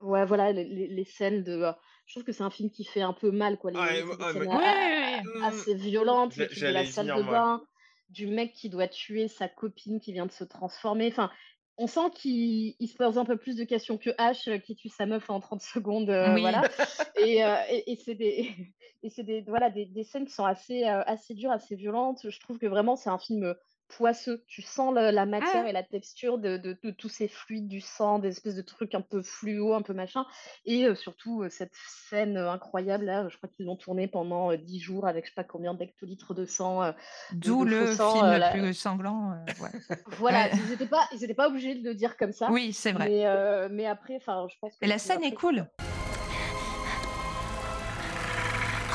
ouais, 0.00 0.24
voilà, 0.24 0.52
les, 0.52 0.64
les- 0.64 0.88
les 0.88 1.04
scènes 1.04 1.42
de. 1.42 1.52
euh, 1.62 1.72
je 2.06 2.14
trouve 2.14 2.24
que 2.24 2.32
c'est 2.32 2.42
un 2.42 2.50
film 2.50 2.70
qui 2.70 2.84
fait 2.84 3.00
un 3.02 3.12
peu 3.14 3.30
mal, 3.30 3.56
quoi. 3.58 3.70
Les, 3.70 3.78
ouais, 3.78 4.02
des 4.02 4.08
ouais, 4.08 4.32
scènes 4.32 4.48
mais- 4.48 5.42
a- 5.42 5.46
assez 5.46 5.74
violentes, 5.74 6.36
de 6.36 6.66
la 6.68 6.84
salle 6.84 7.06
de 7.06 7.12
moi. 7.22 7.22
bain, 7.32 7.62
du 8.10 8.26
mec 8.26 8.52
qui 8.52 8.68
doit 8.68 8.88
tuer 8.88 9.28
sa 9.28 9.48
copine 9.48 10.00
qui 10.00 10.12
vient 10.12 10.26
de 10.26 10.32
se 10.32 10.44
transformer. 10.44 11.08
Enfin, 11.08 11.30
on 11.76 11.86
sent 11.88 12.10
qu'il 12.14 12.76
il 12.78 12.86
se 12.86 12.96
pose 12.96 13.18
un 13.18 13.24
peu 13.24 13.36
plus 13.36 13.56
de 13.56 13.64
questions 13.64 13.98
que 13.98 14.10
H 14.10 14.48
euh, 14.48 14.58
qui 14.58 14.76
tue 14.76 14.88
sa 14.90 15.06
meuf 15.06 15.28
en 15.30 15.40
30 15.40 15.60
secondes, 15.62 16.08
euh, 16.10 16.34
Oui. 16.34 16.40
voilà. 16.42 16.62
Et, 17.18 17.42
euh, 17.44 17.56
et, 17.70 17.92
et 17.92 17.96
c'est 17.96 18.14
des, 18.14 18.54
et 19.02 19.08
c'est 19.10 19.22
des, 19.24 19.40
voilà, 19.42 19.70
des, 19.70 19.86
des 19.86 20.04
scènes 20.04 20.26
qui 20.26 20.32
sont 20.34 20.44
assez, 20.44 20.84
euh, 20.84 21.02
assez 21.06 21.34
dures, 21.34 21.50
assez 21.50 21.74
violentes. 21.74 22.28
Je 22.28 22.40
trouve 22.40 22.58
que 22.58 22.66
vraiment 22.66 22.94
c'est 22.96 23.10
un 23.10 23.18
film 23.18 23.44
euh, 23.44 23.54
poisseux. 23.88 24.42
Tu 24.46 24.62
sens 24.62 24.94
le- 24.94 25.10
la 25.10 25.26
matière 25.26 25.62
Ah. 25.64 25.68
et 25.68 25.72
la 25.72 25.82
texture 25.82 26.38
de, 26.38 26.56
de, 26.56 26.76
de 26.82 26.90
tous 26.90 27.08
ces 27.08 27.28
fluides, 27.28 27.68
du 27.68 27.80
sang, 27.80 28.18
des 28.18 28.28
espèces 28.28 28.54
de 28.56 28.62
trucs 28.62 28.94
un 28.94 29.00
peu 29.00 29.22
fluo, 29.22 29.74
un 29.74 29.82
peu 29.82 29.92
machin. 29.92 30.24
Et 30.64 30.84
euh, 30.86 30.94
surtout 30.94 31.42
euh, 31.42 31.48
cette 31.50 31.72
scène 32.08 32.36
euh, 32.36 32.50
incroyable 32.50 33.04
là, 33.04 33.28
je 33.28 33.36
crois 33.36 33.48
qu'ils 33.54 33.66
l'ont 33.66 33.76
tournée 33.76 34.08
pendant 34.08 34.50
euh, 34.52 34.56
10 34.56 34.80
jours 34.80 35.06
avec 35.06 35.24
je 35.26 35.30
sais 35.30 35.34
pas 35.34 35.44
combien 35.44 35.74
d'hectolitres 35.74 36.34
de 36.34 36.44
sang. 36.46 36.82
euh, 36.82 36.92
D'où 37.32 37.64
le 37.64 37.94
sang, 37.94 38.12
film 38.14 38.24
euh, 38.26 38.38
le 38.38 38.50
plus 38.60 38.74
sanglant. 38.74 39.32
euh, 39.32 39.62
ouais. 39.62 39.70
Voilà, 40.18 40.50
ils 40.52 40.70
n'étaient 40.70 40.86
pas, 40.86 41.06
ils 41.12 41.34
pas 41.34 41.48
obligés 41.48 41.74
de 41.74 41.88
le 41.88 41.94
dire 41.94 42.16
comme 42.16 42.32
ça. 42.32 42.50
Oui, 42.50 42.72
c'est 42.72 42.92
vrai. 42.92 43.08
Mais, 43.08 43.26
euh, 43.26 43.68
mais 43.70 43.86
après, 43.86 44.16
enfin, 44.16 44.46
je 44.50 44.56
pense 44.60 44.72
que 44.76 44.84
Et 44.84 44.88
la 44.88 44.98
scène 44.98 45.22
est 45.24 45.32
cool. 45.34 45.66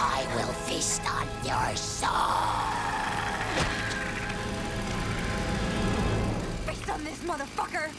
I 0.01 0.25
will 0.35 0.53
feast 0.67 1.01
on 1.05 1.47
your 1.47 1.77
soul. 1.77 2.78
Motherfucker. 7.25 7.89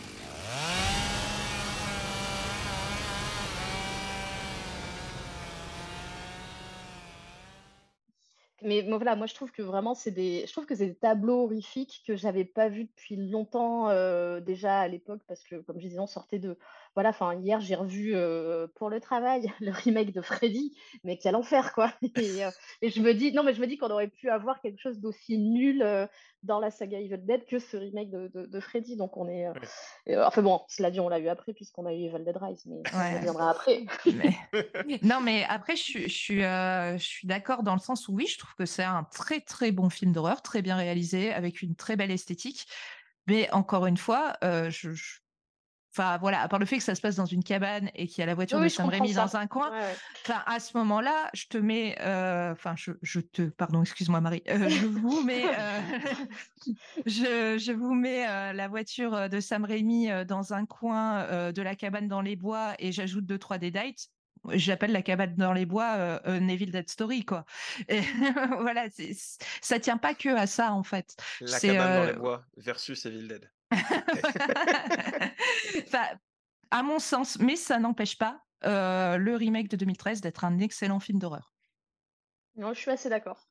Mais 8.63 8.83
voilà, 8.83 9.17
moi 9.17 9.27
je 9.27 9.35
trouve 9.35 9.53
que 9.53 9.63
vraiment 9.63 9.95
c'est 9.95 10.11
des, 10.11 10.45
je 10.47 10.53
trouve 10.53 10.67
que 10.67 10.75
c'est 10.75 10.87
des 10.87 10.95
tableaux 10.95 11.45
horrifiques 11.45 12.03
que 12.07 12.15
j'avais 12.15 12.45
pas 12.45 12.69
vus 12.69 12.85
depuis 12.85 13.17
longtemps 13.17 13.89
euh, 13.89 14.41
déjà 14.41 14.81
à 14.81 14.89
l'époque 14.89 15.23
parce 15.27 15.43
que 15.45 15.57
comme 15.63 15.81
je 15.81 15.87
disais 15.87 15.99
on 15.99 16.07
sortait 16.07 16.39
de, 16.39 16.59
voilà, 16.95 17.11
enfin 17.11 17.35
hier 17.41 17.61
j'ai 17.61 17.75
revu 17.75 18.15
euh, 18.15 18.67
pour 18.75 18.91
le 18.91 19.01
travail 19.01 19.53
le 19.61 19.71
remake 19.71 20.13
de 20.13 20.21
Freddy, 20.23 20.77
mais 21.05 21.19
quel 21.19 21.37
enfer 21.37 21.73
quoi. 21.73 21.93
Et, 22.17 22.45
euh, 22.45 22.51
et 22.83 22.91
je 22.91 23.01
me 23.01 23.15
dis, 23.15 23.33
non 23.33 23.43
mais 23.43 23.55
je 23.55 23.61
me 23.61 23.67
dis 23.67 23.79
qu'on 23.79 23.91
aurait 23.91 24.09
pu 24.09 24.29
avoir 24.31 24.61
quelque 24.61 24.81
chose 24.81 24.99
d'aussi 25.01 25.39
nul 25.39 25.83
euh, 25.83 26.07
dans 26.43 26.59
la 26.59 26.71
saga 26.71 26.99
Evil 26.99 27.19
Dead 27.25 27.45
que 27.47 27.59
ce 27.59 27.77
remake 27.77 28.11
de, 28.11 28.29
de, 28.35 28.47
de 28.47 28.61
Freddy. 28.61 28.97
Donc 28.97 29.17
on 29.17 29.29
est, 29.29 29.49
Ouais. 30.07 30.17
enfin 30.19 30.43
bon, 30.43 30.63
cela 30.69 30.91
dit 30.91 31.01
on 31.01 31.09
l'a 31.09 31.19
eu 31.19 31.29
après 31.29 31.53
puisqu'on 31.53 31.87
a 31.87 31.93
eu 31.93 32.05
Evil 32.07 32.25
Dead 32.25 32.37
Rise, 32.37 32.65
mais 32.67 32.83
ça 32.91 32.99
Ouais. 32.99 33.17
reviendra 33.19 33.51
après. 33.51 33.85
Mais- 34.07 34.37
Non, 35.03 35.21
mais 35.21 35.45
après, 35.49 35.77
je 35.77 35.83
suis, 35.83 36.03
je 36.09 36.09
suis, 36.17 36.41
je 36.41 36.97
suis 36.99 37.27
d'accord 37.29 37.63
dans 37.63 37.75
le 37.75 37.81
sens 37.81 38.09
où 38.09 38.15
oui, 38.15 38.27
je 38.27 38.39
trouve 38.39 38.55
que 38.55 38.67
c'est 38.67 38.83
un 38.85 39.05
très 39.05 39.41
très 39.41 39.71
bon 39.73 39.91
film 39.91 40.13
d'horreur, 40.13 40.43
très 40.43 40.63
bien 40.63 40.77
réalisé, 40.77 41.33
avec 41.33 41.63
une 41.63 41.77
très 41.77 41.97
belle 41.97 42.11
esthétique. 42.11 42.67
Mais 43.27 43.51
encore 43.53 43.87
une 43.87 43.97
fois, 43.97 44.37
euh, 44.43 44.71
je, 44.71 44.93
je- 44.93 45.20
Enfin 45.93 46.19
voilà, 46.19 46.41
à 46.43 46.49
part 46.49 46.59
le 46.61 46.67
fait 46.67 46.77
que 46.79 46.83
ça 46.85 46.95
se 46.95 47.01
passe 47.01 47.17
dans 47.17 47.27
une 47.27 47.43
cabane 47.43 47.91
et 47.97 48.07
qu'il 48.07 48.19
y 48.19 48.23
a 48.23 48.27
la 48.27 48.35
voiture 48.35 48.59
Oui, 48.59 48.65
de 48.65 48.69
Sam 48.69 48.87
comprends 48.87 49.03
Raimi 49.03 49.15
ça. 49.15 49.25
dans 49.25 49.37
un 49.37 49.47
coin, 49.49 49.71
Ouais, 49.73 49.79
ouais. 49.79 49.95
Enfin, 50.25 50.43
à 50.47 50.61
ce 50.61 50.77
moment-là, 50.79 51.29
je 51.35 51.47
te 51.47 51.59
mets, 51.59 51.97
euh, 52.01 52.53
enfin, 52.53 52.75
je, 52.77 52.93
je 53.03 53.19
te, 53.21 53.43
pardon, 53.43 53.83
excuse-moi 53.83 54.21
Marie, 54.21 54.43
Euh, 54.49 54.69
je 54.69 54.87
vous 54.87 55.23
mets, 55.23 55.45
euh, 55.47 55.81
je, 57.07 57.59
je 57.59 57.73
vous 57.73 57.95
mets 57.95 58.27
euh, 58.29 58.53
la 58.53 58.69
voiture 58.69 59.29
de 59.29 59.41
Sam 59.41 59.65
Raimi 59.65 60.11
euh, 60.11 60.25
dans 60.25 60.53
un 60.53 60.67
coin 60.67 61.23
euh, 61.23 61.53
de 61.53 61.63
la 61.63 61.75
cabane 61.75 62.09
dans 62.09 62.21
les 62.21 62.37
bois 62.37 62.75
et 62.79 62.93
j'ajoute 62.93 63.27
deux 63.27 63.39
trois 63.39 63.59
dédates. 63.59 64.09
J'appelle 64.53 64.93
la 64.93 65.03
cabane 65.03 65.35
dans 65.37 65.53
les 65.53 65.67
bois 65.67 65.97
euh, 65.99 66.49
Evil 66.49 66.71
Dead 66.71 66.89
Story 66.89 67.25
quoi. 67.27 67.45
Et 67.89 68.01
voilà, 68.61 68.89
c'est- 68.91 69.13
c'est- 69.15 69.45
ça 69.61 69.79
tient 69.79 69.99
pas 69.99 70.15
que 70.15 70.31
à 70.31 70.47
ça 70.47 70.73
en 70.73 70.83
fait. 70.83 71.15
La 71.41 71.59
C'est, 71.59 71.67
cabane 71.75 71.93
dans 71.97 72.03
euh, 72.09 72.13
les 72.13 72.19
bois 72.19 72.45
versus 72.57 73.05
Evil 73.07 73.29
Dead. 73.29 73.51
enfin, 75.83 76.19
à 76.71 76.83
mon 76.83 76.99
sens, 76.99 77.39
mais 77.39 77.57
ça 77.57 77.79
n'empêche 77.79 78.19
pas 78.19 78.43
euh, 78.65 79.17
le 79.17 79.37
remake 79.37 79.69
de 79.69 79.77
2013 79.77 80.21
d'être 80.21 80.45
un 80.45 80.59
excellent 80.59 81.01
film 81.01 81.19
d'horreur. 81.19 81.55
Non, 82.57 82.75
je 82.75 82.81
suis 82.81 82.91
assez 82.91 83.09
d'accord. 83.09 83.51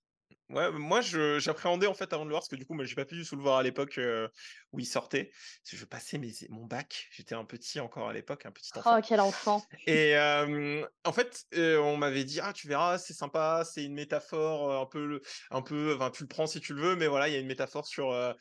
Ouais, 0.49 0.71
moi 0.71 1.01
j'appréhendais 1.01 1.85
en 1.85 1.93
fait 1.93 2.11
avant 2.11 2.23
de 2.23 2.29
le 2.29 2.33
voir 2.33 2.41
parce 2.41 2.49
que 2.49 2.55
du 2.55 2.65
coup 2.65 2.73
moi 2.73 2.83
j'ai 2.83 2.95
pas 2.95 3.05
pu 3.05 3.15
du 3.15 3.23
tout 3.23 3.35
le 3.35 3.41
voir 3.43 3.59
à 3.59 3.63
l'époque 3.63 3.99
euh, 3.99 4.27
où 4.71 4.79
il 4.79 4.85
sortait. 4.85 5.25
Parce 5.25 5.71
que 5.71 5.77
je 5.77 5.85
passais 5.85 6.17
mes, 6.17 6.31
mon 6.49 6.65
bac, 6.65 7.07
j'étais 7.11 7.35
un 7.35 7.45
petit 7.45 7.79
encore 7.79 8.09
à 8.09 8.13
l'époque, 8.13 8.47
un 8.47 8.51
petit 8.51 8.71
enfant. 8.75 8.97
Oh, 8.97 9.01
quel 9.07 9.19
enfant. 9.19 9.63
Et 9.85 10.17
euh, 10.17 10.83
en 11.05 11.13
fait, 11.13 11.43
euh, 11.53 11.77
on 11.77 11.97
m'avait 11.97 12.23
dit 12.23 12.39
ah 12.41 12.51
tu 12.51 12.67
verras, 12.67 12.97
c'est 12.97 13.13
sympa, 13.13 13.63
c'est 13.63 13.85
une 13.85 13.93
métaphore 13.93 14.81
un 14.81 14.87
peu 14.87 15.05
le- 15.05 15.21
un 15.51 15.61
peu 15.61 15.95
enfin 15.95 16.09
tu 16.09 16.23
le 16.23 16.27
prends 16.27 16.47
si 16.47 16.59
tu 16.59 16.73
le 16.73 16.81
veux, 16.81 16.95
mais 16.95 17.05
voilà, 17.05 17.27
il 17.27 17.33
y 17.33 17.37
a 17.37 17.39
une 17.39 17.47
métaphore 17.47 17.85
sur 17.85 18.11
euh, 18.11 18.33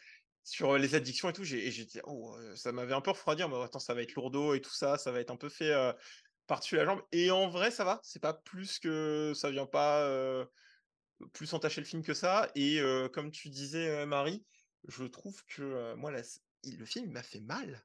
sur 0.51 0.77
les 0.79 0.95
addictions 0.95 1.29
et 1.31 1.33
tout. 1.33 1.45
J'ai 1.45 1.71
dit 1.71 2.01
oh 2.05 2.37
ça 2.55 2.73
m'avait 2.73 2.95
un 2.95 3.01
peu 3.01 3.11
refroidi, 3.11 3.43
mais 3.49 3.63
attends 3.63 3.79
ça 3.79 3.95
va 3.95 4.03
être 4.03 4.15
lourdeau 4.15 4.55
et 4.55 4.61
tout 4.61 4.75
ça, 4.75 4.99
ça 4.99 5.13
va 5.13 5.21
être 5.21 5.31
un 5.31 5.37
peu 5.37 5.49
fait 5.49 5.71
euh, 5.73 5.93
par-dessus 6.47 6.77
la 6.77 6.85
jambe. 6.85 7.03
Et 7.13 7.31
en 7.31 7.49
vrai 7.49 7.71
ça 7.71 7.85
va, 7.85 8.01
c'est 8.03 8.21
pas 8.23 8.35
plus 8.35 8.79
que 8.79 9.33
ça 9.35 9.51
vient 9.51 9.67
pas. 9.67 10.03
euh, 10.03 10.45
plus 11.33 11.53
entacher 11.53 11.81
le 11.81 11.87
film 11.87 12.05
que 12.05 12.15
ça. 12.15 12.49
Et 12.55 12.79
euh, 12.81 13.09
comme 13.09 13.33
tu 13.33 13.49
disais, 13.49 14.07
Marie, 14.07 14.45
je 14.87 15.03
trouve 15.03 15.45
que 15.47 15.95
moi, 15.95 16.13
la 16.13 16.23
le 16.65 16.85
film 16.85 17.07
il 17.07 17.13
m'a 17.13 17.25
fait 17.25 17.41
mal. 17.41 17.85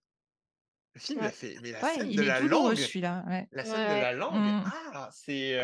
Le 0.94 1.02
film 1.02 1.20
m'a 1.22 1.32
fait. 1.32 1.58
Mais 1.64 1.72
la 1.72 1.82
Ouais, 1.84 1.96
scène 1.96 2.12
de 2.12 2.22
la 2.22 2.40
langue, 2.42 2.76
celui-là. 2.76 3.24
Ouais. 3.28 3.48
la 3.52 3.66
scène 3.66 3.74
de 3.98 4.02
la 4.02 4.14
langue, 4.14 4.36
Mm. 4.36 4.64
ah, 4.94 5.10
c'est. 5.12 5.58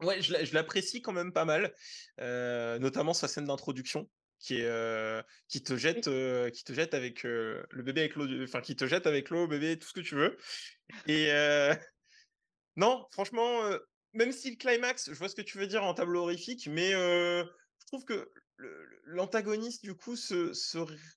Ouais, 0.00 0.22
je 0.22 0.32
l'a- 0.32 0.44
je 0.44 0.54
l'apprécie 0.54 1.02
quand 1.02 1.12
même 1.12 1.32
pas 1.32 1.44
mal, 1.44 1.74
notamment 2.18 3.14
sa 3.14 3.26
scène 3.26 3.46
d'introduction 3.46 4.08
qui 4.44 4.60
est 4.60 4.66
euh, 4.66 5.22
qui 5.48 5.62
te 5.62 5.74
jette 5.74 6.06
euh, 6.06 6.50
qui 6.50 6.64
te 6.64 6.74
jette 6.74 6.92
avec 6.92 7.24
euh, 7.24 7.64
le 7.70 7.82
bébé 7.82 8.02
avec 8.02 8.14
l'eau, 8.14 8.26
enfin 8.42 8.60
qui 8.60 8.76
te 8.76 8.86
jette 8.86 9.06
avec 9.06 9.30
l'eau, 9.30 9.48
bébé, 9.48 9.78
tout 9.78 9.88
ce 9.88 9.94
que 9.94 10.00
tu 10.00 10.16
veux. 10.16 10.36
Et 11.06 11.32
euh, 11.32 11.74
non, 12.76 13.06
franchement, 13.10 13.62
même 14.12 14.32
si 14.32 14.50
le 14.50 14.56
climax, 14.56 15.08
je 15.10 15.14
vois 15.14 15.30
ce 15.30 15.34
que 15.34 15.42
tu 15.42 15.56
veux 15.56 15.66
dire 15.66 15.82
en 15.82 15.94
tableau 15.94 16.22
horrifique, 16.22 16.66
mais 16.66 16.90
je 16.90 17.86
trouve 17.86 18.04
que 18.04 18.30
l'antagoniste, 19.04 19.82
du 19.82 19.94
coup, 19.94 20.14
se, 20.14 20.52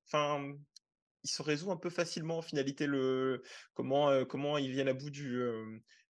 enfin, 0.05 0.53
il 1.23 1.29
se 1.29 1.41
résout 1.41 1.71
un 1.71 1.77
peu 1.77 1.89
facilement 1.89 2.37
en 2.37 2.41
finalité. 2.41 2.87
Le, 2.87 3.43
comment, 3.73 4.23
comment 4.23 4.57
ils 4.57 4.71
viennent 4.71 4.87
à 4.87 4.93
bout 4.93 5.09
du, 5.09 5.43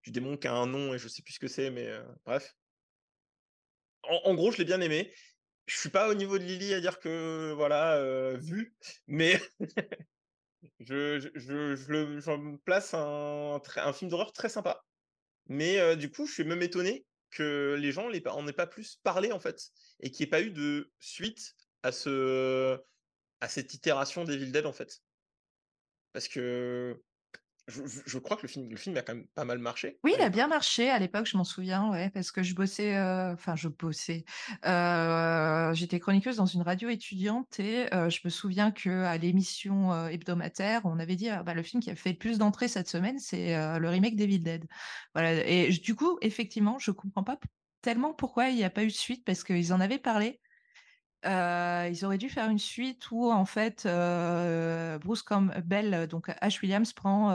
du 0.04 0.12
démon 0.12 0.38
qui 0.38 0.48
a 0.48 0.54
un 0.54 0.68
nom 0.68 0.94
et 0.94 1.00
je 1.00 1.08
sais 1.08 1.24
plus 1.24 1.34
ce 1.34 1.40
que 1.40 1.48
c'est, 1.48 1.72
mais 1.72 1.92
bref. 2.26 2.54
En, 4.04 4.22
en 4.26 4.36
gros, 4.36 4.52
je 4.52 4.60
l'ai 4.60 4.66
bien 4.66 4.82
aimé. 4.82 5.12
Je 5.68 5.78
suis 5.78 5.90
pas 5.90 6.10
au 6.10 6.14
niveau 6.14 6.38
de 6.40 6.44
Lily 6.44 6.74
à 6.74 6.80
dire 6.82 7.00
que 7.00 7.54
voilà, 7.56 8.34
vu, 8.38 8.76
mais 9.08 9.40
je, 10.80 11.20
je, 11.20 11.30
je, 11.36 11.76
je 12.20 12.58
place 12.64 12.94
un, 12.94 13.62
un 13.76 13.94
film 13.94 14.10
d'horreur 14.10 14.32
très 14.32 14.50
sympa. 14.50 14.82
Mais 15.48 15.96
du 15.96 16.10
coup, 16.10 16.26
je 16.26 16.34
suis 16.34 16.44
même 16.44 16.62
étonné 16.62 17.06
que 17.30 17.78
les 17.80 17.92
gens 17.92 18.10
en 18.10 18.48
aient 18.48 18.54
pas 18.54 18.68
plus 18.68 18.98
parlé, 19.04 19.32
en 19.32 19.40
fait 19.40 19.70
et 20.00 20.12
qu'il 20.12 20.22
y 20.22 20.28
ait 20.28 20.30
pas 20.30 20.42
eu 20.42 20.52
de 20.52 20.92
suite 21.00 21.54
à 21.84 21.92
ce 21.92 22.80
à 23.40 23.48
cette 23.48 23.74
itération 23.74 24.24
d'Evil 24.24 24.52
Dead, 24.52 24.66
en 24.66 24.74
fait. 24.74 25.02
Parce 26.14 26.28
que 26.28 27.04
je 27.68 28.18
crois 28.20 28.38
que 28.38 28.44
le 28.44 28.48
film 28.50 28.70
le 28.70 28.78
film 28.78 28.98
a 28.98 29.02
quand 29.04 29.16
même 29.16 29.28
pas 29.28 29.46
mal 29.46 29.60
marché 29.60 30.02
Oui, 30.04 30.14
à 30.14 30.18
il 30.18 30.22
a 30.22 30.30
bien 30.30 30.48
marché 30.48 30.90
à 30.90 31.00
l'époque, 31.00 31.26
je 31.26 31.36
m'en 31.38 31.44
souviens, 31.44 31.90
ouais, 31.90 32.10
parce 32.12 32.32
que 32.32 32.44
je 32.44 32.54
bossais, 32.54 32.96
heu, 32.96 33.32
enfin 33.34 33.56
je 33.56 33.68
bossais, 33.68 34.26
heu, 34.66 35.72
j'étais 35.74 36.00
chroniqueuse 36.00 36.38
dans 36.38 36.46
une 36.46 36.62
radio 36.62 36.88
étudiante 36.90 37.60
et 37.60 37.88
heu, 37.94 38.10
je 38.10 38.20
me 38.24 38.30
souviens 38.30 38.72
qu'à 38.72 39.18
l'émission, 39.18 39.92
heu, 39.94 40.12
hebdomadaire, 40.12 40.82
on 40.86 41.00
avait 41.00 41.16
dit: 41.16 41.30
«Ah 41.30 41.42
bah, 41.44 41.56
le 41.56 41.64
film 41.64 41.82
qui 41.82 41.90
a 41.90 41.96
fait 41.96 42.12
le 42.12 42.18
plus 42.20 42.38
d'entrées 42.38 42.68
cette 42.68 42.88
semaine, 42.88 43.18
c'est, 43.20 43.56
le 43.80 43.90
remake 43.90 44.16
d'Evil 44.16 44.44
Dead». 44.44 44.66
Voilà 45.16 45.34
et 45.46 45.70
du 45.72 45.96
coup, 45.96 46.18
effectivement, 46.22 46.78
je 46.80 46.92
comprends 46.92 47.24
pas 47.24 47.40
tellement 47.82 48.14
pourquoi 48.14 48.50
il 48.50 48.58
y 48.58 48.64
a 48.64 48.70
pas 48.70 48.84
eu 48.84 48.88
de 48.88 48.92
suite 48.92 49.26
parce 49.26 49.44
qu'ils 49.44 49.74
en 49.74 49.80
avaient 49.82 50.00
parlé. 50.00 50.40
Ils 51.24 52.00
auraient 52.06 52.18
dû 52.18 52.30
faire 52.30 52.50
une 52.50 52.60
suite 52.60 53.12
où 53.12 53.32
en 53.32 53.46
fait, 53.46 53.86
heu, 53.86 55.00
Bruce 55.00 55.24
Campbell, 55.24 56.08
donc 56.08 56.30
Ash 56.42 56.62
Williams 56.62 56.94
prend, 56.94 57.32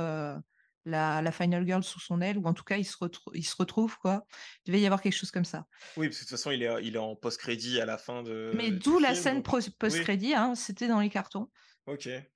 la 0.84 1.22
la 1.22 1.32
final 1.32 1.64
girl 1.66 1.82
sous 1.84 2.00
son 2.00 2.20
aile 2.20 2.38
ou 2.38 2.44
en 2.46 2.54
tout 2.54 2.64
cas, 2.64 2.76
ils 2.76 2.84
se 2.84 2.96
ils 3.34 3.44
se 3.46 3.56
retrouvent 3.56 3.98
quoi. 3.98 4.26
Il 4.66 4.72
devait 4.72 4.80
y 4.82 4.86
avoir 4.86 5.00
quelque 5.02 5.14
chose 5.14 5.30
comme 5.30 5.44
ça. 5.44 5.66
Oui, 5.96 6.08
parce 6.08 6.18
que 6.20 6.24
de 6.24 6.28
toute 6.28 6.38
façon, 6.38 6.50
il 6.50 6.62
est 6.62 6.84
il 6.86 6.94
est 6.96 6.98
en 6.98 7.16
post-crédit 7.16 7.80
à 7.80 7.84
la 7.86 7.98
fin 7.98 8.22
Mais 8.52 8.70
de 8.70 8.78
du 8.82 8.82
d'où 8.82 8.98
la 8.98 9.14
film, 9.16 9.16
scène 9.16 9.42
donc 9.42 9.42
pros 9.42 9.58
oui, 9.86 10.06
post-crédit, 10.08 10.34
hein, 10.34 10.54
c'était 10.54 10.86
dans 10.88 11.00
les 11.00 11.10
cartons. 11.10 11.50
OK. 11.86 12.31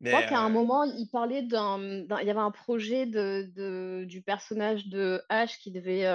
Je 0.00 0.06
crois 0.06 0.22
qu'à 0.22 0.38
un 0.38 0.48
moment, 0.48 0.84
il 0.84 1.08
parlait 1.10 1.42
d'un 1.42 1.78
d'un 2.04 2.20
il 2.20 2.26
y 2.26 2.30
avait 2.30 2.38
un 2.38 2.50
projet 2.50 3.06
de 3.06 3.50
de 3.54 4.04
du 4.06 4.22
personnage 4.22 4.88
de 4.88 5.22
Ash 5.28 5.58
qui 5.58 5.70
devait, 5.72 6.08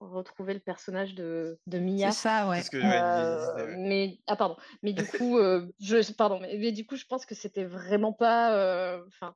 retrouver 0.00 0.54
le 0.54 0.60
personnage 0.60 1.14
de 1.14 1.58
de 1.66 1.78
C'est 1.96 2.10
Mia. 2.10 2.10
ça, 2.10 2.48
c'est 2.50 2.50
ouais. 2.50 2.62
que 2.70 3.76
mais 3.78 4.18
ah 4.26 4.36
pardon, 4.36 4.56
mais 4.82 4.92
du 4.92 5.04
coup, 5.08 5.38
je 5.80 6.12
pardon, 6.14 6.40
mais 6.40 6.58
mais 6.58 6.72
du 6.72 6.84
coup, 6.84 6.96
je 6.96 7.06
pense 7.06 7.24
que 7.26 7.34
c'était 7.34 7.64
vraiment 7.64 8.12
pas, 8.12 9.00
enfin, 9.06 9.34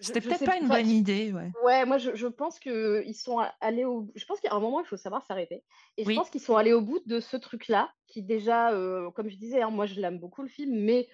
C'était 0.00 0.20
je 0.20 0.28
peut-être 0.28 0.44
pas 0.44 0.56
une 0.56 0.68
bonne 0.68 0.88
idée, 0.88 1.32
ouais. 1.32 1.52
ouais, 1.64 1.84
moi, 1.86 1.98
je 1.98 2.14
je 2.14 2.26
pense 2.26 2.58
qu'ils 2.58 3.14
sont 3.14 3.38
a 3.38 3.54
allés 3.60 3.84
au 3.84 4.10
je 4.14 4.24
pense 4.26 4.40
qu'à 4.40 4.54
un 4.54 4.60
moment, 4.60 4.80
il 4.80 4.86
faut 4.86 4.96
savoir 4.96 5.24
s'arrêter 5.24 5.64
et 5.96 6.04
je 6.04 6.10
pense 6.12 6.30
qu'ils 6.30 6.40
sont 6.40 6.56
allés 6.56 6.72
au 6.72 6.80
bout 6.82 7.00
de 7.06 7.20
ce 7.20 7.36
truc-là 7.36 7.92
qui 8.06 8.22
déjà, 8.22 8.70
comme 9.14 9.28
je 9.28 9.36
disais, 9.36 9.62
hein, 9.62 9.70
moi, 9.70 9.86
je 9.86 10.00
l'aime 10.00 10.18
beaucoup 10.18 10.42
le 10.42 10.48
film, 10.48 10.72
mais 10.84 11.08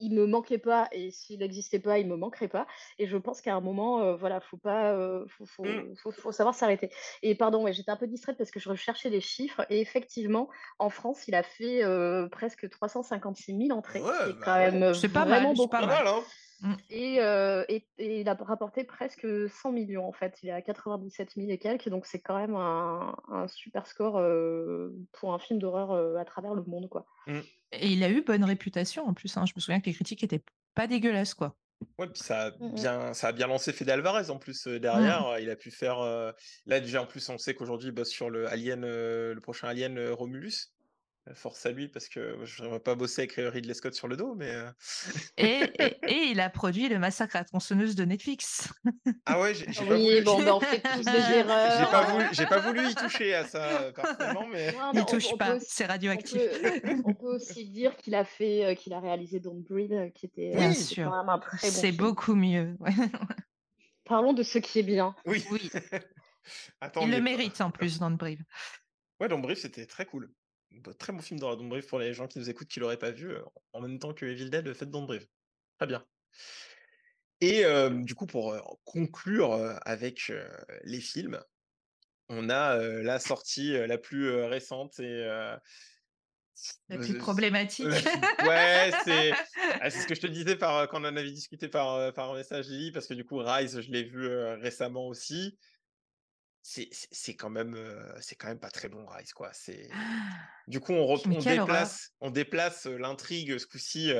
il 0.00 0.14
me 0.14 0.26
manquait 0.26 0.58
pas 0.58 0.88
et 0.92 1.10
s'il 1.10 1.40
n'existait 1.40 1.78
pas, 1.80 1.98
il 1.98 2.06
me 2.08 2.16
manquerait 2.16 2.48
pas 2.48 2.66
et 2.98 3.06
je 3.06 3.16
pense 3.16 3.40
qu'à 3.40 3.54
un 3.54 3.60
moment, 3.60 4.02
heu, 4.02 4.14
voilà, 4.16 4.40
faut 4.40 4.56
pas, 4.58 4.94
faut 5.28 5.46
Mmh. 5.62 5.86
faut 5.86 5.94
faut 5.96 6.12
faut 6.12 6.32
savoir 6.32 6.54
s'arrêter 6.54 6.90
et 7.22 7.34
pardon, 7.34 7.62
ouais, 7.64 7.72
j'étais 7.72 7.90
un 7.90 7.96
peu 7.96 8.06
distraite 8.06 8.36
parce 8.38 8.50
que 8.50 8.60
je 8.60 8.68
recherchais 8.68 9.10
les 9.10 9.20
chiffres 9.20 9.66
et 9.70 9.80
effectivement, 9.80 10.48
en 10.78 10.90
France, 10.90 11.28
il 11.28 11.34
a 11.34 11.42
fait, 11.42 11.84
heu, 11.84 12.28
presque 12.30 12.68
356 12.68 13.54
000 13.54 13.72
entrées, 13.72 14.06
ce 14.12 14.20
qui 14.22 14.28
Ouais, 14.28 14.30
est 14.30 14.38
quand 14.38 14.56
bah 14.56 14.70
ouais. 14.70 14.72
même 14.72 14.92
C'est 14.92 15.08
pas 15.12 15.24
vraiment 15.24 15.26
mal, 15.26 15.56
c'est 15.56 15.68
pas 15.70 15.82
mal, 15.82 16.06
hein? 16.06 16.24
Mmh. 16.60 16.86
et 16.90 17.20
heu 17.20 17.64
et 17.68 17.88
et 17.98 18.20
il 18.20 18.28
a 18.28 18.34
rapporté 18.34 18.84
presque 18.84 19.26
100 19.50 19.72
000 19.72 19.86
000 19.88 20.06
en 20.06 20.12
fait. 20.12 20.38
Il 20.42 20.48
est 20.48 20.52
à 20.52 20.62
97 20.62 21.36
000 21.36 21.50
et 21.50 21.58
quelques, 21.58 21.88
donc 21.88 22.06
c'est 22.06 22.20
quand 22.20 22.38
même 22.38 22.56
un 22.56 23.16
un 23.28 23.48
super 23.48 23.86
score, 23.86 24.18
heu, 24.20 24.94
pour 25.12 25.34
un 25.34 25.38
film 25.40 25.58
d'horreur, 25.60 25.92
heu, 25.94 26.16
à 26.18 26.24
travers 26.24 26.54
le 26.54 26.64
monde, 26.64 26.88
quoi. 26.88 27.06
Mmh. 27.26 27.40
Et 27.72 27.92
il 27.92 28.02
a 28.04 28.10
eu 28.10 28.22
bonne 28.22 28.44
réputation 28.44 29.06
en 29.06 29.14
plus, 29.14 29.36
hein. 29.36 29.44
Je 29.46 29.52
me 29.56 29.60
souviens 29.60 29.80
que 29.80 29.86
les 29.86 29.94
critiques 29.94 30.22
étaient 30.22 30.44
pas 30.74 30.86
dégueulasses, 30.86 31.34
quoi. 31.34 31.56
Ouais, 31.98 32.08
puis 32.08 32.22
ça 32.22 32.46
a 32.48 32.50
Mmh 32.58 32.72
mh. 32.82 32.86
bien 32.86 33.14
ça 33.14 33.28
a 33.28 33.32
bien 33.32 33.46
lancé 33.46 33.72
Fede 33.72 33.88
Alvarez 33.88 34.28
en 34.28 34.38
plus, 34.38 34.66
derrière, 34.66 35.38
il 35.38 35.48
a 35.48 35.56
pu 35.56 35.70
faire, 35.70 36.00
là 36.66 36.80
déjà 36.80 37.00
en 37.02 37.06
plus 37.06 37.26
on 37.30 37.38
sait 37.38 37.54
qu'aujourd'hui 37.54 37.88
il 37.88 37.92
bosse 37.92 38.10
sur 38.10 38.28
le 38.28 38.46
Alien, 38.48 38.82
le 38.82 39.38
prochain 39.40 39.68
Alien, 39.68 39.98
Romulus. 40.10 40.72
Force 41.34 41.66
à 41.66 41.72
lui 41.72 41.88
parce 41.88 42.08
que 42.08 42.44
je 42.44 42.62
voudrais 42.62 42.80
pas 42.80 42.94
bosser 42.94 43.22
avec, 43.22 43.34
Ridley 43.36 43.74
Scott 43.74 43.94
sur 43.94 44.08
le 44.08 44.16
dos, 44.16 44.34
mais 44.34 44.54
heu 44.54 44.70
Et 45.36 45.72
et 45.78 46.02
et 46.06 46.30
il 46.30 46.40
a 46.40 46.48
produit 46.50 46.88
le 46.88 46.98
Massacre 46.98 47.36
à 47.36 47.40
la 47.40 47.44
tronçonneuse 47.44 47.94
de 47.94 48.04
Netflix. 48.04 48.72
Ah 49.28 49.40
ouais, 49.40 49.54
j'ai 49.54 49.86
pas 49.86 49.98
Oui, 49.98 49.98
voulu 49.98 50.24
bon, 50.24 50.44
j'ai 50.46 50.48
on 50.48 50.60
fait 50.62 50.84
tous 50.86 51.10
des 51.10 51.32
j'ai 51.42 51.44
j'ai 51.64 51.86
erreurs, 51.86 51.88
pas 51.88 52.02
voulu 52.02 52.28
j'ai 52.32 52.46
pas 52.46 52.60
voulu 52.60 52.86
y 52.88 52.94
toucher 52.96 53.34
à 53.34 53.44
ça, 53.44 53.88
heu, 53.88 53.92
personnellement, 53.92 54.46
mais 54.46 54.76
Non, 54.92 55.04
on 55.08 55.18
peut 55.18 55.26
touche 55.26 55.36
on 55.36 55.36
pas, 55.36 55.56
aussi 55.56 55.66
c'est 55.68 55.86
on 56.12 56.22
radioactif. 56.24 56.48
peut 56.62 56.78
on 57.02 57.14
peut 57.14 57.34
aussi 57.36 57.68
dire 57.68 57.96
qu'il 57.96 58.14
a 58.14 58.24
fait, 58.24 58.72
heu, 58.72 58.74
qu'il 58.74 58.92
a 58.92 59.00
réalisé 59.00 59.40
Don't 59.40 59.62
Breathe, 59.62 60.12
qui 60.14 60.26
était, 60.26 60.52
Oui! 60.52 60.86
qui 60.86 60.94
est 60.94 60.96
quand 60.98 61.10
sûr, 61.10 61.18
même 61.18 61.28
un 61.28 61.38
très 61.38 61.70
bon 61.70 61.86
c'est 61.86 61.92
beaucoup 61.92 62.34
mieux, 62.34 62.76
ouais. 62.80 62.92
Parlons 64.04 64.32
de 64.32 64.42
ce 64.42 64.58
qui 64.58 64.78
est 64.78 64.82
bien. 64.84 65.16
Oui. 65.24 65.44
Oui. 65.50 65.70
Attends, 66.80 67.06
Il 67.06 67.10
le 67.10 67.20
pas. 67.20 67.20
mérite 67.20 67.60
en 67.60 67.70
plus, 67.70 67.98
Don't 67.98 68.16
Breathe. 68.16 68.44
Ouais, 69.20 69.28
Don't 69.28 69.42
Breathe, 69.42 69.58
c'était 69.58 69.86
très 69.86 70.06
cool. 70.06 70.32
Bah, 70.84 70.92
très 70.94 71.12
bon 71.12 71.20
film 71.20 71.40
d'horreur, 71.40 71.56
Breathe, 71.56 71.86
pour 71.86 71.98
les 71.98 72.14
gens 72.14 72.26
qui 72.26 72.38
nous 72.38 72.50
écoutent, 72.50 72.68
qui 72.68 72.80
l'auraient 72.80 72.98
pas 72.98 73.10
vu, 73.10 73.30
heu, 73.30 73.44
en 73.72 73.80
même 73.80 73.98
temps 73.98 74.14
que 74.14 74.26
Evil 74.26 74.50
Dead, 74.50 74.66
Don't 74.84 75.06
Breathe. 75.06 75.28
Très 75.78 75.86
bien. 75.86 76.04
Et 77.40 77.64
du 77.90 78.14
coup, 78.14 78.26
pour, 78.26 78.56
conclure, 78.84 79.52
avec, 79.84 80.32
les 80.84 81.00
films, 81.00 81.38
on 82.30 82.48
a, 82.48 82.78
la 82.78 83.18
sortie, 83.18 83.72
la 83.72 83.98
plus, 83.98 84.30
récente 84.44 84.98
et 85.00 85.26
La 86.88 86.96
plus 86.96 87.18
problématique. 87.18 87.86
plus 87.86 87.92
ouais, 88.48 88.90
c'est 89.04 89.32
ah, 89.80 89.90
c'est 89.90 90.00
ce 90.00 90.06
que 90.06 90.14
je 90.14 90.22
te 90.22 90.26
disais 90.26 90.56
par, 90.56 90.88
quand 90.88 91.02
on 91.02 91.04
en 91.04 91.16
avait 91.16 91.30
discuté 91.30 91.68
par, 91.68 92.14
par 92.14 92.32
message, 92.32 92.68
Lily, 92.68 92.90
parce 92.90 93.06
que 93.06 93.12
du 93.12 93.24
coup, 93.24 93.36
Rise, 93.36 93.82
je 93.82 93.90
l'ai 93.90 94.04
vu, 94.04 94.26
récemment 94.54 95.06
aussi. 95.06 95.58
C'est 96.68 97.36
quand 97.36 97.50
même, 97.50 97.76
heu, 97.76 98.02
c'est 98.20 98.34
quand 98.34 98.48
même 98.48 98.58
pas 98.58 98.70
très 98.70 98.88
bon 98.88 99.06
Rise, 99.06 99.32
quoi. 99.32 99.50
C'est 99.52 100.00
du 100.66 100.80
coup, 100.80 100.92
on 100.94 101.14
on 101.30 101.42
déplace 101.42 102.10
on 102.20 102.30
déplace, 102.30 102.86
l'intrigue 102.86 103.56
ce 103.58 103.66
coup-ci, 103.66 104.12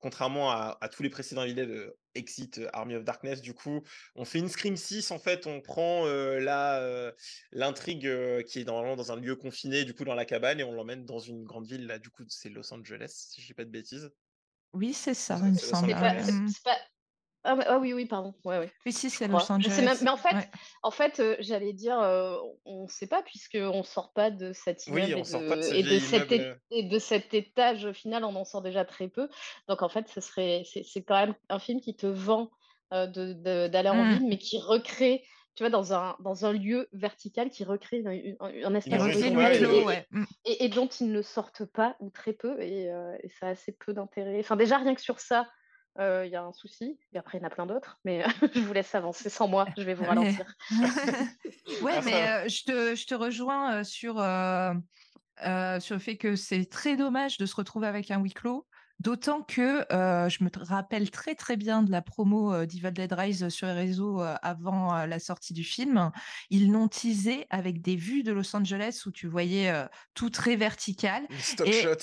contrairement 0.00 0.50
à 0.50 0.78
à 0.80 0.88
tous 0.88 1.02
les 1.02 1.10
précédents 1.10 1.44
Dead, 1.44 1.68
heu, 1.70 1.94
Exit, 2.14 2.60
Army 2.72 2.96
of 2.96 3.04
Darkness, 3.04 3.42
du 3.42 3.52
coup, 3.54 3.82
on 4.14 4.24
fait 4.24 4.38
une 4.38 4.48
Scream 4.48 4.76
6 4.76 5.10
en 5.10 5.18
fait, 5.18 5.46
on 5.46 5.60
prend, 5.60 6.06
la, 6.06 7.12
l'intrigue, 7.52 8.08
qui 8.46 8.60
est 8.60 8.64
normalement 8.64 8.96
dans 8.96 9.12
un 9.12 9.16
lieu 9.16 9.36
confiné, 9.36 9.84
du 9.84 9.94
coup, 9.94 10.04
dans 10.04 10.14
la 10.14 10.24
cabane 10.24 10.58
et 10.58 10.64
on 10.64 10.72
l'emmène 10.72 11.04
dans 11.04 11.18
une 11.18 11.44
grande 11.44 11.66
ville, 11.66 11.86
là, 11.86 11.98
du 11.98 12.08
coup, 12.10 12.24
c'est 12.28 12.48
Los 12.48 12.72
Angeles, 12.72 13.12
si 13.28 13.42
je 13.42 13.46
dis 13.48 13.54
pas 13.54 13.64
de 13.64 13.70
bêtises. 13.70 14.10
Oui, 14.72 14.92
c'est 14.94 15.14
ça, 15.14 15.40
il 15.44 15.52
me 15.52 15.58
semble, 15.58 15.94
C'est 16.48 16.62
pas 16.62 16.78
mmh. 17.44 17.48
Ah, 17.48 17.58
ah 17.66 17.78
oui, 17.78 17.92
oui, 17.92 18.06
pardon. 18.06 18.34
Ouais, 18.44 18.58
ouais. 18.58 18.70
Oui, 18.84 18.92
si, 18.92 19.10
c'est. 19.10 19.28
Los 19.28 19.38
Mais, 19.58 19.82
même- 19.82 20.08
en 20.08 20.16
fait, 20.16 20.34
Ouais. 20.34 20.48
en 20.82 20.90
fait 20.90 21.20
euh, 21.20 21.36
j'allais 21.40 21.72
dire, 21.72 21.98
euh, 22.00 22.36
on 22.64 22.84
ne 22.84 22.88
sait 22.88 23.06
pas 23.06 23.22
puisqu'on 23.22 23.82
sort 23.82 24.12
pas 24.12 24.30
de 24.30 24.52
cet 24.52 24.84
Oui, 24.88 25.02
immeuble 25.02 25.12
et 25.12 25.14
on 25.16 25.24
sort 25.24 25.40
pas 25.48 25.56
de 25.56 25.60
de, 25.60 25.62
ce 25.62 25.74
et 25.74 25.82
de 25.82 25.88
vieil 25.88 26.00
cet, 26.00 26.32
é- 26.32 26.54
et 26.70 26.82
de 26.84 26.98
cet 26.98 27.34
étage 27.34 27.92
final, 27.92 28.24
on 28.24 28.34
en 28.36 28.44
sort 28.44 28.62
déjà 28.62 28.84
très 28.84 29.08
peu. 29.08 29.28
Donc 29.68 29.82
en 29.82 29.88
fait, 29.88 30.08
ce 30.08 30.20
serait, 30.20 30.62
c'est 30.64 31.02
quand 31.02 31.16
même 31.18 31.34
un 31.48 31.58
film 31.58 31.80
qui 31.80 31.96
te 31.96 32.06
vend 32.06 32.50
euh, 32.92 33.06
de- 33.06 33.32
de- 33.34 33.68
d'aller 33.68 33.88
en 33.90 34.04
Mm. 34.04 34.12
ville, 34.14 34.28
mais 34.28 34.38
qui 34.38 34.58
recrée, 34.58 35.22
tu 35.54 35.62
vois, 35.62 35.70
dans 35.70 35.92
un, 35.94 36.16
dans 36.20 36.44
un 36.44 36.52
lieu 36.52 36.88
vertical, 36.92 37.48
qui 37.50 37.62
recrée 37.64 38.02
un 38.40 38.74
espace 38.74 39.02
huis 39.14 39.28
et, 39.28 39.36
ouais. 39.36 40.06
et- 40.44 40.52
et- 40.52 40.64
et 40.64 40.68
dont 40.68 40.88
ils 40.88 41.12
ne 41.12 41.22
sortent 41.22 41.64
pas 41.64 41.96
ou 42.00 42.10
très 42.10 42.32
peu, 42.32 42.60
et, 42.60 42.90
euh, 42.90 43.16
et 43.22 43.28
ça 43.28 43.46
a 43.46 43.50
assez 43.50 43.70
peu 43.72 43.92
d'intérêt. 43.94 44.40
Enfin, 44.40 44.56
déjà, 44.56 44.78
rien 44.78 44.94
que 44.96 45.00
sur 45.00 45.20
ça, 45.20 45.48
il 46.00 46.30
y 46.30 46.36
a 46.36 46.42
un 46.42 46.52
souci, 46.52 46.98
et 47.12 47.18
après, 47.18 47.38
il 47.38 47.40
y 47.42 47.44
en 47.44 47.46
a 47.46 47.50
plein 47.50 47.66
d'autres, 47.66 47.98
mais 48.04 48.24
je 48.54 48.60
vous 48.60 48.72
laisse 48.72 48.94
avancer 48.94 49.28
sans 49.28 49.48
moi, 49.48 49.66
je 49.76 49.82
vais 49.82 49.94
vous 49.94 50.04
ralentir. 50.08 50.46
ouais, 51.82 51.92
Ah, 51.96 52.00
mais 52.04 52.28
euh, 52.28 52.48
je, 52.48 52.64
te, 52.64 52.94
je 52.94 53.06
te 53.06 53.14
rejoins 53.14 53.76
euh, 53.76 53.84
sur, 53.84 54.18
euh, 54.20 54.72
euh, 55.46 55.80
sur 55.80 55.94
le 55.94 56.00
fait 56.00 56.16
que 56.16 56.36
c'est 56.36 56.64
très 56.66 56.96
dommage 56.96 57.38
de 57.38 57.46
se 57.46 57.54
retrouver 57.56 57.86
avec 57.86 58.10
un 58.10 58.20
huis 58.20 58.32
clos. 58.32 58.66
D'autant 58.98 59.40
que 59.40 59.90
euh, 59.94 60.28
je 60.28 60.44
me 60.44 60.50
rappelle 60.62 61.10
très 61.10 61.34
très 61.34 61.56
bien 61.56 61.82
de 61.82 61.90
la 61.90 62.02
promo 62.02 62.52
euh, 62.52 62.66
d'Evil 62.66 62.90
Dead 62.92 63.10
Rise 63.10 63.48
sur 63.48 63.66
les 63.66 63.72
réseaux 63.72 64.20
euh, 64.20 64.34
avant 64.42 64.94
euh, 64.94 65.06
la 65.06 65.18
sortie 65.18 65.54
du 65.54 65.64
film. 65.64 66.10
Ils 66.50 66.70
l'ont 66.70 66.86
teasé 66.86 67.46
avec 67.48 67.80
des 67.80 67.96
vues 67.96 68.22
de 68.22 68.30
Los 68.32 68.54
Angeles 68.54 69.04
où 69.06 69.10
tu 69.10 69.26
voyais 69.26 69.70
euh, 69.70 69.86
tout 70.12 70.28
très 70.28 70.54
vertical. 70.54 71.26
Et- 71.64 71.72
shot. 71.72 71.96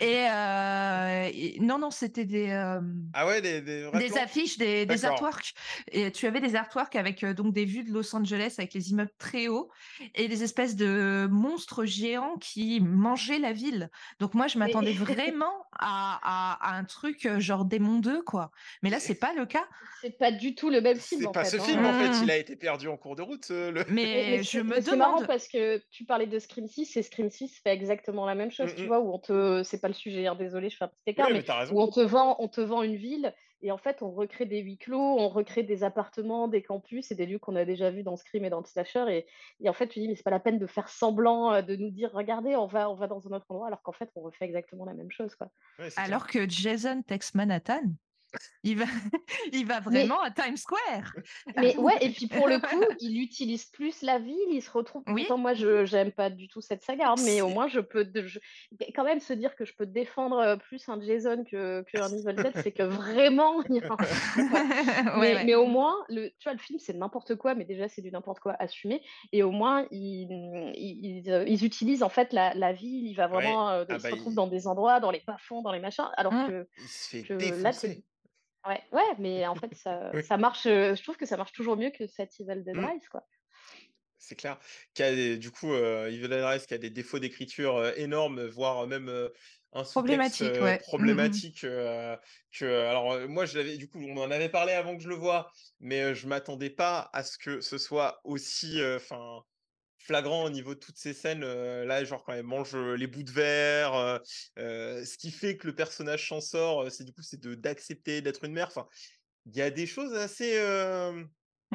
Et, 0.00 0.26
euh, 0.28 1.30
et- 1.32 1.58
non, 1.60 1.78
non, 1.78 1.90
c'était 1.90 2.24
des, 2.24 2.50
euh, 2.50 2.80
Ah 3.14 3.26
ouais, 3.26 3.40
des, 3.40 3.60
des 3.60 4.18
affiches, 4.18 4.58
des, 4.58 5.04
artworks. 5.04 5.54
Et 5.92 6.10
tu 6.10 6.26
avais 6.26 6.40
des 6.40 6.56
artworks 6.56 6.96
avec 6.96 7.22
euh, 7.22 7.34
donc 7.34 7.52
des 7.54 7.64
vues 7.64 7.84
de 7.84 7.92
Los 7.92 8.14
Angeles 8.16 8.54
avec 8.58 8.74
les 8.74 8.90
immeubles 8.90 9.12
très 9.18 9.46
hauts 9.48 9.70
et 10.16 10.26
des 10.26 10.42
espèces 10.42 10.74
de 10.74 11.28
monstres 11.30 11.84
géants 11.84 12.36
qui 12.40 12.80
mangeaient 12.80 13.38
la 13.38 13.52
ville. 13.52 13.90
Donc 14.18 14.34
moi, 14.34 14.48
je 14.48 14.58
m'attendais 14.58 14.92
vraiment 14.92 15.66
à, 15.78 16.18
à- 16.22 16.70
à 16.72 16.76
un 16.78 16.84
truc 16.84 17.28
genre 17.38 17.64
Démon 17.64 17.98
2, 18.00 18.22
quoi. 18.22 18.50
Mais 18.82 18.90
là, 18.90 18.98
c'est 18.98 19.14
pas 19.14 19.32
le 19.34 19.46
cas. 19.46 19.64
C'est 20.00 20.18
pas 20.18 20.32
du 20.32 20.56
tout 20.56 20.68
le 20.68 20.80
même 20.80 20.98
film, 20.98 21.22
C'est 21.22 21.32
pas 21.32 21.44
fait. 21.44 21.50
ce 21.58 21.62
hein. 21.62 21.64
film, 21.64 21.86
en 21.86 21.92
fait. 21.92 22.08
Mm. 22.08 22.22
Il 22.24 22.30
a 22.32 22.36
été 22.38 22.56
perdu 22.56 22.88
en 22.88 22.96
cours 22.96 23.14
de 23.14 23.22
route. 23.22 23.50
euh, 23.52 23.70
le... 23.70 23.84
Mais, 23.88 24.42
je 24.42 24.58
me 24.58 24.74
mais 24.74 24.82
c'est 24.82 24.96
marrant 24.96 25.14
demande. 25.16 25.28
parce 25.28 25.46
que 25.46 25.80
tu 25.92 26.04
parlais 26.04 26.26
de 26.26 26.38
Scream 26.40 26.66
6 26.66 26.96
et 26.96 27.02
Scream 27.04 27.30
6 27.30 27.60
fait 27.62 27.70
exactement 27.70 28.26
la 28.26 28.34
même 28.34 28.50
chose, 28.50 28.72
Mm, 28.72 28.76
tu 28.76 28.82
mm. 28.82 28.86
vois, 28.86 29.00
où 29.00 29.12
on 29.14 29.18
te, 29.18 29.62
c'est 29.62 29.80
pas 29.80 29.88
le 29.92 29.96
sujet, 29.96 30.26
hein, 30.26 30.34
désolé, 30.34 30.68
je 30.68 30.76
fais 30.76 30.84
un 30.84 30.88
petit 30.88 31.02
écart, 31.06 31.28
mais 31.30 31.44
mais 31.46 31.70
où 31.70 31.80
on 31.80 31.88
te 31.88 32.00
vend, 32.00 32.36
on 32.38 32.48
te 32.48 32.60
vend 32.60 32.82
une 32.82 32.96
ville 32.96 33.34
et 33.62 33.70
en 33.70 33.78
fait 33.78 34.02
on 34.02 34.10
recrée 34.10 34.44
des 34.44 34.58
huis 34.58 34.76
clos, 34.76 34.98
on 34.98 35.28
recrée 35.28 35.62
des 35.62 35.84
appartements, 35.84 36.48
des 36.48 36.62
campus 36.62 37.10
et 37.10 37.14
des 37.14 37.26
lieux 37.26 37.38
qu'on 37.38 37.56
a 37.56 37.64
déjà 37.64 37.90
vus 37.90 38.02
dans 38.02 38.16
Scream 38.16 38.44
et 38.44 38.50
dans 38.50 38.60
le 38.60 38.66
slasher 38.66 39.04
et, 39.08 39.26
et 39.60 39.68
en 39.68 39.72
fait 39.72 39.88
tu 39.88 40.00
dis 40.00 40.08
mais 40.08 40.14
c'est 40.14 40.24
pas 40.24 40.30
la 40.30 40.40
peine 40.40 40.58
de 40.58 40.66
faire 40.66 40.88
semblant 40.88 41.52
euh, 41.52 41.62
de 41.62 41.76
nous 41.76 41.90
dire 41.90 42.10
regardez 42.12 42.56
on 42.56 42.66
va 42.66 42.90
on 42.90 42.94
va 42.94 43.06
dans 43.06 43.26
un 43.26 43.36
autre 43.36 43.46
endroit 43.48 43.68
alors 43.68 43.82
qu'en 43.82 43.92
fait 43.92 44.10
on 44.16 44.22
refait 44.22 44.44
exactement 44.44 44.84
la 44.84 44.94
même 44.94 45.10
chose 45.10 45.34
quoi. 45.36 45.48
Ouais. 45.78 45.88
Alors 45.96 46.26
que 46.26 46.48
Jason 46.48 47.02
Tex 47.02 47.34
Manhattan, 47.34 47.82
il 48.62 48.78
va, 48.78 48.84
il 49.52 49.66
va 49.66 49.80
Mais- 49.80 50.04
vraiment 50.04 50.20
à 50.20 50.30
Times 50.30 50.56
Square. 50.56 51.12
Mais 51.56 51.76
ouais, 51.76 51.96
et 52.00 52.10
puis 52.10 52.26
pour 52.28 52.48
le 52.48 52.58
coup, 52.58 52.82
il 53.00 53.20
utilise 53.20 53.64
plus 53.66 54.02
la 54.02 54.18
ville, 54.18 54.36
il 54.50 54.62
se 54.62 54.70
retrouve. 54.70 55.02
Oui. 55.08 55.22
Pourtant, 55.22 55.38
moi, 55.38 55.54
je 55.54 55.84
j'aime 55.84 56.12
pas 56.12 56.30
du 56.30 56.48
tout 56.48 56.60
cette 56.60 56.82
saga, 56.82 57.10
hein, 57.10 57.14
mais 57.24 57.40
au 57.40 57.48
moins, 57.48 57.68
je 57.68 57.80
peux 57.80 58.06
je- 58.14 58.38
quand 58.94 59.04
même 59.04 59.20
se 59.20 59.32
dire 59.32 59.54
que 59.56 59.64
je 59.64 59.74
peux 59.74 59.86
défendre 59.86 60.38
euh, 60.38 60.56
plus 60.56 60.88
un 60.88 61.00
Jason 61.00 61.44
que, 61.44 61.82
que 61.82 61.98
un 62.00 62.08
Evil 62.08 62.34
Dead, 62.42 62.52
c'est 62.62 62.72
que 62.72 62.82
vraiment. 62.82 63.62
il 63.68 63.76
y 63.76 63.80
a 63.80 63.86
un- 63.92 65.18
Ouais, 65.18 65.20
mais, 65.20 65.34
ouais. 65.34 65.44
mais 65.44 65.54
au 65.54 65.66
moins, 65.66 65.94
le, 66.08 66.28
tu 66.38 66.44
vois, 66.44 66.52
le 66.52 66.58
film, 66.58 66.78
c'est 66.78 66.92
n'importe 66.94 67.34
quoi, 67.36 67.54
mais 67.54 67.64
déjà, 67.64 67.88
c'est 67.88 68.02
du 68.02 68.10
n'importe 68.10 68.40
quoi 68.40 68.54
assumé. 68.58 69.02
Et 69.32 69.42
au 69.42 69.50
moins, 69.50 69.86
ils, 69.90 70.28
ils, 70.76 71.20
ils, 71.24 71.30
euh, 71.30 71.44
ils 71.46 71.64
utilisent 71.64 72.02
en 72.02 72.08
fait 72.08 72.32
la, 72.32 72.54
la 72.54 72.72
ville, 72.72 73.06
il 73.06 73.14
va 73.14 73.26
vraiment. 73.26 73.68
euh, 73.70 73.84
Ah 73.88 73.94
il 73.94 74.00
se 74.00 74.02
bah, 74.04 74.10
retrouve 74.14 74.32
il- 74.32 74.36
dans 74.36 74.46
des 74.46 74.66
endroits, 74.66 75.00
dans 75.00 75.10
les 75.10 75.22
bas-fonds, 75.26 75.62
dans 75.62 75.72
les 75.72 75.80
machins, 75.80 76.08
alors 76.16 76.32
Mm. 76.32 76.48
que. 76.48 76.68
Que 77.28 77.62
là, 77.62 77.72
c'est- 77.72 78.02
Ouais, 78.66 78.82
ouais, 78.92 79.14
mais 79.18 79.46
en 79.46 79.56
fait, 79.56 79.74
ça, 79.74 80.14
Oui. 80.14 80.22
ça 80.22 80.36
marche. 80.36 80.66
euh, 80.66 80.94
Je 80.94 81.02
trouve 81.02 81.16
que 81.16 81.26
ça 81.26 81.36
marche 81.36 81.52
toujours 81.52 81.76
mieux 81.76 81.90
que 81.90 82.06
cette 82.06 82.38
Evil 82.40 82.62
Dead 82.62 82.76
Mm. 82.76 82.84
Rise, 82.84 83.08
quoi. 83.08 83.26
C'est 84.18 84.36
clair. 84.36 84.58
Qui 84.94 85.02
a 85.02 85.12
des- 85.14 85.36
du 85.38 85.50
coup, 85.50 85.72
euh, 85.72 86.06
Evil 86.08 86.28
Dead 86.28 86.44
Rise 86.44 86.66
qui 86.66 86.74
a 86.74 86.78
des 86.78 86.90
défauts 86.90 87.18
d'écriture 87.18 87.76
euh, 87.76 87.92
énormes, 87.96 88.46
voire 88.46 88.86
même 88.86 89.08
euh, 89.08 89.28
un 89.72 89.84
sous-texte 89.84 89.92
Problématique, 89.94 90.42
euh, 90.42 90.62
ouais. 90.62 90.74
Mm, 90.74 90.78
mm. 90.78 90.78
problématique. 90.78 91.64
euh, 91.64 92.16
que, 92.56 92.64
alors, 92.64 93.12
euh, 93.12 93.26
moi, 93.26 93.46
je 93.46 93.58
l'avais, 93.58 93.76
du 93.76 93.88
coup, 93.88 93.98
on 94.00 94.16
en 94.18 94.30
avait 94.30 94.48
parlé 94.48 94.72
avant 94.74 94.96
que 94.96 95.02
je 95.02 95.08
le 95.08 95.16
voie, 95.16 95.50
mais 95.80 96.02
euh, 96.02 96.14
je 96.14 96.28
m'attendais 96.28 96.70
pas 96.70 97.10
à 97.12 97.24
ce 97.24 97.36
que 97.38 97.60
ce 97.60 97.78
soit 97.78 98.20
aussi 98.24 98.80
enfin 98.96 99.42
flagrant 100.02 100.44
au 100.44 100.50
niveau 100.50 100.74
de 100.74 100.80
toutes 100.80 100.98
ces 100.98 101.14
scènes. 101.14 101.42
euh, 101.44 101.84
là, 101.84 102.04
genre, 102.04 102.24
quand 102.24 102.32
elle 102.32 102.44
mange 102.44 102.74
euh, 102.74 102.94
les 102.94 103.06
bouts 103.06 103.22
de 103.22 103.30
verre, 103.30 103.94
euh, 104.58 105.04
ce 105.04 105.16
qui 105.16 105.30
fait 105.30 105.56
que 105.56 105.66
le 105.66 105.74
personnage 105.74 106.28
s'en 106.28 106.40
sort, 106.40 106.90
c'est 106.90 107.04
du 107.04 107.12
coup, 107.12 107.22
c'est 107.22 107.40
d'accepter 107.40 108.20
d'être 108.22 108.44
une 108.44 108.52
mère. 108.52 108.70
Il 109.46 109.56
y 109.56 109.62
a 109.62 109.70
des 109.70 109.86
choses 109.86 110.14
assez. 110.14 110.58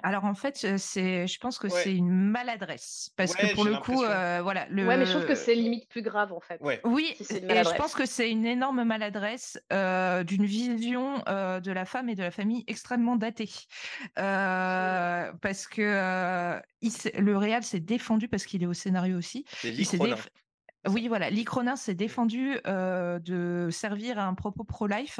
Alors 0.04 0.26
en 0.26 0.34
fait, 0.34 0.78
c'est, 0.78 1.28
je 1.28 1.40
pense 1.40 1.60
que 1.60 1.68
Ouais. 1.68 1.82
c'est 1.84 1.96
une 1.96 2.12
maladresse 2.12 3.12
parce 3.16 3.34
Ouais, 3.34 3.50
que 3.50 3.56
pour 3.56 3.66
le 3.66 3.78
coup, 3.78 4.04
euh, 4.04 4.40
voilà, 4.42 4.68
le. 4.70 4.88
Ouais, 4.88 4.98
mais 4.98 5.06
je 5.06 5.12
trouve 5.12 5.26
que 5.26 5.36
c'est 5.36 5.56
limite 5.56 5.88
plus 5.90 6.02
grave, 6.02 6.32
en 6.34 6.40
fait. 6.40 6.62
Ouais. 6.62 6.80
Oui, 6.84 7.16
si 7.20 7.36
et 7.36 7.64
je 7.64 7.76
pense 7.76 7.94
que 7.94 8.06
c'est 8.06 8.30
une 8.30 8.46
énorme 8.46 8.84
maladresse 8.84 9.60
euh, 9.74 10.24
d'une 10.24 10.46
vision 10.46 11.24
euh, 11.28 11.60
de 11.60 11.72
la 11.72 11.86
femme 11.86 12.10
et 12.10 12.16
de 12.16 12.24
la 12.24 12.32
famille 12.32 12.64
extrêmement 12.68 13.16
datée. 13.16 13.50
Euh, 14.20 15.32
parce 15.42 15.68
que 15.68 15.82
euh, 15.82 16.60
il 16.82 16.92
le 17.18 17.38
réal 17.38 17.64
s'est 17.64 17.80
défendu 17.80 18.28
parce 18.28 18.46
qu'il 18.46 18.64
est 18.64 18.68
au 18.68 18.74
scénario 18.74 19.18
aussi. 19.18 19.46
C'est 19.62 20.00
Oui, 20.88 21.08
voilà, 21.08 21.30
Lee 21.30 21.44
Cronin 21.44 21.76
s'est 21.76 21.96
défendu 21.96 22.60
euh, 22.66 23.20
de 23.20 23.70
servir 23.72 24.20
à 24.20 24.24
un 24.26 24.36
propos 24.36 24.64
pro-life. 24.64 25.20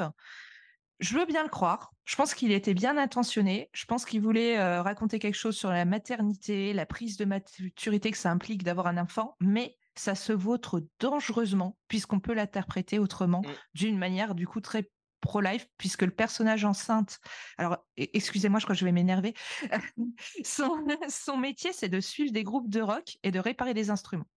Je 1.00 1.16
veux 1.16 1.26
bien 1.26 1.42
le 1.44 1.48
croire. 1.48 1.92
Je 2.04 2.16
pense 2.16 2.34
qu'il 2.34 2.50
était 2.52 2.74
bien 2.74 2.96
intentionné. 2.96 3.70
Je 3.72 3.84
pense 3.84 4.04
qu'il 4.04 4.20
voulait 4.20 4.58
euh, 4.58 4.82
raconter 4.82 5.18
quelque 5.18 5.34
chose 5.36 5.56
sur 5.56 5.70
la 5.70 5.84
maternité, 5.84 6.72
la 6.72 6.86
prise 6.86 7.16
de 7.16 7.24
maturité 7.24 8.10
que 8.10 8.16
ça 8.18 8.30
implique 8.30 8.64
d'avoir 8.64 8.86
un 8.88 8.98
enfant, 8.98 9.36
mais 9.40 9.76
ça 9.94 10.14
se 10.14 10.32
vautre 10.32 10.82
dangereusement 11.00 11.76
puisqu'on 11.88 12.20
peut 12.20 12.34
l'interpréter 12.34 12.98
autrement, 12.98 13.42
Mm. 13.42 13.52
d'une 13.74 13.98
manière 13.98 14.34
du 14.34 14.46
coup 14.46 14.60
très 14.60 14.90
pro-life, 15.20 15.66
puisque 15.78 16.02
le 16.02 16.12
personnage 16.12 16.64
enceinte, 16.64 17.18
alors 17.58 17.74
e- 17.98 18.06
excusez-moi, 18.12 18.60
je 18.60 18.66
crois 18.66 18.74
que 18.74 18.80
je 18.80 18.84
vais 18.84 18.92
m'énerver, 18.92 19.34
son, 20.44 20.84
son 21.08 21.36
métier, 21.36 21.72
c'est 21.72 21.88
de 21.88 22.00
suivre 22.00 22.32
des 22.32 22.44
groupes 22.44 22.68
de 22.70 22.80
rock 22.80 23.18
et 23.24 23.30
de 23.30 23.40
réparer 23.40 23.74
des 23.74 23.90
instruments. 23.90 24.28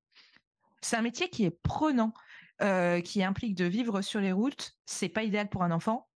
C'est 0.82 0.97
un 0.97 1.01
métier 1.03 1.30
qui 1.30 1.45
est 1.45 1.51
prenant, 1.64 2.14
euh, 2.62 3.01
qui 3.01 3.24
implique 3.24 3.55
de 3.55 3.66
vivre 3.66 4.01
sur 4.01 4.20
les 4.20 4.32
routes. 4.32 4.74
C'est 4.86 5.09
pas 5.09 5.24
idéal 5.24 5.49
pour 5.49 5.64
un 5.64 5.72
enfant. 5.72 6.07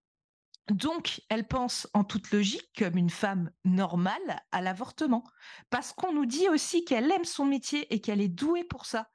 Donc, 0.70 1.22
elle 1.30 1.48
pense 1.48 1.88
en 1.94 2.04
toute 2.04 2.32
logique, 2.32 2.70
comme 2.78 2.98
une 2.98 3.12
femme 3.12 3.52
normale, 3.66 4.42
à 4.52 4.62
l'avortement. 4.62 5.24
Parce 5.70 5.94
qu'on 5.94 6.12
nous 6.12 6.26
dit 6.26 6.50
aussi 6.50 6.84
qu'elle 6.84 7.12
aime 7.12 7.26
son 7.26 7.46
métier 7.46 7.94
et 7.94 8.02
qu'elle 8.02 8.22
est 8.22 8.30
douée 8.30 8.64
pour 8.64 8.86
ça. 8.86 9.08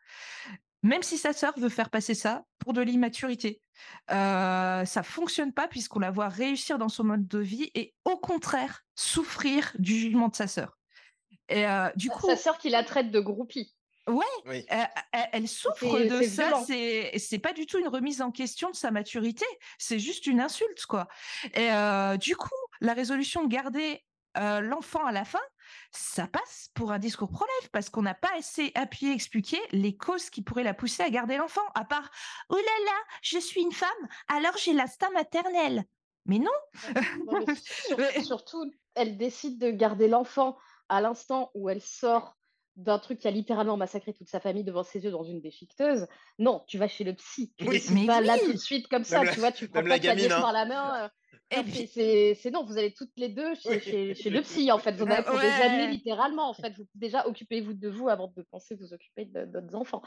Même 0.83 1.03
si 1.03 1.19
sa 1.19 1.33
sœur 1.33 1.53
veut 1.59 1.69
faire 1.69 1.91
passer 1.91 2.15
ça 2.15 2.45
pour 2.59 2.73
de 2.73 2.81
l'immaturité. 2.81 3.61
Euh, 4.11 4.85
ça 4.85 5.03
fonctionne 5.03 5.53
pas 5.53 5.69
puisqu'on 5.69 5.99
la 5.99 6.11
voit 6.11 6.29
réussir 6.29 6.79
dans 6.79 6.89
son 6.89 7.05
mode 7.05 7.27
de 7.27 7.39
vie 7.39 7.71
et 7.75 7.95
au 8.05 8.17
contraire 8.17 8.83
souffrir 8.95 9.73
du 9.79 9.95
jugement 9.99 10.29
de 10.29 10.37
sa 10.37 10.47
sœur. 10.47 10.79
Et 11.49 11.67
euh, 11.67 11.89
du 11.97 12.09
coup, 12.09 12.29
Sa 12.29 12.37
sœur 12.37 12.59
qui 12.59 12.71
la 12.71 12.85
traite 12.85 13.11
de 13.11 13.21
groupie. 13.21 13.75
Oui. 14.09 14.65
euh, 14.73 14.85
elle, 15.33 15.47
souffre 15.49 15.99
de 15.99 16.23
ça. 16.23 16.63
C'est 16.67 17.13
c'est 17.19 17.39
pas 17.39 17.53
du 17.53 17.67
tout 17.67 17.79
une 17.79 17.89
remise 17.89 18.23
en 18.23 18.31
question 18.31 18.71
de 18.71 18.77
sa 18.77 18.91
maturité. 18.91 19.45
C'est 19.79 19.99
juste 19.99 20.27
une 20.27 20.41
insulte, 20.41 20.85
quoi. 20.87 21.07
Et 21.55 21.71
euh, 21.73 22.17
du 22.17 22.37
coup, 22.37 22.49
la 22.81 22.95
résolution 22.95 23.45
de 23.45 23.49
garder 23.49 24.05
euh, 24.37 24.61
l'enfant 24.61 25.05
à 25.05 25.13
la 25.13 25.25
fin, 25.25 25.41
ça 25.93 26.27
passe 26.27 26.71
pour 26.75 26.93
un 26.93 26.99
discours 26.99 27.31
pro-life 27.31 27.69
parce 27.73 27.91
qu'on 27.91 28.03
n'a 28.03 28.15
pas 28.15 28.31
assez 28.37 28.73
appuyé, 28.75 29.13
expliqué 29.13 29.59
les 29.73 29.97
causes 29.97 30.31
qui 30.31 30.43
pourraient 30.43 30.65
la 30.65 30.75
pousser 30.75 31.03
à 31.03 31.11
garder 31.11 31.37
l'enfant. 31.37 31.67
À 31.75 31.85
part, 31.85 32.11
oh 32.49 32.57
là 32.57 32.85
là, 32.87 32.97
je 33.23 33.39
suis 33.39 33.61
une 33.61 33.73
femme, 33.73 33.89
alors 34.29 34.57
j'ai 34.57 34.73
l'instinct 34.73 35.11
maternel. 35.11 35.85
Mais 36.27 36.39
non. 36.39 36.51
Non, 37.27 37.45
mais 37.47 37.55
sur- 37.57 37.99
Ouais. 37.99 38.23
surtout, 38.23 38.71
elle 38.95 39.17
décide 39.17 39.59
de 39.59 39.71
garder 39.71 40.07
l'enfant 40.09 40.57
à 40.89 41.01
l'instant 41.01 41.51
où 41.55 41.69
elle 41.69 41.83
sort 41.83 42.37
d'un 42.77 42.99
truc 42.99 43.19
qui 43.19 43.29
a 43.29 43.31
littéralement 43.31 43.77
massacré 43.77 44.13
toute 44.15 44.29
sa 44.29 44.41
famille 44.41 44.65
devant 44.65 44.83
ses 44.83 45.03
yeux 45.05 45.11
dans 45.11 45.25
une 45.25 45.41
déchiqueteuse. 45.41 46.07
Non, 46.39 46.63
tu 46.67 46.79
vas 46.79 46.89
chez 46.89 47.05
le 47.05 47.15
psy. 47.15 47.53
Tu 47.59 47.69
Oui. 47.69 47.83
Mais 47.93 48.07
pas 48.07 48.21
là 48.21 48.39
tout 48.39 48.53
de 48.53 48.57
suite 48.59 48.89
comme 48.89 49.05
ça, 49.05 49.23
tu 49.33 49.41
vois, 49.41 49.53
tu 49.53 49.69
prends 49.69 49.83
pas 49.83 49.89
la 49.89 49.99
ta 49.99 50.15
nièce 50.15 50.29
gamine, 50.29 50.33
hein. 50.33 50.41
par 50.41 50.53
la 50.53 50.65
main. 50.65 51.05
euh, 51.05 51.09
Et 51.53 51.57
non, 51.57 51.63
puis- 51.65 51.87
c'est- 51.89 52.51
non, 52.53 52.65
vous 52.65 52.79
allez 52.79 52.93
toutes 52.95 53.11
les 53.17 53.29
deux 53.29 53.57
chez, 53.57 53.69
Oui. 53.71 53.81
chez- 53.81 54.15
chez 54.15 54.31
le 54.31 54.41
psy 54.43 54.71
en 54.71 54.79
fait. 54.79 54.93
Vous 54.93 55.03
en 55.05 55.11
avez 55.11 55.25
pour 55.25 55.39
des 55.39 55.47
années 55.49 55.89
littéralement 55.89 56.49
en 56.49 56.55
fait. 56.55 56.73
Vous 56.79 56.87
déjà 56.95 57.27
occupez-vous 57.27 57.73
de 57.73 57.89
vous 57.89 58.09
avant 58.09 58.33
de 58.37 58.43
penser 58.53 58.77
vous 58.77 58.93
occuper 58.93 59.25
de- 59.25 59.47
d'autres 59.47 59.75
enfants. 59.75 60.01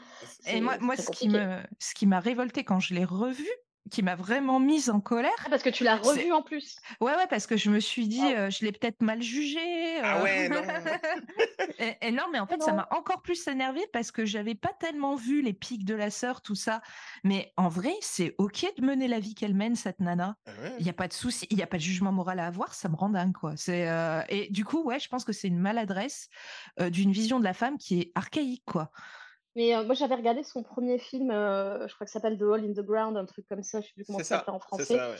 Et 0.46 0.62
moi, 0.62 0.78
moi 0.78 0.96
ce 0.96 1.10
qui 1.10 1.28
me, 1.28 1.58
ce 1.78 1.94
qui 1.94 2.06
m'a 2.06 2.18
révolté 2.20 2.64
quand 2.64 2.80
je 2.80 2.94
l'ai 2.94 3.04
revu, 3.04 3.46
qui 3.90 4.02
m'a 4.02 4.14
vraiment 4.14 4.60
mise 4.60 4.88
en 4.90 5.00
colère. 5.00 5.32
Ah, 5.44 5.50
parce 5.50 5.62
que 5.62 5.70
tu 5.70 5.84
l'as 5.84 5.96
revu 5.96 6.32
en 6.32 6.42
plus. 6.42 6.76
Ouais, 7.00 7.14
ouais, 7.14 7.26
parce 7.28 7.46
que 7.46 7.56
je 7.56 7.70
me 7.70 7.80
suis 7.80 8.08
dit, 8.08 8.24
euh, 8.24 8.48
je 8.50 8.64
l'ai 8.64 8.72
peut-être 8.72 9.02
mal 9.02 9.22
jugé. 9.22 10.00
Ah 10.02 10.18
euh. 10.18 10.22
ouais, 10.22 10.48
non. 10.48 10.62
et, 11.78 11.96
et 12.00 12.10
non, 12.10 12.24
mais 12.32 12.38
en 12.38 12.44
Ah 12.44 12.46
fait, 12.46 12.62
ça 12.62 12.72
m'a 12.72 12.88
encore 12.90 13.20
plus 13.22 13.46
énervée 13.46 13.86
parce 13.92 14.10
que 14.10 14.24
j'avais 14.24 14.54
pas 14.54 14.72
tellement 14.78 15.14
vu 15.16 15.42
les 15.42 15.52
pics 15.52 15.84
de 15.84 15.94
la 15.94 16.10
sœur, 16.10 16.40
tout 16.40 16.54
ça. 16.54 16.80
Mais 17.24 17.52
en 17.56 17.68
vrai, 17.68 17.92
c'est 18.00 18.34
ok 18.38 18.66
de 18.76 18.84
mener 18.84 19.06
la 19.06 19.20
vie 19.20 19.34
qu'elle 19.34 19.54
mène, 19.54 19.76
cette 19.76 20.00
nana. 20.00 20.36
Ah 20.46 20.50
ouais. 20.62 20.76
Il 20.78 20.84
n'y 20.84 20.90
a 20.90 20.94
pas 20.94 21.08
de 21.08 21.12
souci, 21.12 21.46
il 21.50 21.56
n'y 21.56 21.62
a 21.62 21.66
pas 21.66 21.76
de 21.76 21.82
jugement 21.82 22.12
moral 22.12 22.38
à 22.40 22.46
avoir, 22.46 22.74
ça 22.74 22.88
me 22.88 22.96
rend 22.96 23.10
dingue, 23.10 23.34
quoi. 23.34 23.54
C'est, 23.56 23.88
euh, 23.88 24.22
Et 24.28 24.48
du 24.50 24.64
coup, 24.64 24.82
ouais, 24.82 24.98
je 24.98 25.08
pense 25.08 25.24
que 25.24 25.32
c'est 25.32 25.48
une 25.48 25.58
maladresse 25.58 26.28
euh, 26.80 26.90
d'une 26.90 27.12
vision 27.12 27.38
de 27.38 27.44
la 27.44 27.54
femme 27.54 27.76
qui 27.78 28.00
est 28.00 28.12
archaïque, 28.14 28.64
quoi. 28.64 28.90
Mais 29.56 29.74
euh, 29.74 29.84
moi, 29.84 29.94
j'avais 29.94 30.14
regardé 30.16 30.42
son 30.42 30.62
premier 30.62 30.98
film, 30.98 31.30
euh, 31.30 31.86
je 31.86 31.94
crois 31.94 32.06
que 32.06 32.10
ça 32.10 32.18
s'appelle 32.20 32.38
The 32.38 32.42
Hole 32.42 32.64
in 32.64 32.72
the 32.72 32.84
Ground, 32.84 33.16
un 33.16 33.24
truc 33.24 33.46
comme 33.48 33.62
ça, 33.62 33.80
je 33.80 33.86
sais 33.88 33.92
plus 33.94 34.04
comment 34.04 34.18
ça 34.18 34.24
s'appelle 34.38 34.54
en 34.54 34.60
français. 34.60 34.96
ça, 34.96 35.10
ouais. 35.10 35.16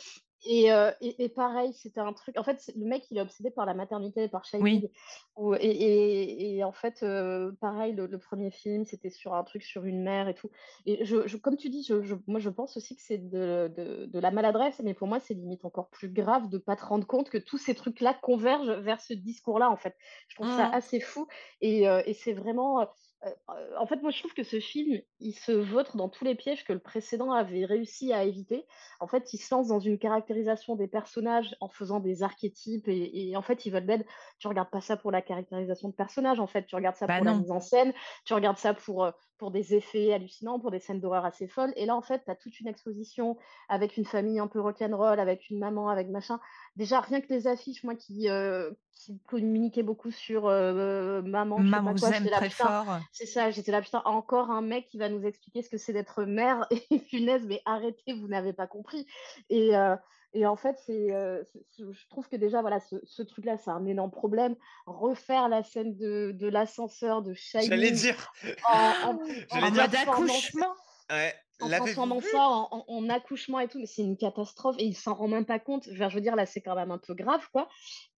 Et, 0.47 0.71
euh, 0.71 0.91
et, 1.01 1.25
et 1.25 1.29
pareil, 1.31 1.73
c'était 1.73 2.01
un 2.01 2.13
truc. 2.13 2.37
En 2.39 2.45
fait, 2.45 2.71
le 2.77 2.85
mec, 2.85 3.11
il 3.11 3.17
est 3.17 3.23
obsédé 3.23 3.51
par 3.51 3.65
la 3.65 3.73
maternité, 3.73 4.29
par 4.29 4.45
Shining. 4.45 4.83
Oui. 4.83 4.91
Ou- 5.37 5.55
et, 5.55 5.59
et, 5.61 6.57
et 6.57 6.65
en 6.65 6.73
fait, 6.73 7.03
euh, 7.03 7.51
pareil, 7.63 7.95
le, 7.95 8.05
le 8.07 8.19
premier 8.19 8.51
film, 8.51 8.85
c'était 8.85 9.09
sur 9.09 9.33
un 9.33 9.43
truc 9.43 9.63
sur 9.63 9.87
une 9.87 10.03
mère 10.03 10.29
et 10.29 10.35
tout. 10.35 10.51
Et 10.85 11.03
je, 11.07 11.27
je- 11.27 11.39
comme 11.39 11.57
tu 11.57 11.71
dis, 11.71 11.83
je, 11.83 12.03
je- 12.03 12.17
moi, 12.27 12.41
je 12.41 12.51
pense 12.51 12.77
aussi 12.77 12.95
que 12.95 13.01
c'est 13.01 13.17
de, 13.17 13.73
de, 13.75 14.05
de 14.05 14.19
la 14.19 14.31
maladresse, 14.31 14.83
mais 14.85 14.93
pour 14.93 15.09
moi, 15.09 15.19
c'est 15.19 15.33
limite 15.33 15.65
encore 15.65 15.89
plus 15.89 16.11
grave 16.11 16.51
de 16.51 16.59
pas 16.59 16.77
te 16.77 16.85
rendre 16.85 17.07
compte 17.07 17.31
que 17.31 17.39
tous 17.39 17.57
ces 17.57 17.75
trucs-là 17.75 18.13
convergent 18.13 18.81
vers 18.83 19.01
ce 19.01 19.15
discours-là, 19.15 19.71
en 19.71 19.77
fait. 19.79 19.97
Je 20.29 20.35
trouve 20.35 20.51
ça 20.51 20.67
Mhm. 20.69 20.75
assez 20.75 21.01
fou. 21.01 21.27
Et, 21.63 21.89
euh, 21.89 22.03
et 22.05 22.13
c'est 22.13 22.35
vraiment. 22.35 22.87
Euh, 23.25 23.77
en 23.79 23.87
fait, 23.87 24.03
moi, 24.03 24.11
je 24.11 24.19
trouve 24.19 24.35
que 24.35 24.43
ce 24.43 24.61
film, 24.61 25.01
il 25.21 25.33
se 25.33 25.53
vautre 25.53 25.97
dans 25.97 26.09
tous 26.09 26.25
les 26.25 26.35
pièges 26.35 26.65
que 26.65 26.73
le 26.73 26.79
précédent 26.79 27.33
avait 27.33 27.65
réussi 27.65 28.13
à 28.13 28.25
éviter. 28.25 28.67
En 29.01 29.07
fait, 29.07 29.33
il 29.33 29.39
se 29.39 29.55
lance 29.55 29.69
dans 29.69 29.81
une 29.81 29.99
caractérisation 29.99 30.77
des 30.77 30.89
personnages 30.89 31.57
en 31.61 31.69
faisant 31.69 32.01
des 32.01 32.23
archétypes. 32.23 32.89
Et, 32.89 33.31
et 33.31 33.37
en 33.37 33.43
fait, 33.43 33.67
Evil 33.67 33.87
Dead, 33.87 34.05
tu 34.39 34.49
regardes 34.49 34.71
pas 34.71 34.81
ça 34.81 34.97
pour 34.97 35.11
la 35.11 35.23
caractérisation 35.23 35.89
de 35.89 35.95
personnages. 35.95 36.41
En 36.41 36.47
fait, 36.47 36.67
tu 36.67 36.75
regardes 36.75 36.97
ça 36.97 37.07
Bah 37.07 37.17
pour 37.17 37.25
la 37.25 37.35
mise 37.35 37.51
en 37.51 37.61
scène. 37.61 37.93
Tu 38.25 38.35
regardes 38.35 38.59
ça 38.59 38.75
pour, 38.75 39.05
euh, 39.05 39.11
pour 39.39 39.51
des 39.51 39.75
effets 39.75 40.13
hallucinants, 40.13 40.61
pour 40.61 40.71
des 40.71 40.81
scènes 40.81 41.01
d'horreur 41.01 41.25
assez 41.25 41.49
folles. 41.49 41.73
Et 41.77 41.87
là, 41.87 41.97
en 41.97 42.03
fait, 42.03 42.25
tu 42.25 42.31
as 42.31 42.37
toute 42.37 42.61
une 42.61 42.69
exposition 42.69 43.37
avec 43.69 43.97
une 43.97 44.05
famille 44.05 44.39
un 44.39 44.49
peu 44.49 44.61
rock'n'roll, 44.61 45.19
avec 45.21 45.51
une 45.51 45.59
maman, 45.59 45.89
avec 45.89 46.09
machin. 46.09 46.41
Déjà, 46.77 47.01
rien 47.01 47.21
que 47.21 47.33
les 47.33 47.47
affiches, 47.47 47.85
moi 47.85 47.95
qui, 47.95 48.29
euh, 48.29 48.71
qui 48.95 49.19
communiquais 49.27 49.83
beaucoup 49.83 50.11
sur 50.11 50.47
euh, 50.47 51.21
maman, 51.23 51.59
je 51.59 51.65
sais 51.65 51.69
Maman 51.71 51.91
pas 51.91 51.93
vous 51.95 51.99
quoi, 52.01 52.09
aime 52.11 52.15
j'étais 52.23 52.31
là, 52.31 52.37
très 52.39 52.49
putain, 52.49 52.85
fort. 52.85 52.99
c'est 53.13 53.27
ça, 53.27 53.51
j'étais 53.51 53.73
là, 53.73 53.83
putain, 53.83 54.03
encore 54.05 54.51
un 54.51 54.63
mec 54.63 54.89
qui 54.89 54.99
va 54.99 55.09
nous 55.09 55.25
expliquer 55.27 55.63
ce 55.63 55.69
que 55.69 55.79
c'est 55.79 55.93
d'être 55.93 56.25
mère 56.25 56.67
et 56.91 56.99
punaise, 57.01 57.43
mais 57.47 57.61
arrêtez, 57.65 58.13
vous 58.15 58.29
n'avez 58.29 58.53
pas 58.53 58.67
compris. 58.67 59.07
Et, 59.51 59.77
euh, 59.77 59.97
et 60.33 60.47
en 60.47 60.57
fait, 60.57 60.77
c'est, 60.87 61.13
euh, 61.15 61.43
je 61.79 62.09
trouve 62.09 62.29
que 62.29 62.37
déjà, 62.37 62.61
voilà, 62.61 62.81
ce, 62.81 62.97
ce 63.05 63.23
truc-là, 63.23 63.57
c'est 63.59 63.71
un 63.71 63.85
énorme 63.87 64.11
problème. 64.11 64.57
Refaire 64.87 65.49
la 65.49 65.63
scène 65.63 65.95
de, 65.97 66.33
de 66.33 66.49
l'ascenseur 66.49 67.23
de 67.23 67.35
J'allais 67.35 67.67
Shining 67.89 67.93
dire. 67.93 68.33
en, 68.73 69.11
en, 69.11 69.19
J'allais 69.53 69.67
En 69.67 69.71
dire- 69.71 69.83
mode 69.83 69.95
accouchement. 69.95 70.75
Ouais. 71.11 71.35
En 71.61 71.71
transformant 71.71 72.21
ça 72.21 72.39
en, 72.49 72.69
en- 72.73 72.85
en 72.89 73.09
accouchement 73.09 73.61
et 73.61 73.69
tout, 73.69 73.79
mais 73.79 73.87
c'est 73.87 74.03
une 74.03 74.17
catastrophe 74.17 74.77
et 74.79 74.85
il 74.85 74.97
s'en 74.97 75.15
rend 75.15 75.29
même 75.29 75.47
pas 75.47 75.59
compte. 75.59 75.89
Enfin, 75.93 76.09
je 76.09 76.15
veux 76.17 76.21
dire, 76.21 76.37
là, 76.37 76.47
c'est 76.47 76.61
quand 76.63 76.75
même 76.77 76.91
un 76.91 76.99
peu 76.99 77.15
grave, 77.15 77.49
quoi. 77.53 77.69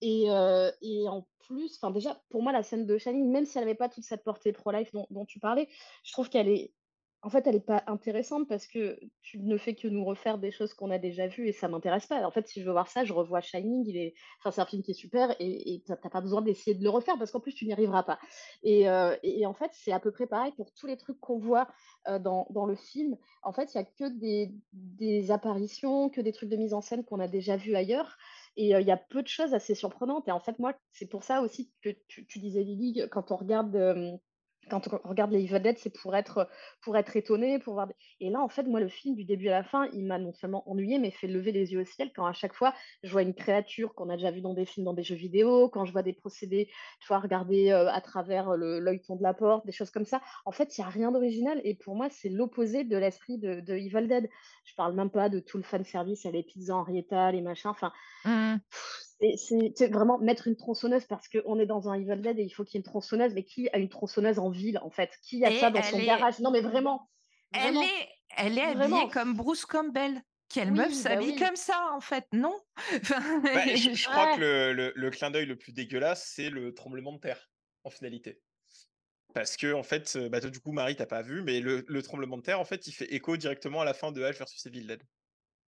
Et, 0.00 0.30
euh, 0.30 0.70
et 0.82 1.08
en 1.08 1.28
plus, 1.46 1.76
enfin, 1.80 1.90
déjà, 1.92 2.22
pour 2.30 2.42
moi, 2.42 2.52
la 2.52 2.62
scène 2.62 2.86
de 2.86 2.98
Shining, 2.98 3.30
même 3.30 3.44
si 3.46 3.58
elle 3.58 3.64
n'avait 3.64 3.76
pas 3.76 3.88
toute 3.88 4.04
cette 4.04 4.24
portée 4.24 4.52
pro-life 4.52 4.92
dont, 4.92 5.06
dont 5.10 5.24
tu 5.26 5.40
parlais, 5.40 5.68
je 6.04 6.12
trouve 6.12 6.28
qu'elle 6.30 6.48
est. 6.48 6.74
En 7.26 7.28
fait, 7.28 7.44
elle 7.48 7.56
n'est 7.56 7.60
pas 7.60 7.82
intéressante 7.88 8.46
parce 8.46 8.68
que 8.68 9.00
tu 9.20 9.40
ne 9.40 9.58
fais 9.58 9.74
que 9.74 9.88
nous 9.88 10.04
refaire 10.04 10.38
des 10.38 10.52
choses 10.52 10.74
qu'on 10.74 10.92
a 10.92 10.98
déjà 10.98 11.26
vues 11.26 11.48
et 11.48 11.52
ça 11.52 11.66
m'intéresse 11.66 12.06
pas. 12.06 12.24
En 12.24 12.30
fait, 12.30 12.46
si 12.46 12.60
je 12.60 12.66
veux 12.66 12.70
voir 12.70 12.86
ça, 12.86 13.04
je 13.04 13.12
revois 13.12 13.40
Shining. 13.40 14.12
C'est 14.48 14.60
un 14.60 14.64
film 14.64 14.84
qui 14.84 14.92
est 14.92 14.94
super 14.94 15.34
et 15.40 15.82
t'as 15.84 15.96
t'as 15.96 16.08
pas 16.08 16.20
besoin 16.20 16.40
d'essayer 16.40 16.76
de 16.76 16.84
le 16.84 16.88
refaire 16.88 17.18
parce 17.18 17.32
qu'en 17.32 17.40
plus, 17.40 17.52
tu 17.52 17.66
n'y 17.66 17.72
arriveras 17.72 18.04
pas. 18.04 18.20
Et, 18.62 18.88
euh, 18.88 19.16
en 19.44 19.54
fait, 19.54 19.72
c'est 19.72 19.90
à 19.90 19.98
peu 19.98 20.12
près 20.12 20.28
pareil 20.28 20.52
pour 20.52 20.72
tous 20.72 20.86
les 20.86 20.96
trucs 20.96 21.18
qu'on 21.18 21.40
voit 21.40 21.66
euh, 22.06 22.20
dans, 22.20 22.46
le 22.64 22.76
film. 22.76 23.16
En 23.42 23.52
fait, 23.52 23.74
il 23.74 23.78
n'y 23.78 23.82
a 23.82 23.90
que 23.90 24.52
des, 24.70 25.30
apparitions, 25.32 26.10
que 26.10 26.20
des 26.20 26.30
trucs 26.30 26.48
de 26.48 26.56
mise 26.56 26.74
en 26.74 26.80
scène 26.80 27.04
qu'on 27.04 27.18
a 27.18 27.26
déjà 27.26 27.56
vus 27.56 27.74
ailleurs. 27.74 28.18
Et 28.56 28.72
euh, 28.72 28.80
il 28.80 28.86
y 28.86 28.92
a 28.92 28.96
peu 28.96 29.24
de 29.24 29.28
choses 29.28 29.52
assez 29.52 29.74
surprenantes. 29.74 30.28
Et 30.28 30.32
en 30.32 30.38
fait, 30.38 30.60
moi, 30.60 30.74
c'est 30.92 31.06
pour 31.06 31.24
ça 31.24 31.42
aussi 31.42 31.72
que 31.82 31.90
tu, 32.06 32.24
tu 32.24 32.38
disais, 32.38 32.62
Lily, 32.62 33.02
quand 33.10 33.32
on 33.32 33.36
regarde, 33.36 33.76
quand 34.70 34.88
on 34.92 35.08
regarde 35.08 35.32
les 35.32 35.44
Evil 35.44 35.60
Dead, 35.60 35.78
c'est 35.78 35.90
pour 35.96 36.14
être, 36.16 36.48
pour 36.82 36.96
être 36.96 37.16
étonné, 37.16 37.58
pour 37.58 37.74
voir. 37.74 37.86
des- 37.86 37.94
Et 38.20 38.30
là, 38.30 38.40
en 38.40 38.48
fait, 38.48 38.64
moi, 38.64 38.80
le 38.80 38.88
film, 38.88 39.14
du 39.14 39.24
début 39.24 39.48
à 39.48 39.52
la 39.52 39.64
fin, 39.64 39.88
il 39.92 40.06
m'a 40.06 40.18
non 40.18 40.32
seulement 40.32 40.68
ennuyé, 40.68 40.98
mais 40.98 41.10
fait 41.10 41.26
lever 41.28 41.52
les 41.52 41.72
yeux 41.72 41.80
au 41.80 41.84
ciel 41.84 42.12
quand 42.14 42.26
à 42.26 42.32
chaque 42.32 42.54
fois, 42.54 42.74
je 43.02 43.10
vois 43.12 43.22
une 43.22 43.34
créature 43.34 43.94
qu'on 43.94 44.08
a 44.10 44.16
déjà 44.16 44.30
vue 44.30 44.40
dans 44.40 44.54
des 44.54 44.66
films, 44.66 44.84
dans 44.86 44.94
des 44.94 45.02
jeux 45.02 45.14
vidéo, 45.16 45.68
quand 45.68 45.84
je 45.84 45.92
vois 45.92 46.02
des 46.02 46.12
procédés, 46.12 46.68
tu 47.00 47.06
vois, 47.08 47.18
regarder 47.20 47.70
euh, 47.70 47.88
à 47.90 48.00
travers 48.00 48.56
le- 48.56 48.80
l'œilleton 48.80 49.16
de 49.16 49.22
la 49.22 49.34
porte, 49.34 49.66
des 49.66 49.72
choses 49.72 49.90
comme 49.90 50.04
ça. 50.04 50.20
En 50.44 50.52
fait, 50.52 50.76
il 50.76 50.80
n'y 50.80 50.86
a 50.86 50.90
rien 50.90 51.12
d'original. 51.12 51.60
Et 51.64 51.74
pour 51.74 51.94
moi, 51.96 52.08
c'est 52.10 52.28
l'opposé 52.28 52.84
de 52.84 52.96
l'esprit 52.96 53.38
de, 53.38 53.60
de 53.60 53.74
Evil 53.74 54.08
Dead. 54.08 54.28
Je 54.64 54.74
parle 54.74 54.94
même 54.94 55.10
pas 55.10 55.28
de 55.28 55.40
tout 55.40 55.56
le 55.58 55.62
fan 55.62 55.84
service 55.84 56.26
à 56.26 56.30
les 56.30 56.42
pizzas 56.42 56.74
Henrietta, 56.74 57.30
les 57.32 57.42
machins. 57.42 57.70
Enfin, 57.70 57.92
Mhm. 58.24 58.60
C'est 59.20 59.88
vraiment 59.92 60.18
mettre 60.18 60.46
une 60.46 60.56
tronçonneuse 60.56 61.04
parce 61.06 61.28
qu'on 61.28 61.58
est 61.58 61.66
dans 61.66 61.88
un 61.88 61.94
Evil 61.94 62.20
Dead 62.20 62.38
et 62.38 62.42
il 62.42 62.50
faut 62.50 62.64
qu'il 62.64 62.74
y 62.74 62.76
ait 62.78 62.84
une 62.84 62.90
tronçonneuse. 62.90 63.32
Mais 63.34 63.44
qui 63.44 63.68
a 63.70 63.78
une 63.78 63.88
tronçonneuse 63.88 64.38
en 64.38 64.50
ville, 64.50 64.78
en 64.82 64.90
fait? 64.90 65.10
Qui 65.22 65.44
a 65.44 65.50
Et 65.50 65.58
ça 65.58 65.70
dans 65.70 65.82
son 65.82 65.98
est- 65.98 66.06
garage? 66.06 66.38
Non, 66.40 66.50
mais 66.50 66.60
vraiment. 66.60 67.10
Elle 67.52 67.76
est, 67.76 68.08
elle 68.36 68.58
est 68.58 68.62
habillée 68.62 68.74
Vraiment. 68.74 69.08
comme 69.08 69.34
Bruce 69.34 69.64
Campbell. 69.64 70.22
Quelle 70.48 70.70
Oui, 70.70 70.78
meuf 70.78 70.90
bah 70.90 70.94
s'habille 70.94 71.32
oui. 71.32 71.36
comme 71.40 71.56
ça, 71.56 71.88
en 71.92 72.00
fait, 72.00 72.24
non? 72.32 72.56
Bah, 73.42 73.74
je, 73.74 73.94
je 73.94 74.04
crois 74.08 74.30
Ouais. 74.30 74.36
que 74.36 74.40
le, 74.40 74.72
le- 74.72 74.92
le 74.94 75.10
clin 75.10 75.30
d'œil 75.32 75.46
le 75.46 75.56
plus 75.56 75.72
dégueulasse, 75.72 76.30
c'est 76.34 76.50
le 76.50 76.72
tremblement 76.74 77.12
de 77.12 77.18
terre, 77.18 77.50
en 77.84 77.90
finalité. 77.90 78.42
Parce 79.34 79.56
que, 79.56 79.72
en 79.72 79.82
fait, 79.82 80.14
euh, 80.16 80.28
bah, 80.28 80.40
toi, 80.40 80.50
du 80.50 80.60
coup, 80.60 80.70
Marie, 80.72 80.94
t'as 80.96 81.06
pas 81.06 81.22
vu, 81.22 81.42
mais 81.42 81.60
le, 81.60 81.84
le 81.88 82.02
tremblement 82.02 82.36
de 82.36 82.42
terre, 82.42 82.60
en 82.60 82.64
fait, 82.64 82.86
il 82.86 82.92
fait 82.92 83.12
écho 83.12 83.36
directement 83.36 83.80
à 83.80 83.84
la 83.84 83.92
fin 83.92 84.12
de 84.12 84.20
H 84.22 84.38
versus 84.38 84.64
Evil 84.66 84.86
Dead. 84.86 85.02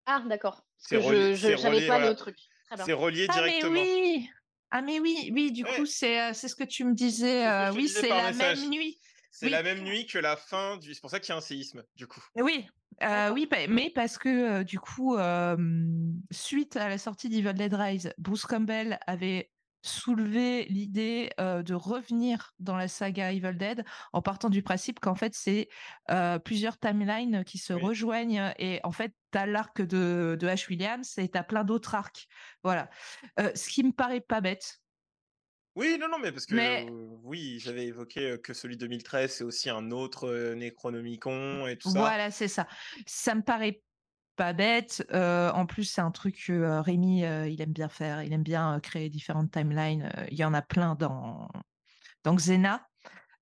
Ah, 0.05 0.23
d'accord. 0.27 0.65
Parce 0.77 0.87
que 0.87 1.01
je 1.01 1.33
je- 1.33 1.55
j'avais 1.55 1.55
relié, 1.55 1.87
pas 1.87 1.95
voilà. 1.97 2.09
le 2.11 2.15
truc. 2.15 2.37
C'est 2.85 2.93
relié 2.93 3.25
Ah, 3.29 3.41
mais 3.41 3.47
directement. 3.59 3.81
oui 3.81 4.29
Ah, 4.71 4.81
mais 4.81 4.99
oui, 4.99 5.31
oui, 5.33 5.51
du 5.51 5.63
Ouais. 5.63 5.75
coup, 5.75 5.85
c'est 5.85 6.21
euh, 6.21 6.33
c'est 6.33 6.47
ce 6.47 6.55
que 6.55 6.63
tu 6.63 6.83
me 6.83 6.93
disais. 6.93 7.43
Ce 7.43 7.47
euh, 7.47 7.73
oui, 7.73 7.87
c'est 7.87 8.09
la 8.09 8.31
message. 8.31 8.59
même 8.59 8.69
nuit. 8.69 8.99
C'est 9.31 9.45
oui. 9.47 9.51
la 9.51 9.63
même 9.63 9.81
nuit 9.81 10.05
que 10.05 10.17
la 10.17 10.35
fin 10.35 10.77
du. 10.77 10.93
C'est 10.93 11.01
pour 11.01 11.09
ça 11.09 11.19
qu'il 11.19 11.29
y 11.29 11.33
a 11.33 11.37
un 11.37 11.41
séisme, 11.41 11.83
du 11.95 12.07
coup. 12.07 12.23
Oui, 12.35 12.67
euh, 13.03 13.31
oui, 13.31 13.47
mais 13.69 13.91
parce 13.93 14.17
que 14.17 14.29
euh, 14.59 14.63
du 14.63 14.79
coup, 14.79 15.15
euh, 15.17 15.55
suite 16.31 16.75
à 16.75 16.89
la 16.89 16.97
sortie 16.97 17.29
d'Evil 17.29 17.53
Dead 17.53 17.73
Rise, 17.73 18.13
Bruce 18.17 18.45
Campbell 18.45 18.99
avait 19.07 19.51
soulevé 19.81 20.65
l'idée 20.65 21.29
euh, 21.39 21.63
de 21.63 21.73
revenir 21.73 22.51
dans 22.59 22.75
la 22.75 22.87
saga 22.87 23.31
Evil 23.31 23.55
Dead 23.57 23.85
en 24.13 24.21
partant 24.21 24.49
du 24.49 24.61
principe 24.61 24.99
qu'en 24.99 25.15
fait 25.15 25.33
c'est 25.33 25.69
euh, 26.11 26.37
plusieurs 26.39 26.77
timelines 26.77 27.43
qui 27.45 27.57
se 27.57 27.73
Oui. 27.73 27.81
rejoignent 27.81 28.53
et 28.57 28.79
en 28.83 28.91
fait 28.91 29.13
t'as 29.31 29.45
l'arc 29.45 29.81
de, 29.81 30.37
de 30.39 30.47
H. 30.47 30.67
Williams 30.69 31.17
et 31.17 31.29
t'as 31.29 31.43
plein 31.43 31.63
d'autres 31.63 31.95
arcs. 31.95 32.27
Voilà. 32.63 32.89
Euh, 33.39 33.51
ce 33.55 33.69
qui 33.69 33.83
me 33.83 33.91
paraît 33.91 34.21
pas 34.21 34.41
bête. 34.41 34.79
Oui, 35.75 35.97
non, 35.99 36.09
non, 36.09 36.17
mais 36.19 36.31
parce 36.31 36.45
que 36.45 36.55
Mais- 36.55 36.85
euh, 36.89 37.15
oui, 37.23 37.57
j'avais 37.59 37.85
évoqué 37.85 38.37
que 38.43 38.53
celui 38.53 38.75
de 38.75 38.81
2013, 38.81 39.31
c'est 39.31 39.43
aussi 39.43 39.69
un 39.69 39.91
autre 39.91 40.27
euh, 40.27 40.55
Necronomicon 40.55 41.67
et 41.67 41.77
tout 41.77 41.91
ça. 41.91 41.99
Voilà, 41.99 42.31
c'est 42.31 42.47
ça. 42.49 42.67
Ça 43.05 43.33
me 43.35 43.43
paraît 43.43 43.81
pas 44.39 44.53
bête. 44.53 45.05
Euh, 45.11 45.51
en 45.51 45.65
plus, 45.65 45.83
c'est 45.83 45.99
un 46.01 46.11
truc 46.11 46.41
que 46.47 46.53
euh, 46.53 46.81
Rémi, 46.81 47.25
euh, 47.25 47.47
il 47.49 47.61
aime 47.61 47.73
bien 47.73 47.89
faire. 47.89 48.23
Il 48.23 48.31
aime 48.31 48.43
bien 48.43 48.77
euh, 48.77 48.79
créer 48.79 49.09
différentes 49.09 49.51
timelines. 49.51 50.09
Euh, 50.17 50.25
Il 50.31 50.37
y 50.39 50.45
en 50.45 50.53
a 50.53 50.61
plein 50.61 50.95
dans, 50.95 51.49
dans 52.23 52.35
Xena. 52.35 52.87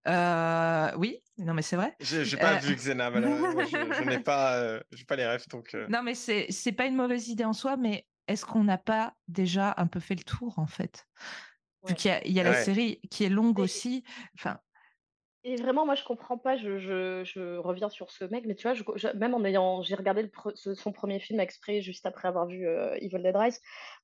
Euh, 0.07 0.91
oui, 0.97 1.19
non, 1.37 1.53
mais 1.53 1.61
c'est 1.61 1.75
vrai. 1.75 1.95
J'ai 1.99 2.37
pas 2.37 2.55
Euh, 2.55 2.59
vu 2.59 2.75
Xena, 2.75 3.11
malheureusement. 3.11 3.63
je, 3.65 3.93
je 3.93 4.03
n'ai 4.09 4.19
pas, 4.23 4.57
euh, 4.57 4.79
j'ai 4.91 5.05
pas 5.05 5.15
les 5.15 5.25
rêves, 5.27 5.45
donc. 5.49 5.75
euh, 5.75 5.85
Non, 5.89 6.01
mais 6.01 6.15
c'est 6.15 6.47
c'est 6.49 6.71
pas 6.71 6.85
une 6.87 6.95
mauvaise 6.95 7.27
idée 7.27 7.45
en 7.45 7.53
soi, 7.53 7.77
mais 7.77 8.07
est-ce 8.27 8.45
qu'on 8.45 8.63
n'a 8.63 8.77
pas 8.79 9.13
déjà 9.27 9.73
un 9.77 9.85
peu 9.87 9.99
fait 9.99 10.15
le 10.15 10.23
tour, 10.23 10.57
en 10.57 10.67
fait? 10.67 11.05
Vu 11.87 11.93
qu'il 11.93 12.09
y 12.09 12.13
a, 12.13 12.25
il 12.25 12.33
y 12.33 12.39
a 12.39 12.43
la 12.43 12.53
série 12.55 12.99
qui 13.11 13.23
est 13.23 13.29
longue 13.29 13.59
aussi. 13.59 14.03
Enfin, 14.37 14.59
Et 15.49 15.55
vraiment, 15.55 15.85
moi, 15.85 15.95
je 15.95 16.03
comprends 16.03 16.37
pas. 16.37 16.57
Je, 16.57 16.77
je, 16.77 17.23
je 17.23 17.55
reviens 17.55 17.87
sur 17.87 18.11
ce 18.11 18.25
mec, 18.25 18.43
mais 18.45 18.53
tu 18.53 18.67
vois, 18.67 19.13
même 19.13 19.33
en 19.33 19.45
ayant, 19.45 19.81
j'ai 19.81 19.95
regardé 19.95 20.23
le 20.23 20.75
son 20.75 20.91
premier 20.91 21.19
film 21.19 21.39
exprès 21.39 21.79
juste 21.79 22.05
après 22.05 22.27
avoir 22.27 22.47
vu 22.47 22.67
euh, 22.67 22.97
Evil 22.99 23.23
Dead 23.23 23.33
Rise 23.33 23.61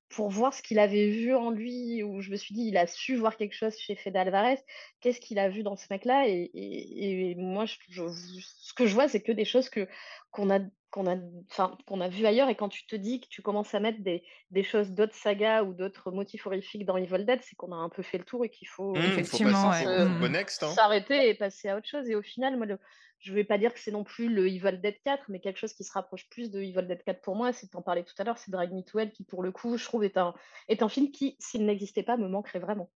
pour 0.08 0.30
voir 0.30 0.54
ce 0.54 0.62
qu'il 0.62 0.80
avait 0.80 1.10
vu 1.10 1.36
en 1.36 1.50
lui, 1.50 2.02
où 2.02 2.22
je 2.22 2.32
me 2.32 2.38
suis 2.38 2.56
dit, 2.56 2.68
il 2.70 2.78
a 2.78 2.88
su 2.88 3.18
voir 3.18 3.36
quelque 3.36 3.56
chose 3.56 3.76
chez 3.76 3.96
Fede 3.96 4.16
Alvarez. 4.16 4.60
Qu'est-ce 5.02 5.20
qu'il 5.20 5.38
a 5.38 5.50
vu 5.50 5.64
dans 5.64 5.76
ce 5.76 5.88
mec-là? 5.90 6.30
Et, 6.30 6.50
et, 6.54 7.32
et 7.32 7.36
moi, 7.36 7.66
ce 7.68 8.74
que 8.74 8.88
je 8.88 8.94
vois, 8.94 9.10
c'est 9.10 9.22
que 9.22 9.34
des 9.34 9.44
choses 9.44 9.70
que 9.70 9.90
qu'on 10.32 10.50
a 10.50 10.60
qu'on 10.94 11.08
a, 11.08 11.16
enfin, 11.50 11.76
qu'on 11.88 12.02
a 12.02 12.08
vu 12.08 12.24
ailleurs. 12.28 12.50
Et 12.50 12.56
quand 12.56 12.70
tu 12.70 12.86
te 12.86 12.96
dis 12.96 13.20
que 13.20 13.28
tu 13.28 13.42
commences 13.42 13.74
à 13.74 13.80
mettre 13.80 14.02
des, 14.04 14.24
des 14.52 14.64
choses 14.64 14.92
d'autres 14.92 15.16
sagas 15.16 15.64
ou 15.64 15.74
d'autres 15.74 16.12
motifs 16.12 16.46
horrifiques 16.46 16.86
dans 16.86 16.98
Evil 16.98 17.26
Dead, 17.26 17.40
c'est 17.42 17.56
qu'on 17.56 17.72
a 17.72 17.76
un 17.76 17.90
peu 17.90 18.04
fait 18.04 18.20
le 18.20 18.24
tour 18.26 18.46
et 18.46 18.50
qu'il 18.50 18.68
faut 18.68 18.94
Mmh, 18.94 18.98
Effectivement, 19.02 19.70
ouais. 19.72 19.86
Mmh. 19.86 20.36
hein. 20.62 20.76
s'arrêter 20.76 21.30
et 21.30 21.34
passer 21.34 21.68
à 21.68 21.78
autre 21.78 21.88
chose. 21.88 22.08
Et 22.12 22.16
au 22.16 22.22
final, 22.22 22.58
moi, 22.58 22.68
le- 22.68 22.78
je 23.18 23.32
ne 23.32 23.36
vais 23.36 23.44
pas 23.44 23.58
dire 23.58 23.74
que 23.74 23.80
c'est 23.80 23.90
non 23.92 24.04
plus 24.04 24.30
le 24.30 24.48
Evil 24.48 24.80
Dead 24.84 25.02
4, 25.04 25.24
mais 25.30 25.40
quelque 25.40 25.58
chose 25.58 25.74
qui 25.74 25.84
se 25.84 25.92
rapproche 25.94 26.30
plus 26.30 26.52
de 26.52 26.62
Evil 26.62 26.86
Dead 26.86 27.04
4 27.04 27.22
pour 27.22 27.36
moi, 27.36 27.54
c'est 27.54 27.66
que 27.66 27.72
tu 27.72 27.78
en 27.78 27.82
parlais 27.82 28.04
tout 28.04 28.14
à 28.20 28.24
l'heure, 28.24 28.38
c'est 28.38 28.52
Drag 28.52 28.72
Me 28.72 28.84
to 28.84 29.00
Hell 29.00 29.12
qui, 29.12 29.24
pour 29.24 29.42
le 29.42 29.52
coup, 29.52 29.78
je 29.78 29.84
trouve, 29.86 30.04
est 30.04 30.18
un, 30.18 30.36
est 30.68 30.84
un 30.84 30.90
film 30.90 31.10
qui, 31.10 31.38
s'il 31.40 31.66
n'existait 31.66 32.04
pas, 32.04 32.18
me 32.18 32.28
manquerait 32.28 32.60
vraiment. 32.60 32.92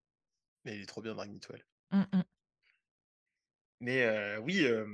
Mais 0.65 0.75
il 0.75 0.83
est 0.83 0.85
trop 0.85 1.01
bien, 1.01 1.15
Drag 1.15 1.31
Me 1.31 1.39
to 1.39 1.51
Hell. 1.51 1.65
Mm, 1.91 2.17
mm. 2.17 2.23
Mais 3.79 4.03
euh, 4.03 4.39
oui, 4.39 4.65
euh, 4.65 4.85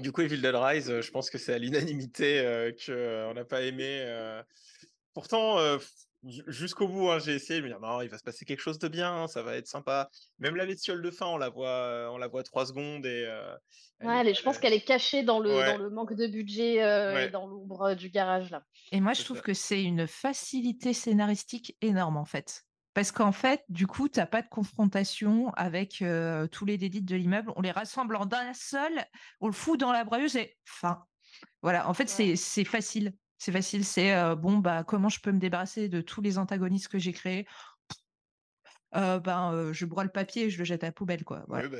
du 0.00 0.12
coup, 0.12 0.20
Evil 0.22 0.40
Dead 0.40 0.54
Rise, 0.54 0.90
euh, 0.90 1.02
je 1.02 1.10
pense 1.10 1.30
que 1.30 1.38
c'est 1.38 1.52
à 1.54 1.58
l'unanimité 1.58 2.40
euh, 2.40 2.72
qu'on 2.84 3.34
n'a 3.34 3.44
pas 3.44 3.62
aimé. 3.62 4.02
euh. 4.06 4.42
Pourtant, 5.14 5.58
euh, 5.58 5.78
ju- 6.24 6.42
jusqu'au 6.46 6.86
bout, 6.88 7.10
hein, 7.10 7.18
j'ai 7.18 7.34
essayé 7.34 7.60
de 7.60 7.64
me 7.64 7.70
dire 7.70 7.80
non, 7.80 8.00
il 8.02 8.08
va 8.08 8.18
se 8.18 8.22
passer 8.22 8.44
quelque 8.44 8.60
chose 8.60 8.78
de 8.78 8.88
bien, 8.88 9.26
ça 9.26 9.42
va 9.42 9.54
être 9.56 9.66
sympa. 9.66 10.08
Même 10.38 10.54
la 10.56 10.66
bestiole 10.66 11.02
de 11.02 11.10
fin, 11.10 11.26
on 11.26 11.38
la 11.38 11.48
voit, 11.48 11.68
euh, 11.68 12.08
on 12.08 12.18
la 12.18 12.28
voit 12.28 12.42
trois 12.44 12.66
secondes 12.66 13.04
et 13.06 13.24
euh, 13.26 13.54
elle 14.00 14.06
Ouais, 14.06 14.14
est- 14.16 14.20
elle 14.20 14.28
est- 14.28 14.34
je 14.34 14.42
pense 14.42 14.58
qu'elle 14.58 14.72
est 14.74 14.84
cachée 14.84 15.22
dans 15.24 15.40
le, 15.40 15.56
Ouais. 15.56 15.72
dans 15.72 15.78
le 15.82 15.90
manque 15.90 16.14
de 16.14 16.26
budget 16.28 16.82
euh, 16.84 17.14
Ouais. 17.14 17.26
et 17.26 17.30
dans 17.30 17.46
l'ombre 17.46 17.82
euh, 17.82 17.94
du 17.94 18.10
garage, 18.10 18.50
là. 18.50 18.62
Et 18.92 19.00
moi, 19.00 19.12
je 19.12 19.24
trouve 19.24 19.38
ça. 19.38 19.42
que 19.42 19.54
c'est 19.54 19.82
une 19.82 20.06
facilité 20.06 20.92
scénaristique 20.92 21.76
énorme, 21.82 22.16
en 22.16 22.24
fait. 22.24 22.62
Parce 22.94 23.12
qu'en 23.12 23.32
fait, 23.32 23.62
du 23.68 23.86
coup, 23.86 24.08
tu 24.08 24.18
n'as 24.18 24.26
pas 24.26 24.42
de 24.42 24.48
confrontation 24.48 25.50
avec 25.54 26.02
euh, 26.02 26.46
tous 26.48 26.64
les 26.64 26.78
dédits 26.78 27.02
de 27.02 27.16
l'immeuble. 27.16 27.52
On 27.56 27.60
les 27.62 27.70
rassemble 27.70 28.16
en 28.16 28.26
d'un 28.26 28.54
seul, 28.54 29.04
on 29.40 29.46
le 29.46 29.52
fout 29.52 29.78
dans 29.78 29.92
la 29.92 30.04
broyeuse 30.04 30.36
et 30.36 30.56
fin. 30.64 31.04
Voilà, 31.62 31.88
en 31.88 31.94
fait, 31.94 32.08
c'est 32.08 32.30
Ouais. 32.30 32.36
c'est 32.36 32.64
facile. 32.64 33.14
C'est 33.38 33.52
facile, 33.52 33.84
c'est 33.84 34.14
euh, 34.14 34.36
bon, 34.36 34.58
bah, 34.58 34.84
comment 34.84 35.08
je 35.08 35.20
peux 35.20 35.32
me 35.32 35.38
débarrasser 35.40 35.88
de 35.88 36.00
tous 36.00 36.20
les 36.22 36.38
antagonistes 36.38 36.88
que 36.88 36.98
j'ai 36.98 37.12
créés? 37.12 37.46
Euh, 38.94 39.18
ben, 39.20 39.52
euh, 39.52 39.72
je 39.72 39.84
broie 39.84 40.04
le 40.04 40.10
papier 40.10 40.44
et 40.44 40.50
je 40.50 40.58
le 40.58 40.64
jette 40.64 40.82
à 40.82 40.86
la 40.86 40.92
poubelle, 40.92 41.24
quoi. 41.24 41.44
Voilà. 41.48 41.64
Ouais, 41.64 41.68
bah, 41.68 41.78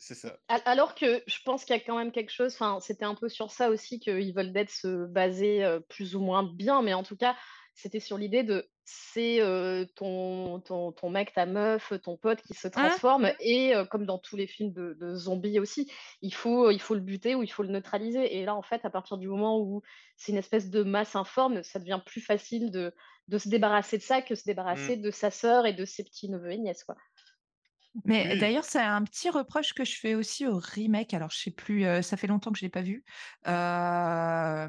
c'est 0.00 0.14
ça. 0.14 0.38
Al- 0.48 0.62
Alors 0.66 0.94
que 0.94 1.22
je 1.26 1.38
pense 1.44 1.64
qu'il 1.64 1.74
y 1.74 1.78
a 1.78 1.82
quand 1.82 1.96
même 1.96 2.12
quelque 2.12 2.30
chose, 2.30 2.54
enfin, 2.54 2.78
c'était 2.80 3.04
un 3.04 3.14
peu 3.14 3.28
sur 3.28 3.50
ça 3.50 3.70
aussi 3.70 4.00
que 4.00 4.10
Evil 4.10 4.52
Dead 4.52 4.68
se 4.68 5.06
basait 5.06 5.62
euh, 5.64 5.80
plus 5.80 6.14
ou 6.16 6.20
moins 6.20 6.42
bien, 6.42 6.82
mais 6.82 6.94
en 6.94 7.02
tout 7.02 7.16
cas, 7.16 7.36
c'était 7.74 8.00
sur 8.00 8.18
l'idée 8.18 8.42
de 8.42 8.68
c'est 8.84 9.40
euh, 9.40 9.86
ton, 9.96 10.60
ton, 10.60 10.92
ton 10.92 11.10
mec, 11.10 11.32
ta 11.32 11.46
meuf, 11.46 11.92
ton 12.02 12.16
pote 12.16 12.42
qui 12.42 12.54
se 12.54 12.68
transforme, 12.68 13.32
et 13.40 13.74
euh, 13.74 13.84
comme 13.84 14.04
dans 14.04 14.18
tous 14.18 14.36
les 14.36 14.46
films 14.46 14.72
de, 14.72 14.94
de 15.00 15.14
zombies 15.14 15.58
aussi, 15.58 15.90
il 16.20 16.34
faut, 16.34 16.70
il 16.70 16.80
faut 16.80 16.94
le 16.94 17.00
buter 17.00 17.34
ou 17.34 17.42
il 17.42 17.50
faut 17.50 17.62
le 17.62 17.70
neutraliser. 17.70 18.36
Et 18.36 18.44
là, 18.44 18.54
en 18.54 18.62
fait, 18.62 18.84
à 18.84 18.90
partir 18.90 19.16
du 19.16 19.26
moment 19.26 19.58
où 19.58 19.82
c'est 20.16 20.32
une 20.32 20.38
espèce 20.38 20.68
de 20.70 20.82
masse 20.82 21.16
informe, 21.16 21.62
ça 21.62 21.78
devient 21.78 22.00
plus 22.04 22.20
facile 22.20 22.70
de, 22.70 22.92
de 23.28 23.38
se 23.38 23.48
débarrasser 23.48 23.96
de 23.96 24.02
ça 24.02 24.20
que 24.20 24.34
se 24.34 24.44
débarrasser 24.44 24.96
de 24.96 25.10
sa 25.10 25.30
sœur 25.30 25.66
et 25.66 25.72
de 25.72 25.84
ses 25.84 26.04
petits 26.04 26.28
neveux 26.28 26.52
et 26.52 26.58
nièces, 26.58 26.84
quoi. 26.84 26.96
Mais 28.04 28.32
Oui. 28.32 28.38
d'ailleurs, 28.40 28.64
c'est 28.64 28.80
un 28.80 29.02
petit 29.04 29.30
reproche 29.30 29.72
que 29.72 29.84
je 29.84 29.96
fais 29.96 30.16
aussi 30.16 30.46
au 30.48 30.56
remake. 30.58 31.14
Alors, 31.14 31.30
je 31.30 31.38
sais 31.38 31.50
plus, 31.52 31.84
euh, 31.86 32.02
ça 32.02 32.16
fait 32.16 32.26
longtemps 32.26 32.50
que 32.50 32.58
je 32.58 32.64
l'ai 32.64 32.68
pas 32.70 32.82
vu. 32.82 33.04
Euh, 33.46 34.68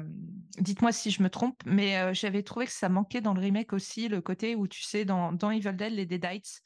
Dites-moi 0.58 0.92
si 0.92 1.10
je 1.10 1.22
me 1.22 1.28
trompe, 1.28 1.60
mais 1.66 1.98
euh, 1.98 2.14
j'avais 2.14 2.42
trouvé 2.42 2.66
que 2.66 2.72
ça 2.72 2.88
manquait 2.88 3.20
dans 3.20 3.34
le 3.34 3.40
remake 3.40 3.72
aussi 3.72 4.08
le 4.08 4.20
côté 4.20 4.54
où 4.54 4.66
tu 4.68 4.82
sais, 4.82 5.04
dans, 5.04 5.32
dans 5.32 5.50
Evil 5.50 5.72
Dead, 5.74 5.92
les 5.92 6.06
Deadites, 6.06 6.62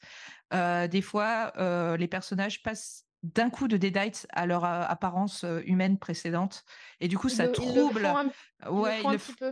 euh, 0.53 0.87
des 0.87 1.01
fois, 1.01 1.51
euh, 1.57 1.97
les 1.97 2.07
personnages 2.07 2.61
passent 2.61 3.05
d'un 3.23 3.49
coup 3.49 3.67
de 3.67 3.77
Deadites 3.77 4.27
à 4.31 4.45
leur 4.45 4.63
euh, 4.63 4.83
apparence 4.87 5.43
euh, 5.43 5.61
humaine 5.65 5.97
précédente, 5.99 6.63
et 6.99 7.07
du 7.07 7.17
coup, 7.17 7.27
Ils 7.27 7.35
ça 7.35 7.45
le- 7.47 7.53
ils 7.59 7.67
le 7.75 7.81
trouble. 7.81 8.01
font 8.01 8.17
un- 8.17 8.23
Ils 8.25 8.65
le 8.65 8.71
ouais, 8.71 9.01
font 9.01 9.09
un 9.09 9.11
le 9.13 9.17
petit 9.17 9.31
f- 9.33 9.37
peu. 9.37 9.49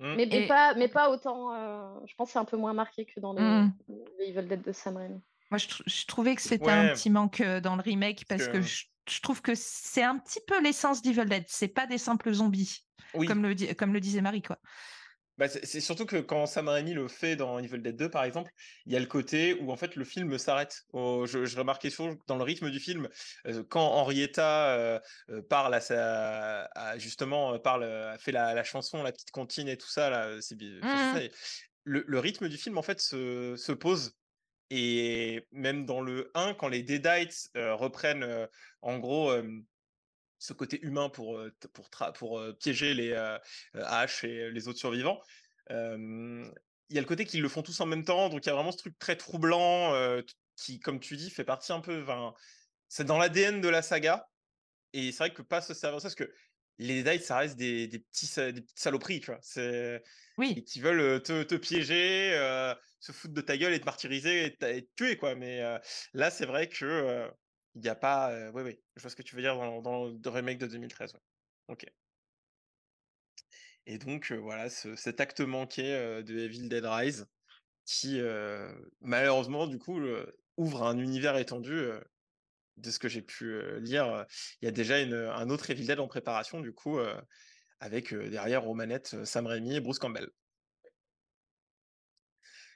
Mm. 0.00 0.14
Mais, 0.16 0.26
mais 0.26 0.44
Et- 0.44 0.46
pas, 0.48 0.74
mais 0.74 0.88
pas 0.88 1.10
autant. 1.10 1.52
euh, 1.54 1.88
je 2.06 2.14
pense 2.14 2.28
que 2.28 2.32
c'est 2.34 2.38
un 2.38 2.44
peu 2.44 2.56
moins 2.56 2.72
marqué 2.74 3.04
que 3.06 3.18
dans 3.20 3.32
les, 3.32 3.42
Mm. 3.42 3.72
les 4.18 4.26
Evil 4.28 4.46
Dead 4.48 4.62
de 4.62 4.72
Sam 4.72 4.96
Raimi. 4.96 5.20
Moi, 5.50 5.58
je, 5.58 5.66
tr- 5.66 5.82
je 5.86 6.06
trouvais 6.06 6.34
que 6.34 6.42
c'était 6.42 6.70
un 6.70 6.88
petit 6.94 7.10
manque 7.10 7.40
euh, 7.40 7.60
dans 7.60 7.76
le 7.76 7.82
remake 7.82 8.24
Parce 8.28 8.46
que, 8.48 8.52
que- 8.58 8.62
je, 8.62 8.84
je 9.08 9.20
trouve 9.20 9.40
que 9.40 9.52
c'est 9.54 10.02
un 10.02 10.18
petit 10.18 10.40
peu 10.46 10.60
l'essence 10.62 11.00
d'Evil 11.02 11.24
Dead. 11.26 11.44
C'est 11.48 11.68
pas 11.68 11.86
des 11.86 11.98
simples 11.98 12.32
zombies, 12.32 12.84
Oui. 13.14 13.26
comme, 13.26 13.42
le, 13.42 13.54
di- 13.54 13.74
comme 13.74 13.92
le 13.94 14.00
disait 14.00 14.20
Marie, 14.20 14.42
quoi. 14.42 14.58
Bah, 15.38 15.46
c'est 15.48 15.80
surtout 15.80 16.04
que 16.04 16.16
quand 16.16 16.46
Sam 16.46 16.66
Raimi 16.68 16.94
le 16.94 17.06
fait 17.06 17.36
dans 17.36 17.60
Evil 17.60 17.78
Dead 17.78 17.94
2, 17.94 18.10
par 18.10 18.24
exemple, 18.24 18.50
il 18.86 18.92
y 18.92 18.96
a 18.96 18.98
le 18.98 19.06
côté 19.06 19.54
où 19.54 19.70
en 19.70 19.76
fait 19.76 19.94
le 19.94 20.04
film 20.04 20.36
s'arrête. 20.36 20.82
Oh, 20.92 21.26
je, 21.28 21.44
je 21.44 21.56
remarquais 21.56 21.90
surtout 21.90 22.18
dans 22.26 22.36
le 22.36 22.42
rythme 22.42 22.70
du 22.70 22.80
film, 22.80 23.08
euh, 23.46 23.62
quand 23.70 23.86
Henrietta 23.86 24.70
euh, 24.76 24.98
parle 25.48 25.74
à 25.74 25.80
sa, 25.80 26.64
à- 26.74 26.98
justement 26.98 27.56
parle, 27.60 28.16
fait 28.18 28.32
la, 28.32 28.52
la 28.52 28.64
chanson, 28.64 29.00
la 29.04 29.12
petite 29.12 29.30
comptine 29.30 29.68
et 29.68 29.76
tout 29.76 29.86
ça 29.88 30.10
là, 30.10 30.40
c'est 30.40 30.58
ça. 30.82 31.20
le, 31.84 32.04
le 32.04 32.18
rythme 32.18 32.48
du 32.48 32.56
film 32.56 32.76
en 32.76 32.82
fait 32.82 33.00
se, 33.00 33.54
se 33.56 33.70
pose. 33.70 34.16
Et 34.70 35.46
même 35.50 35.86
dans 35.86 36.00
le 36.00 36.30
1, 36.34 36.54
quand 36.54 36.68
les 36.68 36.82
Deadites 36.82 37.50
euh, 37.56 37.74
reprennent 37.74 38.22
euh, 38.22 38.46
en 38.82 38.98
gros 38.98 39.32
ce 40.38 40.52
côté 40.52 40.78
humain 40.82 41.08
pour, 41.08 41.40
pour, 41.72 41.90
pour 42.14 42.42
piéger 42.60 42.94
les 42.94 43.12
Ash 43.74 44.22
et 44.22 44.50
les 44.50 44.68
autres 44.68 44.78
survivants. 44.78 45.20
Il 45.70 46.94
y 46.94 46.98
a 46.98 47.00
le 47.00 47.06
côté 47.06 47.24
qu'ils 47.24 47.42
le 47.42 47.48
font 47.48 47.62
tous 47.62 47.80
en 47.80 47.86
même 47.86 48.04
temps, 48.04 48.28
donc 48.28 48.46
il 48.46 48.48
y 48.48 48.52
a 48.52 48.54
vraiment 48.54 48.70
ce 48.70 48.78
truc 48.78 48.96
très 48.98 49.16
troublant 49.16 49.92
qui, 50.54 50.78
comme 50.78 51.00
tu 51.00 51.16
dis, 51.16 51.30
fait 51.30 51.44
partie 51.44 51.72
un 51.72 51.80
peu. 51.80 52.04
C'est 52.88 53.04
dans 53.04 53.18
l'ADN 53.18 53.60
de 53.60 53.68
la 53.68 53.82
saga, 53.82 54.28
et 54.92 55.12
c'est 55.12 55.18
vrai 55.18 55.34
que 55.34 55.42
pas 55.42 55.60
se 55.60 55.74
servir 55.74 56.00
ça, 56.00 56.08
parce 56.08 56.14
que 56.14 56.32
les 56.78 57.02
Deadites, 57.02 57.24
ça 57.24 57.38
reste 57.38 57.56
des, 57.56 57.88
des, 57.88 57.98
petits, 57.98 58.26
des 58.36 58.62
petites 58.62 58.78
saloperies, 58.78 59.20
tu 59.20 59.26
vois. 59.26 59.40
C'est 59.42 60.02
Oui, 60.38 60.64
qui 60.64 60.80
veulent 60.80 61.00
euh, 61.00 61.18
te, 61.20 61.42
te 61.42 61.54
piéger, 61.56 62.34
euh, 62.36 62.74
se 63.00 63.12
foutre 63.12 63.34
de 63.34 63.40
ta 63.40 63.56
gueule 63.56 63.74
et 63.74 63.80
te 63.80 63.84
martyriser 63.84 64.46
et, 64.46 64.56
te 64.56 64.80
tuer, 64.96 65.16
quoi. 65.16 65.34
Mais 65.34 65.62
euh, 65.62 65.78
là, 66.14 66.30
c'est 66.30 66.46
vrai 66.46 66.68
que 66.68 67.30
il 67.74 67.82
n'y 67.82 67.88
a 67.88 67.94
pas. 67.94 68.50
oui, 68.52 68.62
oui, 68.62 68.80
je 68.96 69.02
vois 69.02 69.10
ce 69.10 69.16
que 69.16 69.22
tu 69.22 69.36
veux 69.36 69.42
dire 69.42 69.56
dans, 69.56 69.82
dans 69.82 70.06
le 70.06 70.30
remake 70.30 70.58
de 70.58 70.66
2013. 70.66 71.14
ouais. 71.14 71.20
Ok. 71.68 71.86
Et 73.86 73.98
donc, 73.98 74.32
voilà, 74.32 74.68
ce- 74.70 74.96
cet 74.96 75.20
acte 75.20 75.40
manqué 75.40 75.82
de 76.22 76.38
Evil 76.38 76.68
Dead 76.68 76.84
Rise 76.84 77.26
qui, 77.86 78.20
malheureusement, 79.00 79.66
du 79.66 79.78
coup, 79.78 79.98
le- 79.98 80.38
ouvre 80.56 80.82
un 80.84 80.98
univers 80.98 81.36
étendu. 81.36 81.88
De 82.78 82.90
ce 82.90 82.98
que 82.98 83.08
j'ai 83.08 83.22
pu 83.22 83.60
lire, 83.80 84.24
il 84.60 84.66
y 84.66 84.68
a 84.68 84.72
déjà 84.72 84.96
un 84.96 85.50
autre 85.50 85.70
Evil 85.70 85.86
Dead 85.86 86.00
en 86.00 86.08
préparation, 86.08 86.60
du 86.60 86.72
coup, 86.72 86.98
avec 87.80 88.14
derrière 88.14 88.66
aux 88.66 88.74
manettes 88.74 89.24
Sam 89.24 89.46
Raimi 89.46 89.76
et 89.76 89.80
Bruce 89.80 89.98
Campbell. 89.98 90.28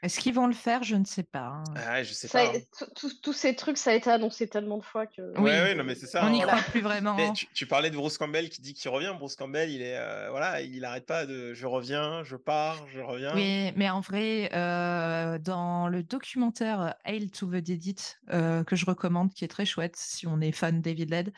Est-ce 0.02 0.18
qu'ils 0.20 0.34
vont 0.34 0.46
le 0.46 0.52
faire? 0.52 0.82
Je 0.82 0.96
ne 0.96 1.04
sais 1.04 1.22
pas. 1.22 1.46
hein. 1.46 1.64
Ah, 1.88 2.02
je 2.02 2.12
sais 2.12 2.26
Ça, 2.28 2.44
pas. 2.44 2.52
hein. 2.56 2.86
tous 3.22 3.32
ces 3.32 3.54
trucs, 3.54 3.78
ça 3.78 3.90
a 3.90 3.94
été 3.94 4.10
annoncé 4.10 4.48
tellement 4.48 4.78
de 4.78 4.82
fois 4.84 5.06
que. 5.06 5.22
Oui. 5.38 5.44
Ouais, 5.44 5.60
ouais, 5.62 5.74
non, 5.74 5.84
mais 5.84 5.94
c'est 5.94 6.06
ça. 6.06 6.24
On 6.26 6.30
n'y 6.30 6.42
hein. 6.42 6.46
croit 6.46 6.62
plus 6.62 6.80
vraiment. 6.80 7.14
Mais 7.14 7.32
tu, 7.32 7.46
tu 7.54 7.66
parlais 7.66 7.90
de 7.90 7.96
Bruce 7.96 8.18
Campbell 8.18 8.48
qui 8.50 8.60
dit 8.60 8.74
qu'il 8.74 8.90
revient. 8.90 9.14
Bruce 9.16 9.36
Campbell, 9.36 9.70
il 9.70 9.80
est 9.80 9.96
euh, 9.96 10.28
voilà, 10.30 10.60
il 10.60 10.84
arrête 10.84 11.06
pas 11.06 11.24
de 11.26 11.54
je 11.54 11.66
reviens, 11.66 12.22
je 12.24 12.36
pars, 12.36 12.84
je 12.92 13.00
reviens. 13.00 13.34
Oui, 13.34 13.72
mais 13.76 13.88
en 13.90 14.00
vrai, 14.00 14.50
euh, 14.54 15.38
dans 15.38 15.88
le 15.88 16.02
documentaire 16.02 16.94
Hail 17.04 17.30
to 17.30 17.46
the 17.46 17.56
Deadit, 17.56 18.16
euh, 18.32 18.64
que 18.64 18.76
je 18.76 18.84
recommande, 18.86 19.32
qui 19.32 19.44
est 19.44 19.48
très 19.48 19.64
chouette 19.64 19.94
si 19.96 20.26
on 20.26 20.40
est 20.40 20.52
fan 20.52 20.80
d'Evil 20.80 21.06
Dead, 21.06 21.32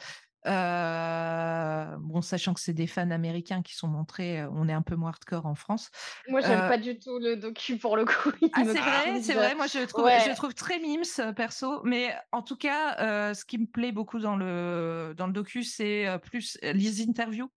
euh, 0.47 1.97
bon, 2.01 2.21
sachant 2.23 2.55
que 2.55 2.61
c'est 2.61 2.73
des 2.75 2.87
fans 2.87 3.11
américains 3.11 3.63
qui 3.63 3.75
sont 3.75 3.89
montrés, 3.89 4.41
euh, 4.43 4.51
on 4.53 4.69
est 4.69 4.73
un 4.73 4.83
peu 4.83 4.97
moins 4.97 5.11
hardcore 5.11 5.47
en 5.47 5.55
France. 5.55 5.91
Moi, 6.27 6.41
j'aime 6.41 6.61
Euh, 6.61 6.69
pas 6.69 6.79
du 6.79 6.99
tout 6.99 7.19
le 7.19 7.37
docu 7.37 7.77
pour 7.79 7.97
le 7.97 8.05
coup. 8.05 8.31
Ah, 8.57 8.65
c'est 8.65 8.81
vrai, 8.81 9.21
c'est 9.21 9.35
vrai. 9.35 9.55
Moi, 9.57 9.67
je 9.67 9.81
le 9.81 9.87
trouve, 9.89 10.05
Ouais. 10.05 10.21
je 10.21 10.29
le 10.29 10.35
trouve 10.37 10.55
très 10.55 10.79
mimes, 10.79 11.03
perso. 11.35 11.83
Mais 11.85 12.15
en 12.31 12.41
tout 12.43 12.57
cas, 12.57 12.97
euh, 13.01 13.35
ce 13.35 13.45
qui 13.45 13.59
me 13.59 13.67
plaît 13.67 13.91
beaucoup 13.91 14.21
dans 14.21 14.37
le, 14.37 15.13
dans 15.17 15.27
le 15.27 15.33
docu, 15.33 15.65
c'est 15.65 16.07
plus 16.23 16.57
les 16.63 17.03
interviews. 17.03 17.51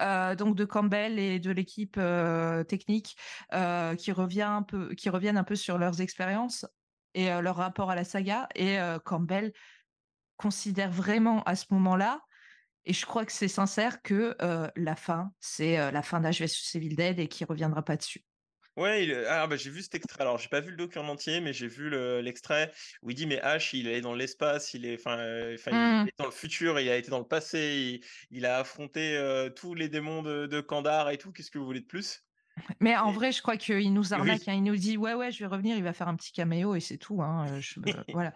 euh, 0.00 0.34
donc 0.34 0.56
de 0.56 0.64
Campbell 0.64 1.18
et 1.18 1.38
de 1.40 1.50
l'équipe 1.50 1.96
euh, 1.98 2.64
technique 2.64 3.16
euh, 3.52 3.94
qui 3.96 4.12
revient 4.12 4.42
un 4.42 4.62
peu, 4.62 4.94
qui 4.94 5.10
reviennent 5.10 5.36
un 5.36 5.44
peu 5.44 5.56
sur 5.56 5.78
leurs 5.78 6.00
expériences 6.00 6.66
et 7.14 7.28
leur 7.40 7.56
rapport 7.56 7.90
à 7.90 7.94
la 7.96 8.04
saga. 8.04 8.48
Et 8.54 8.78
Campbell 9.04 9.52
considère 10.44 10.90
vraiment 10.90 11.42
à 11.44 11.54
ce 11.54 11.66
moment-là, 11.70 12.22
et 12.86 12.94
je 12.94 13.04
crois 13.04 13.26
que 13.26 13.32
c'est 13.32 13.48
sincère, 13.48 14.00
que 14.02 14.34
euh, 14.40 14.68
la 14.74 14.96
fin, 14.96 15.32
c'est 15.38 15.78
euh, 15.78 15.90
la 15.90 16.02
fin 16.02 16.20
d'H 16.20 16.30
vs 16.40 16.74
Evil 16.76 16.94
Dead 16.96 17.18
et 17.20 17.28
qu'il 17.28 17.46
reviendra 17.46 17.82
pas 17.84 17.96
dessus. 17.96 18.24
Ouais, 18.76 19.04
il- 19.04 19.24
ah, 19.28 19.46
bah, 19.46 19.56
j'ai 19.56 19.68
vu 19.68 19.82
cet 19.82 19.94
extrait. 19.96 20.22
Alors, 20.22 20.38
j'ai 20.38 20.48
pas 20.48 20.60
vu 20.60 20.70
le 20.70 20.76
docu 20.78 20.98
en 20.98 21.08
entier, 21.08 21.40
mais 21.42 21.52
j'ai 21.52 21.66
vu 21.66 21.90
le- 21.90 22.20
l'extrait 22.22 22.72
où 23.02 23.10
il 23.10 23.14
dit 23.16 23.26
mais 23.26 23.38
Ash, 23.42 23.74
il 23.74 23.86
est 23.88 24.00
dans 24.00 24.14
l'espace, 24.14 24.72
il 24.72 24.86
est, 24.86 24.94
enfin, 24.98 25.18
euh, 25.18 25.54
enfin, 25.58 25.72
Mm. 25.72 26.04
il 26.04 26.08
est 26.08 26.18
dans 26.18 26.24
le 26.24 26.30
futur, 26.30 26.80
il 26.80 26.88
a 26.88 26.96
été 26.96 27.10
dans 27.10 27.18
le 27.18 27.26
passé, 27.26 28.00
il, 28.00 28.36
il 28.36 28.46
a 28.46 28.58
affronté 28.58 29.16
euh, 29.18 29.50
tous 29.50 29.74
les 29.74 29.88
démons 29.90 30.22
de, 30.22 30.46
de 30.46 30.60
Kandar 30.62 31.10
et 31.10 31.18
tout. 31.18 31.32
Qu'est-ce 31.32 31.50
que 31.50 31.58
vous 31.58 31.66
voulez 31.66 31.80
de 31.80 31.86
plus? 31.86 32.22
Mais 32.80 32.96
en 32.96 33.10
Et- 33.10 33.14
vrai, 33.14 33.32
je 33.32 33.42
crois 33.42 33.58
qu'il 33.58 33.92
nous 33.92 34.14
arnaque. 34.14 34.38
Oui. 34.46 34.52
hein. 34.52 34.54
Il 34.54 34.62
nous 34.62 34.76
dit 34.76 34.96
ouais, 34.96 35.12
ouais, 35.14 35.30
je 35.32 35.40
vais 35.40 35.46
revenir, 35.46 35.76
il 35.76 35.82
va 35.84 35.92
faire 35.92 36.08
un 36.08 36.16
petit 36.16 36.32
caméo 36.32 36.74
et 36.74 36.80
c'est 36.80 36.98
tout. 36.98 37.20
hein. 37.22 37.60
Je- 37.60 37.80
voilà. 38.14 38.32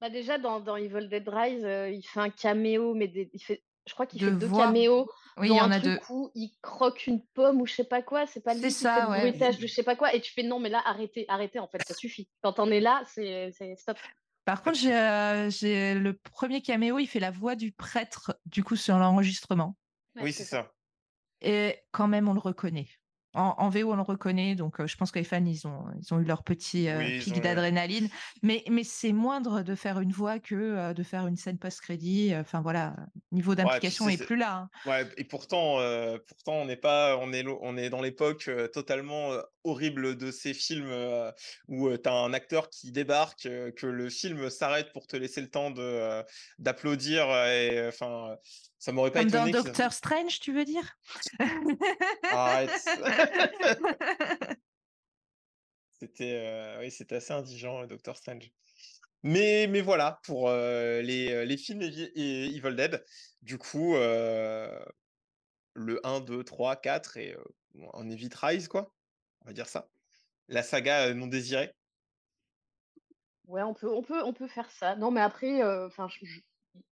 Bah 0.00 0.10
déjà, 0.10 0.38
dans, 0.38 0.60
dans 0.60 0.76
Evil 0.76 1.08
Dead 1.08 1.28
Rise, 1.28 1.64
euh, 1.64 1.90
il 1.90 2.02
fait 2.02 2.20
un 2.20 2.30
caméo, 2.30 2.94
mais 2.94 3.08
des- 3.08 3.30
il 3.32 3.42
fait 3.42 3.62
Je 3.86 3.94
crois 3.94 4.06
qu'il 4.06 4.20
de 4.20 4.26
fait 4.30 4.36
deux 4.36 4.50
caméos 4.50 5.08
Oui, 5.38 5.48
il 5.50 5.56
y 5.56 5.58
un 5.58 5.64
en 5.66 5.70
a 5.70 5.80
truc 5.80 5.92
deux. 5.92 5.98
où 6.10 6.30
il 6.34 6.52
croque 6.62 7.06
une 7.06 7.24
pomme 7.34 7.60
ou 7.60 7.66
je 7.66 7.74
sais 7.74 7.84
pas 7.84 8.02
quoi. 8.02 8.26
C'est 8.26 8.42
pas 8.42 8.54
lui 8.54 8.60
C'est 8.60 8.68
qui 8.68 8.74
fait 8.74 8.80
ça, 8.82 9.04
le 9.06 9.10
ouais. 9.10 9.20
bruitage 9.30 9.58
de 9.58 9.66
je 9.66 9.72
sais 9.72 9.82
pas 9.82 9.96
quoi. 9.96 10.14
Et 10.14 10.20
tu 10.20 10.32
fais 10.32 10.42
non, 10.42 10.60
mais 10.60 10.68
là, 10.68 10.82
arrêtez, 10.84 11.24
arrêtez, 11.28 11.58
en 11.58 11.66
fait, 11.68 11.82
ça 11.86 11.94
suffit. 11.94 12.28
Quand 12.42 12.58
on 12.60 12.70
est 12.70 12.80
là, 12.80 13.02
c'est 13.06 13.50
c'est- 13.52 13.74
stop. 13.76 13.96
Par 14.44 14.62
contre, 14.62 14.78
j'ai 14.78 14.94
euh, 14.94 15.50
j'ai 15.50 15.94
le 15.94 16.12
premier 16.16 16.62
caméo, 16.62 16.98
il 16.98 17.06
fait 17.06 17.20
la 17.20 17.30
voix 17.30 17.54
du 17.56 17.72
prêtre, 17.72 18.38
du 18.46 18.62
coup, 18.64 18.76
sur 18.76 18.96
l'enregistrement. 18.98 19.76
Ouais, 20.16 20.22
Oui, 20.24 20.32
c'est 20.32 20.44
ça. 20.44 20.70
Et 21.40 21.78
quand 21.92 22.08
même, 22.08 22.28
on 22.28 22.34
le 22.34 22.40
reconnaît. 22.40 22.88
En, 23.34 23.54
en 23.58 23.68
VO, 23.68 23.92
on 23.92 23.96
le 23.96 24.02
reconnaît. 24.02 24.54
Donc, 24.54 24.80
euh, 24.80 24.86
je 24.86 24.96
pense 24.96 25.10
que 25.10 25.18
les 25.18 25.24
fans, 25.24 25.44
ils 25.44 25.66
ont, 25.66 25.84
ils 26.00 26.14
ont 26.14 26.18
eu 26.20 26.24
leur 26.24 26.42
petit 26.42 26.88
euh, 26.88 26.98
Oui, 26.98 27.18
pic 27.18 27.36
ont 27.36 27.40
d'adrénaline. 27.40 28.08
Mais, 28.42 28.64
mais 28.70 28.84
c'est 28.84 29.12
moindre 29.12 29.62
de 29.62 29.74
faire 29.74 30.00
une 30.00 30.12
voix 30.12 30.38
que 30.38 30.54
euh, 30.54 30.94
de 30.94 31.02
faire 31.02 31.26
une 31.26 31.36
scène 31.36 31.58
post-crédit. 31.58 32.32
Enfin, 32.36 32.60
voilà, 32.62 32.96
niveau 33.30 33.54
d'implication 33.54 34.06
c'est- 34.06 34.14
est 34.14 34.24
plus 34.26 34.36
là. 34.36 34.56
hein. 34.56 34.70
Ouais, 34.90 35.06
et 35.18 35.24
pourtant, 35.24 35.78
pourtant 36.26 36.52
on 36.54 36.64
n'est 36.64 36.76
pas, 36.76 37.16
on 37.18 37.32
est, 37.32 37.44
on 37.60 37.76
est 37.76 37.90
dans 37.90 38.00
l'époque 38.00 38.50
totalement 38.72 39.32
horrible 39.68 40.16
de 40.16 40.30
ces 40.30 40.54
films 40.54 40.88
euh, 40.90 41.30
où 41.68 41.88
tu 41.96 42.08
as 42.08 42.12
un 42.12 42.32
acteur 42.32 42.70
qui 42.70 42.92
débarque, 42.92 43.46
euh, 43.46 43.70
que 43.72 43.86
le 43.86 44.10
film 44.10 44.50
s'arrête 44.50 44.92
pour 44.92 45.06
te 45.06 45.16
laisser 45.16 45.40
le 45.40 45.50
temps 45.50 45.70
de 45.70 45.82
euh, 45.82 46.22
d'applaudir. 46.58 47.28
Et 47.46 47.86
enfin, 47.88 48.36
ça 48.78 48.92
m'aurait 48.92 49.10
pas 49.10 49.20
Comme 49.20 49.30
dans 49.30 49.46
étonné. 49.46 49.52
qu'ils- 49.52 49.62
Doctor 49.64 49.92
Strange, 49.92 50.40
tu 50.40 50.52
veux 50.52 50.64
dire? 50.64 50.96
Arrête. 52.30 52.70
C'était, 56.00 56.34
euh, 56.46 56.78
oui, 56.80 56.90
c'était 56.90 57.16
assez 57.16 57.32
indigent, 57.32 57.84
Doctor 57.86 58.16
Strange. 58.16 58.50
Mais, 59.24 59.66
mais 59.68 59.80
voilà 59.80 60.20
pour 60.24 60.48
euh, 60.48 61.02
les, 61.02 61.32
euh, 61.32 61.44
les 61.44 61.56
films 61.56 61.82
et 61.82 62.44
Evil 62.54 62.76
Dead. 62.76 63.04
Du 63.42 63.58
coup, 63.58 63.96
euh, 63.96 64.78
le 65.74 66.00
1, 66.06 66.20
2, 66.20 66.44
3, 66.44 66.76
4 66.76 67.16
et 67.16 67.34
euh, 67.34 67.42
on 67.94 68.08
évite 68.10 68.34
Rise, 68.36 68.68
quoi. 68.68 68.94
Va 69.48 69.54
dire 69.54 69.66
ça. 69.66 69.88
La 70.48 70.62
saga 70.62 71.14
non 71.14 71.26
désirée? 71.26 71.72
Ouais, 73.46 73.62
on 73.62 73.72
peut, 73.72 73.90
on 73.90 74.02
peut, 74.02 74.22
on 74.22 74.34
peut 74.34 74.46
faire 74.46 74.70
ça. 74.70 74.94
Non, 74.94 75.10
mais 75.10 75.22
après, 75.22 75.64
enfin, 75.86 76.06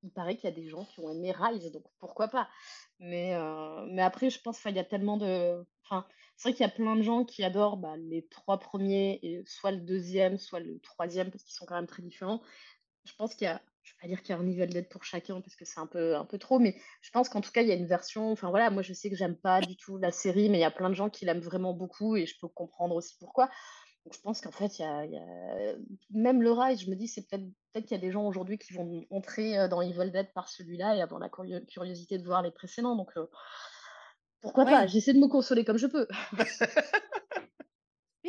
il 0.03 0.11
paraît 0.11 0.37
qu'il 0.37 0.49
y 0.49 0.53
a 0.55 0.57
des 0.57 0.67
gens 0.67 0.87
qui 0.87 1.01
ont 1.01 1.11
aimé 1.11 1.33
Rise, 1.33 1.71
donc 1.71 1.85
pourquoi 1.99 2.29
pas. 2.29 2.49
Mais, 2.99 3.39
mais 3.91 4.01
après, 4.01 4.31
je 4.31 4.41
pense 4.41 4.59
qu'il 4.59 4.75
y 4.75 4.79
a 4.79 4.85
tellement 4.85 5.19
de. 5.19 5.67
Enfin, 5.85 6.07
c'est 6.39 6.49
vrai 6.49 6.57
qu'il 6.57 6.65
y 6.65 6.69
a 6.71 6.73
plein 6.73 6.97
de 6.97 7.03
gens 7.03 7.27
qui 7.27 7.45
adorent 7.45 7.77
bah, 7.77 7.99
les 7.99 8.27
trois 8.29 8.59
premiers, 8.59 9.21
et 9.23 9.45
soit 9.45 9.73
le 9.73 9.83
deuxième, 9.83 10.39
soit 10.39 10.61
le 10.61 10.81
troisième, 10.81 11.31
parce 11.31 11.45
qu'ils 11.45 11.55
sont 11.55 11.67
quand 11.67 11.75
même 11.75 11.87
très 11.87 12.03
différents. 12.03 12.41
Je 13.05 13.13
pense 13.19 13.35
qu'il 13.35 13.45
y 13.45 13.51
a. 13.51 13.61
Je 13.87 13.93
vais 13.93 13.97
pas 14.03 14.09
dire 14.09 14.21
qu'il 14.21 14.35
y 14.35 14.39
a 14.39 14.41
un 14.43 14.47
Evil 14.49 14.67
Dead 14.67 14.89
pour 14.89 15.05
chacun, 15.05 15.41
parce 15.41 15.55
que 15.55 15.65
c'est 15.65 15.79
un 15.79 15.87
peu, 15.87 16.17
un 16.17 16.25
peu 16.25 16.39
trop, 16.39 16.59
mais 16.59 16.75
je 17.03 17.11
pense 17.13 17.29
qu'en 17.29 17.41
tout 17.41 17.53
cas, 17.53 17.63
il 17.63 17.69
y 17.69 17.71
a 17.73 17.77
une 17.77 17.87
version. 17.87 18.33
Enfin 18.33 18.51
voilà, 18.51 18.69
moi 18.71 18.83
je 18.83 18.93
sais 18.93 19.09
que 19.11 19.15
j'aime 19.17 19.37
pas 19.37 19.61
du 19.61 19.77
tout 19.77 19.97
la 19.97 20.11
série, 20.11 20.49
mais 20.49 20.59
il 20.59 20.63
y 20.63 20.65
a 20.65 20.73
plein 20.73 20.91
de 20.91 20.95
gens 20.95 21.09
qui 21.09 21.25
l'aiment 21.25 21.39
vraiment 21.39 21.73
beaucoup, 21.73 22.17
et 22.17 22.27
je 22.27 22.35
peux 22.41 22.49
comprendre 22.49 22.97
aussi 22.97 23.15
pourquoi. 23.21 23.49
Donc 24.05 24.15
je 24.15 24.21
pense 24.21 24.41
qu'en 24.41 24.51
fait, 24.51 24.79
il 24.81 24.83
y 24.83 24.85
a, 24.85 25.05
il 25.05 25.13
y 25.13 25.17
a- 25.19 25.77
même 26.11 26.43
le 26.43 26.51
Rise, 26.51 26.81
je 26.81 26.91
me 26.91 26.97
dis, 26.97 27.07
c'est 27.07 27.29
peut-être 27.29 27.45
peut-être 27.73 27.87
qu'il 27.87 27.97
y 27.97 28.01
a 28.01 28.03
des 28.03 28.11
gens 28.11 28.27
aujourd'hui 28.27 28.59
qui 28.59 28.73
vont 28.73 29.05
entrer 29.11 29.57
euh, 29.57 29.69
dans 29.69 29.83
Evil 29.83 30.11
Dead 30.11 30.33
par 30.35 30.49
celui-là 30.49 30.97
et 30.97 31.01
avoir 31.03 31.21
la 31.21 31.29
curio- 31.29 31.65
curiosité 31.67 32.19
de 32.19 32.25
voir 32.25 32.43
les 32.43 32.51
précédents. 32.51 32.97
Donc 32.97 33.11
euh, 33.17 33.27
pourquoi 34.41 34.65
pas? 34.65 34.87
J'essaie 34.87 35.13
de 35.13 35.19
me 35.21 35.29
consoler 35.29 35.65
comme 35.65 35.79
je 35.79 35.87
peux. 35.87 36.09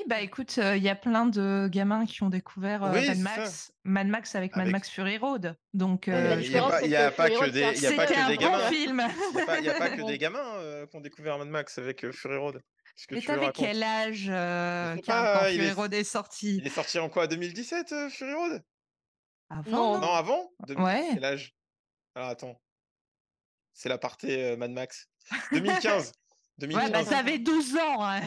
Bah 0.07 0.21
écoute, 0.21 0.57
euh, 0.57 0.77
il 0.77 0.83
y 0.83 0.87
a 0.89 0.95
plein 0.95 1.25
de 1.25 1.67
gamins 1.69 2.05
qui 2.05 2.23
ont 2.23 2.29
découvert 2.29 2.83
euh, 2.85 2.91
Oui, 2.93 3.07
Mad 3.07 3.17
Max, 3.19 3.71
Mad 3.83 4.07
Max 4.07 4.35
avec 4.35 4.51
Mad 4.55 4.61
Avec- 4.61 4.71
Max 4.71 4.89
Fury 4.89 5.17
Road. 5.17 5.57
Donc, 5.73 6.07
euh, 6.07 6.37
Il 6.41 6.49
n'y 6.49 6.55
a 6.55 6.87
y 6.87 6.95
a 6.95 7.11
que 7.11 7.15
pas 7.17 7.29
que 7.29 7.49
des, 7.49 7.59
c'est 7.59 7.65
un 7.65 7.71
il 7.73 7.81
y 7.81 7.87
a 7.87 7.91
pas 7.91 8.07
c'était 8.07 8.13
que 8.13 8.19
un 8.19 8.27
des 8.29 8.35
bon 8.37 8.41
gamins. 8.43 8.69
Il 8.71 9.61
n'y 9.63 9.69
a, 9.69 9.73
pas- 9.73 9.89
que 9.89 10.07
des 10.07 10.17
gamins 10.17 10.85
qui 10.89 10.95
ont 10.95 11.01
découvert 11.01 11.37
Mad 11.37 11.49
Max 11.49 11.77
avec 11.77 12.05
euh, 12.05 12.11
Fury 12.13 12.37
Road. 12.37 12.61
Mais 13.11 13.21
t'avais 13.21 13.51
quel 13.53 13.83
âge 13.83 14.27
euh, 14.29 14.95
quand 15.05 15.47
il 15.49 15.55
Fury 15.55 15.67
est- 15.67 15.71
Road 15.73 15.93
est 15.93 16.03
sorti? 16.05 16.57
Il 16.57 16.65
est 16.67 16.71
sorti 16.71 16.99
en 16.99 17.09
quoi 17.09 17.27
2017, 17.27 17.91
euh, 17.91 18.09
Fury 18.09 18.33
Road? 18.33 18.63
Avant, 19.49 19.99
Non, 19.99 20.13
avant? 20.13 20.51
Ouais. 20.77 21.09
Quel 21.13 21.25
âge? 21.25 21.53
Alors 22.15 22.29
attends. 22.29 22.59
C'est 23.73 23.89
la 23.89 23.97
partie 23.97 24.31
euh, 24.31 24.55
Mad 24.57 24.71
Max. 24.71 25.09
2015. 25.51 26.11
Ouais, 26.61 26.89
bah 26.89 27.03
2015. 27.03 27.09
t'avais 27.09 27.39
12 27.39 27.75
ans. 27.77 28.03
hein. 28.03 28.21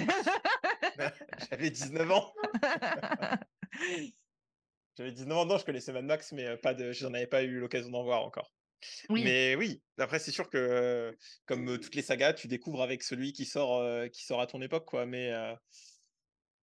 J'avais 1.50 1.70
19 1.70 2.10
ans. 2.10 2.32
J'avais 4.96 5.12
19 5.12 5.36
ans, 5.38 5.46
non, 5.46 5.58
je 5.58 5.64
connaissais 5.64 5.92
Mad 5.92 6.04
Max, 6.04 6.32
mais 6.32 6.46
euh, 6.46 6.56
pas 6.56 6.74
de, 6.74 6.92
j'en 6.92 7.12
avais 7.14 7.26
pas 7.26 7.42
eu 7.42 7.58
l'occasion 7.58 7.90
d'en 7.90 8.02
voir 8.04 8.22
encore. 8.24 8.52
Oui. 9.08 9.22
Mais 9.24 9.54
oui, 9.56 9.82
après, 9.98 10.18
c'est 10.18 10.30
sûr 10.30 10.48
que, 10.48 10.56
euh, 10.58 11.12
comme 11.46 11.68
euh, 11.68 11.78
toutes 11.78 11.94
les 11.94 12.02
sagas, 12.02 12.32
tu 12.34 12.48
découvres 12.48 12.82
avec 12.82 13.02
celui 13.02 13.32
qui 13.32 13.44
sort, 13.44 13.78
euh, 13.78 14.08
qui 14.08 14.24
sort 14.24 14.40
à 14.40 14.46
ton 14.46 14.60
époque, 14.62 14.86
quoi. 14.86 15.06
Mais 15.06 15.32
euh, 15.32 15.54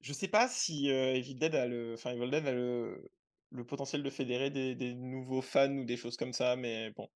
je 0.00 0.12
sais 0.12 0.28
pas 0.28 0.48
si 0.48 0.90
euh, 0.90 1.14
Evil 1.14 1.36
Dead 1.36 1.54
a 1.54 1.66
le, 1.66 1.94
enfin, 1.94 2.12
Evil 2.12 2.30
Dead 2.30 2.46
a 2.46 2.52
le, 2.52 3.10
le 3.50 3.66
potentiel 3.66 4.02
de 4.02 4.10
fédérer 4.10 4.50
des, 4.50 4.74
des 4.74 4.94
nouveaux 4.94 5.42
fans 5.42 5.72
ou 5.74 5.84
des 5.84 5.96
choses 5.96 6.16
comme 6.16 6.32
ça, 6.32 6.56
mais 6.56 6.90
bon. 6.96 7.08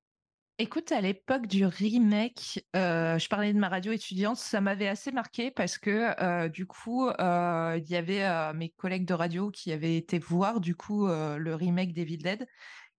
Écoute, 0.61 0.91
à 0.91 1.01
l'époque 1.01 1.47
du 1.47 1.65
remake, 1.65 2.63
euh, 2.75 3.17
je 3.17 3.27
parlais 3.29 3.51
de 3.51 3.57
ma 3.57 3.67
radio 3.67 3.91
étudiante, 3.93 4.37
ça 4.37 4.61
m'avait 4.61 4.87
assez 4.87 5.11
marqué 5.11 5.49
parce 5.49 5.79
que 5.79 6.13
euh, 6.21 6.49
du 6.49 6.67
coup, 6.67 7.07
euh, 7.07 7.79
il 7.83 7.89
y 7.89 7.95
avait 7.95 8.53
mes 8.53 8.69
collègues 8.69 9.07
de 9.07 9.15
radio 9.15 9.49
qui 9.49 9.71
avaient 9.71 9.97
été 9.97 10.19
voir 10.19 10.59
du 10.59 10.75
coup 10.75 11.07
le 11.07 11.55
remake 11.55 11.93
d'Evil 11.93 12.19
Dead, 12.19 12.45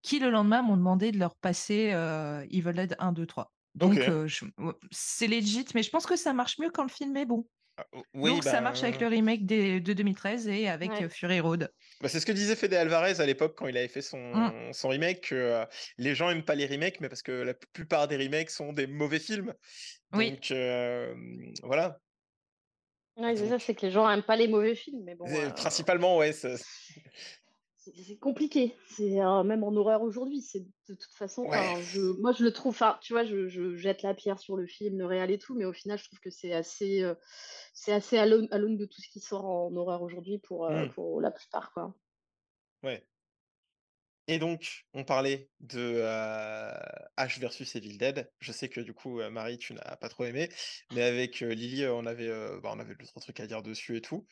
qui 0.02 0.18
le 0.18 0.30
lendemain 0.30 0.62
m'ont 0.62 0.76
demandé 0.76 1.12
de 1.12 1.20
leur 1.20 1.36
passer 1.36 1.94
Evil 2.50 2.72
Dead 2.72 2.96
1, 2.98 3.12
2, 3.12 3.26
3. 3.26 3.52
Donc 3.76 4.00
je- 4.26 4.46
c'est 4.90 5.28
legit, 5.28 5.64
mais 5.76 5.84
je 5.84 5.90
pense 5.90 6.06
que 6.06 6.16
ça 6.16 6.32
marche 6.32 6.58
mieux 6.58 6.70
quand 6.70 6.82
le 6.82 6.88
film 6.88 7.16
est 7.16 7.26
bon. 7.26 7.46
Ah, 7.78 7.86
Oui, 8.14 8.30
Donc 8.30 8.44
ça 8.44 8.52
bah, 8.52 8.60
marche 8.60 8.82
avec 8.82 9.00
le 9.00 9.06
remake 9.06 9.46
des- 9.46 9.80
de 9.80 9.92
2013 9.94 10.46
et 10.46 10.68
avec 10.68 10.90
Ouais. 10.90 11.04
euh, 11.04 11.08
Fury 11.08 11.40
Road. 11.40 11.72
Bah, 12.02 12.08
c'est 12.08 12.20
ce 12.20 12.26
que 12.26 12.32
disait 12.32 12.54
Fede 12.54 12.74
Alvarez 12.74 13.18
à 13.20 13.24
l'époque 13.26 13.54
quand 13.56 13.66
il 13.66 13.76
avait 13.78 13.88
fait 13.88 14.02
son, 14.02 14.18
Mmh. 14.18 14.72
son 14.72 14.88
remake, 14.88 15.28
que 15.28 15.34
euh, 15.34 15.64
les 15.96 16.14
gens 16.14 16.28
aiment 16.28 16.44
pas 16.44 16.54
les 16.54 16.66
remakes, 16.66 17.00
mais 17.00 17.08
parce 17.08 17.22
que 17.22 17.32
la 17.32 17.54
plupart 17.54 18.08
des 18.08 18.16
remakes 18.18 18.50
sont 18.50 18.72
des 18.74 18.86
mauvais 18.86 19.18
films. 19.18 19.54
Oui. 20.12 20.32
Donc 20.32 20.50
euh, 20.50 21.14
voilà. 21.62 21.98
Ouais, 23.16 23.36
c'est 23.36 23.48
ça, 23.48 23.58
c'est 23.58 23.74
que 23.74 23.86
les 23.86 23.92
gens 23.92 24.08
aiment 24.10 24.22
pas 24.22 24.36
les 24.36 24.48
mauvais 24.48 24.74
films, 24.74 25.02
mais 25.04 25.14
bon, 25.14 25.26
euh, 25.28 25.50
Principalement, 25.50 26.16
ouais. 26.18 26.32
ça- 26.32 26.56
c'est 27.84 28.18
compliqué. 28.18 28.76
C'est 28.86 29.20
euh, 29.20 29.42
même 29.42 29.64
en 29.64 29.74
horreur 29.74 30.02
aujourd'hui, 30.02 30.40
c'est 30.40 30.60
de 30.60 30.94
toute 30.94 31.12
façon. 31.14 31.42
Ouais. 31.42 31.48
enfin, 31.48 31.80
je, 31.80 32.00
moi, 32.20 32.32
je 32.32 32.44
le 32.44 32.52
trouve. 32.52 32.70
Enfin, 32.70 32.98
tu 33.02 33.12
vois, 33.12 33.24
je, 33.24 33.48
je 33.48 33.76
jette 33.76 34.02
la 34.02 34.14
pierre 34.14 34.38
sur 34.38 34.56
le 34.56 34.66
film, 34.66 34.98
le 34.98 35.06
réel 35.06 35.30
et 35.30 35.38
tout, 35.38 35.54
mais 35.54 35.64
au 35.64 35.72
final, 35.72 35.98
je 35.98 36.04
trouve 36.04 36.20
que 36.20 36.30
c'est 36.30 36.52
assez, 36.52 37.02
euh, 37.02 37.14
c'est 37.74 37.92
assez 37.92 38.18
à 38.18 38.26
l'aune 38.26 38.48
de 38.76 38.86
tout 38.86 39.00
ce 39.00 39.08
qui 39.08 39.20
sort 39.20 39.44
en 39.44 39.74
horreur 39.76 40.02
aujourd'hui 40.02 40.38
pour, 40.38 40.66
euh, 40.66 40.86
Mm. 40.86 40.90
pour 40.90 41.20
la 41.20 41.30
plupart, 41.30 41.72
quoi. 41.72 41.94
Ouais. 42.82 43.06
Et 44.28 44.38
donc, 44.38 44.84
on 44.94 45.04
parlait 45.04 45.50
de 45.60 45.80
euh, 45.80 46.72
Ash 47.16 47.40
versus 47.40 47.74
Evil 47.74 47.98
Dead. 47.98 48.30
Je 48.38 48.52
sais 48.52 48.68
que 48.68 48.80
du 48.80 48.94
coup, 48.94 49.20
euh, 49.20 49.30
Marie, 49.30 49.58
tu 49.58 49.74
n'as 49.74 49.96
pas 49.96 50.08
trop 50.08 50.24
aimé, 50.24 50.48
mais 50.92 51.02
avec 51.02 51.42
euh, 51.42 51.52
Lily, 51.52 51.82
euh, 51.82 51.92
on 51.94 52.06
avait, 52.06 52.28
euh, 52.28 52.60
bah, 52.60 52.70
on 52.72 52.78
avait 52.78 52.94
deux 52.94 53.04
trois 53.06 53.20
trucs 53.20 53.40
à 53.40 53.48
dire 53.48 53.62
dessus 53.62 53.96
et 53.96 54.00
tout. 54.00 54.26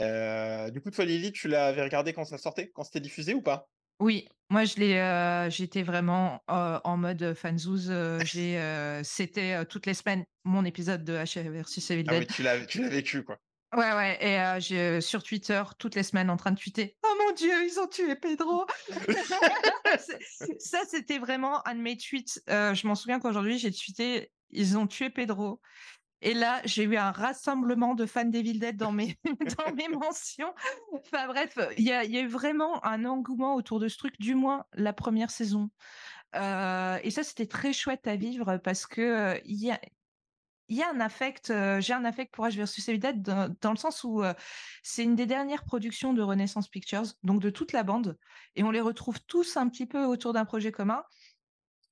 Euh, 0.00 0.70
du 0.70 0.80
coup, 0.80 0.90
toi, 0.90 1.04
Lily, 1.04 1.32
tu 1.32 1.48
l'avais 1.48 1.82
regardé 1.82 2.12
quand 2.12 2.24
ça 2.24 2.38
sortait, 2.38 2.70
quand 2.70 2.84
c'était 2.84 3.00
diffusé 3.00 3.34
ou 3.34 3.42
pas? 3.42 3.68
Oui, 4.00 4.28
moi 4.48 4.64
je 4.64 4.76
l'ai, 4.76 4.96
euh, 4.96 5.50
j'étais 5.50 5.82
vraiment 5.82 6.40
euh, 6.48 6.78
en 6.84 6.96
mode 6.96 7.34
fanzouz. 7.34 7.92
j'ai, 8.24 9.00
c'était 9.02 9.66
toutes 9.66 9.86
les 9.86 9.94
semaines 9.94 10.24
mon 10.44 10.64
épisode 10.64 11.02
de 11.04 11.14
H 11.14 11.40
versus 11.50 11.90
Evil 11.90 12.04
Ah 12.08 12.18
oui, 12.18 12.26
tu 12.26 12.42
l'as, 12.42 12.64
tu 12.64 12.80
l'as 12.80 12.88
vécu, 12.88 13.24
quoi. 13.24 13.40
Ouais, 13.76 13.92
ouais. 13.92 14.18
Et 14.20 14.40
euh, 14.40 14.60
j'ai 14.60 15.00
sur 15.02 15.22
Twitter 15.22 15.62
toutes 15.78 15.94
les 15.94 16.02
semaines 16.02 16.30
en 16.30 16.36
train 16.36 16.52
de 16.52 16.58
tweeter. 16.58 16.96
Oh 17.04 17.14
mon 17.18 17.34
Dieu, 17.34 17.52
ils 17.66 17.78
ont 17.78 17.86
tué 17.86 18.16
Pedro. 18.16 18.66
Ça, 20.58 20.80
c'était 20.88 21.18
vraiment 21.18 21.66
un 21.66 21.74
de 21.74 21.80
mes 21.80 21.96
tweets. 21.96 22.42
Euh, 22.48 22.72
je 22.74 22.86
m'en 22.86 22.94
souviens 22.94 23.20
qu'aujourd'hui 23.20 23.58
j'ai 23.58 23.70
tweeté. 23.70 24.32
Ils 24.50 24.78
ont 24.78 24.86
tué 24.86 25.10
Pedro. 25.10 25.60
Et 26.20 26.34
là, 26.34 26.60
j'ai 26.64 26.82
eu 26.82 26.96
un 26.96 27.12
rassemblement 27.12 27.94
de 27.94 28.04
fans 28.06 28.24
d'Evil 28.24 28.58
Dead 28.58 28.76
dans 28.76 28.92
mes, 28.92 29.16
dans 29.58 29.72
mes 29.74 29.88
mentions. 29.88 30.52
Enfin 30.92 31.26
bref, 31.28 31.58
il 31.76 31.84
y 31.84 31.92
a, 31.92 32.04
y 32.04 32.18
a 32.18 32.20
eu 32.20 32.28
vraiment 32.28 32.84
un 32.84 33.04
engouement 33.04 33.54
autour 33.54 33.78
de 33.78 33.88
ce 33.88 33.96
truc, 33.98 34.14
du 34.18 34.34
moins 34.34 34.64
la 34.74 34.92
première 34.92 35.30
saison. 35.30 35.70
Euh, 36.34 36.98
et 37.02 37.10
ça, 37.10 37.22
c'était 37.22 37.46
très 37.46 37.72
chouette 37.72 38.06
à 38.06 38.16
vivre 38.16 38.58
parce 38.58 38.86
que 38.86 39.00
euh, 39.00 39.38
il 39.44 39.62
y 39.62 39.70
a, 39.70 39.80
y 40.68 40.82
a 40.82 40.90
un 40.90 41.00
affect, 41.00 41.50
euh, 41.50 41.80
j'ai 41.80 41.94
un 41.94 42.04
affect 42.04 42.34
pour 42.34 42.46
H 42.46 42.56
versus 42.56 42.86
Evil 42.88 42.98
Dead 42.98 43.22
dans, 43.22 43.54
dans 43.60 43.70
le 43.70 43.78
sens 43.78 44.04
où 44.04 44.22
c'est 44.82 45.04
une 45.04 45.14
des 45.14 45.26
dernières 45.26 45.64
productions 45.64 46.12
de 46.12 46.22
Renaissance 46.22 46.68
Pictures, 46.68 47.04
donc 47.22 47.40
de 47.40 47.50
toute 47.50 47.72
la 47.72 47.82
bande, 47.82 48.18
et 48.56 48.62
on 48.62 48.70
les 48.70 48.80
retrouve 48.80 49.18
tous 49.26 49.56
un 49.56 49.68
petit 49.68 49.86
peu 49.86 50.04
autour 50.04 50.32
d'un 50.32 50.44
projet 50.44 50.72
commun. 50.72 51.02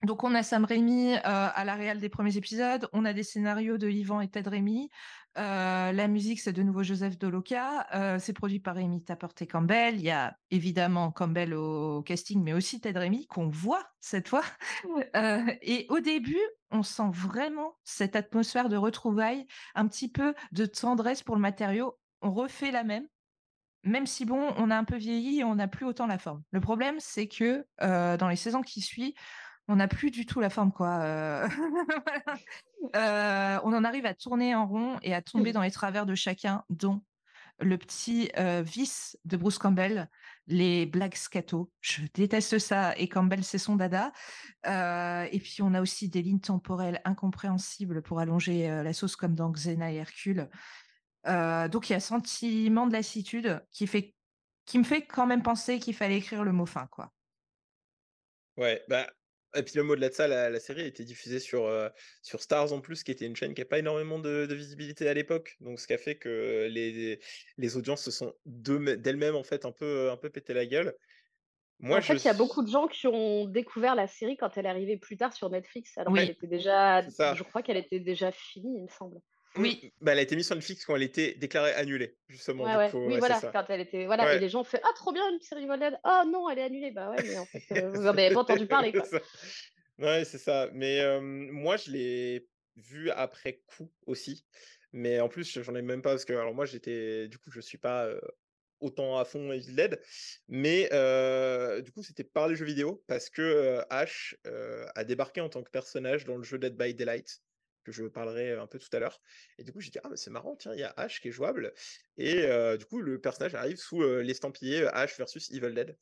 Donc, 0.07 0.23
on 0.23 0.37
a 0.37 0.45
Sam 0.45 0.65
Raimi 0.65 1.15
euh, 1.15 1.19
à 1.25 1.65
la 1.65 1.75
réal 1.75 1.99
des 1.99 2.09
premiers 2.09 2.37
épisodes. 2.37 2.89
On 2.93 3.05
a 3.05 3.13
des 3.13 3.25
scénarios 3.25 3.77
de 3.77 3.89
Yvan 3.89 4.21
et 4.21 4.29
Ted 4.29 4.49
Raimi. 4.49 4.89
Euh, 5.37 5.91
la 5.91 6.07
musique, 6.07 6.39
c'est 6.39 6.53
de 6.53 6.63
nouveau 6.63 6.85
Joseph 6.85 7.19
Doloca. 7.19 7.89
Euh, 7.93 8.21
c'est 8.21 8.33
produit 8.33 8.61
par 8.61 8.77
Amy 8.77 9.03
Tappert 9.03 9.33
et 9.41 9.49
Campbell. 9.49 9.97
Il 9.97 10.03
y 10.03 10.13
a 10.13 10.39
évidemment 10.53 11.11
Campbell 11.11 11.55
au 11.55 12.03
casting, 12.03 12.41
mais 12.41 12.53
aussi 12.53 12.81
Ted 12.81 12.97
Raimi, 12.97 13.27
qu'on 13.27 13.49
voit 13.49 13.85
cette 13.99 14.29
fois. 14.29 14.45
et 15.61 15.87
au 15.91 15.99
début, 15.99 16.39
on 16.71 16.85
sent 16.85 17.11
vraiment 17.11 17.77
cette 17.83 18.15
atmosphère 18.15 18.69
de 18.69 18.77
retrouvailles, 18.77 19.45
un 19.75 19.89
petit 19.89 20.09
peu 20.09 20.35
de 20.53 20.67
tendresse 20.67 21.25
pour 21.25 21.35
le 21.35 21.43
matériau. 21.43 21.99
On 22.23 22.33
refait 22.33 22.71
la 22.71 22.85
même, 22.85 23.09
même 23.83 24.07
si 24.07 24.25
bon, 24.25 24.55
on 24.57 24.71
a 24.71 24.77
un 24.77 24.85
peu 24.85 24.97
vieilli 24.97 25.41
et 25.41 25.45
on 25.45 25.57
n'a 25.57 25.67
plus 25.67 25.85
autant 25.85 26.07
la 26.07 26.19
forme. 26.19 26.45
Le 26.53 26.61
problème, 26.61 26.95
c'est 27.01 27.27
que 27.27 27.67
dans 27.81 28.29
les 28.29 28.37
saisons 28.37 28.63
qui 28.63 28.81
suivent, 28.81 29.13
on 29.69 29.77
n'a 29.77 29.89
plus 29.89 30.11
du 30.11 30.27
tout 30.27 30.41
la 30.41 30.51
forme, 30.51 30.73
quoi. 30.73 31.01
Euh, 31.03 31.49
euh, 32.97 33.59
on 33.65 33.73
en 33.73 33.85
arrive 33.85 34.07
à 34.07 34.15
tourner 34.15 34.55
en 34.55 34.67
rond 34.67 34.99
et 35.03 35.15
à 35.15 35.23
tomber 35.23 35.53
dans 35.53 35.63
les 35.63 35.71
travers 35.71 36.07
de 36.07 36.15
chacun, 36.15 36.65
dont 36.71 37.03
le 37.59 37.79
petit 37.79 38.31
euh, 38.37 38.63
vice 38.63 39.19
de 39.25 39.37
Bruce 39.37 39.59
Campbell, 39.59 40.09
les 40.47 40.87
blagues 40.87 41.15
scato. 41.15 41.73
Je 41.81 42.03
déteste 42.15 42.59
ça. 42.59 42.97
Et 42.97 43.09
Campbell, 43.09 43.43
c'est 43.43 43.59
son 43.59 43.77
dada. 43.77 44.13
et 44.65 45.41
puis, 45.41 45.63
on 45.63 45.75
a 45.75 45.81
aussi 45.81 46.09
des 46.09 46.23
lignes 46.23 46.41
temporelles 46.41 47.01
incompréhensibles 47.05 48.03
pour 48.03 48.21
allonger 48.21 48.69
la 48.69 48.93
sauce, 48.93 49.17
comme 49.17 49.35
dans 49.35 49.51
Xena 49.51 49.91
et 49.91 49.97
Hercule. 49.97 50.49
donc, 51.25 51.89
il 51.89 51.91
y 51.91 51.95
a 51.95 51.97
un 51.97 52.01
sentiment 52.01 52.87
de 52.87 52.93
lassitude 52.93 53.65
qui, 53.73 53.87
fait, 53.87 54.15
qui 54.65 54.79
me 54.79 54.85
fait 54.85 55.07
quand 55.07 55.27
même 55.27 55.43
penser 55.43 55.81
qu'il 55.81 55.95
fallait 55.95 56.19
écrire 56.19 56.45
le 56.45 56.53
mot 56.53 56.67
fin, 56.67 56.87
quoi. 56.89 57.11
Ouais, 58.57 58.83
bah, 58.89 59.07
et 59.57 59.63
puis 59.63 59.75
le 59.77 59.83
mot 59.83 59.97
de 59.97 60.11
ça, 60.11 60.27
la, 60.29 60.61
série 60.61 60.83
a 60.83 60.87
été 60.87 61.05
diffusée 61.05 61.41
sur, 61.41 61.71
sur 62.23 62.43
Stars 62.43 62.73
en 62.73 62.81
plus, 62.81 63.03
qui 63.03 63.11
était 63.11 63.27
une 63.27 63.37
chaîne 63.37 63.55
qui 63.55 63.61
n'a 63.61 63.67
pas 63.67 63.79
énormément 63.79 64.19
de, 64.19 64.47
visibilité 64.51 65.09
à 65.09 65.15
l'époque. 65.15 65.57
Donc 65.61 65.81
ce 65.81 65.87
qui 65.87 65.93
a 65.93 65.99
fait 65.99 66.17
que 66.17 66.69
les, 66.71 67.21
les 67.59 67.77
audiences 67.77 68.03
se 68.03 68.11
sont 68.11 68.35
d'elles-mêmes 68.45 69.37
en 69.37 69.43
fait 69.45 69.65
un 69.65 69.73
peu, 69.73 70.11
un 70.11 70.17
peu 70.17 70.31
pété 70.31 70.55
la 70.55 70.67
gueule. 70.67 70.95
Moi, 71.79 71.99
en 71.99 72.01
fait, 72.01 72.17
il 72.17 72.25
y 72.25 72.29
a 72.29 72.35
beaucoup 72.35 72.63
de 72.63 72.71
gens 72.71 72.87
qui 72.87 73.07
ont 73.07 73.45
découvert 73.45 73.95
la 73.95 74.07
série 74.07 74.37
quand 74.37 74.57
elle 74.57 74.67
est 74.67 74.71
arrivée 74.71 74.97
plus 74.97 75.17
tard 75.17 75.33
sur 75.35 75.51
Netflix. 75.51 75.97
Alors 75.99 76.15
qu'elle 76.15 76.31
était 76.31 76.47
déjà, 76.47 77.03
je 77.03 77.43
crois 77.43 77.63
qu'elle 77.63 77.77
était 77.77 78.01
déjà 78.01 78.33
finie, 78.33 78.77
il 78.77 78.83
me 78.85 78.89
semble. 78.89 79.21
Oui. 79.59 79.93
Bah, 80.01 80.13
elle 80.13 80.19
a 80.19 80.23
été 80.23 80.37
mise 80.37 80.47
sur 80.47 80.55
Netflix 80.55 80.85
quand 80.85 80.97
elle 80.97 81.03
était 81.03 81.35
déclarée 81.35 81.73
annulée, 81.73 82.17
justement. 82.29 82.65
oui, 82.65 83.19
voilà, 83.19 83.41
quand 83.41 83.65
elle 83.69 83.81
était. 83.81 84.07
Voilà, 84.07 84.35
et 84.35 84.39
les 84.39 84.49
gens 84.49 84.61
ont 84.61 84.65
fait 84.65 84.81
Ah, 84.85 84.93
trop 84.95 85.13
bien 85.13 85.23
une 85.33 85.41
série 85.41 85.67
Voled. 85.67 85.99
Oh 86.05 86.23
non, 86.27 86.49
elle 86.51 86.59
est 86.59 86.63
annulée. 86.63 86.91
Bah 86.91 87.11
ouais, 87.11 87.23
mais 87.23 87.39
en 87.39 87.47
fait, 87.47 87.63
euh, 87.73 87.91
vous 87.91 88.07
en 88.07 88.11
avez 88.11 88.33
pas 88.33 88.41
entendu 88.41 88.67
parler. 88.67 88.93
Quoi. 88.93 89.05
ouais, 89.99 90.25
c'est 90.25 90.39
ça. 90.39 90.69
Mais 90.73 91.21
moi, 91.21 91.77
je 91.77 91.91
l'ai 91.91 92.49
vu 92.77 93.11
après 93.11 93.63
coup 93.67 93.91
aussi. 94.07 94.45
Mais 94.93 95.21
en 95.21 95.29
plus, 95.29 95.61
j'en 95.63 95.75
ai 95.75 95.83
même 95.83 96.03
pas 96.03 96.11
parce 96.11 96.25
que 96.25 96.33
alors 96.33 96.55
moi, 96.55 96.65
j'étais. 96.67 97.29
Du 97.29 97.39
coup, 97.39 97.51
je 97.51 97.61
suis 97.61 97.79
pas. 97.79 98.09
autant 98.81 99.19
à 99.19 99.25
fond 99.25 99.53
Evil 99.53 99.75
Dead 99.75 100.01
mais 100.49 100.91
du 101.83 101.93
coup 101.93 102.03
c'était 102.03 102.25
par 102.25 102.47
les 102.47 102.57
jeux 102.57 102.67
vidéo 102.67 103.03
parce 103.07 103.31
que 103.31 103.81
Ash 103.89 104.37
a 104.95 105.03
débarqué 105.05 105.41
en 105.41 105.49
tant 105.49 105.63
que 105.63 105.71
personnage 105.71 106.27
dans 106.27 106.37
le 106.37 106.43
jeu 106.43 106.59
Dead 106.59 106.77
by 106.77 106.95
Daylight 106.95 107.41
que 107.87 107.93
je 107.93 108.05
parlerai 108.05 108.53
un 108.53 108.67
peu 108.67 108.79
tout 108.79 108.89
à 108.93 108.99
l'heure. 108.99 109.21
Et 109.59 109.65
du 109.65 109.73
coup, 109.73 109.81
j'ai 109.81 109.91
dit, 109.91 109.99
ah, 110.03 110.11
c'est 110.17 110.31
marrant, 110.31 110.57
tiens, 110.57 110.75
il 110.75 110.81
y 110.81 110.83
a 110.83 110.93
Ash 110.97 111.21
qui 111.21 111.29
est 111.29 111.33
jouable. 111.33 111.73
Et 112.19 112.47
du 112.77 112.85
coup, 112.85 113.01
le 113.01 113.21
personnage 113.21 113.55
arrive 113.55 113.77
sous 113.77 114.03
l'estampillé 114.03 114.87
Ash 114.89 115.17
versus 115.17 115.51
Evil 115.53 115.73
Dead. 115.73 115.97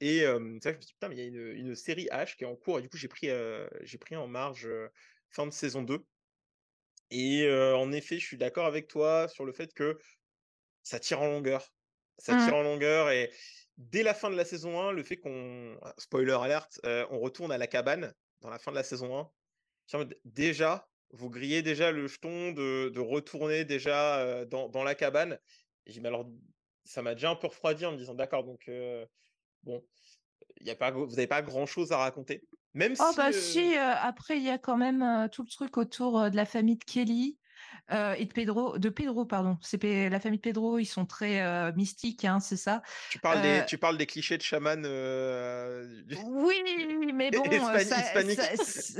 Et 0.00 0.20
ça, 0.20 0.36
je 0.36 0.38
me 0.38 0.60
suis 0.60 0.86
dit, 0.86 0.92
putain, 0.94 1.08
mais 1.08 1.16
il 1.16 1.18
y 1.18 1.22
a 1.22 1.26
une, 1.26 1.66
une, 1.66 1.74
série 1.74 2.08
Ash 2.10 2.36
qui 2.36 2.44
est 2.44 2.46
en 2.46 2.56
cours. 2.56 2.78
Et 2.78 2.82
du 2.82 2.88
coup, 2.88 2.96
j'ai 2.96 3.08
pris, 3.08 3.28
j'ai 3.82 3.98
pris 3.98 4.16
en 4.16 4.28
marge 4.28 4.68
fin 5.30 5.46
de 5.46 5.52
saison 5.52 5.82
2. 5.82 6.04
Et 7.10 7.48
en 7.50 7.90
effet, 7.92 8.18
je 8.18 8.26
suis 8.26 8.38
d'accord 8.38 8.66
avec 8.66 8.86
toi 8.86 9.28
sur 9.28 9.44
le 9.44 9.52
fait 9.52 9.74
que 9.74 9.98
ça 10.82 11.00
tire 11.00 11.20
en 11.20 11.26
longueur. 11.26 11.74
Ça 12.18 12.36
tire 12.36 12.54
mmh. 12.54 12.58
en 12.58 12.62
longueur. 12.62 13.10
Et 13.10 13.32
dès 13.76 14.04
la 14.04 14.14
fin 14.14 14.30
de 14.30 14.36
la 14.36 14.44
saison 14.44 14.80
1, 14.80 14.92
le 14.92 15.02
fait 15.02 15.16
qu'on. 15.16 15.76
Ah, 15.82 15.94
spoiler 15.98 16.32
alerte, 16.32 16.80
on 16.84 17.18
retourne 17.18 17.50
à 17.50 17.58
la 17.58 17.66
cabane 17.66 18.14
dans 18.40 18.50
la 18.50 18.58
fin 18.58 18.70
de 18.70 18.76
la 18.76 18.84
saison 18.84 19.18
1. 19.18 20.08
Déjà, 20.24 20.88
vous 21.10 21.30
grillez 21.30 21.62
déjà 21.62 21.92
le 21.92 22.06
jeton 22.06 22.52
de, 22.52 22.98
retourner 22.98 23.64
déjà 23.64 24.44
dans, 24.46 24.84
la 24.84 24.94
cabane. 24.94 25.38
Et 25.86 25.98
alors, 26.04 26.28
ça 26.84 27.02
m'a 27.02 27.14
déjà 27.14 27.30
un 27.30 27.36
peu 27.36 27.46
refroidi 27.46 27.86
en 27.86 27.92
me 27.92 27.96
disant, 27.96 28.14
d'accord, 28.14 28.44
donc, 28.44 28.70
bon, 29.62 29.84
y 30.60 30.70
a 30.70 30.76
pas, 30.76 30.90
vous 30.90 31.06
n'avez 31.06 31.26
pas 31.26 31.42
grand-chose 31.42 31.92
à 31.92 31.98
raconter. 31.98 32.42
Même 32.72 32.94
oh, 32.98 33.12
bah 33.16 33.32
si, 33.32 33.76
après, 33.76 34.36
il 34.36 34.42
y 34.42 34.50
a 34.50 34.58
quand 34.58 34.76
même 34.76 35.28
tout 35.30 35.42
le 35.42 35.48
truc 35.48 35.76
autour 35.76 36.30
de 36.30 36.36
la 36.36 36.44
famille 36.44 36.76
de 36.76 36.84
Kelly. 36.84 37.38
Euh, 37.92 38.14
et 38.14 38.24
de 38.24 38.32
Pedro, 38.32 38.78
de 38.78 38.88
Pedro, 38.88 39.24
pardon. 39.24 39.58
C'est 39.60 40.08
la 40.08 40.20
famille 40.20 40.38
de 40.38 40.42
Pedro, 40.42 40.78
ils 40.78 40.86
sont 40.86 41.04
très 41.04 41.42
euh, 41.42 41.72
mystiques, 41.72 42.24
hein, 42.24 42.40
c'est 42.40 42.56
ça. 42.56 42.82
Tu 43.10 43.18
parles, 43.18 43.42
des, 43.42 43.60
euh 43.60 43.64
tu 43.64 43.78
parles 43.78 43.98
des 43.98 44.06
clichés 44.06 44.38
de 44.38 44.42
chaman. 44.42 44.80
Oui, 46.26 46.54
mais 47.12 47.30
bon, 47.32 47.44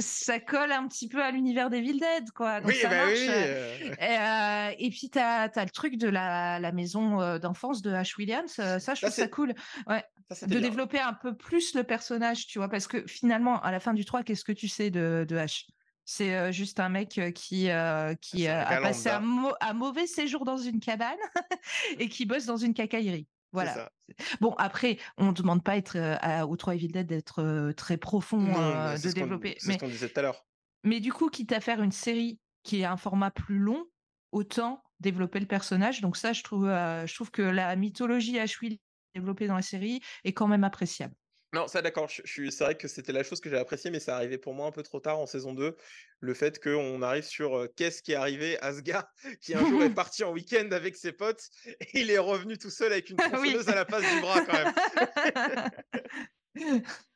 ça, 0.01 0.41
colle 0.41 0.73
un 0.73 0.87
petit 0.87 1.09
peu 1.09 1.23
à 1.23 1.31
l'univers 1.31 1.71
des 1.71 1.81
Dead, 1.81 2.31
quoi. 2.35 2.61
oui, 2.65 2.75
ça 2.75 2.89
bah 2.89 3.05
oui. 3.07 3.29
Et, 4.79 4.91
puis, 4.91 5.11
tu 5.11 5.19
as, 5.19 5.51
le 5.57 5.71
truc 5.71 5.97
de 5.97 6.09
la, 6.09 6.59
la 6.59 6.73
maison 6.73 7.39
d'enfance 7.39 7.83
de 7.83 7.93
Ash 7.93 8.17
Williams. 8.19 8.53
Ça, 8.53 8.79
je 8.79 9.01
trouve 9.01 9.15
ça 9.15 9.29
cool. 9.29 9.55
Ouais. 9.87 10.05
de 10.47 10.59
développer 10.59 10.99
un 10.99 11.13
peu 11.13 11.37
plus 11.37 11.75
le 11.75 11.85
personnage, 11.85 12.47
tu 12.47 12.59
vois, 12.59 12.69
parce 12.69 12.87
que 12.87 13.07
finalement, 13.07 13.61
à 13.63 13.71
la 13.71 13.81
fin 13.81 13.95
du 13.95 14.05
3, 14.05 14.23
qu'est-ce 14.23 14.45
que 14.45 14.53
tu 14.53 14.69
sais 14.69 14.91
de, 14.91 15.25
de 15.29 15.37
Ash 15.37 15.67
c'est 16.05 16.53
juste 16.53 16.81
un 16.81 16.89
mec 16.89 17.21
qui, 17.35 17.69
qui 18.21 18.49
a 18.49 18.81
passé 18.83 19.09
un, 19.11 19.73
mauvais 19.75 20.07
séjour 20.07 20.45
dans 20.45 20.57
une 20.57 20.81
cabane 20.81 21.19
et 21.99 22.09
qui 22.09 22.27
bosse 22.27 22.47
dans 22.47 22.57
une 22.57 22.75
cacaillerie. 22.75 23.27
Voilà. 23.53 23.89
Bon, 24.41 24.55
après, 24.59 24.99
on 25.17 25.27
ne 25.27 25.33
demande 25.33 25.63
pas 25.63 25.77
être 25.77 25.97
à, 25.97 26.47
au 26.47 26.57
3 26.57 26.75
Evil 26.75 26.89
Dead 26.89 27.07
d'être 27.07 27.73
très 27.77 27.97
profond, 27.97 28.43
de 28.43 29.13
développer. 29.13 29.57
C'est 29.59 29.75
ce 29.75 29.79
qu'on 29.79 29.89
disait 29.89 30.09
tout 30.09 30.19
à 30.19 30.23
l'heure. 30.23 30.45
Mais 30.83 31.01
du 31.01 31.13
coup, 31.13 31.31
quitte 31.31 31.53
à 31.53 31.61
faire 31.61 31.83
une 31.83 31.93
série 31.93 32.39
qui 32.63 32.81
est 32.81 32.85
un 32.85 32.97
format 32.97 33.31
plus 33.31 33.59
long, 33.59 33.87
autant 34.33 34.83
développer 35.01 35.41
le 35.41 35.47
personnage. 35.47 36.01
Donc 36.01 36.17
ça, 36.17 36.33
je 36.33 36.43
trouve, 36.43 36.67
je 36.67 37.15
trouve 37.15 37.31
que 37.31 37.43
la 37.43 37.77
mythologie 37.77 38.39
Ashwill 38.39 38.79
développée 39.15 39.47
dans 39.47 39.57
la 39.57 39.63
série 39.63 40.01
est 40.25 40.33
quand 40.33 40.49
même 40.49 40.65
appréciable. 40.65 41.15
Non, 41.55 41.69
ça 41.69 41.83
d'accord, 41.83 42.09
je, 42.09 42.51
c'est 42.51 42.65
vrai 42.65 42.77
que 42.77 42.89
c'était 42.89 43.13
la 43.13 43.23
chose 43.23 43.41
que 43.41 43.49
j'ai 43.49 43.57
appréciée, 43.57 43.93
mais 43.93 44.01
ça 44.01 44.17
arrivait 44.17 44.39
pour 44.39 44.55
moi 44.55 44.67
un 44.67 44.73
peu 44.73 44.83
trop 44.83 44.99
tard 44.99 45.21
en 45.21 45.27
saison 45.27 45.55
2. 45.55 45.77
Le 46.19 46.35
fait 46.35 46.61
qu'on 46.61 47.01
arrive 47.01 47.23
sur 47.23 47.69
qu'est-ce 47.77 48.03
qui 48.03 48.11
est 48.11 48.17
arrivé 48.17 48.59
à 48.59 48.75
ce 48.75 48.81
gars 48.81 49.09
qui 49.41 49.55
un 49.55 49.65
jour 49.65 49.85
est 49.85 49.91
parti 49.95 50.25
en 50.25 50.33
week-end 50.33 50.69
avec 50.73 50.97
ses 50.97 51.13
potes 51.13 51.49
et 51.67 52.01
il 52.01 52.11
est 52.11 52.19
revenu 52.19 52.59
tout 52.59 52.71
seul 52.71 52.91
avec 52.91 53.09
une 53.09 53.17
tronçonneuse 53.19 53.69
à 53.69 53.77
la 53.77 53.85
place 53.85 54.03
du 54.03 54.21
bras 54.21 54.41
quand 54.41 54.53
même. 54.53 54.75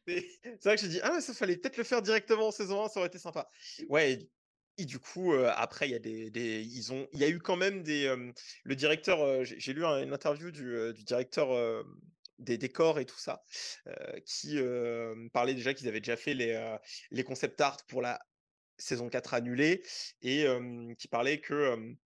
c'est 0.07 0.65
vrai 0.65 0.77
que 0.77 0.83
j'ai 0.83 0.89
dit, 0.89 1.01
ah, 1.03 1.21
ça 1.21 1.35
fallait 1.35 1.57
peut-être 1.57 1.77
le 1.77 1.83
faire 1.83 2.01
directement 2.01 2.47
en 2.47 2.53
saison 2.53 2.85
1, 2.85 2.91
ça 2.91 3.01
aurait 3.01 3.09
été 3.09 3.19
sympa. 3.19 3.51
Ouais, 3.89 4.21
et, 4.77 4.85
du 4.85 5.01
coup, 5.01 5.35
après, 5.35 5.89
il 5.89 5.91
y 5.91 5.97
a 5.97 5.99
des, 5.99 6.63
ils 6.63 6.93
ont, 6.93 7.09
il 7.13 7.19
y 7.19 7.25
a 7.25 7.29
eu 7.29 7.41
quand 7.41 7.57
même 7.57 7.83
des, 7.83 8.15
le 8.63 8.77
directeur, 8.77 9.45
j'ai 9.45 9.73
lu 9.73 9.85
une 9.85 10.13
interview 10.13 10.53
du, 10.53 10.93
du 10.95 11.03
directeur 11.03 11.49
des 12.39 12.59
décors 12.59 12.99
et 12.99 13.05
tout 13.05 13.19
ça, 13.19 13.43
qui 14.25 14.59
parlait 15.33 15.55
déjà 15.55 15.75
qu'ils 15.75 15.89
avaient 15.89 16.01
déjà 16.01 16.17
fait 16.17 16.35
les, 16.35 16.77
les 17.11 17.25
concept 17.25 17.61
art 17.61 17.79
pour 17.89 18.03
la 18.03 18.21
saison 18.77 19.09
4 19.09 19.35
annulée 19.35 19.83
et 20.23 20.47
qui 20.99 21.09
parlait 21.09 21.41
que 21.41 21.97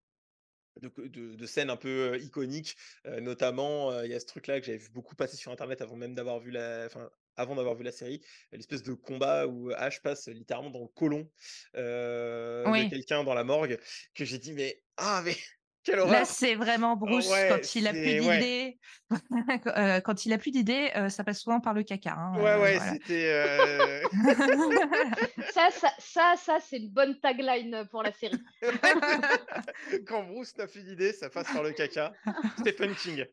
de, 0.81 1.47
scènes 1.47 1.71
un 1.71 1.77
peu 1.77 2.19
iconiques, 2.21 2.77
notamment 3.05 4.03
il 4.03 4.11
y 4.11 4.15
a 4.15 4.21
ce 4.21 4.27
truc 4.27 4.47
là 4.47 4.59
que 4.59 4.67
j'avais 4.67 4.79
vu 4.79 4.91
beaucoup 4.91 5.15
passer 5.15 5.37
sur 5.37 5.53
internet 5.53 5.83
avant 5.83 5.97
même 5.97 6.15
d'avoir 6.15 6.41
vu 6.41 6.51
la, 6.51 6.89
avant 7.37 7.55
d'avoir 7.55 7.75
vu 7.75 7.85
la 7.85 7.93
série, 7.93 8.21
l'espèce 8.53 8.83
de 8.83 8.95
combat 8.95 9.47
où 9.47 9.71
Ash 9.73 10.01
passe 10.03 10.29
littéralement 10.29 10.71
dans 10.71 10.83
le 10.83 10.89
colon 10.89 11.29
de 11.75 12.89
quelqu'un 12.89 13.25
dans 13.25 13.35
la 13.35 13.45
morgue, 13.45 13.79
que 14.15 14.25
j'ai 14.25 14.39
dit 14.39 14.53
mais 14.53 14.83
ah 14.97 15.23
mais 15.25 15.37
Là, 15.89 16.25
c'est 16.25 16.55
vraiment 16.55 16.97
Bruce 16.97 17.29
quand 17.49 17.75
il 17.75 17.87
a 17.87 17.93
plus 17.93 18.21
d'idées. 18.21 18.79
Euh, 19.67 20.01
quand 20.01 20.25
il 20.25 20.33
a 20.33 20.39
plus 20.39 20.53
d'idées, 20.53 20.91
euh, 20.97 21.11
ça 21.11 21.23
passe 21.23 21.41
souvent 21.41 21.61
par 21.61 21.75
le 21.75 21.83
caca. 21.83 22.15
Hein, 22.15 22.35
ouais, 22.37 22.51
euh, 22.51 22.63
ouais, 22.63 22.79
c'était. 22.79 24.03
ça, 25.53 25.69
ça, 25.71 25.93
ça, 25.99 26.35
ça 26.39 26.59
c'est 26.61 26.79
une 26.79 26.89
bonne 26.89 27.21
tagline 27.21 27.87
pour 27.91 28.03
la 28.03 28.11
série. 28.13 28.41
quand 30.07 30.23
Bruce 30.23 30.57
n'a 30.57 30.67
plus 30.67 30.83
d'idées, 30.83 31.13
ça 31.13 31.29
passe 31.29 31.53
par 31.53 31.63
le 31.63 31.73
caca. 31.73 32.15
Stephen 32.61 32.95
King. 32.95 33.27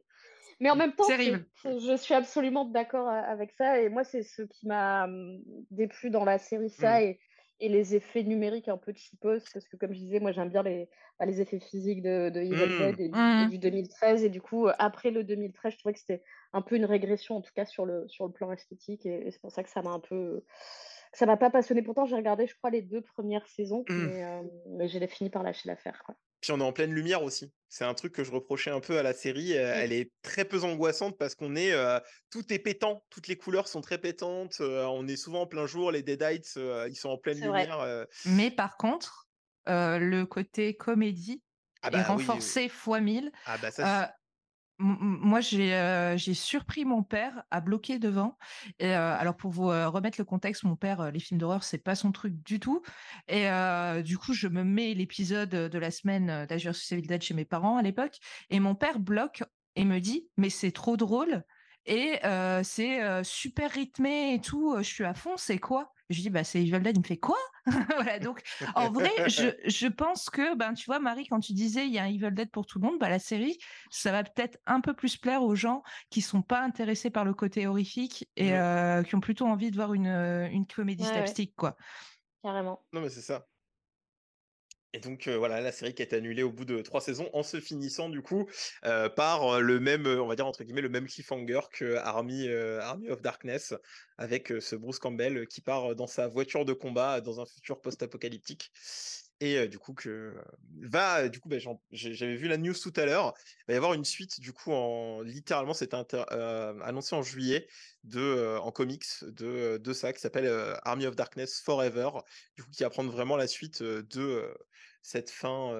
Mais 0.60 0.70
en 0.70 0.76
même 0.76 0.92
temps, 0.92 1.08
je 1.08 1.98
suis 1.98 2.14
absolument 2.14 2.66
d'accord 2.66 3.08
avec 3.08 3.52
ça. 3.58 3.80
Et 3.80 3.88
moi, 3.88 4.04
c'est 4.04 4.24
ce 4.24 4.42
qui 4.42 4.68
m'a 4.68 5.06
hum, 5.06 5.40
déplu 5.72 6.10
dans 6.10 6.26
la 6.26 6.40
série, 6.40 6.70
ça. 6.70 7.00
Mmh. 7.00 7.04
Et 7.04 7.20
et 7.60 7.70
les 7.70 7.96
effets 7.96 8.24
numériques 8.24 8.70
un 8.70 8.78
peu 8.78 8.94
cheapos, 8.96 9.44
parce 9.54 9.68
que 9.68 9.76
comme 9.76 9.94
je 9.94 10.00
disais, 10.00 10.20
moi 10.20 10.32
j'aime 10.32 10.50
bien 10.50 10.64
les, 10.64 10.88
bah, 11.20 11.26
les 11.26 11.42
effets 11.42 11.60
physiques 11.60 12.02
de, 12.02 12.30
de 12.30 12.40
Evil 12.40 12.54
mmh. 12.54 12.96
Dead 12.96 13.00
et, 13.00 13.50
du 13.50 13.58
2013. 13.58 14.22
Mmh. 14.22 14.26
Et 14.26 14.30
du 14.30 14.42
coup, 14.42 14.68
après 14.78 15.12
le 15.12 15.24
2013, 15.24 15.74
je 15.74 15.78
trouvais 15.78 15.94
que 15.94 16.00
c'était 16.00 16.24
un 16.54 16.62
peu 16.62 16.76
une 16.76 16.86
régression, 16.86 17.38
en 17.38 17.42
tout 17.42 17.52
cas 17.54 17.66
sur 17.66 17.86
le, 17.86 18.08
sur 18.08 18.26
le 18.26 18.32
plan 18.32 18.52
esthétique. 18.52 19.06
Et, 19.06 19.30
c'est 19.32 19.42
pour 19.42 19.52
ça 19.52 19.64
que 19.64 19.70
ça 19.70 19.82
m'a 19.82 19.92
un 19.92 20.00
peu. 20.00 20.44
ça 21.12 21.26
m'a 21.26 21.38
pas 21.38 21.50
passionné. 21.50 21.82
Pourtant, 21.82 22.06
j'ai 22.06 22.16
regardé, 22.16 22.48
je 22.48 22.56
crois, 22.56 22.70
les 22.70 22.82
deux 22.82 23.02
premières 23.02 23.48
saisons, 23.48 23.84
Mmh. 23.90 24.06
mais, 24.06 24.24
euh, 24.24 24.42
mais 24.68 24.88
j'ai 24.88 25.06
fini 25.08 25.30
par 25.30 25.44
lâcher 25.44 25.68
l'affaire. 25.68 26.04
Puis 26.42 26.52
on 26.52 26.60
est 26.60 26.64
en 26.64 26.72
pleine 26.74 26.94
lumière 26.94 27.24
aussi. 27.24 27.52
C'est 27.68 27.84
un 27.86 27.94
truc 27.94 28.14
que 28.14 28.24
je 28.24 28.32
reprochais 28.32 28.72
un 28.72 28.80
peu 28.80 28.98
à 28.98 29.04
la 29.04 29.14
série. 29.14 29.58
euh, 29.58 29.72
Mm. 29.76 29.78
Elle 29.80 29.94
est 29.94 30.12
très 30.22 30.46
peu 30.46 30.64
angoissante 30.64 31.18
parce 31.18 31.36
qu'on 31.36 31.56
est, 31.56 31.72
euh, 31.74 32.00
tout 32.32 32.52
est 32.54 32.60
pétant, 32.60 33.04
toutes 33.10 33.28
les 33.28 33.38
couleurs 33.38 33.68
sont 33.68 33.82
très 33.82 33.98
pétantes. 33.98 34.58
euh, 34.62 34.86
on 34.86 35.08
est 35.08 35.18
souvent 35.18 35.42
en 35.42 35.48
plein 35.48 35.68
jour, 35.68 35.92
les 35.92 36.02
Deadites, 36.02 36.54
euh, 36.58 36.88
ils 36.90 36.96
sont 36.96 37.10
en 37.10 37.18
pleine 37.18 37.40
lumière. 37.40 38.06
Mais 38.26 38.52
par 38.52 38.78
contre, 38.78 39.28
le 39.68 40.24
côté 40.24 40.76
comédie 40.76 41.44
Ah 41.82 41.90
est 41.90 41.92
bah 41.92 41.98
oui, 42.00 42.06
renforcé 42.24 42.70
fois 42.70 43.02
mille. 43.02 43.32
ah 43.46 43.58
bah 43.58 43.72
ça, 43.72 44.16
moi, 44.80 45.42
j'ai 45.42 45.76
euh, 45.76 46.16
j'ai 46.16 46.34
surpris 46.34 46.86
mon 46.86 47.04
père 47.04 47.44
à 47.52 47.60
bloquer 47.60 48.00
devant. 48.00 48.38
Et, 48.80 48.96
euh, 48.96 49.16
alors, 49.18 49.36
pour 49.36 49.52
vous 49.52 49.70
euh, 49.70 49.90
remettre 49.90 50.20
le 50.20 50.26
contexte, 50.26 50.64
mon 50.64 50.78
père, 50.78 51.12
les 51.12 51.20
films 51.20 51.40
d'horreur, 51.40 51.64
c'est 51.64 51.78
pas 51.78 51.96
son 51.96 52.12
truc 52.12 52.34
du 52.44 52.60
tout. 52.60 52.82
Et 53.28 53.48
du 54.04 54.18
coup, 54.18 54.34
je 54.34 54.48
me 54.48 54.64
mets 54.64 54.94
l'épisode 54.94 55.50
de 55.50 55.80
la 55.80 55.92
semaine 55.92 56.46
d'Azure 56.46 56.72
vs 56.72 56.94
Evil 56.94 57.08
Dead 57.08 57.22
chez 57.22 57.34
mes 57.34 57.46
parents 57.46 57.78
à 57.78 57.82
l'époque. 57.82 58.20
Et 58.50 58.60
mon 58.60 58.76
père 58.76 59.00
bloque 59.00 59.44
et 59.76 59.86
me 59.86 60.00
dit 60.00 60.30
Mais 60.38 60.50
c'est 60.50 60.72
trop 60.72 60.98
drôle. 60.98 61.44
Et 61.90 62.24
euh, 62.24 62.62
c'est 62.64 63.02
euh, 63.04 63.24
super 63.24 63.72
rythmé 63.72 64.36
et 64.36 64.42
tout. 64.42 64.76
Je 64.78 64.84
suis 64.84 65.04
à 65.04 65.16
fond, 65.16 65.38
c'est 65.38 65.58
quoi? 65.58 65.92
Je 66.12 66.22
dis 66.22 66.30
Bah, 66.30 66.44
c'est 66.44 66.62
Evil 66.62 66.80
Dead. 66.82 66.96
Il 66.96 67.00
me 67.00 67.04
fait 67.06 67.18
Quoi? 67.18 67.38
Voilà, 67.96 68.20
donc 68.20 68.42
en 68.76 68.92
vrai, 68.92 69.10
je, 69.28 69.50
je 69.66 69.88
pense 69.88 70.30
que, 70.30 70.56
ben, 70.56 70.74
tu 70.76 70.86
vois, 70.86 71.00
Marie, 71.00 71.26
quand 71.28 71.40
tu 71.40 71.54
disais 71.54 71.88
il 71.88 71.94
y 71.94 71.98
a 72.00 72.04
un 72.04 72.08
Evil 72.08 72.32
Dead 72.32 72.52
pour 72.52 72.68
tout 72.68 72.80
le 72.80 72.88
monde, 72.88 73.00
bah, 73.00 73.10
la 73.10 73.18
série, 73.20 73.58
ça 73.90 74.12
va 74.12 74.24
peut-être 74.24 74.60
un 74.68 74.82
peu 74.82 74.94
plus 74.94 75.18
plaire 75.18 75.42
aux 75.44 75.56
gens 75.56 75.82
qui 76.12 76.22
sont 76.22 76.44
pas 76.44 76.62
intéressés 76.62 77.10
par 77.10 77.26
le 77.26 77.34
côté 77.34 77.66
horrifique 77.68 78.30
et 78.36 78.56
euh, 78.56 79.04
qui 79.04 79.16
ont 79.16 79.20
plutôt 79.20 79.48
envie 79.48 79.72
de 79.72 79.76
voir 79.76 79.94
une, 79.96 80.08
une 80.08 80.68
comédie 80.68 81.04
Ouais, 81.04 81.08
ouais. 81.08 81.14
slapstick, 81.14 81.56
quoi. 81.56 81.76
Carrément. 82.44 82.86
Non, 82.94 83.02
mais 83.02 83.10
c'est 83.10 83.22
ça. 83.22 83.49
Et 84.94 85.00
donc 85.00 85.28
voilà, 85.28 85.62
la 85.62 85.72
série 85.72 85.94
qui 85.94 86.02
été 86.02 86.16
annulée 86.16 86.42
au 86.42 86.52
bout 86.52 86.66
de 86.66 86.82
trois 86.82 87.00
saisons, 87.00 87.30
en 87.34 87.44
se 87.44 87.60
finissant 87.60 88.10
du 88.10 88.22
coup 88.22 88.50
par 89.16 89.62
le 89.62 89.80
même, 89.80 90.08
on 90.08 90.28
va 90.28 90.36
dire 90.36 90.48
entre 90.48 90.64
guillemets, 90.64 90.82
le 90.82 90.90
même 90.90 91.08
cliffhanger 91.08 91.62
que 91.72 91.96
Army, 91.96 92.50
of 93.10 93.22
Darkness, 93.22 93.74
avec 94.18 94.52
ce 94.60 94.76
Bruce 94.76 95.00
Campbell 95.00 95.48
qui 95.48 95.62
part 95.62 95.96
dans 95.96 96.08
sa 96.08 96.28
voiture 96.28 96.66
de 96.66 96.74
combat 96.74 97.22
dans 97.22 97.40
un 97.40 97.46
futur 97.46 97.82
post-apocalyptique. 97.82 98.72
Et 99.42 99.70
du 99.70 99.80
coup 99.80 99.94
que 99.94 100.36
va, 100.82 101.30
du 101.30 101.40
coup, 101.40 101.48
bah, 101.48 101.58
j'avais 101.92 102.36
vu 102.36 102.50
la 102.50 102.58
news 102.58 102.74
tout 102.74 102.92
à 102.98 103.06
l'heure. 103.06 103.34
Va 103.68 103.74
y 103.74 103.78
avoir 103.78 103.94
une 103.94 104.04
suite 104.04 104.42
du 104.42 104.52
coup 104.52 104.74
en 104.74 105.22
littéralement, 105.22 105.74
c'était 105.74 105.96
euh, 106.14 106.80
annoncé 106.82 107.16
en 107.16 107.22
juillet 107.22 107.68
de 108.04 108.58
en 108.60 108.72
comics 108.72 109.06
de 109.22 109.78
de 109.78 109.94
ça 109.94 110.12
qui 110.12 110.20
s'appelle 110.20 110.52
Army 110.84 111.06
of 111.06 111.16
Darkness 111.16 111.62
Forever 111.62 112.10
du 112.58 112.64
coup, 112.64 112.72
qui 112.72 112.84
va 112.84 112.90
prendre 112.90 113.12
vraiment 113.12 113.38
la 113.38 113.48
suite 113.48 113.82
de 113.82 114.54
cette 115.02 115.30
fin 115.30 115.74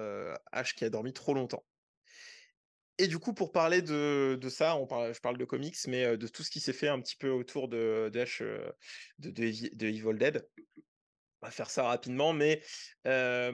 H 0.54 0.74
qui 0.74 0.84
a 0.86 0.90
dormi 0.90 1.12
trop 1.12 1.34
longtemps. 1.34 1.64
Et 2.96 3.08
du 3.08 3.18
coup, 3.18 3.32
pour 3.32 3.50
parler 3.50 3.80
de, 3.80 4.38
de 4.38 4.48
ça, 4.50 4.76
on 4.76 4.86
parle, 4.86 5.14
je 5.14 5.20
parle 5.20 5.38
de 5.38 5.44
comics, 5.46 5.76
mais 5.86 6.18
de 6.18 6.26
tout 6.28 6.42
ce 6.42 6.50
qui 6.50 6.60
s'est 6.60 6.74
fait 6.74 6.88
un 6.88 7.00
petit 7.00 7.16
peu 7.16 7.30
autour 7.30 7.68
de, 7.68 8.10
H, 8.12 8.42
de 9.18 9.86
Evil 9.86 10.18
Dead. 10.18 10.46
On 11.42 11.46
va 11.46 11.50
faire 11.50 11.70
ça 11.70 11.84
rapidement, 11.84 12.34
mais 12.34 12.62
euh, 13.06 13.50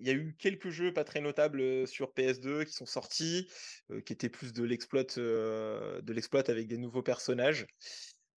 il 0.00 0.06
y 0.06 0.10
a 0.10 0.12
eu 0.12 0.36
quelques 0.38 0.70
jeux 0.70 0.92
pas 0.92 1.02
très 1.02 1.20
notables 1.20 1.86
sur 1.88 2.12
PS2 2.12 2.64
qui 2.64 2.72
sont 2.72 2.86
sortis, 2.86 3.50
euh, 3.90 4.00
qui 4.00 4.12
étaient 4.12 4.28
plus 4.28 4.52
de 4.52 4.62
l'exploit, 4.62 5.04
euh, 5.18 6.00
de 6.00 6.12
l'exploit 6.12 6.48
avec 6.48 6.68
des 6.68 6.78
nouveaux 6.78 7.02
personnages. 7.02 7.66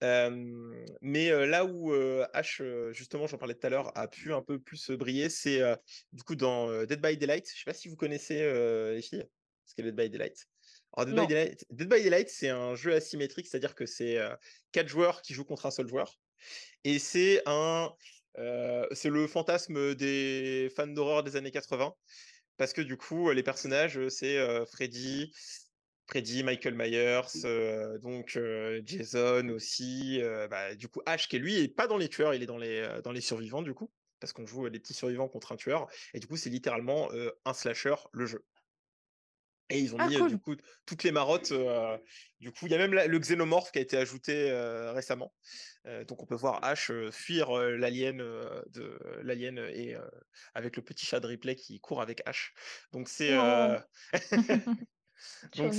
Mais 0.02 1.30
là 1.48 1.65
où 1.65 1.94
H, 1.94 2.91
justement, 2.91 3.28
j'en 3.28 3.38
parlais 3.38 3.53
tout 3.53 3.68
à 3.68 3.69
l'heure, 3.69 3.95
a 3.95 4.07
pu 4.07 4.34
un 4.34 4.41
peu 4.41 4.60
plus 4.60 4.90
briller, 4.91 5.30
c'est 5.30 5.61
du 6.11 6.24
coup 6.24 6.36
dans 6.36 6.86
Dead 6.86 7.02
by 7.02 7.18
Daylight. 7.18 7.48
Je 7.52 7.60
sais 7.60 7.65
pas 7.65 7.74
si 7.74 7.88
vous 7.90 7.95
connaissez 7.95 8.40
les 8.94 9.02
filles, 9.02 9.26
ce 9.65 9.76
qu'est 9.76 9.84
Dead 9.84 9.95
by 9.95 10.10
Daylight. 10.10 10.48
Alors 10.95 11.07
Dead 11.07 11.19
by 11.19 11.28
Daylight, 11.28 11.65
Dead 11.72 11.90
by 11.90 12.02
Daylight, 12.02 12.30
c'est 12.30 12.49
un 12.49 12.76
jeu 12.76 12.94
asymétrique, 12.94 13.48
c'est-à-dire 13.48 13.74
que 13.74 13.88
c'est 13.88 14.19
quatre 14.72 14.88
joueurs 14.88 15.24
qui 15.24 15.34
jouent 15.34 15.45
contre 15.45 15.65
un 15.65 15.72
seul 15.72 15.88
joueur, 15.88 16.15
et 16.84 16.99
c'est 16.99 17.41
un, 17.48 17.91
euh, 18.38 18.85
c'est 18.91 19.09
le 19.09 19.27
fantasme 19.27 19.95
des 19.95 20.72
fans 20.76 20.88
d'horreur 20.88 21.23
des 21.23 21.35
années 21.35 21.51
80, 21.51 21.93
parce 22.57 22.73
que 22.73 22.81
du 22.81 22.97
coup, 22.97 23.31
les 23.31 23.43
personnages, 23.43 23.97
euh, 23.97 24.09
c'est 24.09 24.38
euh, 24.38 24.65
Freddy. 24.65 25.31
Freddy, 26.09 26.41
Michael 26.41 26.73
Myers, 26.76 27.43
euh, 27.43 27.97
donc 27.99 28.39
Jason 28.85 29.49
aussi. 29.49 30.22
bah, 30.49 30.73
du 30.73 30.88
coup, 30.88 31.01
Ash 31.05 31.27
qui 31.27 31.35
est 31.35 31.39
lui 31.39 31.59
est 31.59 31.68
pas 31.68 31.88
dans 31.88 31.97
les 31.97 32.07
tueurs, 32.07 32.34
il 32.34 32.41
est 32.41 32.45
dans 32.45 32.57
les 32.57 32.88
dans 33.03 33.11
les 33.11 33.19
survivants 33.19 33.61
du 33.61 33.73
coup, 33.73 33.91
parce 34.22 34.31
qu'on 34.31 34.45
joue 34.45 34.69
des 34.69 34.80
petits 34.80 34.93
survivants 34.93 35.27
contre 35.27 35.51
un 35.51 35.57
tueur. 35.57 35.88
Et 36.14 36.19
du 36.22 36.27
coup, 36.27 36.38
c'est 36.38 36.49
littéralement 36.49 37.09
un 37.43 37.53
slasher 37.53 37.95
le 38.14 38.26
jeu. 38.26 38.45
Et 39.69 39.80
ils 39.80 39.94
ont 39.94 39.98
Ah, 39.99 40.07
mis 40.07 40.15
cool. 40.18 40.30
du 40.30 40.38
coup 40.39 40.56
toutes 40.85 41.03
les 41.03 41.11
marottes. 41.11 41.52
euh, 41.52 41.98
du 42.39 42.52
coup, 42.52 42.68
il 42.68 42.72
y 42.72 42.76
a 42.76 42.77
même 42.77 42.94
la- 42.94 43.07
le 43.07 43.19
xénomorphe 43.19 43.72
qui 43.72 43.80
a 43.80 43.81
été 43.81 43.98
ajouté 43.98 44.49
euh, 44.49 44.94
récemment. 44.94 45.34
Euh, 45.85 46.06
donc 46.06 46.23
on 46.23 46.26
peut 46.26 46.35
voir 46.35 46.64
Ash 46.64 46.91
fuir 47.11 47.52
l'alien 47.52 48.18
de 48.18 48.99
l'alien 49.22 49.57
et 49.57 49.95
avec 50.53 50.77
le 50.77 50.84
petit 50.84 51.06
chat 51.06 51.19
de 51.19 51.27
replay 51.27 51.56
qui 51.56 51.80
court 51.80 52.02
avec 52.02 52.22
Ash. 52.26 52.53
Donc 52.94 53.10
c'est 53.10 53.31
donc 55.56 55.73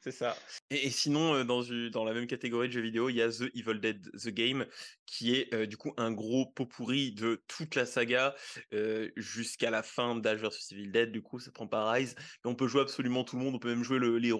c'est- 0.00 0.10
ça. 0.10 0.36
Et, 0.70 0.90
sinon, 0.90 1.44
dans, 1.44 2.04
la 2.04 2.12
même 2.14 2.26
catégorie 2.26 2.68
de 2.68 2.72
jeux 2.72 2.80
vidéo, 2.80 3.08
il 3.08 3.16
y 3.16 3.22
a 3.22 3.28
The 3.28 3.50
Evil 3.54 3.80
Dead 3.80 4.10
The 4.12 4.28
Game, 4.28 4.66
qui 5.06 5.34
est 5.34 5.66
du 5.66 5.76
coup 5.76 5.92
un 5.96 6.12
gros 6.12 6.46
pot 6.46 6.66
pourri 6.66 7.12
de 7.12 7.42
toute 7.48 7.74
la 7.74 7.86
saga 7.86 8.34
jusqu'à 9.16 9.70
la 9.70 9.82
fin 9.82 10.16
d'Age 10.16 10.40
vs 10.40 10.72
Evil 10.72 10.90
Dead. 10.90 11.12
Du 11.12 11.22
coup, 11.22 11.38
ça 11.38 11.50
prend 11.50 11.66
pas 11.66 11.90
Rise. 11.92 12.14
On 12.44 12.54
peut 12.54 12.68
jouer 12.68 12.82
absolument 12.82 13.24
tout 13.24 13.36
le 13.36 13.44
monde. 13.44 13.54
On 13.54 13.58
peut 13.58 13.70
même 13.70 13.84
jouer 13.84 13.98
le- 13.98 14.18
les, 14.18 14.32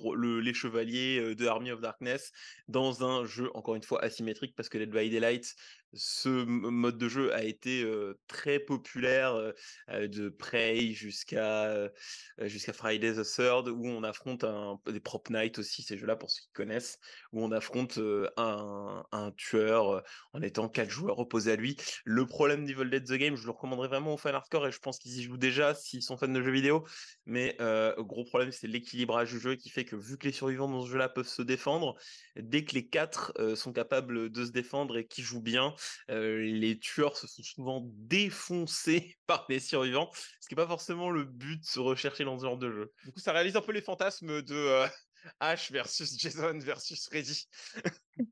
les 0.42 0.54
chevaliers 0.54 1.34
de 1.34 1.46
Army 1.46 1.70
of 1.70 1.80
Darkness 1.80 2.32
dans 2.68 3.04
un 3.04 3.24
jeu, 3.24 3.50
encore 3.54 3.74
une 3.74 3.82
fois, 3.82 4.02
asymétrique, 4.02 4.54
parce 4.56 4.68
que 4.68 4.78
Dead 4.78 4.90
by 4.90 5.10
Daylight, 5.10 5.54
ce 5.92 6.28
mode 6.28 6.98
de 6.98 7.08
jeu 7.08 7.34
a 7.34 7.42
été 7.42 7.84
très 8.26 8.60
populaire, 8.60 9.52
de 9.88 10.28
Prey 10.28 10.92
jusqu'à 10.92 11.90
jusqu'à 12.38 12.72
Friday 12.72 13.14
the 13.14 13.24
Third, 13.24 13.68
où 13.68 13.86
on 13.86 14.02
affronte 14.02 14.44
des 14.86 15.00
Prop 15.00 15.28
Night 15.30 15.58
aussi, 15.58 15.82
ces 15.82 15.98
jeux-là 15.98 16.16
pour 16.16 16.30
ceux 16.30 16.42
qui 16.42 16.52
connaissent, 16.52 16.98
où 17.32 17.42
on 17.44 17.52
affronte 17.52 17.98
un, 18.36 19.04
un 19.12 19.32
tueur 19.32 20.02
en 20.32 20.42
étant 20.42 20.68
quatre 20.68 20.90
joueurs 20.90 21.18
opposés 21.18 21.52
à 21.52 21.56
lui. 21.56 21.76
Le 22.04 22.26
problème 22.26 22.64
d'Evil 22.64 22.90
Dead 22.90 23.04
The 23.04 23.14
Game, 23.14 23.36
je 23.36 23.44
le 23.44 23.50
recommanderais 23.50 23.88
vraiment 23.88 24.14
aux 24.14 24.18
fans 24.18 24.34
hardcore 24.34 24.68
et 24.68 24.72
je 24.72 24.78
pense 24.78 24.98
qu'ils 24.98 25.18
y 25.18 25.22
jouent 25.22 25.36
déjà 25.36 25.74
s'ils 25.74 26.02
sont 26.02 26.16
fans 26.16 26.28
de 26.28 26.42
jeux 26.42 26.52
vidéo. 26.52 26.86
Mais 27.26 27.56
gros 27.98 28.24
problème, 28.24 28.52
c'est 28.52 28.66
l'équilibrage 28.66 29.32
du 29.32 29.40
jeu 29.40 29.56
qui 29.56 29.70
fait 29.70 29.84
que 29.84 29.96
vu 29.96 30.18
que 30.18 30.26
les 30.26 30.32
survivants 30.32 30.68
dans 30.68 30.82
ce 30.82 30.90
jeu-là 30.90 31.08
peuvent 31.08 31.26
se 31.26 31.42
défendre, 31.42 31.96
dès 32.36 32.64
que 32.64 32.74
les 32.74 32.88
quatre 32.88 33.32
sont 33.56 33.72
capables 33.72 34.30
de 34.30 34.44
se 34.44 34.50
défendre 34.50 34.96
et 34.96 35.06
qui 35.06 35.22
jouent 35.22 35.42
bien, 35.42 35.74
les 36.08 36.78
tueurs 36.78 37.16
se 37.16 37.26
sont 37.26 37.42
souvent 37.42 37.82
défoncés 37.84 39.16
par 39.26 39.46
les 39.48 39.60
survivants, 39.60 40.10
ce 40.40 40.48
qui 40.48 40.54
n'est 40.54 40.62
pas 40.62 40.66
forcément 40.68 41.10
le 41.10 41.24
but 41.24 41.62
recherché 41.76 42.24
dans 42.24 42.38
ce 42.38 42.44
genre 42.44 42.58
de 42.58 42.70
jeu. 42.70 42.92
Du 43.04 43.12
coup, 43.12 43.20
ça 43.20 43.32
réalise 43.32 43.56
un 43.56 43.62
peu 43.62 43.72
les 43.72 43.82
fantasmes 43.82 44.42
de 44.42 44.54
euh, 44.54 44.86
Ash 45.40 45.70
versus 45.70 46.18
Jason 46.18 46.58
versus 46.58 47.06
Freddy. 47.08 47.46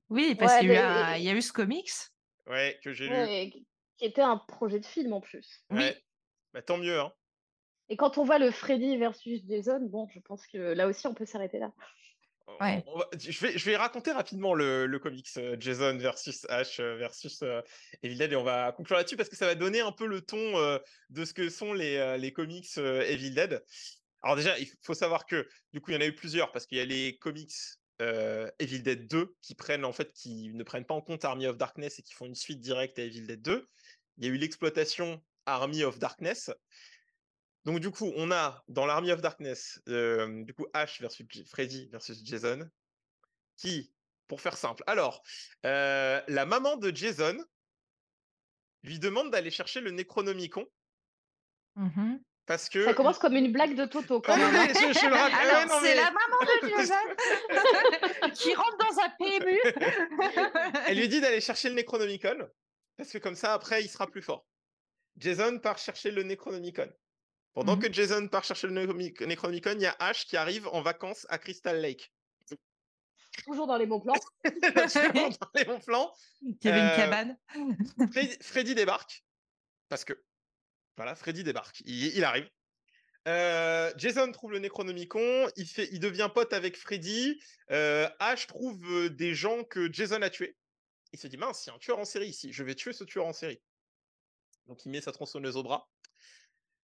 Oui, 0.09 0.35
parce 0.35 0.53
Ouais, 0.55 0.61
qu'il 0.61 0.69
y, 0.70 0.73
a 0.73 0.75
eu 0.75 0.77
mais- 0.77 0.83
un- 1.03 1.16
il 1.16 1.25
y 1.25 1.29
a 1.31 1.35
eu 1.35 1.43
ce 1.43 1.53
comics. 1.53 1.91
Ouais, 2.47 2.79
que 2.83 2.93
j'ai 2.93 3.07
lu. 3.09 3.12
Ouais, 3.15 3.53
qui 3.97 4.05
était 4.05 4.23
un 4.23 4.37
projet 4.39 4.81
de 4.81 4.87
film 4.87 5.12
en 5.12 5.20
plus. 5.20 5.65
Oui. 5.70 5.91
Bah, 6.55 6.62
tant 6.62 6.79
mieux, 6.79 6.99
hein. 6.99 7.12
Et 7.91 7.97
quand 7.97 8.16
on 8.19 8.25
voit 8.25 8.39
le 8.39 8.51
Freddy 8.51 8.97
versus 8.99 9.41
Jason, 9.49 9.81
bon, 9.83 10.07
je 10.15 10.20
pense 10.20 10.47
que 10.47 10.57
là 10.59 10.87
aussi 10.89 11.07
on 11.07 11.15
peut 11.15 11.25
s'arrêter 11.25 11.59
là. 11.59 11.73
Je, 13.19 13.65
vais, 13.65 13.77
raconter 13.77 14.12
rapidement 14.12 14.55
le, 14.55 14.99
comics 14.99 15.29
euh, 15.37 15.57
Jason 15.59 15.97
versus 15.97 16.47
Ash 16.49 16.81
euh, 16.81 16.97
versus 16.97 17.41
euh, 17.43 17.61
Evil 18.03 18.16
Dead 18.16 18.33
et 18.33 18.37
on 18.37 18.45
va 18.45 18.73
conclure 18.73 18.97
là-dessus 18.97 19.16
parce 19.16 19.29
que 19.29 19.37
ça 19.37 19.47
va 19.47 19.55
donner 19.55 19.81
un 19.81 19.93
peu 19.93 20.07
le 20.07 20.20
ton 20.20 20.39
de 21.11 21.25
ce 21.25 21.33
que 21.33 21.49
sont 21.49 21.73
les, 21.73 22.33
comics 22.35 22.77
Evil 22.77 23.31
Dead. 23.31 23.62
Alors 24.23 24.37
déjà, 24.37 24.59
il 24.59 24.69
faut 24.83 24.95
savoir 24.95 25.27
que 25.27 25.49
du 25.73 25.81
coup, 25.81 25.91
il 25.91 25.95
y 25.95 25.97
en 25.97 26.01
a 26.01 26.07
eu 26.07 26.15
plusieurs 26.15 26.51
parce 26.53 26.66
qu'il 26.66 26.79
y 26.79 26.81
a 26.81 26.85
les 26.85 27.16
comics 27.19 27.55
Evil 28.01 28.83
Dead 28.83 29.07
2 29.09 29.35
qui 29.43 29.55
prennent 29.55 29.85
en 29.85 29.93
fait 29.93 30.12
qui 30.12 30.53
ne 30.55 30.62
prennent 30.62 30.85
pas 30.85 30.95
en 30.95 31.01
compte 31.01 31.25
Army 31.25 31.47
of 31.47 31.57
Darkness 31.57 31.99
et 31.99 32.03
qui 32.03 32.15
font 32.15 32.27
une 32.27 32.35
suite 32.35 32.61
directe 32.61 32.99
à 32.99 33.03
Evil 33.03 33.27
Dead 33.27 33.43
2. 33.43 33.69
Il 34.19 34.25
y 34.25 34.29
a 34.29 34.31
eu 34.31 34.37
l'exploitation 34.37 35.23
Army 35.47 35.85
of 35.85 35.99
Darkness. 35.99 36.51
Donc 37.69 37.81
du 37.81 37.90
coup, 37.90 38.11
on 38.16 38.31
a 38.32 38.65
dans 38.69 38.86
l'Army 38.86 39.12
of 39.12 39.20
Darkness, 39.20 39.78
euh, 39.89 40.43
du 40.45 40.55
coup 40.55 40.66
Ash 40.73 41.03
versus 41.03 41.27
J- 41.28 41.45
Freddy 41.45 41.86
versus 41.93 42.19
Jason, 42.24 42.66
qui, 43.59 43.93
pour 44.27 44.40
faire 44.40 44.57
simple, 44.57 44.82
alors 44.86 45.23
euh, 45.66 46.19
la 46.28 46.47
maman 46.47 46.77
de 46.78 46.90
Jason 46.97 47.36
lui 48.85 48.99
demande 48.99 49.31
d'aller 49.31 49.51
chercher 49.51 49.82
le 49.82 49.90
Necronomicon 49.90 50.66
Mhm. 51.77 52.23
parce 52.47 52.70
que 52.70 52.86
Ça 52.86 52.95
commence 52.95 53.19
comme 53.19 53.36
une 53.36 53.53
blague 53.53 53.74
de 53.77 53.85
Toto 53.85 54.23
quand 54.23 54.32
Ouais, 54.32 54.39
même. 54.39 54.55
hein. 54.55 54.66
ouais, 54.66 54.73
je, 54.95 54.99
je 55.01 55.07
le 55.07 55.15
raconte. 55.15 55.39
Alors, 55.39 55.59
ouais, 55.61 55.66
non, 55.66 55.74
c'est 55.82 55.95
mais- 55.95 55.95
la 55.97 56.11
maman 56.11 56.39
de 56.62 56.69
Jason 56.70 56.95
qui 58.35 58.55
rentre 58.55 58.78
dans 58.78 58.99
un 58.99 59.11
PMU. 59.19 59.61
Elle 60.86 60.97
lui 60.97 61.09
dit 61.11 61.20
d'aller 61.20 61.43
chercher 61.43 61.69
le 61.69 61.74
Necronomicon 61.74 62.49
parce 62.97 63.11
que 63.11 63.19
comme 63.19 63.35
ça, 63.36 63.53
après, 63.53 63.82
il 63.85 63.89
sera 63.89 64.07
plus 64.07 64.23
fort. 64.23 64.47
Jason 65.19 65.59
part 65.59 65.77
chercher 65.77 66.11
le 66.12 66.23
Necronomicon. 66.23 66.90
Pendant 67.55 67.77
Mhm. 67.77 67.83
que 67.83 67.93
Jason 67.93 68.29
part 68.29 68.45
chercher 68.45 68.69
le 68.69 68.73
Necronomicon, 69.27 69.73
il 69.75 69.81
y 69.83 69.87
a 69.87 69.97
Ash 69.99 70.27
qui 70.27 70.37
arrive 70.37 70.69
en 70.69 70.81
vacances 70.83 71.27
à 71.29 71.39
Crystal 71.39 71.81
Lake. 71.81 72.12
Toujours 73.45 73.66
dans 73.66 73.77
les 73.77 73.87
bons 73.87 74.01
plans. 74.01 74.15
Toujours 74.45 75.31
dans 75.39 75.51
les 75.55 75.65
bons 75.65 75.81
plans. 75.81 76.12
Il 76.43 76.57
y 76.65 76.69
avait 76.69 76.81
une 76.81 76.87
Euh, 76.87 76.97
cabane. 76.97 77.39
Freddy, 78.12 78.37
Freddy 78.43 78.75
débarque. 78.75 79.25
Parce 79.89 80.05
que. 80.05 80.12
Voilà, 80.97 81.15
Freddy 81.15 81.45
débarque. 81.45 81.81
Il, 81.85 82.16
il 82.16 82.25
arrive. 82.25 82.51
Euh, 83.29 83.93
Jason 83.97 84.31
trouve 84.33 84.53
le 84.53 84.59
Necronomicon. 84.59 85.49
Il, 85.57 85.66
fait, 85.69 85.89
il 85.93 86.01
devient 86.01 86.29
pote 86.35 86.53
avec 86.53 86.77
Freddy. 86.77 87.41
Euh, 87.70 88.09
Ash 88.19 88.47
trouve 88.49 89.09
des 89.11 89.35
gens 89.35 89.62
que 89.65 89.93
Jason 89.93 90.20
a 90.23 90.31
tués. 90.31 90.57
Il 91.12 91.19
se 91.19 91.29
dit 91.29 91.37
mince, 91.37 91.65
il 91.65 91.69
y 91.69 91.73
a 91.73 91.75
un 91.77 91.79
tueur 91.79 91.99
en 92.01 92.05
série 92.05 92.29
ici. 92.29 92.53
Je 92.53 92.65
vais 92.65 92.75
tuer 92.75 92.93
ce 92.93 93.05
tueur 93.05 93.27
en 93.27 93.33
série. 93.33 93.61
Donc 94.66 94.85
il 94.85 94.91
met 94.91 95.01
sa 95.01 95.12
tronçonneuse 95.12 95.57
au 95.57 95.62
bras. 95.62 95.89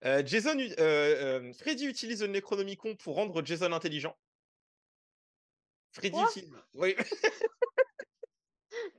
Euh, 0.05 0.23
Jason, 0.25 0.59
euh, 0.59 0.75
euh, 0.79 1.53
Freddy 1.55 1.87
utilise 1.87 2.21
le 2.23 2.29
Necronomicon 2.29 2.95
pour 2.97 3.15
rendre 3.17 3.45
Jason 3.45 3.73
intelligent. 3.73 4.17
Freddy 5.93 6.11
Quoi? 6.13 6.29
utilise. 6.31 6.51
Oui. 6.75 6.95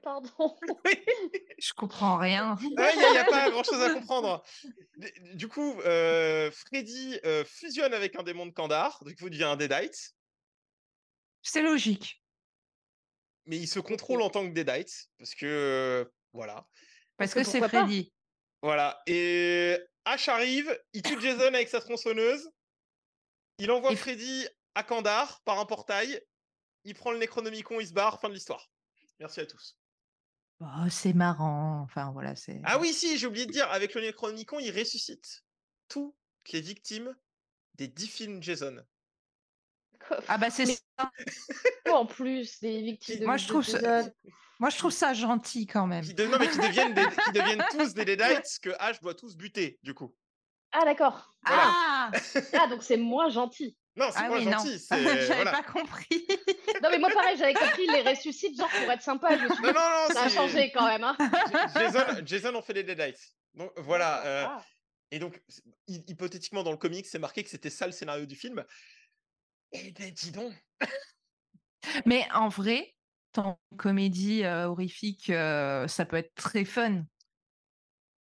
Pardon. 0.02 0.58
Je 1.60 1.74
comprends 1.74 2.18
rien. 2.18 2.58
Il 2.62 2.70
n'y 2.70 3.18
a, 3.18 3.26
pas 3.26 3.50
grand 3.52 3.64
chose 3.64 3.82
à 3.82 3.94
comprendre. 3.94 4.44
Du- 4.98 5.36
Du 5.36 5.48
coup, 5.48 5.80
euh, 5.82 6.50
Freddy 6.52 7.20
euh, 7.26 7.44
fusionne 7.44 7.94
avec 7.94 8.16
un 8.16 8.24
démon 8.24 8.46
de 8.46 8.52
Kandar, 8.52 9.04
donc 9.04 9.16
il 9.20 9.30
devient 9.30 9.44
un 9.44 9.58
Deadite, 9.58 10.14
C'est 11.42 11.62
logique. 11.62 12.24
mais 13.46 13.58
il 13.58 13.68
se 13.68 13.80
contrôle 13.80 14.22
en 14.22 14.30
tant 14.30 14.48
que 14.48 14.54
Deadite, 14.54 15.10
parce 15.18 15.36
que 15.36 15.46
euh, 15.46 16.06
voilà. 16.34 16.66
Parce 17.18 17.34
que 17.34 17.40
que 17.40 17.46
c'est 17.46 17.68
Freddy. 17.68 18.14
Voilà. 18.62 19.02
Et 19.08 19.78
Ash 20.06 20.30
arrive, 20.30 20.80
il 20.94 21.02
tue 21.02 21.20
Jason 21.20 21.54
avec 21.54 21.68
sa 21.68 21.82
tronçonneuse, 21.82 22.50
il 23.58 23.72
envoie 23.72 23.96
Freddy 23.96 24.48
à 24.76 24.84
Kandar 24.84 25.42
par 25.42 25.60
un 25.60 25.66
portail, 25.66 26.22
il 26.84 26.94
prend 26.94 27.12
le 27.12 27.18
Necronomicon, 27.18 27.80
il 27.80 27.88
se 27.88 27.94
barre, 27.94 28.20
fin 28.20 28.30
de 28.30 28.34
l'histoire. 28.34 28.70
Merci 29.20 29.42
à 29.42 29.46
tous. 29.46 29.78
Oh, 30.62 30.90
c'est 30.90 31.14
marrant. 31.14 31.82
Enfin, 31.82 32.12
voilà, 32.12 32.36
c'est. 32.36 32.62
Ah 32.64 32.80
oui, 32.80 32.94
si, 32.94 33.18
j'ai 33.18 33.28
oublié 33.28 33.46
de 33.46 33.52
dire, 33.52 33.70
avec 33.72 33.94
le 33.94 34.02
Necronomicon, 34.02 34.60
il 34.60 34.72
ressuscite 34.78 35.44
toutes 35.88 36.16
les 36.54 36.62
victimes 36.62 37.16
des 37.74 37.88
10 37.88 38.08
films 38.08 38.44
Jason. 38.44 38.86
Ah 40.28 40.38
bah 40.38 40.50
c'est 40.50 40.66
ça. 40.66 41.12
En 41.92 42.06
plus, 42.06 42.60
des 42.62 42.82
victimes 42.82 43.20
de 43.20 43.26
Moi, 43.26 43.38
je 43.38 43.48
trouve 43.48 43.64
ça- 43.66 43.80
Jason. 43.80 44.12
Moi, 44.60 44.70
je 44.70 44.78
trouve 44.78 44.92
ça 44.92 45.14
gentil 45.14 45.68
quand 45.68 45.86
même. 45.88 46.04
Qui 46.06 46.14
de- 46.14 46.26
Non, 46.28 46.38
mais 46.40 46.48
qui 46.50 46.58
deviennent, 46.58 46.94
des- 46.94 47.04
qui 47.06 47.32
deviennent 47.34 47.66
tous 47.72 47.94
des 47.94 48.06
Deadites 48.06 48.60
que 48.62 48.70
Ash 48.80 49.02
doit 49.02 49.14
tous 49.16 49.36
buter, 49.36 49.78
du 49.84 49.94
coup. 49.94 50.16
Ah, 50.72 50.86
d'accord. 50.86 51.34
Voilà. 51.46 51.64
Ah, 51.68 52.12
Ah, 52.54 52.68
donc 52.68 52.84
c'est 52.84 52.98
moins 52.98 53.30
gentil. 53.30 53.78
Non, 53.98 54.08
c'est 54.12 54.20
ah 54.24 54.30
oui, 54.32 54.46
non. 54.46 54.52
gentil. 54.52 54.78
J'avais 54.92 55.26
voilà. 55.36 55.52
Pas 55.52 55.64
compris. 55.64 56.28
Non, 56.84 56.90
mais 56.92 57.00
moi, 57.00 57.10
pareil, 57.14 57.38
j'avais 57.38 57.54
compris, 57.54 57.84
il 57.88 57.92
les 57.94 58.02
ressuscite, 58.02 58.58
genre 58.58 58.70
pour 58.70 58.92
être 58.92 59.02
sympa. 59.02 59.38
Je 59.38 59.44
me 59.44 59.54
suis 59.54 59.64
Non, 59.64 59.70
non, 59.70 59.74
non, 59.74 60.14
ça 60.14 60.24
a 60.24 60.30
changé 60.30 60.72
quand 60.74 60.86
même. 60.86 61.04
Hein. 61.04 61.16
Jason, 61.76 62.04
Jason 62.26 62.56
en 62.56 62.62
fait 62.62 62.74
des 62.74 62.84
Deadites. 62.84 63.20
Donc 63.54 63.72
voilà. 63.78 64.26
euh, 64.26 64.46
Ah. 64.50 64.64
et 65.12 65.20
donc, 65.20 65.42
hypothétiquement, 65.88 66.64
dans 66.64 66.72
le 66.72 66.78
comic, 66.78 67.06
c'est 67.06 67.20
marqué 67.20 67.44
que 67.44 67.50
c'était 67.50 67.70
ça 67.70 67.86
le 67.86 67.94
scénario 67.94 68.26
du 68.26 68.36
film. 68.36 68.64
Eh 69.72 69.92
ben, 69.92 70.12
dis 70.14 70.32
donc. 70.32 70.54
Mais 72.06 72.28
en 72.34 72.50
vrai, 72.50 72.96
que 73.34 73.42
comédie 73.78 74.44
euh, 74.44 74.68
horrifique, 74.68 75.30
euh, 75.30 75.88
ça 75.88 76.06
peut 76.06 76.18
être 76.18 76.34
très 76.36 76.66
fun. 76.66 77.04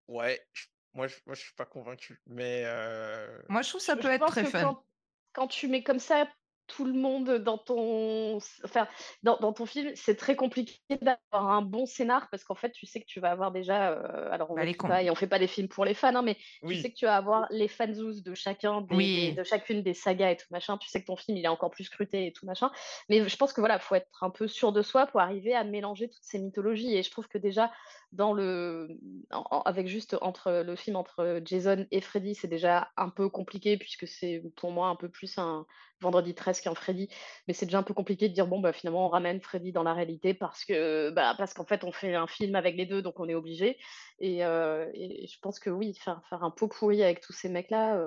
Ouais, 0.09 0.41
je- 0.53 0.67
moi, 0.95 1.07
je, 1.07 1.17
moi, 1.27 1.35
je 1.35 1.43
suis 1.43 1.55
pas 1.55 1.67
convaincu. 1.67 2.21
Mais. 2.27 2.63
euh, 2.67 3.41
Moi, 3.49 3.63
je 3.63 3.69
trouve 3.69 3.81
ça 3.81 3.97
Je- 3.97 4.01
peut 4.01 4.09
être 4.09 4.27
très 4.27 4.45
fun. 4.45 4.63
Quand, 4.63 4.85
quand 5.33 5.49
tu 5.49 5.69
mets 5.69 5.83
comme 5.83 5.99
ça 5.99 6.29
tout 6.69 6.85
le 6.85 6.93
monde 6.93 7.31
dans 7.39 7.59
ton, 7.59 8.37
enfin, 8.65 8.87
dans, 9.23 9.37
dans 9.39 9.53
ton 9.53 9.67
film, 9.67 9.93
c'est 9.97 10.17
très 10.17 10.37
compliqué 10.37 10.79
d'avoir 11.03 11.51
un 11.53 11.63
bon 11.63 11.87
scénar 11.87 12.29
parce 12.31 12.45
qu'en 12.45 12.55
fait, 12.55 12.71
tu 12.73 12.87
sais 12.87 13.01
que 13.01 13.07
tu 13.07 13.21
vas 13.21 13.31
avoir 13.31 13.51
déjà. 13.53 13.93
euh, 13.93 14.31
alors, 14.31 14.51
on 14.53 14.55
Bah, 14.57 14.65
pas 14.87 15.03
et 15.03 15.11
on 15.11 15.15
fait 15.17 15.27
pas 15.27 15.39
des 15.39 15.47
films 15.49 15.69
pour 15.69 15.85
les 15.85 15.95
fans, 15.95 16.15
hein, 16.15 16.23
mais 16.23 16.37
tu 16.67 16.77
sais 16.77 16.91
que 16.91 16.97
tu 16.97 17.07
vas 17.07 17.17
avoir 17.17 17.47
les 17.51 17.69
fanzous 17.69 18.23
de 18.23 18.35
chacun, 18.35 18.83
des, 18.83 18.97
Oui. 18.97 19.09
des- 19.09 19.33
de 19.33 19.43
chacune 19.45 19.83
des 19.83 19.95
sagas 19.95 20.31
et 20.33 20.37
tout 20.37 20.47
machin. 20.51 20.79
Tu 20.79 20.89
sais 20.89 21.01
que 21.01 21.07
ton 21.07 21.17
film 21.17 21.37
il 21.39 21.45
est 21.45 21.49
encore 21.49 21.71
plus 21.71 21.85
scruté 21.85 22.27
et 22.27 22.33
tout 22.33 22.47
machin. 22.47 22.71
Mais 23.09 23.27
je 23.29 23.37
pense 23.37 23.53
que 23.53 23.61
voilà, 23.61 23.79
faut 23.79 23.95
être 23.95 24.23
un 24.23 24.31
peu 24.31 24.47
sûr 24.49 24.73
de 24.73 24.83
soi 24.83 25.07
pour 25.07 25.21
arriver 25.21 25.55
à 25.55 25.65
mélanger 25.65 26.09
toutes 26.09 26.23
ces 26.25 26.39
mythologies. 26.39 26.95
Et 26.97 27.03
je 27.03 27.11
trouve 27.11 27.29
que 27.29 27.39
déjà 27.39 27.71
dans 28.13 28.33
le, 28.33 28.89
en- 29.33 29.45
en- 29.51 29.61
avec 29.63 29.87
juste 29.87 30.17
entre 30.23 30.63
le 30.65 30.77
film 30.77 30.97
entre 30.97 31.41
Jason 31.45 31.87
et 31.91 32.01
Freddy, 32.01 32.35
c'est 32.35 32.49
déjà 32.49 32.91
un 32.97 33.11
peu 33.11 33.29
compliqué 33.29 33.77
puisque 33.77 34.09
c'est 34.09 34.43
pour 34.57 34.71
moi 34.73 34.89
un 34.89 34.97
peu 34.97 35.09
plus 35.11 35.37
un 35.39 35.67
vendredi 36.01 36.35
13 36.35 36.61
qu'un 36.63 36.75
Freddy. 36.75 37.09
Mais 37.47 37.55
c'est 37.55 37.67
déjà 37.67 37.79
un 37.79 37.83
peu 37.83 37.93
compliqué 37.93 38.29
de 38.29 38.35
dire 38.35 38.47
bon 38.47 38.61
bah 38.61 38.73
finalement 38.73 39.05
on 39.07 39.09
ramène 39.09 39.41
Freddy 39.41 39.73
dans 39.73 39.83
la 39.83 39.93
réalité 39.93 40.33
parce 40.33 40.65
que 40.65 41.11
bah 41.11 41.35
parce 41.37 41.53
qu'en 41.55 41.67
fait 41.67 41.85
on 41.85 41.93
fait 41.93 42.15
un 42.15 42.27
film 42.27 42.55
avec 42.55 42.77
les 42.77 42.87
deux 42.87 43.03
donc 43.03 43.21
on 43.21 43.29
est 43.29 43.35
obligé. 43.35 43.77
Et, 44.21 44.45
euh, 44.45 44.89
et 44.95 45.27
je 45.27 45.39
pense 45.41 45.59
que 45.61 45.71
oui, 45.71 45.95
faire, 45.95 46.23
faire 46.31 46.43
un 46.43 46.51
pot 46.51 46.69
pourri 46.69 47.03
avec 47.03 47.21
tous 47.21 47.33
ces 47.33 47.49
mecs 47.49 47.71
là, 47.71 48.01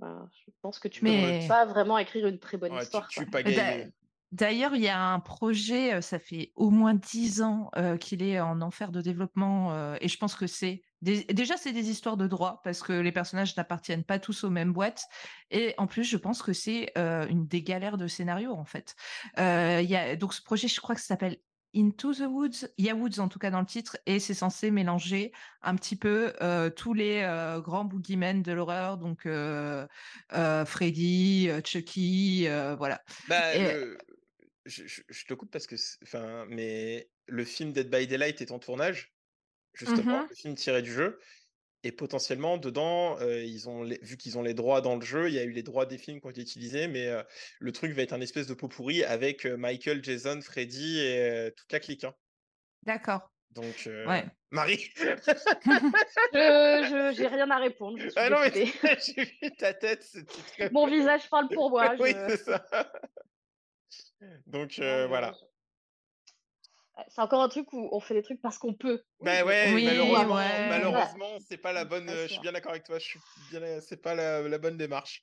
je 0.00 0.50
pense 0.62 0.78
que 0.78 0.88
tu 0.88 1.04
Mais- 1.04 1.40
peux 1.42 1.48
pas 1.48 1.66
vraiment 1.66 1.98
écrire 1.98 2.26
une 2.26 2.38
très 2.38 2.56
bonne 2.56 2.72
ouais, 2.72 2.78
tu, 2.78 2.84
histoire. 2.84 3.08
tu 3.08 3.26
pagayes. 3.26 3.54
d'a- 3.54 3.86
D'ailleurs, 4.32 4.74
il 4.74 4.80
y 4.82 4.88
a 4.88 4.98
un 4.98 5.20
projet, 5.20 6.00
ça 6.00 6.18
fait 6.18 6.52
au 6.56 6.70
moins 6.70 6.94
dix 6.94 7.42
ans 7.42 7.70
euh, 7.76 7.98
qu'il 7.98 8.22
est 8.22 8.40
en 8.40 8.62
enfer 8.62 8.90
de 8.90 9.02
développement, 9.02 9.72
euh, 9.74 9.96
et 10.00 10.08
je 10.08 10.16
pense 10.16 10.34
que 10.34 10.46
c'est 10.46 10.80
des- 11.02 11.24
déjà 11.24 11.56
c'est 11.58 11.72
des 11.72 11.90
histoires 11.90 12.16
de 12.16 12.26
droit 12.26 12.60
parce 12.64 12.80
que 12.82 12.94
les 12.94 13.12
personnages 13.12 13.54
n'appartiennent 13.56 14.04
pas 14.04 14.18
tous 14.18 14.44
aux 14.44 14.50
mêmes 14.50 14.72
boîtes, 14.72 15.04
et 15.50 15.74
en 15.76 15.86
plus 15.86 16.04
je 16.04 16.16
pense 16.16 16.42
que 16.42 16.54
c'est 16.54 16.92
euh, 16.96 17.26
une 17.28 17.46
des 17.46 17.62
galères 17.62 17.98
de 17.98 18.06
scénario 18.06 18.52
en 18.54 18.64
fait. 18.64 18.94
Il 19.36 19.90
y 19.90 19.96
a 19.96 20.16
donc 20.16 20.32
ce 20.32 20.42
projet, 20.42 20.66
je 20.66 20.80
crois 20.80 20.94
que 20.94 21.00
ça 21.02 21.08
s'appelle 21.08 21.36
Into 21.74 22.14
the 22.14 22.26
Woods, 22.28 22.68
il 22.78 22.84
y 22.86 22.90
a 22.90 22.94
Woods 22.94 23.18
en 23.18 23.28
tout 23.28 23.38
cas 23.38 23.50
dans 23.50 23.60
le 23.60 23.66
titre, 23.66 23.98
et 24.06 24.18
c'est 24.18 24.34
censé 24.34 24.70
mélanger 24.70 25.32
un 25.62 25.74
petit 25.74 25.96
peu 25.96 26.32
euh, 26.40 26.70
tous 26.70 26.94
les 26.94 27.20
euh, 27.22 27.60
grands 27.60 27.84
boogeymen 27.84 28.42
de 28.42 28.52
l'horreur, 28.52 28.96
donc 28.98 29.26
euh, 29.26 29.86
Freddy, 30.64 31.50
Chucky, 31.64 32.46
voilà. 32.78 33.00
Bah, 33.28 33.54
Et- 33.54 33.74
le- 33.74 33.98
je, 34.64 34.86
je- 34.86 35.02
je 35.08 35.24
te 35.26 35.34
coupe 35.34 35.50
parce 35.50 35.66
que, 35.66 35.76
enfin, 36.02 36.46
mais 36.48 37.10
le 37.26 37.44
film 37.44 37.72
Dead 37.72 37.88
by 37.90 38.06
Daylight 38.06 38.40
est 38.40 38.50
en 38.52 38.58
tournage, 38.58 39.12
justement, 39.74 40.22
Mhm. 40.22 40.26
le 40.30 40.34
film 40.34 40.54
tiré 40.54 40.82
du 40.82 40.92
jeu, 40.92 41.18
et 41.84 41.90
potentiellement 41.92 42.58
dedans, 42.58 43.18
euh, 43.20 43.42
ils 43.42 43.68
ont 43.68 43.82
les- 43.82 43.98
vu 44.02 44.16
qu'ils 44.16 44.38
ont 44.38 44.42
les 44.42 44.54
droits 44.54 44.80
dans 44.80 44.94
le 44.96 45.04
jeu, 45.04 45.28
il 45.28 45.34
y 45.34 45.38
a 45.38 45.44
eu 45.44 45.50
les 45.50 45.64
droits 45.64 45.84
des 45.86 45.98
films 45.98 46.20
qui 46.20 46.26
ont 46.26 46.30
été 46.30 46.42
utilisés, 46.42 46.86
mais 46.86 47.08
euh, 47.08 47.22
le 47.58 47.72
truc 47.72 47.92
va 47.92 48.02
être 48.02 48.12
un 48.12 48.20
espèce 48.20 48.46
de 48.46 48.54
pot 48.54 48.68
pourri 48.68 49.02
avec 49.04 49.46
euh, 49.46 49.56
Michael, 49.56 50.04
Jason, 50.04 50.40
Freddy 50.42 51.00
et 51.00 51.50
toute 51.56 51.72
la 51.72 51.80
clique. 51.80 52.04
hein. 52.04 52.14
D'accord. 52.84 53.32
Donc, 53.50 53.88
Ouais. 54.06 54.24
Marie. 54.50 54.90
Je 56.32 57.12
j'ai 57.16 57.26
rien 57.26 57.50
à 57.50 57.58
répondre. 57.58 57.98
ah 58.16 58.30
non 58.30 58.38
mais 58.40 58.66
j'ai 59.06 59.24
vu 59.24 59.50
ta 59.58 59.74
tête. 59.74 60.06
Mon 60.72 60.86
visage 60.86 61.28
parle 61.30 61.48
pour 61.52 61.70
moi. 61.70 61.94
oui, 61.98 62.12
c'est 62.28 62.36
ça. 62.44 62.64
Donc 64.46 64.78
euh, 64.78 65.06
voilà. 65.06 65.34
C'est 67.08 67.20
encore 67.22 67.42
un 67.42 67.48
truc 67.48 67.72
où 67.72 67.88
on 67.90 68.00
fait 68.00 68.14
des 68.14 68.22
trucs 68.22 68.40
parce 68.40 68.58
qu'on 68.58 68.74
peut. 68.74 69.02
Bah 69.20 69.44
ouais, 69.44 69.72
Oui, 69.74 69.86
malheureusement, 69.86 70.34
ouais. 70.36 70.68
malheureusement, 70.68 71.38
c'est 71.48 71.56
pas 71.56 71.72
la 71.72 71.84
bonne. 71.84 72.08
Euh, 72.08 72.26
je 72.26 72.32
suis 72.32 72.40
bien 72.40 72.52
d'accord 72.52 72.72
avec 72.72 72.84
toi. 72.84 72.98
Je 72.98 73.04
suis 73.04 73.20
bien, 73.50 73.80
c'est 73.80 74.02
pas 74.02 74.14
la, 74.14 74.42
la 74.42 74.58
bonne 74.58 74.76
démarche. 74.76 75.22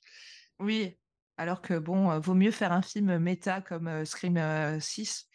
Oui. 0.58 0.98
Alors 1.36 1.62
que 1.62 1.78
bon, 1.78 2.10
euh, 2.10 2.18
vaut 2.18 2.34
mieux 2.34 2.50
faire 2.50 2.72
un 2.72 2.82
film 2.82 3.16
méta 3.18 3.62
comme 3.62 3.88
euh, 3.88 4.04
Scream 4.04 4.36
euh, 4.36 4.78
6. 4.78 5.26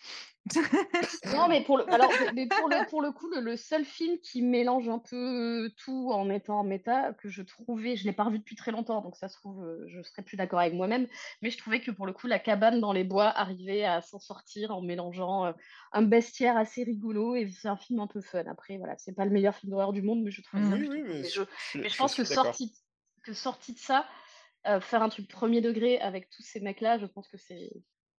Non, 1.24 1.48
mais 1.48 1.64
pour 1.64 1.78
le, 1.78 1.92
alors, 1.92 2.16
mais 2.34 2.48
pour 2.52 2.70
le, 2.70 2.86
pour 2.86 3.02
le 3.02 3.12
coup, 3.12 3.28
le, 3.30 3.40
le 3.42 3.58
seul 3.58 3.84
film 3.84 4.20
qui 4.20 4.42
mélange 4.42 4.88
un 4.90 5.00
peu 5.00 5.72
tout 5.78 6.10
en 6.12 6.30
étant 6.30 6.64
méta, 6.64 7.14
que 7.14 7.30
je 7.30 7.42
trouvais, 7.42 7.96
je 7.96 8.06
l'ai 8.06 8.14
pas 8.14 8.24
revu 8.26 8.40
depuis 8.40 8.56
très 8.56 8.72
longtemps, 8.72 9.02
donc 9.02 9.16
ça 9.16 9.28
se 9.28 9.36
trouve, 9.36 9.64
euh, 9.64 9.84
je 9.88 10.02
serais 10.04 10.22
plus 10.24 10.38
d'accord 10.38 10.60
avec 10.60 10.74
moi-même, 10.74 11.08
mais 11.42 11.50
je 11.50 11.58
trouvais 11.58 11.82
que 11.82 11.92
pour 11.92 12.06
le 12.06 12.14
coup, 12.14 12.28
la 12.28 12.40
cabane 12.40 12.80
dans 12.80 12.94
les 12.94 13.04
bois 13.04 13.28
arrivait 13.30 13.84
à 13.86 14.02
s'en 14.02 14.20
sortir 14.20 14.72
en 14.72 14.82
mélangeant 14.82 15.46
euh, 15.46 15.54
un 15.92 16.04
bestiaire 16.04 16.58
assez 16.58 16.84
rigolo 16.84 17.36
et 17.36 17.50
c'est 17.50 17.68
un 17.68 17.78
film 17.78 18.00
un 18.00 18.08
peu 18.08 18.22
fun. 18.22 18.44
Après, 18.48 18.78
voilà, 18.78 18.96
c'est 18.98 19.14
pas 19.16 19.26
le 19.26 19.32
meilleur 19.32 19.56
film 19.56 19.72
d'horreur 19.72 19.94
du 19.94 20.02
monde, 20.02 20.22
mais 20.24 20.32
je 20.32 20.42
trouve 20.42 20.62
Mhm. 20.62 20.64
ça 20.64 20.78
Oui, 20.88 21.04
mais 21.04 21.24
je, 21.24 21.42
mais 21.82 21.90
je 21.90 21.96
je 21.96 21.98
pense 21.98 22.16
que 22.16 22.24
sorti, 22.24 22.74
que 23.24 23.34
sorti 23.34 23.74
de 23.74 23.80
ça, 23.80 24.08
euh, 24.68 24.80
faire 24.82 25.04
un 25.04 25.10
truc 25.10 25.28
premier 25.30 25.62
degré 25.62 26.00
avec 26.00 26.30
tous 26.30 26.44
ces 26.44 26.60
mecs-là, 26.60 26.98
je 27.00 27.06
pense 27.06 27.28
que 27.30 27.38
c'est 27.38 27.72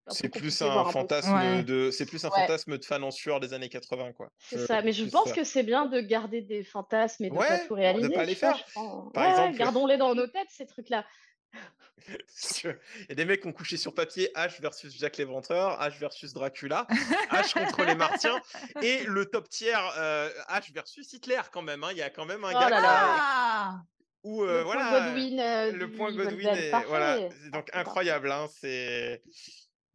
C'est 0.08 0.28
plus 0.28 0.62
un 0.62 0.84
fantasme 0.84 1.34
Ouais. 1.34 1.62
de, 1.64 1.90
c'est 1.90 2.06
plus 2.06 2.24
un 2.24 2.28
Ouais. 2.28 2.40
fantasme 2.40 2.78
de 2.78 2.84
fan 2.84 3.02
en 3.02 3.10
sueur 3.10 3.40
des 3.40 3.52
années 3.54 3.68
80, 3.68 4.12
quoi. 4.12 4.28
C'est 4.38 4.58
Je- 4.58 4.66
ça, 4.66 4.82
mais 4.82 4.92
je 4.92 5.04
pense 5.04 5.28
ça. 5.30 5.34
que 5.34 5.44
c'est 5.44 5.62
bien 5.64 5.86
de 5.86 6.00
garder 6.00 6.42
des 6.42 6.62
fantasmes 6.62 7.24
et 7.24 7.30
de 7.30 7.34
Ouais, 7.34 7.48
pas 7.48 7.58
tout 7.60 7.74
de 7.74 7.80
réaliser. 7.80 8.14
pas 8.14 8.24
les 8.24 8.34
vois, 8.34 8.54
faire. 8.54 8.64
Par 9.12 9.24
ouais, 9.24 9.30
exemple- 9.30 9.58
gardons-les 9.58 9.96
dans 9.96 10.14
nos 10.14 10.26
têtes, 10.26 10.48
ces 10.50 10.66
trucs-là. 10.66 11.04
Il 12.08 13.06
y 13.08 13.12
a 13.12 13.14
des 13.14 13.24
mecs 13.24 13.40
qui 13.42 13.48
ont 13.48 13.52
couché 13.52 13.76
sur 13.76 13.94
papier 13.94 14.30
H 14.36 14.60
versus 14.60 14.96
Jack 14.96 15.16
l'Éventreur, 15.16 15.80
H 15.80 15.98
versus 15.98 16.32
Dracula, 16.32 16.86
H 17.30 17.54
contre 17.54 17.84
les 17.84 17.94
Martiens, 17.96 18.40
et 18.82 19.02
le 19.04 19.26
top 19.26 19.48
tiers 19.48 19.92
euh, 19.98 20.28
H 20.50 20.72
versus 20.72 21.12
Hitler 21.12 21.40
quand 21.50 21.62
même. 21.62 21.82
hein. 21.82 21.88
Il 21.92 21.96
y 21.98 22.02
a 22.02 22.10
quand 22.10 22.26
même 22.26 22.44
un 22.44 22.50
Oh 22.50 22.60
gars 22.60 22.70
là. 22.70 22.80
Ah 22.84 23.80
où 24.22 24.42
euh, 24.42 24.58
le 24.58 24.64
point 24.64 24.90
Godwin, 24.90 25.40
euh, 25.40 25.72
le 25.72 25.92
point 25.92 26.12
Godwin 26.12 26.48
est 26.48 26.70
voilà 26.88 27.16
c'est 27.30 27.50
donc 27.50 27.70
incroyable 27.72 28.30
hein, 28.32 28.46
c'est 28.60 29.22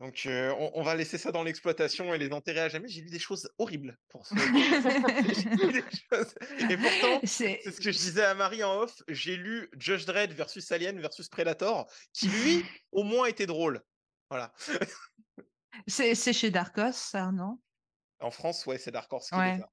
donc 0.02 0.26
euh, 0.26 0.52
on, 0.57 0.72
on 0.73 0.82
va 0.84 0.95
laisser 0.95 1.18
ça 1.19 1.32
dans 1.32 1.44
l'exploitation 1.44 2.14
et 2.14 2.18
les 2.18 2.32
enterrer 2.34 2.61
à 2.61 2.69
jamais. 2.69 2.88
J'ai 2.88 3.02
lu 3.02 3.10
des 3.10 3.19
choses 3.19 3.49
horribles 3.60 3.98
pour 4.10 4.26
choses- 4.28 4.36
et 6.69 6.78
pourtant 6.78 7.22
C'est 7.23 7.61
ce 7.64 7.78
que 7.80 7.91
je 7.91 7.98
disais 7.98 8.23
à 8.26 8.34
Marie 8.34 8.64
en 8.64 8.80
off 8.82 9.02
j'ai 9.07 9.36
lu 9.38 9.69
Judge 9.78 10.06
Dredd 10.06 10.34
versus 10.34 10.72
Alien 10.72 10.99
versus 10.99 11.30
Predator 11.30 11.90
qui 12.14 12.28
lui 12.28 12.65
au 12.91 13.03
moins 13.03 13.28
était 13.28 13.45
drôle. 13.45 13.82
Voilà. 14.30 14.53
C'est 15.88 16.15
chez 16.34 16.52
Dark 16.52 16.78
Horse, 16.78 16.98
ça, 16.98 17.32
non? 17.32 17.60
En 18.19 18.32
France 18.32 18.65
ouais 18.65 18.78
c'est 18.78 18.91
Dark 18.91 19.11
Horse 19.14 19.30
qui 19.30 19.36
Ouais. 19.36 19.57
ça. 19.60 19.69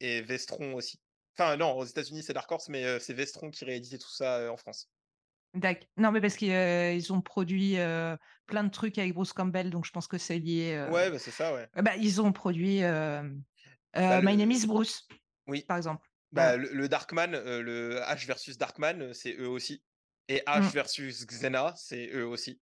Et 0.00 0.22
Vestron 0.22 0.74
aussi. 0.74 1.00
Enfin 1.36 1.56
non 1.56 1.72
aux 1.78 1.84
États-Unis 1.84 2.22
c'est 2.22 2.32
Dark 2.32 2.50
Horse 2.50 2.68
mais 2.68 2.84
euh, 2.84 2.98
c'est 3.00 3.14
Vestron 3.14 3.50
qui 3.50 3.64
réalisait 3.64 3.98
tout 3.98 4.10
ça 4.12 4.36
euh, 4.38 4.50
en 4.50 4.56
France 4.56 4.90
Non, 5.96 6.10
mais 6.10 6.20
parce 6.20 6.36
qu'ils 6.36 6.50
euh, 6.52 6.98
ont 7.10 7.20
produit 7.20 7.78
euh, 7.78 8.16
plein 8.46 8.64
de 8.64 8.70
trucs 8.70 8.98
avec 8.98 9.14
Bruce 9.14 9.32
Campbell, 9.32 9.70
donc 9.70 9.84
je 9.86 9.92
pense 9.92 10.08
que 10.08 10.18
c'est 10.18 10.38
lié. 10.38 10.72
euh, 10.74 10.90
ouais 10.90 11.10
bah, 11.10 11.18
c'est 11.18 11.30
ça 11.30 11.54
ouais 11.54 11.68
bah, 11.76 11.96
ils 11.96 12.20
ont 12.20 12.32
produit 12.32 12.82
euh, 12.82 13.22
euh, 13.22 13.30
Bah, 13.94 14.20
My 14.20 14.32
le- 14.32 14.38
Name 14.38 14.50
is 14.50 14.66
Bruce, 14.66 15.06
oui 15.46 15.62
par 15.62 15.76
exemple. 15.76 16.08
Bah, 16.32 16.56
le, 16.56 16.68
le 16.72 16.88
Darkman, 16.88 17.34
euh, 17.34 17.62
le 17.62 18.00
H 18.00 18.26
versus 18.26 18.58
Darkman, 18.58 19.14
c'est 19.14 19.36
eux 19.38 19.48
aussi. 19.48 19.84
Et 20.28 20.42
H 20.46 20.62
Mm. 20.62 20.68
versus 20.72 21.26
Xena, 21.26 21.74
c'est 21.76 22.10
eux 22.12 22.26
aussi. 22.26 22.60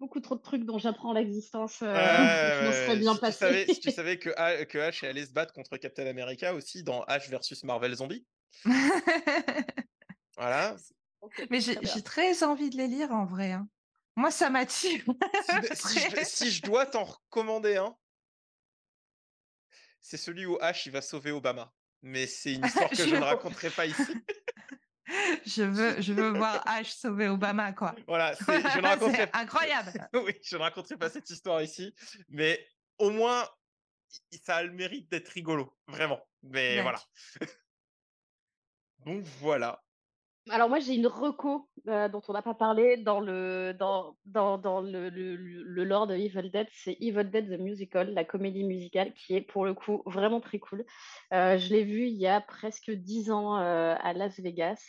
Beaucoup 0.00 0.20
trop 0.20 0.36
de 0.36 0.40
trucs 0.40 0.64
dont 0.64 0.78
j'apprends 0.78 1.12
l'existence. 1.12 1.82
euh, 1.82 1.92
Ouais, 1.94 2.50
je 2.60 2.64
m'en 2.64 2.72
serais 2.72 2.96
bien 2.96 3.12
si, 3.12 3.18
tu 3.18 3.20
passé. 3.20 3.38
savais, 3.38 3.66
si 3.66 3.80
tu 3.80 3.90
savais 3.90 4.18
que, 4.18 4.30
A- 4.38 4.64
que 4.64 4.78
H 4.78 5.04
est 5.04 5.08
allé 5.08 5.26
se 5.26 5.32
battre 5.32 5.52
contre 5.52 5.76
Captain 5.76 6.06
America 6.06 6.54
aussi 6.54 6.82
dans 6.82 7.04
H 7.04 7.28
versus 7.28 7.62
Marvel 7.64 7.94
Zombie. 7.94 8.26
Voilà. 10.36 10.76
Mais 11.50 11.60
j'ai 11.60 12.02
très 12.02 12.42
envie 12.42 12.70
de 12.70 12.76
les 12.76 12.88
lire 12.88 13.12
en 13.12 13.24
vrai. 13.24 13.52
hein. 13.52 13.68
Moi, 14.16 14.30
ça 14.30 14.50
m'attire. 14.50 15.04
Si, 15.74 15.88
si 15.88 16.00
je, 16.00 16.10
Très. 16.10 16.24
si 16.24 16.50
je 16.50 16.62
dois 16.62 16.84
t'en 16.86 17.04
recommander 17.04 17.76
un, 17.76 17.96
c'est 20.00 20.16
celui 20.16 20.44
où 20.46 20.56
H 20.58 20.82
il 20.86 20.92
va 20.92 21.00
sauver 21.02 21.30
Obama. 21.30 21.72
Mais 22.02 22.26
c'est 22.26 22.54
une 22.54 22.64
histoire 22.66 22.90
que 22.90 22.96
je 22.96 23.04
Je- 23.08 23.14
ne 23.16 23.20
raconterai 23.22 23.70
pas 23.70 23.86
ici. 23.86 24.02
je 25.46 25.62
veux, 25.62 26.00
je 26.00 26.12
veux 26.12 26.30
voir 26.36 26.64
H 26.66 26.96
sauver 26.98 27.28
Obama, 27.28 27.72
quoi. 27.72 27.94
Voilà, 28.06 28.34
c'est- 28.34 28.58
raconterai 28.80 29.30
incroyable. 29.32 30.08
oui, 30.14 30.32
je 30.42 30.56
ne 30.56 30.62
raconterai 30.62 30.96
pas 30.98 31.08
cette 31.10 31.30
histoire 31.30 31.62
ici, 31.62 31.94
mais 32.28 32.66
au 32.98 33.10
moins, 33.10 33.48
ça 34.44 34.56
a 34.56 34.62
le 34.62 34.72
mérite 34.72 35.10
d'être 35.10 35.28
rigolo, 35.28 35.74
vraiment. 35.86 36.20
Mais 36.42 36.82
voilà. 36.82 37.00
Donc 38.98 39.24
voilà. 39.40 39.82
Alors 40.50 40.68
moi 40.68 40.80
j'ai 40.80 40.96
une 40.96 41.06
reco 41.06 41.68
euh, 41.86 42.08
dont 42.08 42.20
on 42.26 42.32
n'a 42.32 42.42
pas 42.42 42.54
parlé 42.54 42.96
dans 42.96 43.20
le 43.20 43.72
dans, 43.78 44.16
dans, 44.24 44.58
dans 44.58 44.80
le, 44.80 45.08
le, 45.08 45.36
le- 45.36 45.84
lore 45.84 46.08
de 46.08 46.16
Evil 46.16 46.50
Dead, 46.50 46.66
c'est 46.72 46.96
Evil 47.00 47.30
Dead 47.30 47.48
the 47.48 47.60
Musical, 47.60 48.12
la 48.12 48.24
comédie 48.24 48.64
musicale 48.64 49.14
qui 49.14 49.36
est 49.36 49.40
pour 49.40 49.64
le 49.64 49.72
coup 49.72 50.02
vraiment 50.04 50.40
très 50.40 50.58
cool. 50.58 50.84
Euh, 51.32 51.58
je 51.58 51.72
l'ai 51.72 51.84
vue 51.84 52.08
il 52.08 52.16
y 52.16 52.26
a 52.26 52.40
presque 52.40 52.90
dix 52.90 53.30
ans 53.30 53.56
euh, 53.56 53.94
à 54.00 54.12
Las 54.14 54.40
Vegas. 54.40 54.82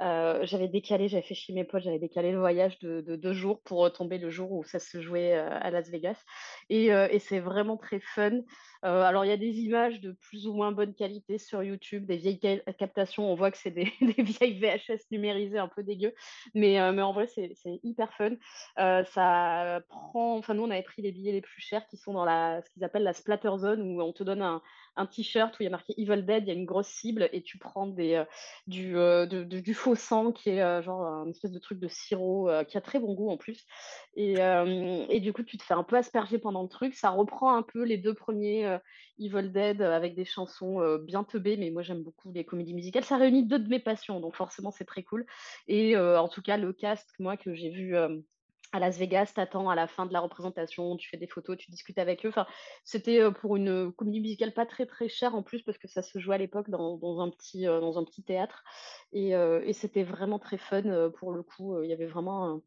J'avais 0.00 0.68
décalé, 0.68 1.08
j'avais 1.08 1.22
fait 1.22 1.34
chez 1.34 1.52
mes 1.52 1.64
potes, 1.64 1.82
j'avais 1.82 1.98
décalé 1.98 2.32
le 2.32 2.38
voyage 2.38 2.78
de, 2.80 3.00
de 3.02 3.16
deux 3.16 3.34
jours 3.34 3.60
pour 3.62 3.92
tomber 3.92 4.16
le 4.18 4.30
jour 4.30 4.50
où 4.50 4.64
ça 4.64 4.78
se 4.78 5.00
jouait 5.00 5.34
à 5.34 5.70
Las 5.70 5.88
Vegas. 5.90 6.24
Et 6.70 6.90
c'est 7.20 7.40
vraiment 7.40 7.76
très 7.76 8.00
fun. 8.00 8.40
Euh, 8.84 9.02
alors, 9.02 9.24
il 9.24 9.28
y 9.28 9.32
a 9.32 9.36
des 9.36 9.60
images 9.60 10.00
de 10.00 10.12
plus 10.12 10.46
ou 10.46 10.54
moins 10.54 10.72
bonne 10.72 10.94
qualité 10.94 11.36
sur 11.36 11.62
YouTube, 11.62 12.06
des 12.06 12.16
vieilles 12.16 12.38
ca- 12.40 12.72
captations. 12.72 13.30
On 13.30 13.34
voit 13.34 13.50
que 13.50 13.58
c'est 13.58 13.70
des, 13.70 13.92
vieilles 14.22 14.58
VHS 14.58 15.10
numérisées 15.10 15.58
un 15.58 15.68
peu 15.68 15.82
dégueu. 15.82 16.14
Mais, 16.54 16.80
euh, 16.80 16.92
mais 16.92 17.02
en 17.02 17.12
vrai, 17.12 17.26
c'est 17.26 17.52
hyper 17.82 18.14
fun. 18.14 18.36
Euh, 18.78 19.04
ça 19.04 19.82
prend. 19.88 20.36
Enfin, 20.38 20.54
nous, 20.54 20.62
on 20.62 20.70
avait 20.70 20.82
pris 20.82 21.02
les 21.02 21.12
billets 21.12 21.32
les 21.32 21.42
plus 21.42 21.60
chers 21.60 21.86
qui 21.88 21.96
sont 21.98 22.14
dans 22.14 22.24
la, 22.24 22.62
ce 22.62 22.70
qu'ils 22.70 22.82
appellent 22.84 23.02
la 23.02 23.12
splatter 23.12 23.52
zone 23.58 23.82
où 23.82 24.00
on 24.02 24.12
te 24.12 24.22
donne 24.22 24.40
un, 24.42 24.62
un 24.96 25.06
t-shirt 25.06 25.58
où 25.58 25.62
il 25.62 25.64
y 25.64 25.68
a 25.68 25.70
marqué 25.70 25.94
Evil 26.00 26.22
Dead, 26.24 26.44
il 26.44 26.48
y 26.48 26.50
a 26.50 26.54
une 26.54 26.64
grosse 26.64 26.88
cible 26.88 27.28
et 27.32 27.42
tu 27.42 27.58
prends 27.58 27.86
des, 27.86 28.24
du, 28.66 28.94
du 29.46 29.74
faux 29.74 29.94
sang 29.94 30.32
qui 30.32 30.50
est 30.50 30.82
genre 30.82 31.02
un 31.04 31.28
espèce 31.28 31.52
de 31.52 31.58
truc 31.58 31.78
de 31.78 31.88
sirop 31.88 32.48
qui 32.68 32.76
a 32.78 32.80
très 32.80 32.98
bon 32.98 33.14
goût 33.14 33.30
en 33.30 33.36
plus. 33.36 33.66
Et, 34.14 34.34
et 34.38 35.20
du 35.20 35.32
coup, 35.32 35.42
tu 35.42 35.56
te 35.58 35.62
fais 35.62 35.74
un 35.74 35.84
peu 35.84 35.96
asperger 35.96 36.38
pendant 36.38 36.62
le 36.62 36.68
truc. 36.68 36.94
Ça 36.94 37.10
reprend 37.10 37.54
un 37.54 37.62
peu 37.62 37.84
les 37.84 37.98
deux 37.98 38.14
premiers 38.14 38.69
Evil 39.18 39.50
Dead 39.52 39.82
euh, 39.82 39.94
avec 39.94 40.14
des 40.14 40.24
chansons 40.24 40.80
euh, 40.80 40.98
bien 40.98 41.24
teubées, 41.24 41.56
mais 41.56 41.70
moi 41.70 41.82
j'aime 41.82 42.02
beaucoup 42.02 42.32
les 42.32 42.44
comédies 42.44 42.74
musicales. 42.74 43.04
Ça 43.04 43.16
réunit 43.16 43.46
deux 43.46 43.58
de 43.58 43.68
mes 43.68 43.80
passions, 43.80 44.20
donc 44.20 44.36
forcément 44.36 44.70
c'est 44.70 44.84
très 44.84 45.02
cool. 45.02 45.26
Et 45.68 45.96
euh, 45.96 46.20
en 46.20 46.28
tout 46.28 46.42
cas, 46.42 46.56
le 46.56 46.72
cast, 46.72 47.08
moi 47.18 47.36
que 47.36 47.54
j'ai 47.54 47.70
vu. 47.70 47.96
euh, 47.96 48.20
à 48.72 48.78
Las 48.78 48.98
Vegas, 48.98 49.32
t'attends 49.34 49.68
à 49.68 49.74
la 49.74 49.88
fin 49.88 50.06
de 50.06 50.12
la 50.12 50.20
représentation, 50.20 50.96
tu 50.96 51.08
fais 51.08 51.16
des 51.16 51.26
photos, 51.26 51.56
tu 51.58 51.70
discutes 51.70 51.98
avec 51.98 52.24
eux. 52.24 52.28
Enfin, 52.28 52.46
c'était 52.84 53.20
euh, 53.20 53.32
pour 53.32 53.56
une 53.56 53.68
euh, 53.68 53.90
comédie 53.90 54.20
musicale 54.20 54.52
pas 54.54 54.66
très 54.66 54.86
très 54.86 55.08
chère 55.08 55.34
en 55.34 55.42
plus 55.42 55.62
parce 55.62 55.78
que 55.78 55.88
ça 55.88 56.02
se 56.02 56.18
jouait 56.20 56.36
à 56.36 56.38
l'époque 56.38 56.70
dans, 56.70 57.20
un 57.20 57.30
petit 57.30 57.66
euh, 57.66 57.80
dans 57.80 57.98
un 57.98 58.04
petit 58.04 58.22
théâtre 58.22 58.62
et, 59.12 59.34
euh, 59.34 59.60
et 59.64 59.72
c'était 59.72 60.04
vraiment 60.04 60.38
très 60.38 60.58
fun 60.58 60.84
euh, 60.84 61.10
pour 61.10 61.32
le 61.32 61.42
coup. 61.42 61.74
euh, 61.74 61.84
Il 61.84 61.90
y 61.90 61.92
avait 61.92 62.06
vraiment 62.06 62.46
un, 62.48 62.62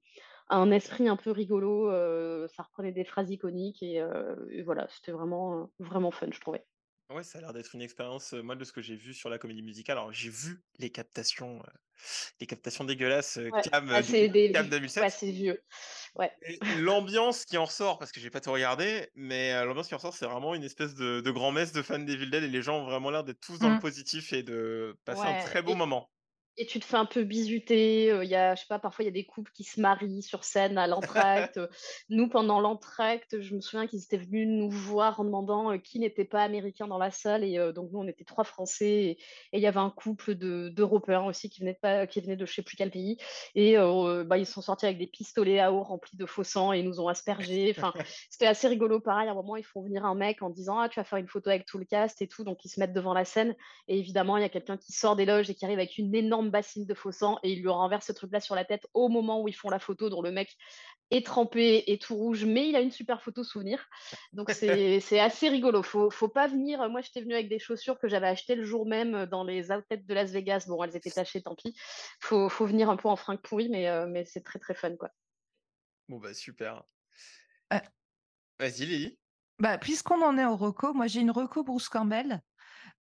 un 0.49 0.72
esprit 0.72 1.07
un 1.07 1.15
peu 1.18 1.32
rigolo. 1.32 1.90
euh, 1.91 2.48
ça 2.49 2.64
reprenait 2.64 2.91
des 2.91 3.03
phrases 3.06 3.30
iconiques 3.32 3.82
et, 3.84 3.99
euh, 4.02 4.36
et 4.52 4.61
voilà, 4.64 4.88
c'était 4.90 5.11
vraiment 5.11 5.64
euh, 5.64 5.65
vraiment 5.80 6.11
fun, 6.11 6.28
je 6.32 6.40
trouvais. 6.40 6.65
Ouais, 7.10 7.24
ça 7.24 7.38
a 7.38 7.41
l'air 7.41 7.53
d'être 7.53 7.76
une 7.76 7.82
expérience, 7.82 8.34
moi, 8.34 8.56
de 8.56 8.64
ce 8.64 8.72
que 8.72 8.82
j'ai 8.82 8.95
vu 8.95 9.14
sur 9.14 9.30
la 9.30 9.38
comédie 9.38 9.61
musicale. 9.61 9.98
Alors, 9.98 10.11
j'ai 10.14 10.30
vu 10.30 10.64
les 10.80 10.90
captations, 10.91 11.60
euh, 11.60 11.72
les 12.40 12.48
captations 12.48 12.86
dégueulasses 12.86 13.40
Ouais, 13.52 13.61
Cam, 13.61 13.91
ah, 13.91 14.02
des 14.03 14.30
Cam 14.53 14.70
ouais, 14.98 15.10
2007. 15.10 15.10
c'est 15.10 15.32
vieux. 15.32 15.64
Ouais. 16.15 16.32
L'ambiance 16.61 17.45
qui 17.45 17.57
en 17.57 17.65
ressort, 17.65 17.99
parce 17.99 18.11
que 18.11 18.20
j'ai 18.20 18.30
pas 18.30 18.41
tout 18.41 18.52
regardé, 18.52 19.10
mais 19.15 19.53
euh, 19.53 19.65
l'ambiance 19.65 19.88
qui 19.88 19.94
en 19.95 19.98
ressort, 19.98 20.14
c'est 20.15 20.26
vraiment 20.26 20.56
une 20.56 20.64
espèce 20.64 20.94
de, 20.95 21.22
de 21.22 21.32
grand-messe 21.32 21.72
de 21.74 21.82
fans 21.82 21.99
d'Evil 21.99 22.30
Dead 22.32 22.44
et 22.44 22.48
les 22.49 22.61
gens 22.61 22.80
ont 22.82 22.86
vraiment 22.86 23.11
l'air 23.11 23.24
d'être 23.24 23.40
tous 23.40 23.60
dans 23.60 23.70
le 23.70 23.76
Mm. 23.76 23.80
positif 23.80 24.34
et 24.34 24.44
de 24.44 24.95
passer 25.06 25.28
un 25.28 25.36
très 25.36 25.61
beau 25.61 25.74
Et, 25.74 25.76
moment. 25.76 26.10
Et 26.57 26.65
tu 26.65 26.80
te 26.80 26.85
fais 26.85 26.97
un 26.97 27.05
peu 27.05 27.23
bisuter. 27.23 28.11
euh, 28.11 28.23
Il 28.23 28.30
y 28.30 28.35
a, 28.35 28.53
je 28.55 28.61
sais 28.61 28.67
pas, 28.67 28.80
parfois 28.80 29.03
il 29.03 29.07
y 29.07 29.09
a 29.09 29.13
des 29.13 29.25
couples 29.25 29.51
qui 29.53 29.63
se 29.63 29.81
marient 29.81 30.21
sur 30.21 30.43
scène 30.43 30.77
à 30.77 30.88
l'entracte. 30.88 31.59
Nous, 32.09 32.30
pendant 32.30 32.59
l'entracte, 32.59 33.41
je 33.41 33.55
me 33.55 33.61
souviens 33.61 33.88
qu'ils 33.88 34.03
étaient 34.03 34.17
venus 34.17 34.47
nous 34.47 34.69
voir 34.69 35.19
en 35.19 35.25
demandant 35.25 35.71
euh, 35.71 35.77
qui 35.77 35.99
n'était 35.99 36.25
pas 36.25 36.43
américain 36.43 36.88
dans 36.88 36.99
la 36.99 37.09
salle. 37.11 37.43
Et 37.43 37.57
euh, 37.57 37.71
donc, 37.71 37.91
nous, 37.91 37.99
on 37.99 38.07
était 38.07 38.23
trois 38.23 38.43
Français. 38.43 38.88
Et 38.88 39.17
il 39.53 39.61
y 39.61 39.67
avait 39.67 39.80
un 39.80 39.89
couple 39.89 40.35
de- 40.35 40.69
d'Européens 40.69 41.23
aussi 41.25 41.49
qui 41.49 41.61
venaient 41.61 41.73
de, 41.73 41.80
pas, 41.80 42.05
qui 42.07 42.21
venaient 42.21 42.35
de 42.35 42.45
je 42.45 42.53
sais 42.53 42.61
plus 42.61 42.75
quel 42.77 42.91
pays. 42.91 43.17
Et 43.55 43.75
bah, 44.25 44.38
ils 44.38 44.45
sont 44.45 44.61
sortis 44.61 44.85
avec 44.85 44.97
des 44.97 45.07
pistolets 45.07 45.59
à 45.59 45.71
eau 45.73 45.81
remplis 45.84 46.17
de 46.17 46.25
faux 46.25 46.43
sang 46.43 46.73
et 46.73 46.80
ils 46.80 46.85
nous 46.85 46.99
ont 46.99 47.07
aspergés. 47.07 47.73
Enfin, 47.75 47.93
c'était 48.30 48.45
assez 48.45 48.67
rigolo. 48.67 48.99
Pareil, 48.99 49.27
à 49.27 49.31
un 49.31 49.35
moment, 49.35 49.55
ils 49.55 49.63
font 49.63 49.81
venir 49.81 50.05
un 50.05 50.15
mec 50.15 50.41
en 50.41 50.49
disant 50.49 50.80
Ah, 50.80 50.89
tu 50.89 50.99
vas 50.99 51.03
faire 51.03 51.19
une 51.19 51.27
photo 51.27 51.49
avec 51.49 51.65
tout 51.65 51.77
le 51.77 51.85
cast 51.85 52.21
et 52.21 52.27
tout. 52.27 52.43
Donc, 52.43 52.63
ils 52.65 52.69
se 52.69 52.80
mettent 52.80 52.93
devant 52.93 53.13
la 53.13 53.25
scène. 53.25 53.55
Et 53.88 53.97
évidemment, 53.97 54.38
il 54.38 54.41
y 54.41 54.45
a 54.45 54.49
quelqu'un 54.49 54.77
qui 54.77 54.91
sort 54.91 55.15
des 55.15 55.25
loges 55.25 55.49
et 55.49 55.55
qui 55.55 55.65
arrive 55.65 55.80
avec 55.80 55.97
une 55.97 56.13
énorme 56.13 56.43
bassine 56.49 56.86
de 56.86 56.94
faux 56.94 57.11
sang 57.11 57.40
et 57.44 57.52
il 57.52 57.61
lui 57.61 57.70
renverse 57.70 58.07
ce 58.07 58.11
truc-là 58.11 58.40
sur 58.40 58.56
la 58.56 58.65
tête 58.65 58.88
au 58.94 59.10
moment 59.10 59.41
où 59.41 59.48
ils 59.48 59.56
font 59.56 59.70
la 59.70 59.80
photo, 59.80 60.10
dont 60.10 60.22
le 60.22 60.32
mec 60.32 60.56
est 61.11 61.26
trempé 61.26 61.84
et 61.91 61.98
tout 61.98 62.15
rouge, 62.15 62.45
mais 62.45 62.70
il 62.70 62.76
a 62.76 62.82
une 62.82 62.91
super 62.91 63.22
photo 63.22 63.44
souvenir. 63.44 63.88
Donc 64.34 64.49
c'est 64.52 64.99
c'est 64.99 65.20
assez 65.20 65.49
rigolo. 65.49 65.84
Faut, 65.84 66.10
faut 66.10 66.28
pas 66.28 66.48
venir. 66.48 66.90
Moi, 66.90 67.02
j'étais 67.02 67.22
venue 67.22 67.34
avec 67.34 67.49
des 67.49 67.60
chaussures 67.60 67.99
que 67.99 68.07
j'avais 68.07 68.28
achetées 68.28 68.56
le 68.56 68.64
jour 68.64 68.88
même 68.88 69.26
dans 69.28 69.44
les 69.44 69.72
outlets 69.72 69.98
de 69.98 70.14
Las 70.14 70.32
Vegas. 70.32 70.65
Bon, 70.68 70.84
elles 70.84 70.95
étaient 70.95 71.11
tachées, 71.11 71.41
tant 71.41 71.56
pis. 71.56 71.76
Faut, 72.20 72.49
faut 72.49 72.65
venir 72.65 72.90
un 72.90 72.95
peu 72.98 73.07
en 73.10 73.15
fringues 73.15 73.41
pourries, 73.41 73.70
mais, 73.70 73.88
euh, 73.90 74.07
mais 74.07 74.26
c'est 74.26 74.41
très 74.41 74.60
très 74.60 74.74
fun 74.74 74.95
quoi. 74.95 75.10
Bon, 76.10 76.18
bah, 76.20 76.34
super. 76.34 76.84
Euh, 77.74 77.80
Vas-y, 78.60 78.86
Lily. 78.86 79.20
bah, 79.60 79.78
Puisqu'on 79.78 80.22
en 80.22 80.38
est 80.38 80.45
au 80.45 80.56
reco, 80.56 80.94
moi 80.94 81.07
j'ai 81.07 81.22
une 81.22 81.32
reco 81.32 81.64
Bruce 81.64 81.90
Campbell. 81.90 82.41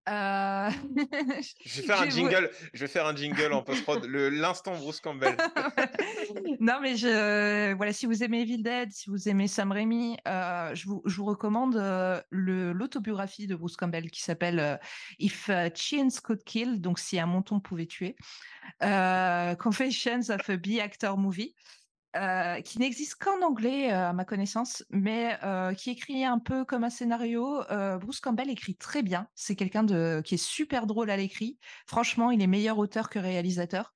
Euh, 0.08 0.68
Je 1.64 1.80
vais 1.80 1.86
faire 1.86 2.00
un 2.00 2.10
jingle, 2.10 2.50
je 2.74 2.80
vais 2.80 2.88
faire 2.88 3.06
un 3.06 3.14
jingle 3.14 3.52
en 3.52 3.62
post-prod, 3.62 4.04
l'instant 4.04 4.76
Bruce 4.76 5.00
Campbell. 5.00 5.36
non, 6.60 6.80
mais 6.82 6.96
je, 6.96 7.72
voilà, 7.74 7.92
si 7.92 8.06
vous 8.06 8.24
aimez 8.24 8.40
Evil 8.42 8.62
Dead, 8.62 8.90
si 8.90 9.10
vous 9.10 9.28
aimez 9.28 9.46
Sam 9.46 9.70
Raimi, 9.70 10.16
euh, 10.26 10.74
je, 10.74 10.86
vous, 10.86 11.02
je 11.06 11.16
vous 11.16 11.24
recommande 11.24 11.76
euh, 11.76 12.20
le- 12.30 12.72
l'autobiographie 12.72 13.46
de 13.46 13.54
Bruce 13.54 13.76
Campbell 13.76 14.10
qui 14.10 14.22
s'appelle 14.22 14.80
If 15.20 15.50
Chins 15.74 16.20
Could 16.22 16.42
Kill, 16.44 16.80
donc 16.80 16.98
si 16.98 17.20
un 17.20 17.26
monton 17.26 17.60
pouvait 17.60 17.86
tuer, 17.86 18.16
Confessions 19.58 20.30
of 20.30 20.48
a 20.50 20.56
B-Actor 20.56 21.16
Movie. 21.18 21.54
Euh, 22.16 22.60
qui 22.60 22.78
n'existe 22.78 23.14
qu'en 23.16 23.40
anglais 23.42 23.90
euh, 23.90 24.10
à 24.10 24.12
ma 24.12 24.24
connaissance, 24.24 24.84
mais 24.90 25.38
euh, 25.42 25.72
qui 25.72 25.90
écrit 25.90 26.24
un 26.24 26.38
peu 26.38 26.64
comme 26.64 26.84
un 26.84 26.90
scénario. 26.90 27.62
Euh, 27.70 27.96
Bruce 27.96 28.20
Campbell 28.20 28.50
écrit 28.50 28.76
très 28.76 29.02
bien. 29.02 29.28
C'est 29.34 29.56
quelqu'un 29.56 29.86
qui 30.22 30.34
est 30.34 30.44
super 30.44 30.86
drôle 30.86 31.10
à 31.10 31.16
l'écrit. 31.16 31.58
Franchement, 31.86 32.30
il 32.30 32.42
est 32.42 32.46
meilleur 32.46 32.78
auteur 32.78 33.08
que 33.08 33.18
réalisateur. 33.18 33.94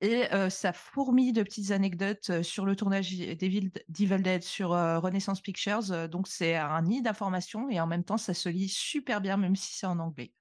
Et 0.00 0.24
ça 0.50 0.74
fourmille 0.74 1.32
de 1.32 1.42
petites 1.42 1.70
anecdotes 1.70 2.42
sur 2.42 2.66
le 2.66 2.76
tournage 2.76 3.10
d'Evil 3.16 3.70
Dead 3.88 4.42
sur 4.42 4.70
Renaissance 4.70 5.40
Pictures. 5.40 6.08
donc 6.08 6.28
c'est 6.28 6.56
un 6.56 6.82
nid 6.82 7.00
d'informations 7.00 7.70
et 7.70 7.80
en 7.80 7.86
même 7.86 8.04
temps 8.04 8.18
ça 8.18 8.34
se 8.34 8.50
lit 8.50 8.68
super 8.68 9.22
bien 9.22 9.38
même 9.38 9.56
si 9.56 9.78
c'est 9.78 9.86
en 9.86 9.98
anglais. 10.00 10.34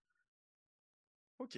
Ok. 1.37 1.57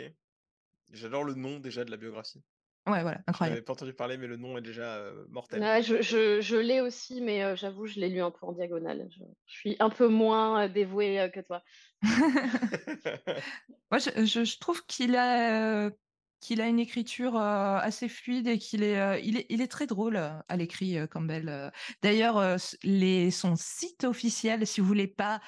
J'adore 0.91 1.23
le 1.23 1.33
nom 1.33 1.59
déjà 1.59 1.83
de 1.83 1.89
la 1.89 1.97
biographie. 1.97 2.43
Ouais, 2.87 3.01
voilà, 3.01 3.21
Je 3.27 3.27
incroyable. 3.27 3.49
n'avais 3.49 3.61
pas 3.63 3.73
entendu 3.73 3.93
parler, 3.93 4.17
mais 4.17 4.27
le 4.27 4.37
nom 4.37 4.57
est 4.57 4.61
déjà 4.61 4.95
euh, 4.97 5.25
mortel. 5.29 5.61
Ouais, 5.61 5.81
je, 5.81 6.01
je, 6.01 6.41
je 6.41 6.57
l'ai 6.57 6.81
aussi, 6.81 7.21
mais 7.21 7.41
euh, 7.43 7.55
j'avoue, 7.55 7.85
je 7.85 7.99
l'ai 7.99 8.09
lu 8.09 8.21
un 8.21 8.29
peu 8.31 8.45
en 8.45 8.51
diagonale. 8.51 9.07
Je, 9.09 9.19
je 9.45 9.53
suis 9.57 9.75
un 9.79 9.89
peu 9.89 10.07
moins 10.09 10.65
euh, 10.65 10.67
dévouée 10.67 11.19
euh, 11.19 11.29
que 11.29 11.39
toi. 11.39 11.63
Moi, 13.91 13.99
je, 13.99 14.25
je- 14.25 14.43
je 14.45 14.57
trouve 14.59 14.85
qu'il 14.85 15.15
a, 15.15 15.85
euh, 15.85 15.91
qu'il 16.41 16.61
a 16.61 16.67
une 16.67 16.79
écriture 16.79 17.35
euh, 17.37 17.77
assez 17.77 18.09
fluide 18.09 18.47
et 18.47 18.57
qu'il 18.59 18.83
est, 18.83 18.99
euh, 18.99 19.19
il 19.19 19.37
est, 19.37 19.45
il 19.49 19.61
est 19.61 19.67
très 19.67 19.87
drôle 19.87 20.15
euh, 20.17 20.39
à 20.47 20.57
l'écrit, 20.57 20.97
euh, 20.97 21.07
Campbell. 21.07 21.71
D'ailleurs, 22.01 22.37
euh, 22.37 22.57
les, 22.83 23.31
son 23.31 23.55
site 23.55 24.03
officiel, 24.03 24.65
si 24.67 24.81
vous 24.81 24.87
voulez 24.87 25.07
pas 25.07 25.41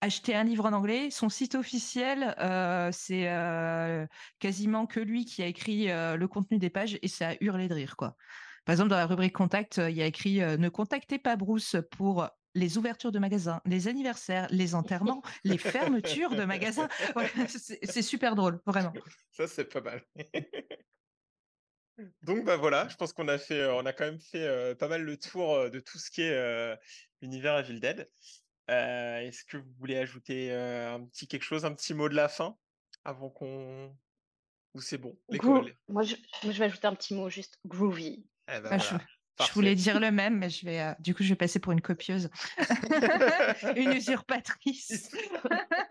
acheter 0.00 0.34
un 0.34 0.44
livre 0.44 0.66
en 0.66 0.72
anglais, 0.72 1.10
son 1.10 1.28
site 1.28 1.54
officiel, 1.54 2.34
euh, 2.38 2.90
c'est 2.92 3.28
euh, 3.28 4.06
quasiment 4.38 4.86
que 4.86 5.00
lui 5.00 5.24
qui 5.24 5.42
a 5.42 5.46
écrit 5.46 5.90
euh, 5.90 6.16
le 6.16 6.28
contenu 6.28 6.58
des 6.58 6.70
pages 6.70 6.98
et 7.02 7.08
ça 7.08 7.30
a 7.30 7.34
hurlé 7.40 7.68
de 7.68 7.74
rire, 7.74 7.96
quoi. 7.96 8.16
Par 8.64 8.74
exemple, 8.74 8.90
dans 8.90 8.96
la 8.96 9.06
rubrique 9.06 9.32
contact, 9.32 9.78
il 9.78 9.96
y 9.96 10.02
a 10.02 10.06
écrit 10.06 10.40
Ne 10.40 10.68
contactez 10.68 11.18
pas 11.18 11.36
Bruce 11.36 11.76
pour 11.90 12.28
les 12.54 12.76
ouvertures 12.76 13.12
de 13.12 13.18
magasins, 13.18 13.62
les 13.64 13.88
anniversaires, 13.88 14.46
les 14.50 14.74
enterrements, 14.74 15.22
les 15.44 15.56
fermetures 15.56 16.34
de 16.34 16.44
magasins. 16.44 16.88
C'est 17.82 18.02
super 18.02 18.34
drôle, 18.34 18.60
vraiment. 18.66 18.92
Ça, 19.32 19.46
c'est 19.46 19.64
pas 19.64 19.80
mal. 19.80 20.04
Donc, 22.22 22.44
bah 22.44 22.56
voilà, 22.56 22.86
je 22.88 22.96
pense 22.96 23.12
qu'on 23.12 23.28
a 23.28 23.38
fait, 23.38 23.64
on 23.70 23.86
a 23.86 23.92
quand 23.92 24.04
même 24.04 24.20
fait 24.20 24.74
pas 24.76 24.88
mal 24.88 25.02
le 25.02 25.16
tour 25.16 25.70
de 25.70 25.80
tout 25.80 25.98
ce 25.98 26.10
qui 26.10 26.22
est 26.22 26.34
euh, 26.34 26.76
univers 27.22 27.58
Evil 27.58 27.80
Dead. 27.80 28.08
Euh, 28.70 29.18
Est-ce 29.20 29.44
que 29.44 29.56
vous 29.56 29.72
voulez 29.78 29.96
ajouter 29.96 30.52
euh, 30.52 30.94
un 30.94 31.04
petit 31.06 31.26
quelque 31.26 31.42
chose, 31.44 31.64
un 31.64 31.72
petit 31.74 31.94
mot 31.94 32.08
de 32.08 32.14
la 32.14 32.28
fin 32.28 32.56
avant 33.04 33.30
qu'on. 33.30 33.96
Ou 34.74 34.80
c'est 34.80 34.98
bon, 34.98 35.18
les 35.30 35.38
Groo- 35.38 35.60
collègues. 35.60 35.76
Moi, 35.88 36.02
je, 36.02 36.14
moi, 36.44 36.52
je 36.52 36.58
vais 36.58 36.66
ajouter 36.66 36.86
un 36.86 36.94
petit 36.94 37.14
mot, 37.14 37.30
juste 37.30 37.58
groovy. 37.64 38.26
Eh 38.54 38.60
ben 38.60 38.78
je, 38.78 39.52
voulais 39.52 39.74
dire 39.74 39.98
le 40.00 40.10
même, 40.10 40.36
mais 40.38 40.50
je 40.50 40.64
vais, 40.66 40.80
euh, 40.80 40.92
du 40.98 41.14
coup, 41.14 41.22
je 41.22 41.30
vais 41.30 41.36
passer 41.36 41.58
pour 41.58 41.72
une 41.72 41.80
copieuse, 41.80 42.28
une 43.76 43.92
usurpatrice. 43.92 45.10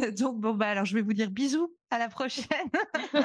Donc, 0.18 0.40
bon, 0.40 0.54
bah, 0.54 0.68
alors, 0.68 0.84
je 0.84 0.94
vais 0.94 1.02
vous 1.02 1.12
dire 1.12 1.30
bisous, 1.30 1.76
à 1.90 1.98
la 1.98 2.08
prochaine. 2.08 2.46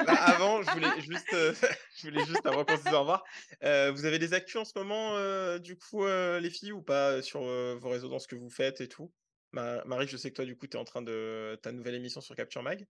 Bah, 0.04 0.14
avant, 0.14 0.62
je 0.62 0.70
voulais 0.72 1.00
juste, 1.00 1.32
euh, 1.32 1.52
je 1.96 2.06
voulais 2.06 2.22
juste 2.22 2.46
avant 2.46 2.64
qu'on 2.64 2.76
se 2.76 2.82
dise 2.82 2.92
au 2.92 3.00
revoir, 3.00 3.24
euh, 3.64 3.90
vous 3.92 4.04
avez 4.04 4.18
des 4.18 4.34
actus 4.34 4.56
en 4.56 4.64
ce 4.64 4.72
moment, 4.78 5.16
euh, 5.16 5.58
du 5.58 5.76
coup, 5.76 6.06
les 6.06 6.50
filles, 6.50 6.72
ou 6.72 6.82
pas 6.82 7.22
sur 7.22 7.40
vos 7.42 7.88
réseaux 7.88 8.08
dans 8.08 8.18
ce 8.18 8.28
que 8.28 8.36
vous 8.36 8.50
faites 8.50 8.80
et 8.80 8.88
tout? 8.88 9.12
Ma- 9.52 9.84
Marie, 9.84 10.06
je 10.08 10.16
sais 10.16 10.30
que 10.30 10.36
toi, 10.36 10.44
du 10.44 10.56
coup, 10.56 10.66
tu 10.66 10.76
es 10.76 10.80
en 10.80 10.84
train 10.84 11.02
de 11.02 11.58
ta 11.62 11.72
nouvelle 11.72 11.94
émission 11.94 12.20
sur 12.20 12.34
Capture 12.34 12.62
Mag. 12.62 12.86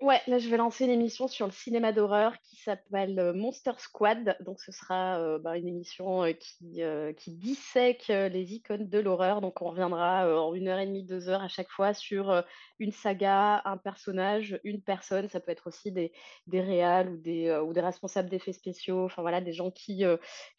Ouais, 0.00 0.18
là, 0.28 0.38
je 0.38 0.48
vais 0.48 0.56
lancer 0.56 0.86
une 0.86 0.92
émission 0.92 1.28
sur 1.28 1.44
le 1.44 1.52
cinéma 1.52 1.92
d'horreur 1.92 2.32
qui 2.40 2.56
s'appelle 2.56 3.18
euh, 3.18 3.34
Monster 3.34 3.72
Squad. 3.76 4.34
Donc, 4.40 4.58
ce 4.58 4.72
sera 4.72 5.18
euh, 5.18 5.38
bah, 5.38 5.58
une 5.58 5.68
émission 5.68 6.24
euh, 6.24 7.12
qui, 7.12 7.30
dissèque 7.32 8.08
les 8.08 8.54
icônes 8.54 8.88
de 8.88 8.98
l'horreur. 8.98 9.42
Donc, 9.42 9.60
on 9.60 9.68
reviendra 9.68 10.26
en 10.42 10.54
une 10.54 10.68
heure 10.68 10.78
et 10.78 10.86
demie, 10.86 11.04
deux 11.04 11.28
heures 11.28 11.42
à 11.42 11.48
chaque 11.48 11.68
fois 11.68 11.92
sur 11.92 12.42
une 12.78 12.92
saga, 12.92 13.60
un 13.66 13.76
personnage, 13.76 14.58
une 14.64 14.80
personne. 14.80 15.28
Ça 15.28 15.38
peut 15.38 15.52
être 15.52 15.66
aussi 15.66 15.92
des, 15.92 16.12
des 16.46 16.62
réals 16.62 17.10
ou 17.10 17.72
des, 17.74 17.80
responsables 17.82 18.30
d'effets 18.30 18.54
spéciaux. 18.54 19.04
Enfin, 19.04 19.20
voilà, 19.20 19.42
des 19.42 19.52
gens 19.52 19.70
qui, 19.70 20.04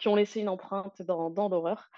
ont 0.05 0.15
laissé 0.15 0.41
une 0.41 0.49
empreinte 0.49 1.01
dans 1.01 1.49
l'horreur. 1.49 1.89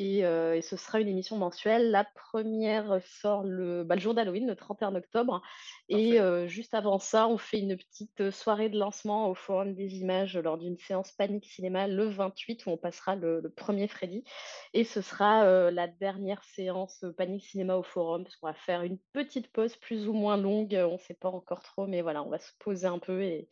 Et, 0.00 0.24
euh, 0.24 0.56
et 0.56 0.62
ce 0.62 0.78
sera 0.78 0.98
une 0.98 1.08
émission 1.08 1.36
mensuelle. 1.36 1.90
La 1.90 2.04
première 2.04 3.02
sort 3.04 3.44
le, 3.44 3.84
bah, 3.84 3.96
le 3.96 4.00
jour 4.00 4.14
d'Halloween, 4.14 4.46
le 4.46 4.56
31 4.56 4.94
octobre. 4.94 5.42
Et 5.90 6.18
euh, 6.18 6.46
juste 6.46 6.72
avant 6.72 6.98
ça, 6.98 7.28
on 7.28 7.36
fait 7.36 7.58
une 7.58 7.76
petite 7.76 8.18
euh, 8.22 8.30
soirée 8.30 8.70
de 8.70 8.78
lancement 8.78 9.28
au 9.28 9.34
Forum 9.34 9.74
des 9.74 9.98
images 9.98 10.38
lors 10.38 10.56
d'une 10.56 10.78
séance 10.78 11.12
Panique 11.12 11.44
Cinéma 11.44 11.86
le 11.86 12.06
28 12.06 12.64
où 12.64 12.70
on 12.70 12.76
passera 12.78 13.14
le, 13.14 13.40
le 13.42 13.50
premier 13.50 13.88
Freddy. 13.88 14.24
Et 14.72 14.84
ce 14.84 15.02
sera 15.02 15.44
euh, 15.44 15.70
la 15.70 15.86
dernière 15.86 16.42
séance 16.44 17.04
Panique 17.18 17.44
Cinéma 17.44 17.76
au 17.76 17.82
Forum 17.82 18.24
parce 18.24 18.36
qu'on 18.36 18.46
va 18.46 18.54
faire 18.54 18.82
une 18.82 18.98
petite 19.12 19.52
pause 19.52 19.76
plus 19.76 20.08
ou 20.08 20.14
moins 20.14 20.38
longue. 20.38 20.72
On 20.82 20.94
ne 20.94 20.98
sait 20.98 21.12
pas 21.12 21.28
encore 21.28 21.62
trop, 21.62 21.86
mais 21.86 22.00
voilà, 22.00 22.22
on 22.22 22.30
va 22.30 22.38
se 22.38 22.52
poser 22.58 22.86
un 22.86 23.00
peu 23.00 23.20
et, 23.22 23.50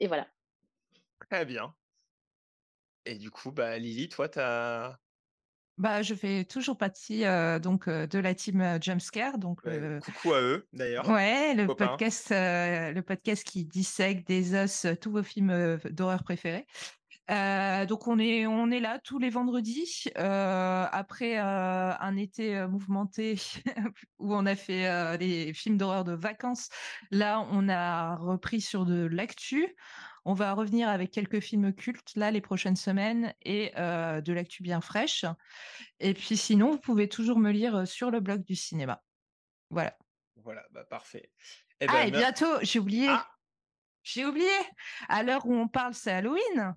et 0.00 0.08
voilà. 0.08 0.26
Très 1.30 1.44
bien. 1.44 1.72
Et 3.06 3.14
du 3.14 3.30
coup, 3.30 3.52
bah, 3.52 3.78
Lily, 3.78 4.08
toi, 4.08 4.28
t'as. 4.28 4.98
Bah, 5.76 6.02
je 6.02 6.14
fais 6.14 6.44
toujours 6.44 6.78
partie 6.78 7.24
euh, 7.24 7.58
donc 7.58 7.88
euh, 7.88 8.06
de 8.06 8.18
la 8.20 8.34
team 8.34 8.60
euh, 8.60 8.78
Jumpscare, 8.80 9.38
donc 9.38 9.60
Ouais, 9.64 9.78
le, 9.80 10.00
coucou 10.00 10.32
à 10.32 10.40
eux, 10.40 10.68
d'ailleurs. 10.72 11.08
ouais, 11.08 11.54
le 11.54 11.66
copains. 11.66 11.88
podcast, 11.88 12.30
le 12.30 13.00
podcast 13.00 13.44
qui 13.44 13.64
dissèque 13.64 14.26
des 14.26 14.54
os 14.54 14.84
euh, 14.84 14.94
tous 14.94 15.10
vos 15.10 15.22
films 15.24 15.78
d'horreur 15.90 16.22
préférés. 16.22 16.66
Donc 17.28 18.06
on 18.06 18.18
est 18.18 18.46
on 18.46 18.70
est 18.70 18.80
là 18.80 19.00
tous 19.02 19.18
les 19.18 19.30
vendredis 19.30 20.04
après 20.14 21.38
un 21.38 22.16
été 22.16 22.66
mouvementé 22.66 23.40
où 24.18 24.34
on 24.34 24.44
a 24.46 24.54
fait 24.54 25.16
des 25.18 25.52
films 25.54 25.78
d'horreur 25.78 26.04
de 26.04 26.12
vacances. 26.12 26.68
Là, 27.10 27.46
on 27.50 27.68
a 27.68 28.16
repris 28.16 28.60
sur 28.60 28.84
de 28.84 29.06
l'actu. 29.06 29.74
On 30.24 30.32
va 30.32 30.52
revenir 30.54 30.88
avec 30.88 31.10
quelques 31.10 31.40
films 31.40 31.74
cultes 31.74 32.14
là 32.16 32.30
les 32.30 32.40
prochaines 32.40 32.76
semaines 32.76 33.34
et 33.42 33.72
euh, 33.76 34.20
de 34.20 34.32
l'actu 34.32 34.62
bien 34.62 34.80
fraîche. 34.80 35.26
Et 36.00 36.14
puis 36.14 36.36
sinon, 36.36 36.72
vous 36.72 36.78
pouvez 36.78 37.08
toujours 37.08 37.38
me 37.38 37.50
lire 37.50 37.76
euh, 37.76 37.84
sur 37.84 38.10
le 38.10 38.20
blog 38.20 38.42
du 38.44 38.56
cinéma. 38.56 39.02
Voilà. 39.70 39.96
Voilà, 40.36 40.64
bah, 40.70 40.84
parfait. 40.84 41.30
Eh 41.80 41.86
Ah, 41.88 41.92
ben, 41.92 42.08
et 42.08 42.10
bientôt, 42.10 42.58
j'ai 42.62 42.78
oublié. 42.78 43.08
Ah 43.08 43.28
J'ai 44.02 44.24
oublié. 44.24 44.50
À 45.08 45.22
l'heure 45.22 45.46
où 45.46 45.54
on 45.54 45.68
parle, 45.68 45.94
c'est 45.94 46.12
Halloween. 46.12 46.74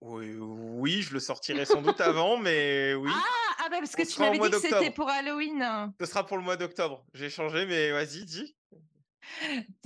Oui, 0.00 0.34
oui, 0.38 1.02
je 1.02 1.12
le 1.12 1.20
sortirai 1.20 1.64
sans 1.64 1.82
doute 1.82 2.00
avant, 2.00 2.38
mais 2.38 2.94
oui. 2.98 3.10
Ah, 3.12 3.54
ah 3.64 3.68
bah 3.70 3.78
parce 3.80 3.94
que 3.94 4.02
tu 4.02 4.20
m'avais 4.20 4.38
dit 4.38 4.50
que 4.50 4.58
c'était 4.58 4.90
pour 4.90 5.08
Halloween. 5.08 5.92
Ce 6.00 6.06
sera 6.06 6.24
pour 6.24 6.38
le 6.38 6.42
mois 6.42 6.56
d'octobre. 6.56 7.04
J'ai 7.12 7.28
changé, 7.28 7.66
mais 7.66 7.90
vas-y, 7.90 8.24
dis. 8.24 8.56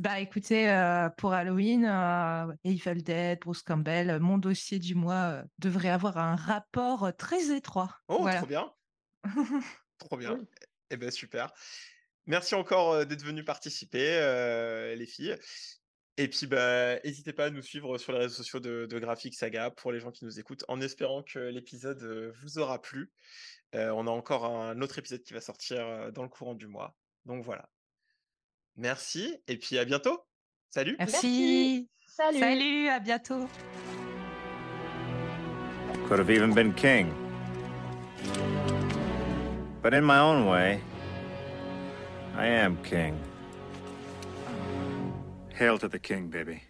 Bah 0.01 0.20
écoutez, 0.20 0.70
euh, 0.70 1.09
pour 1.11 1.32
Halloween, 1.32 1.85
euh, 1.85 2.52
Evil 2.65 3.02
Dead, 3.02 3.40
Bruce 3.40 3.62
Campbell, 3.62 4.11
euh, 4.11 4.20
mon 4.20 4.39
dossier 4.39 4.78
du 4.78 4.94
mois 4.94 5.15
euh, 5.15 5.43
devrait 5.59 5.90
avoir 5.90 6.19
un 6.19 6.36
rapport 6.36 7.05
euh, 7.05 7.12
très 7.12 7.55
étroit. 7.55 7.97
Oh, 8.09 8.19
voilà. 8.20 8.39
trop 8.39 8.47
bien. 8.47 8.73
Trop 9.98 10.16
bien. 10.16 10.39
Eh 10.90 10.97
ben 10.97 11.11
super. 11.11 11.52
Merci 12.27 12.55
encore 12.55 12.93
euh, 12.93 13.05
d'être 13.05 13.24
venu 13.24 13.44
participer, 13.44 14.19
euh, 14.20 14.94
les 14.94 15.06
filles. 15.06 15.36
Et 16.16 16.28
puis, 16.28 16.47
bah, 16.47 17.01
n'hésitez 17.01 17.32
pas 17.32 17.47
à 17.47 17.51
nous 17.51 17.62
suivre 17.62 17.98
sur 17.98 18.12
les 18.12 18.19
réseaux 18.19 18.36
sociaux 18.36 18.61
de, 18.61 18.86
de 18.86 18.98
Graphic 19.01 19.35
Saga 19.35 19.70
pour 19.70 19.90
les 19.90 19.98
gens 19.98 20.12
qui 20.12 20.24
nous 20.24 20.39
écoutent, 20.39 20.65
en 20.69 20.81
espérant 20.81 21.23
que 21.24 21.39
l'épisode 21.40 22.02
euh, 22.02 22.32
vous 22.43 22.59
aura 22.59 22.81
plu. 22.81 23.12
Euh, 23.74 23.90
on 23.90 24.06
a 24.06 24.11
encore 24.11 24.44
un 24.44 24.81
autre 24.81 24.98
épisode 24.98 25.23
qui 25.23 25.32
va 25.32 25.40
sortir 25.40 25.85
euh, 25.85 26.11
dans 26.12 26.23
le 26.23 26.28
courant 26.28 26.55
du 26.55 26.69
mois. 26.69 26.97
Donc 27.24 27.44
voilà. 27.44 27.69
Merci 28.76 29.36
et 29.46 29.56
puis 29.56 29.78
à 29.78 29.84
bientôt. 29.84 30.20
Salut. 30.70 30.96
Merci. 30.98 31.88
Salut. 32.06 32.38
Salut, 32.40 32.88
à 32.88 33.01
bientôt. 33.01 33.48
Could 36.09 36.18
have 36.18 36.30
even 36.30 36.52
been 36.52 36.72
king. 36.74 37.12
But 39.82 39.94
in 39.94 40.05
my 40.05 40.18
own 40.18 40.46
way, 40.46 40.80
I 42.36 42.46
am 42.46 42.76
king. 42.82 43.18
Hail 45.55 45.78
to 45.78 45.88
the 45.88 45.98
king, 45.98 46.28
baby. 46.28 46.62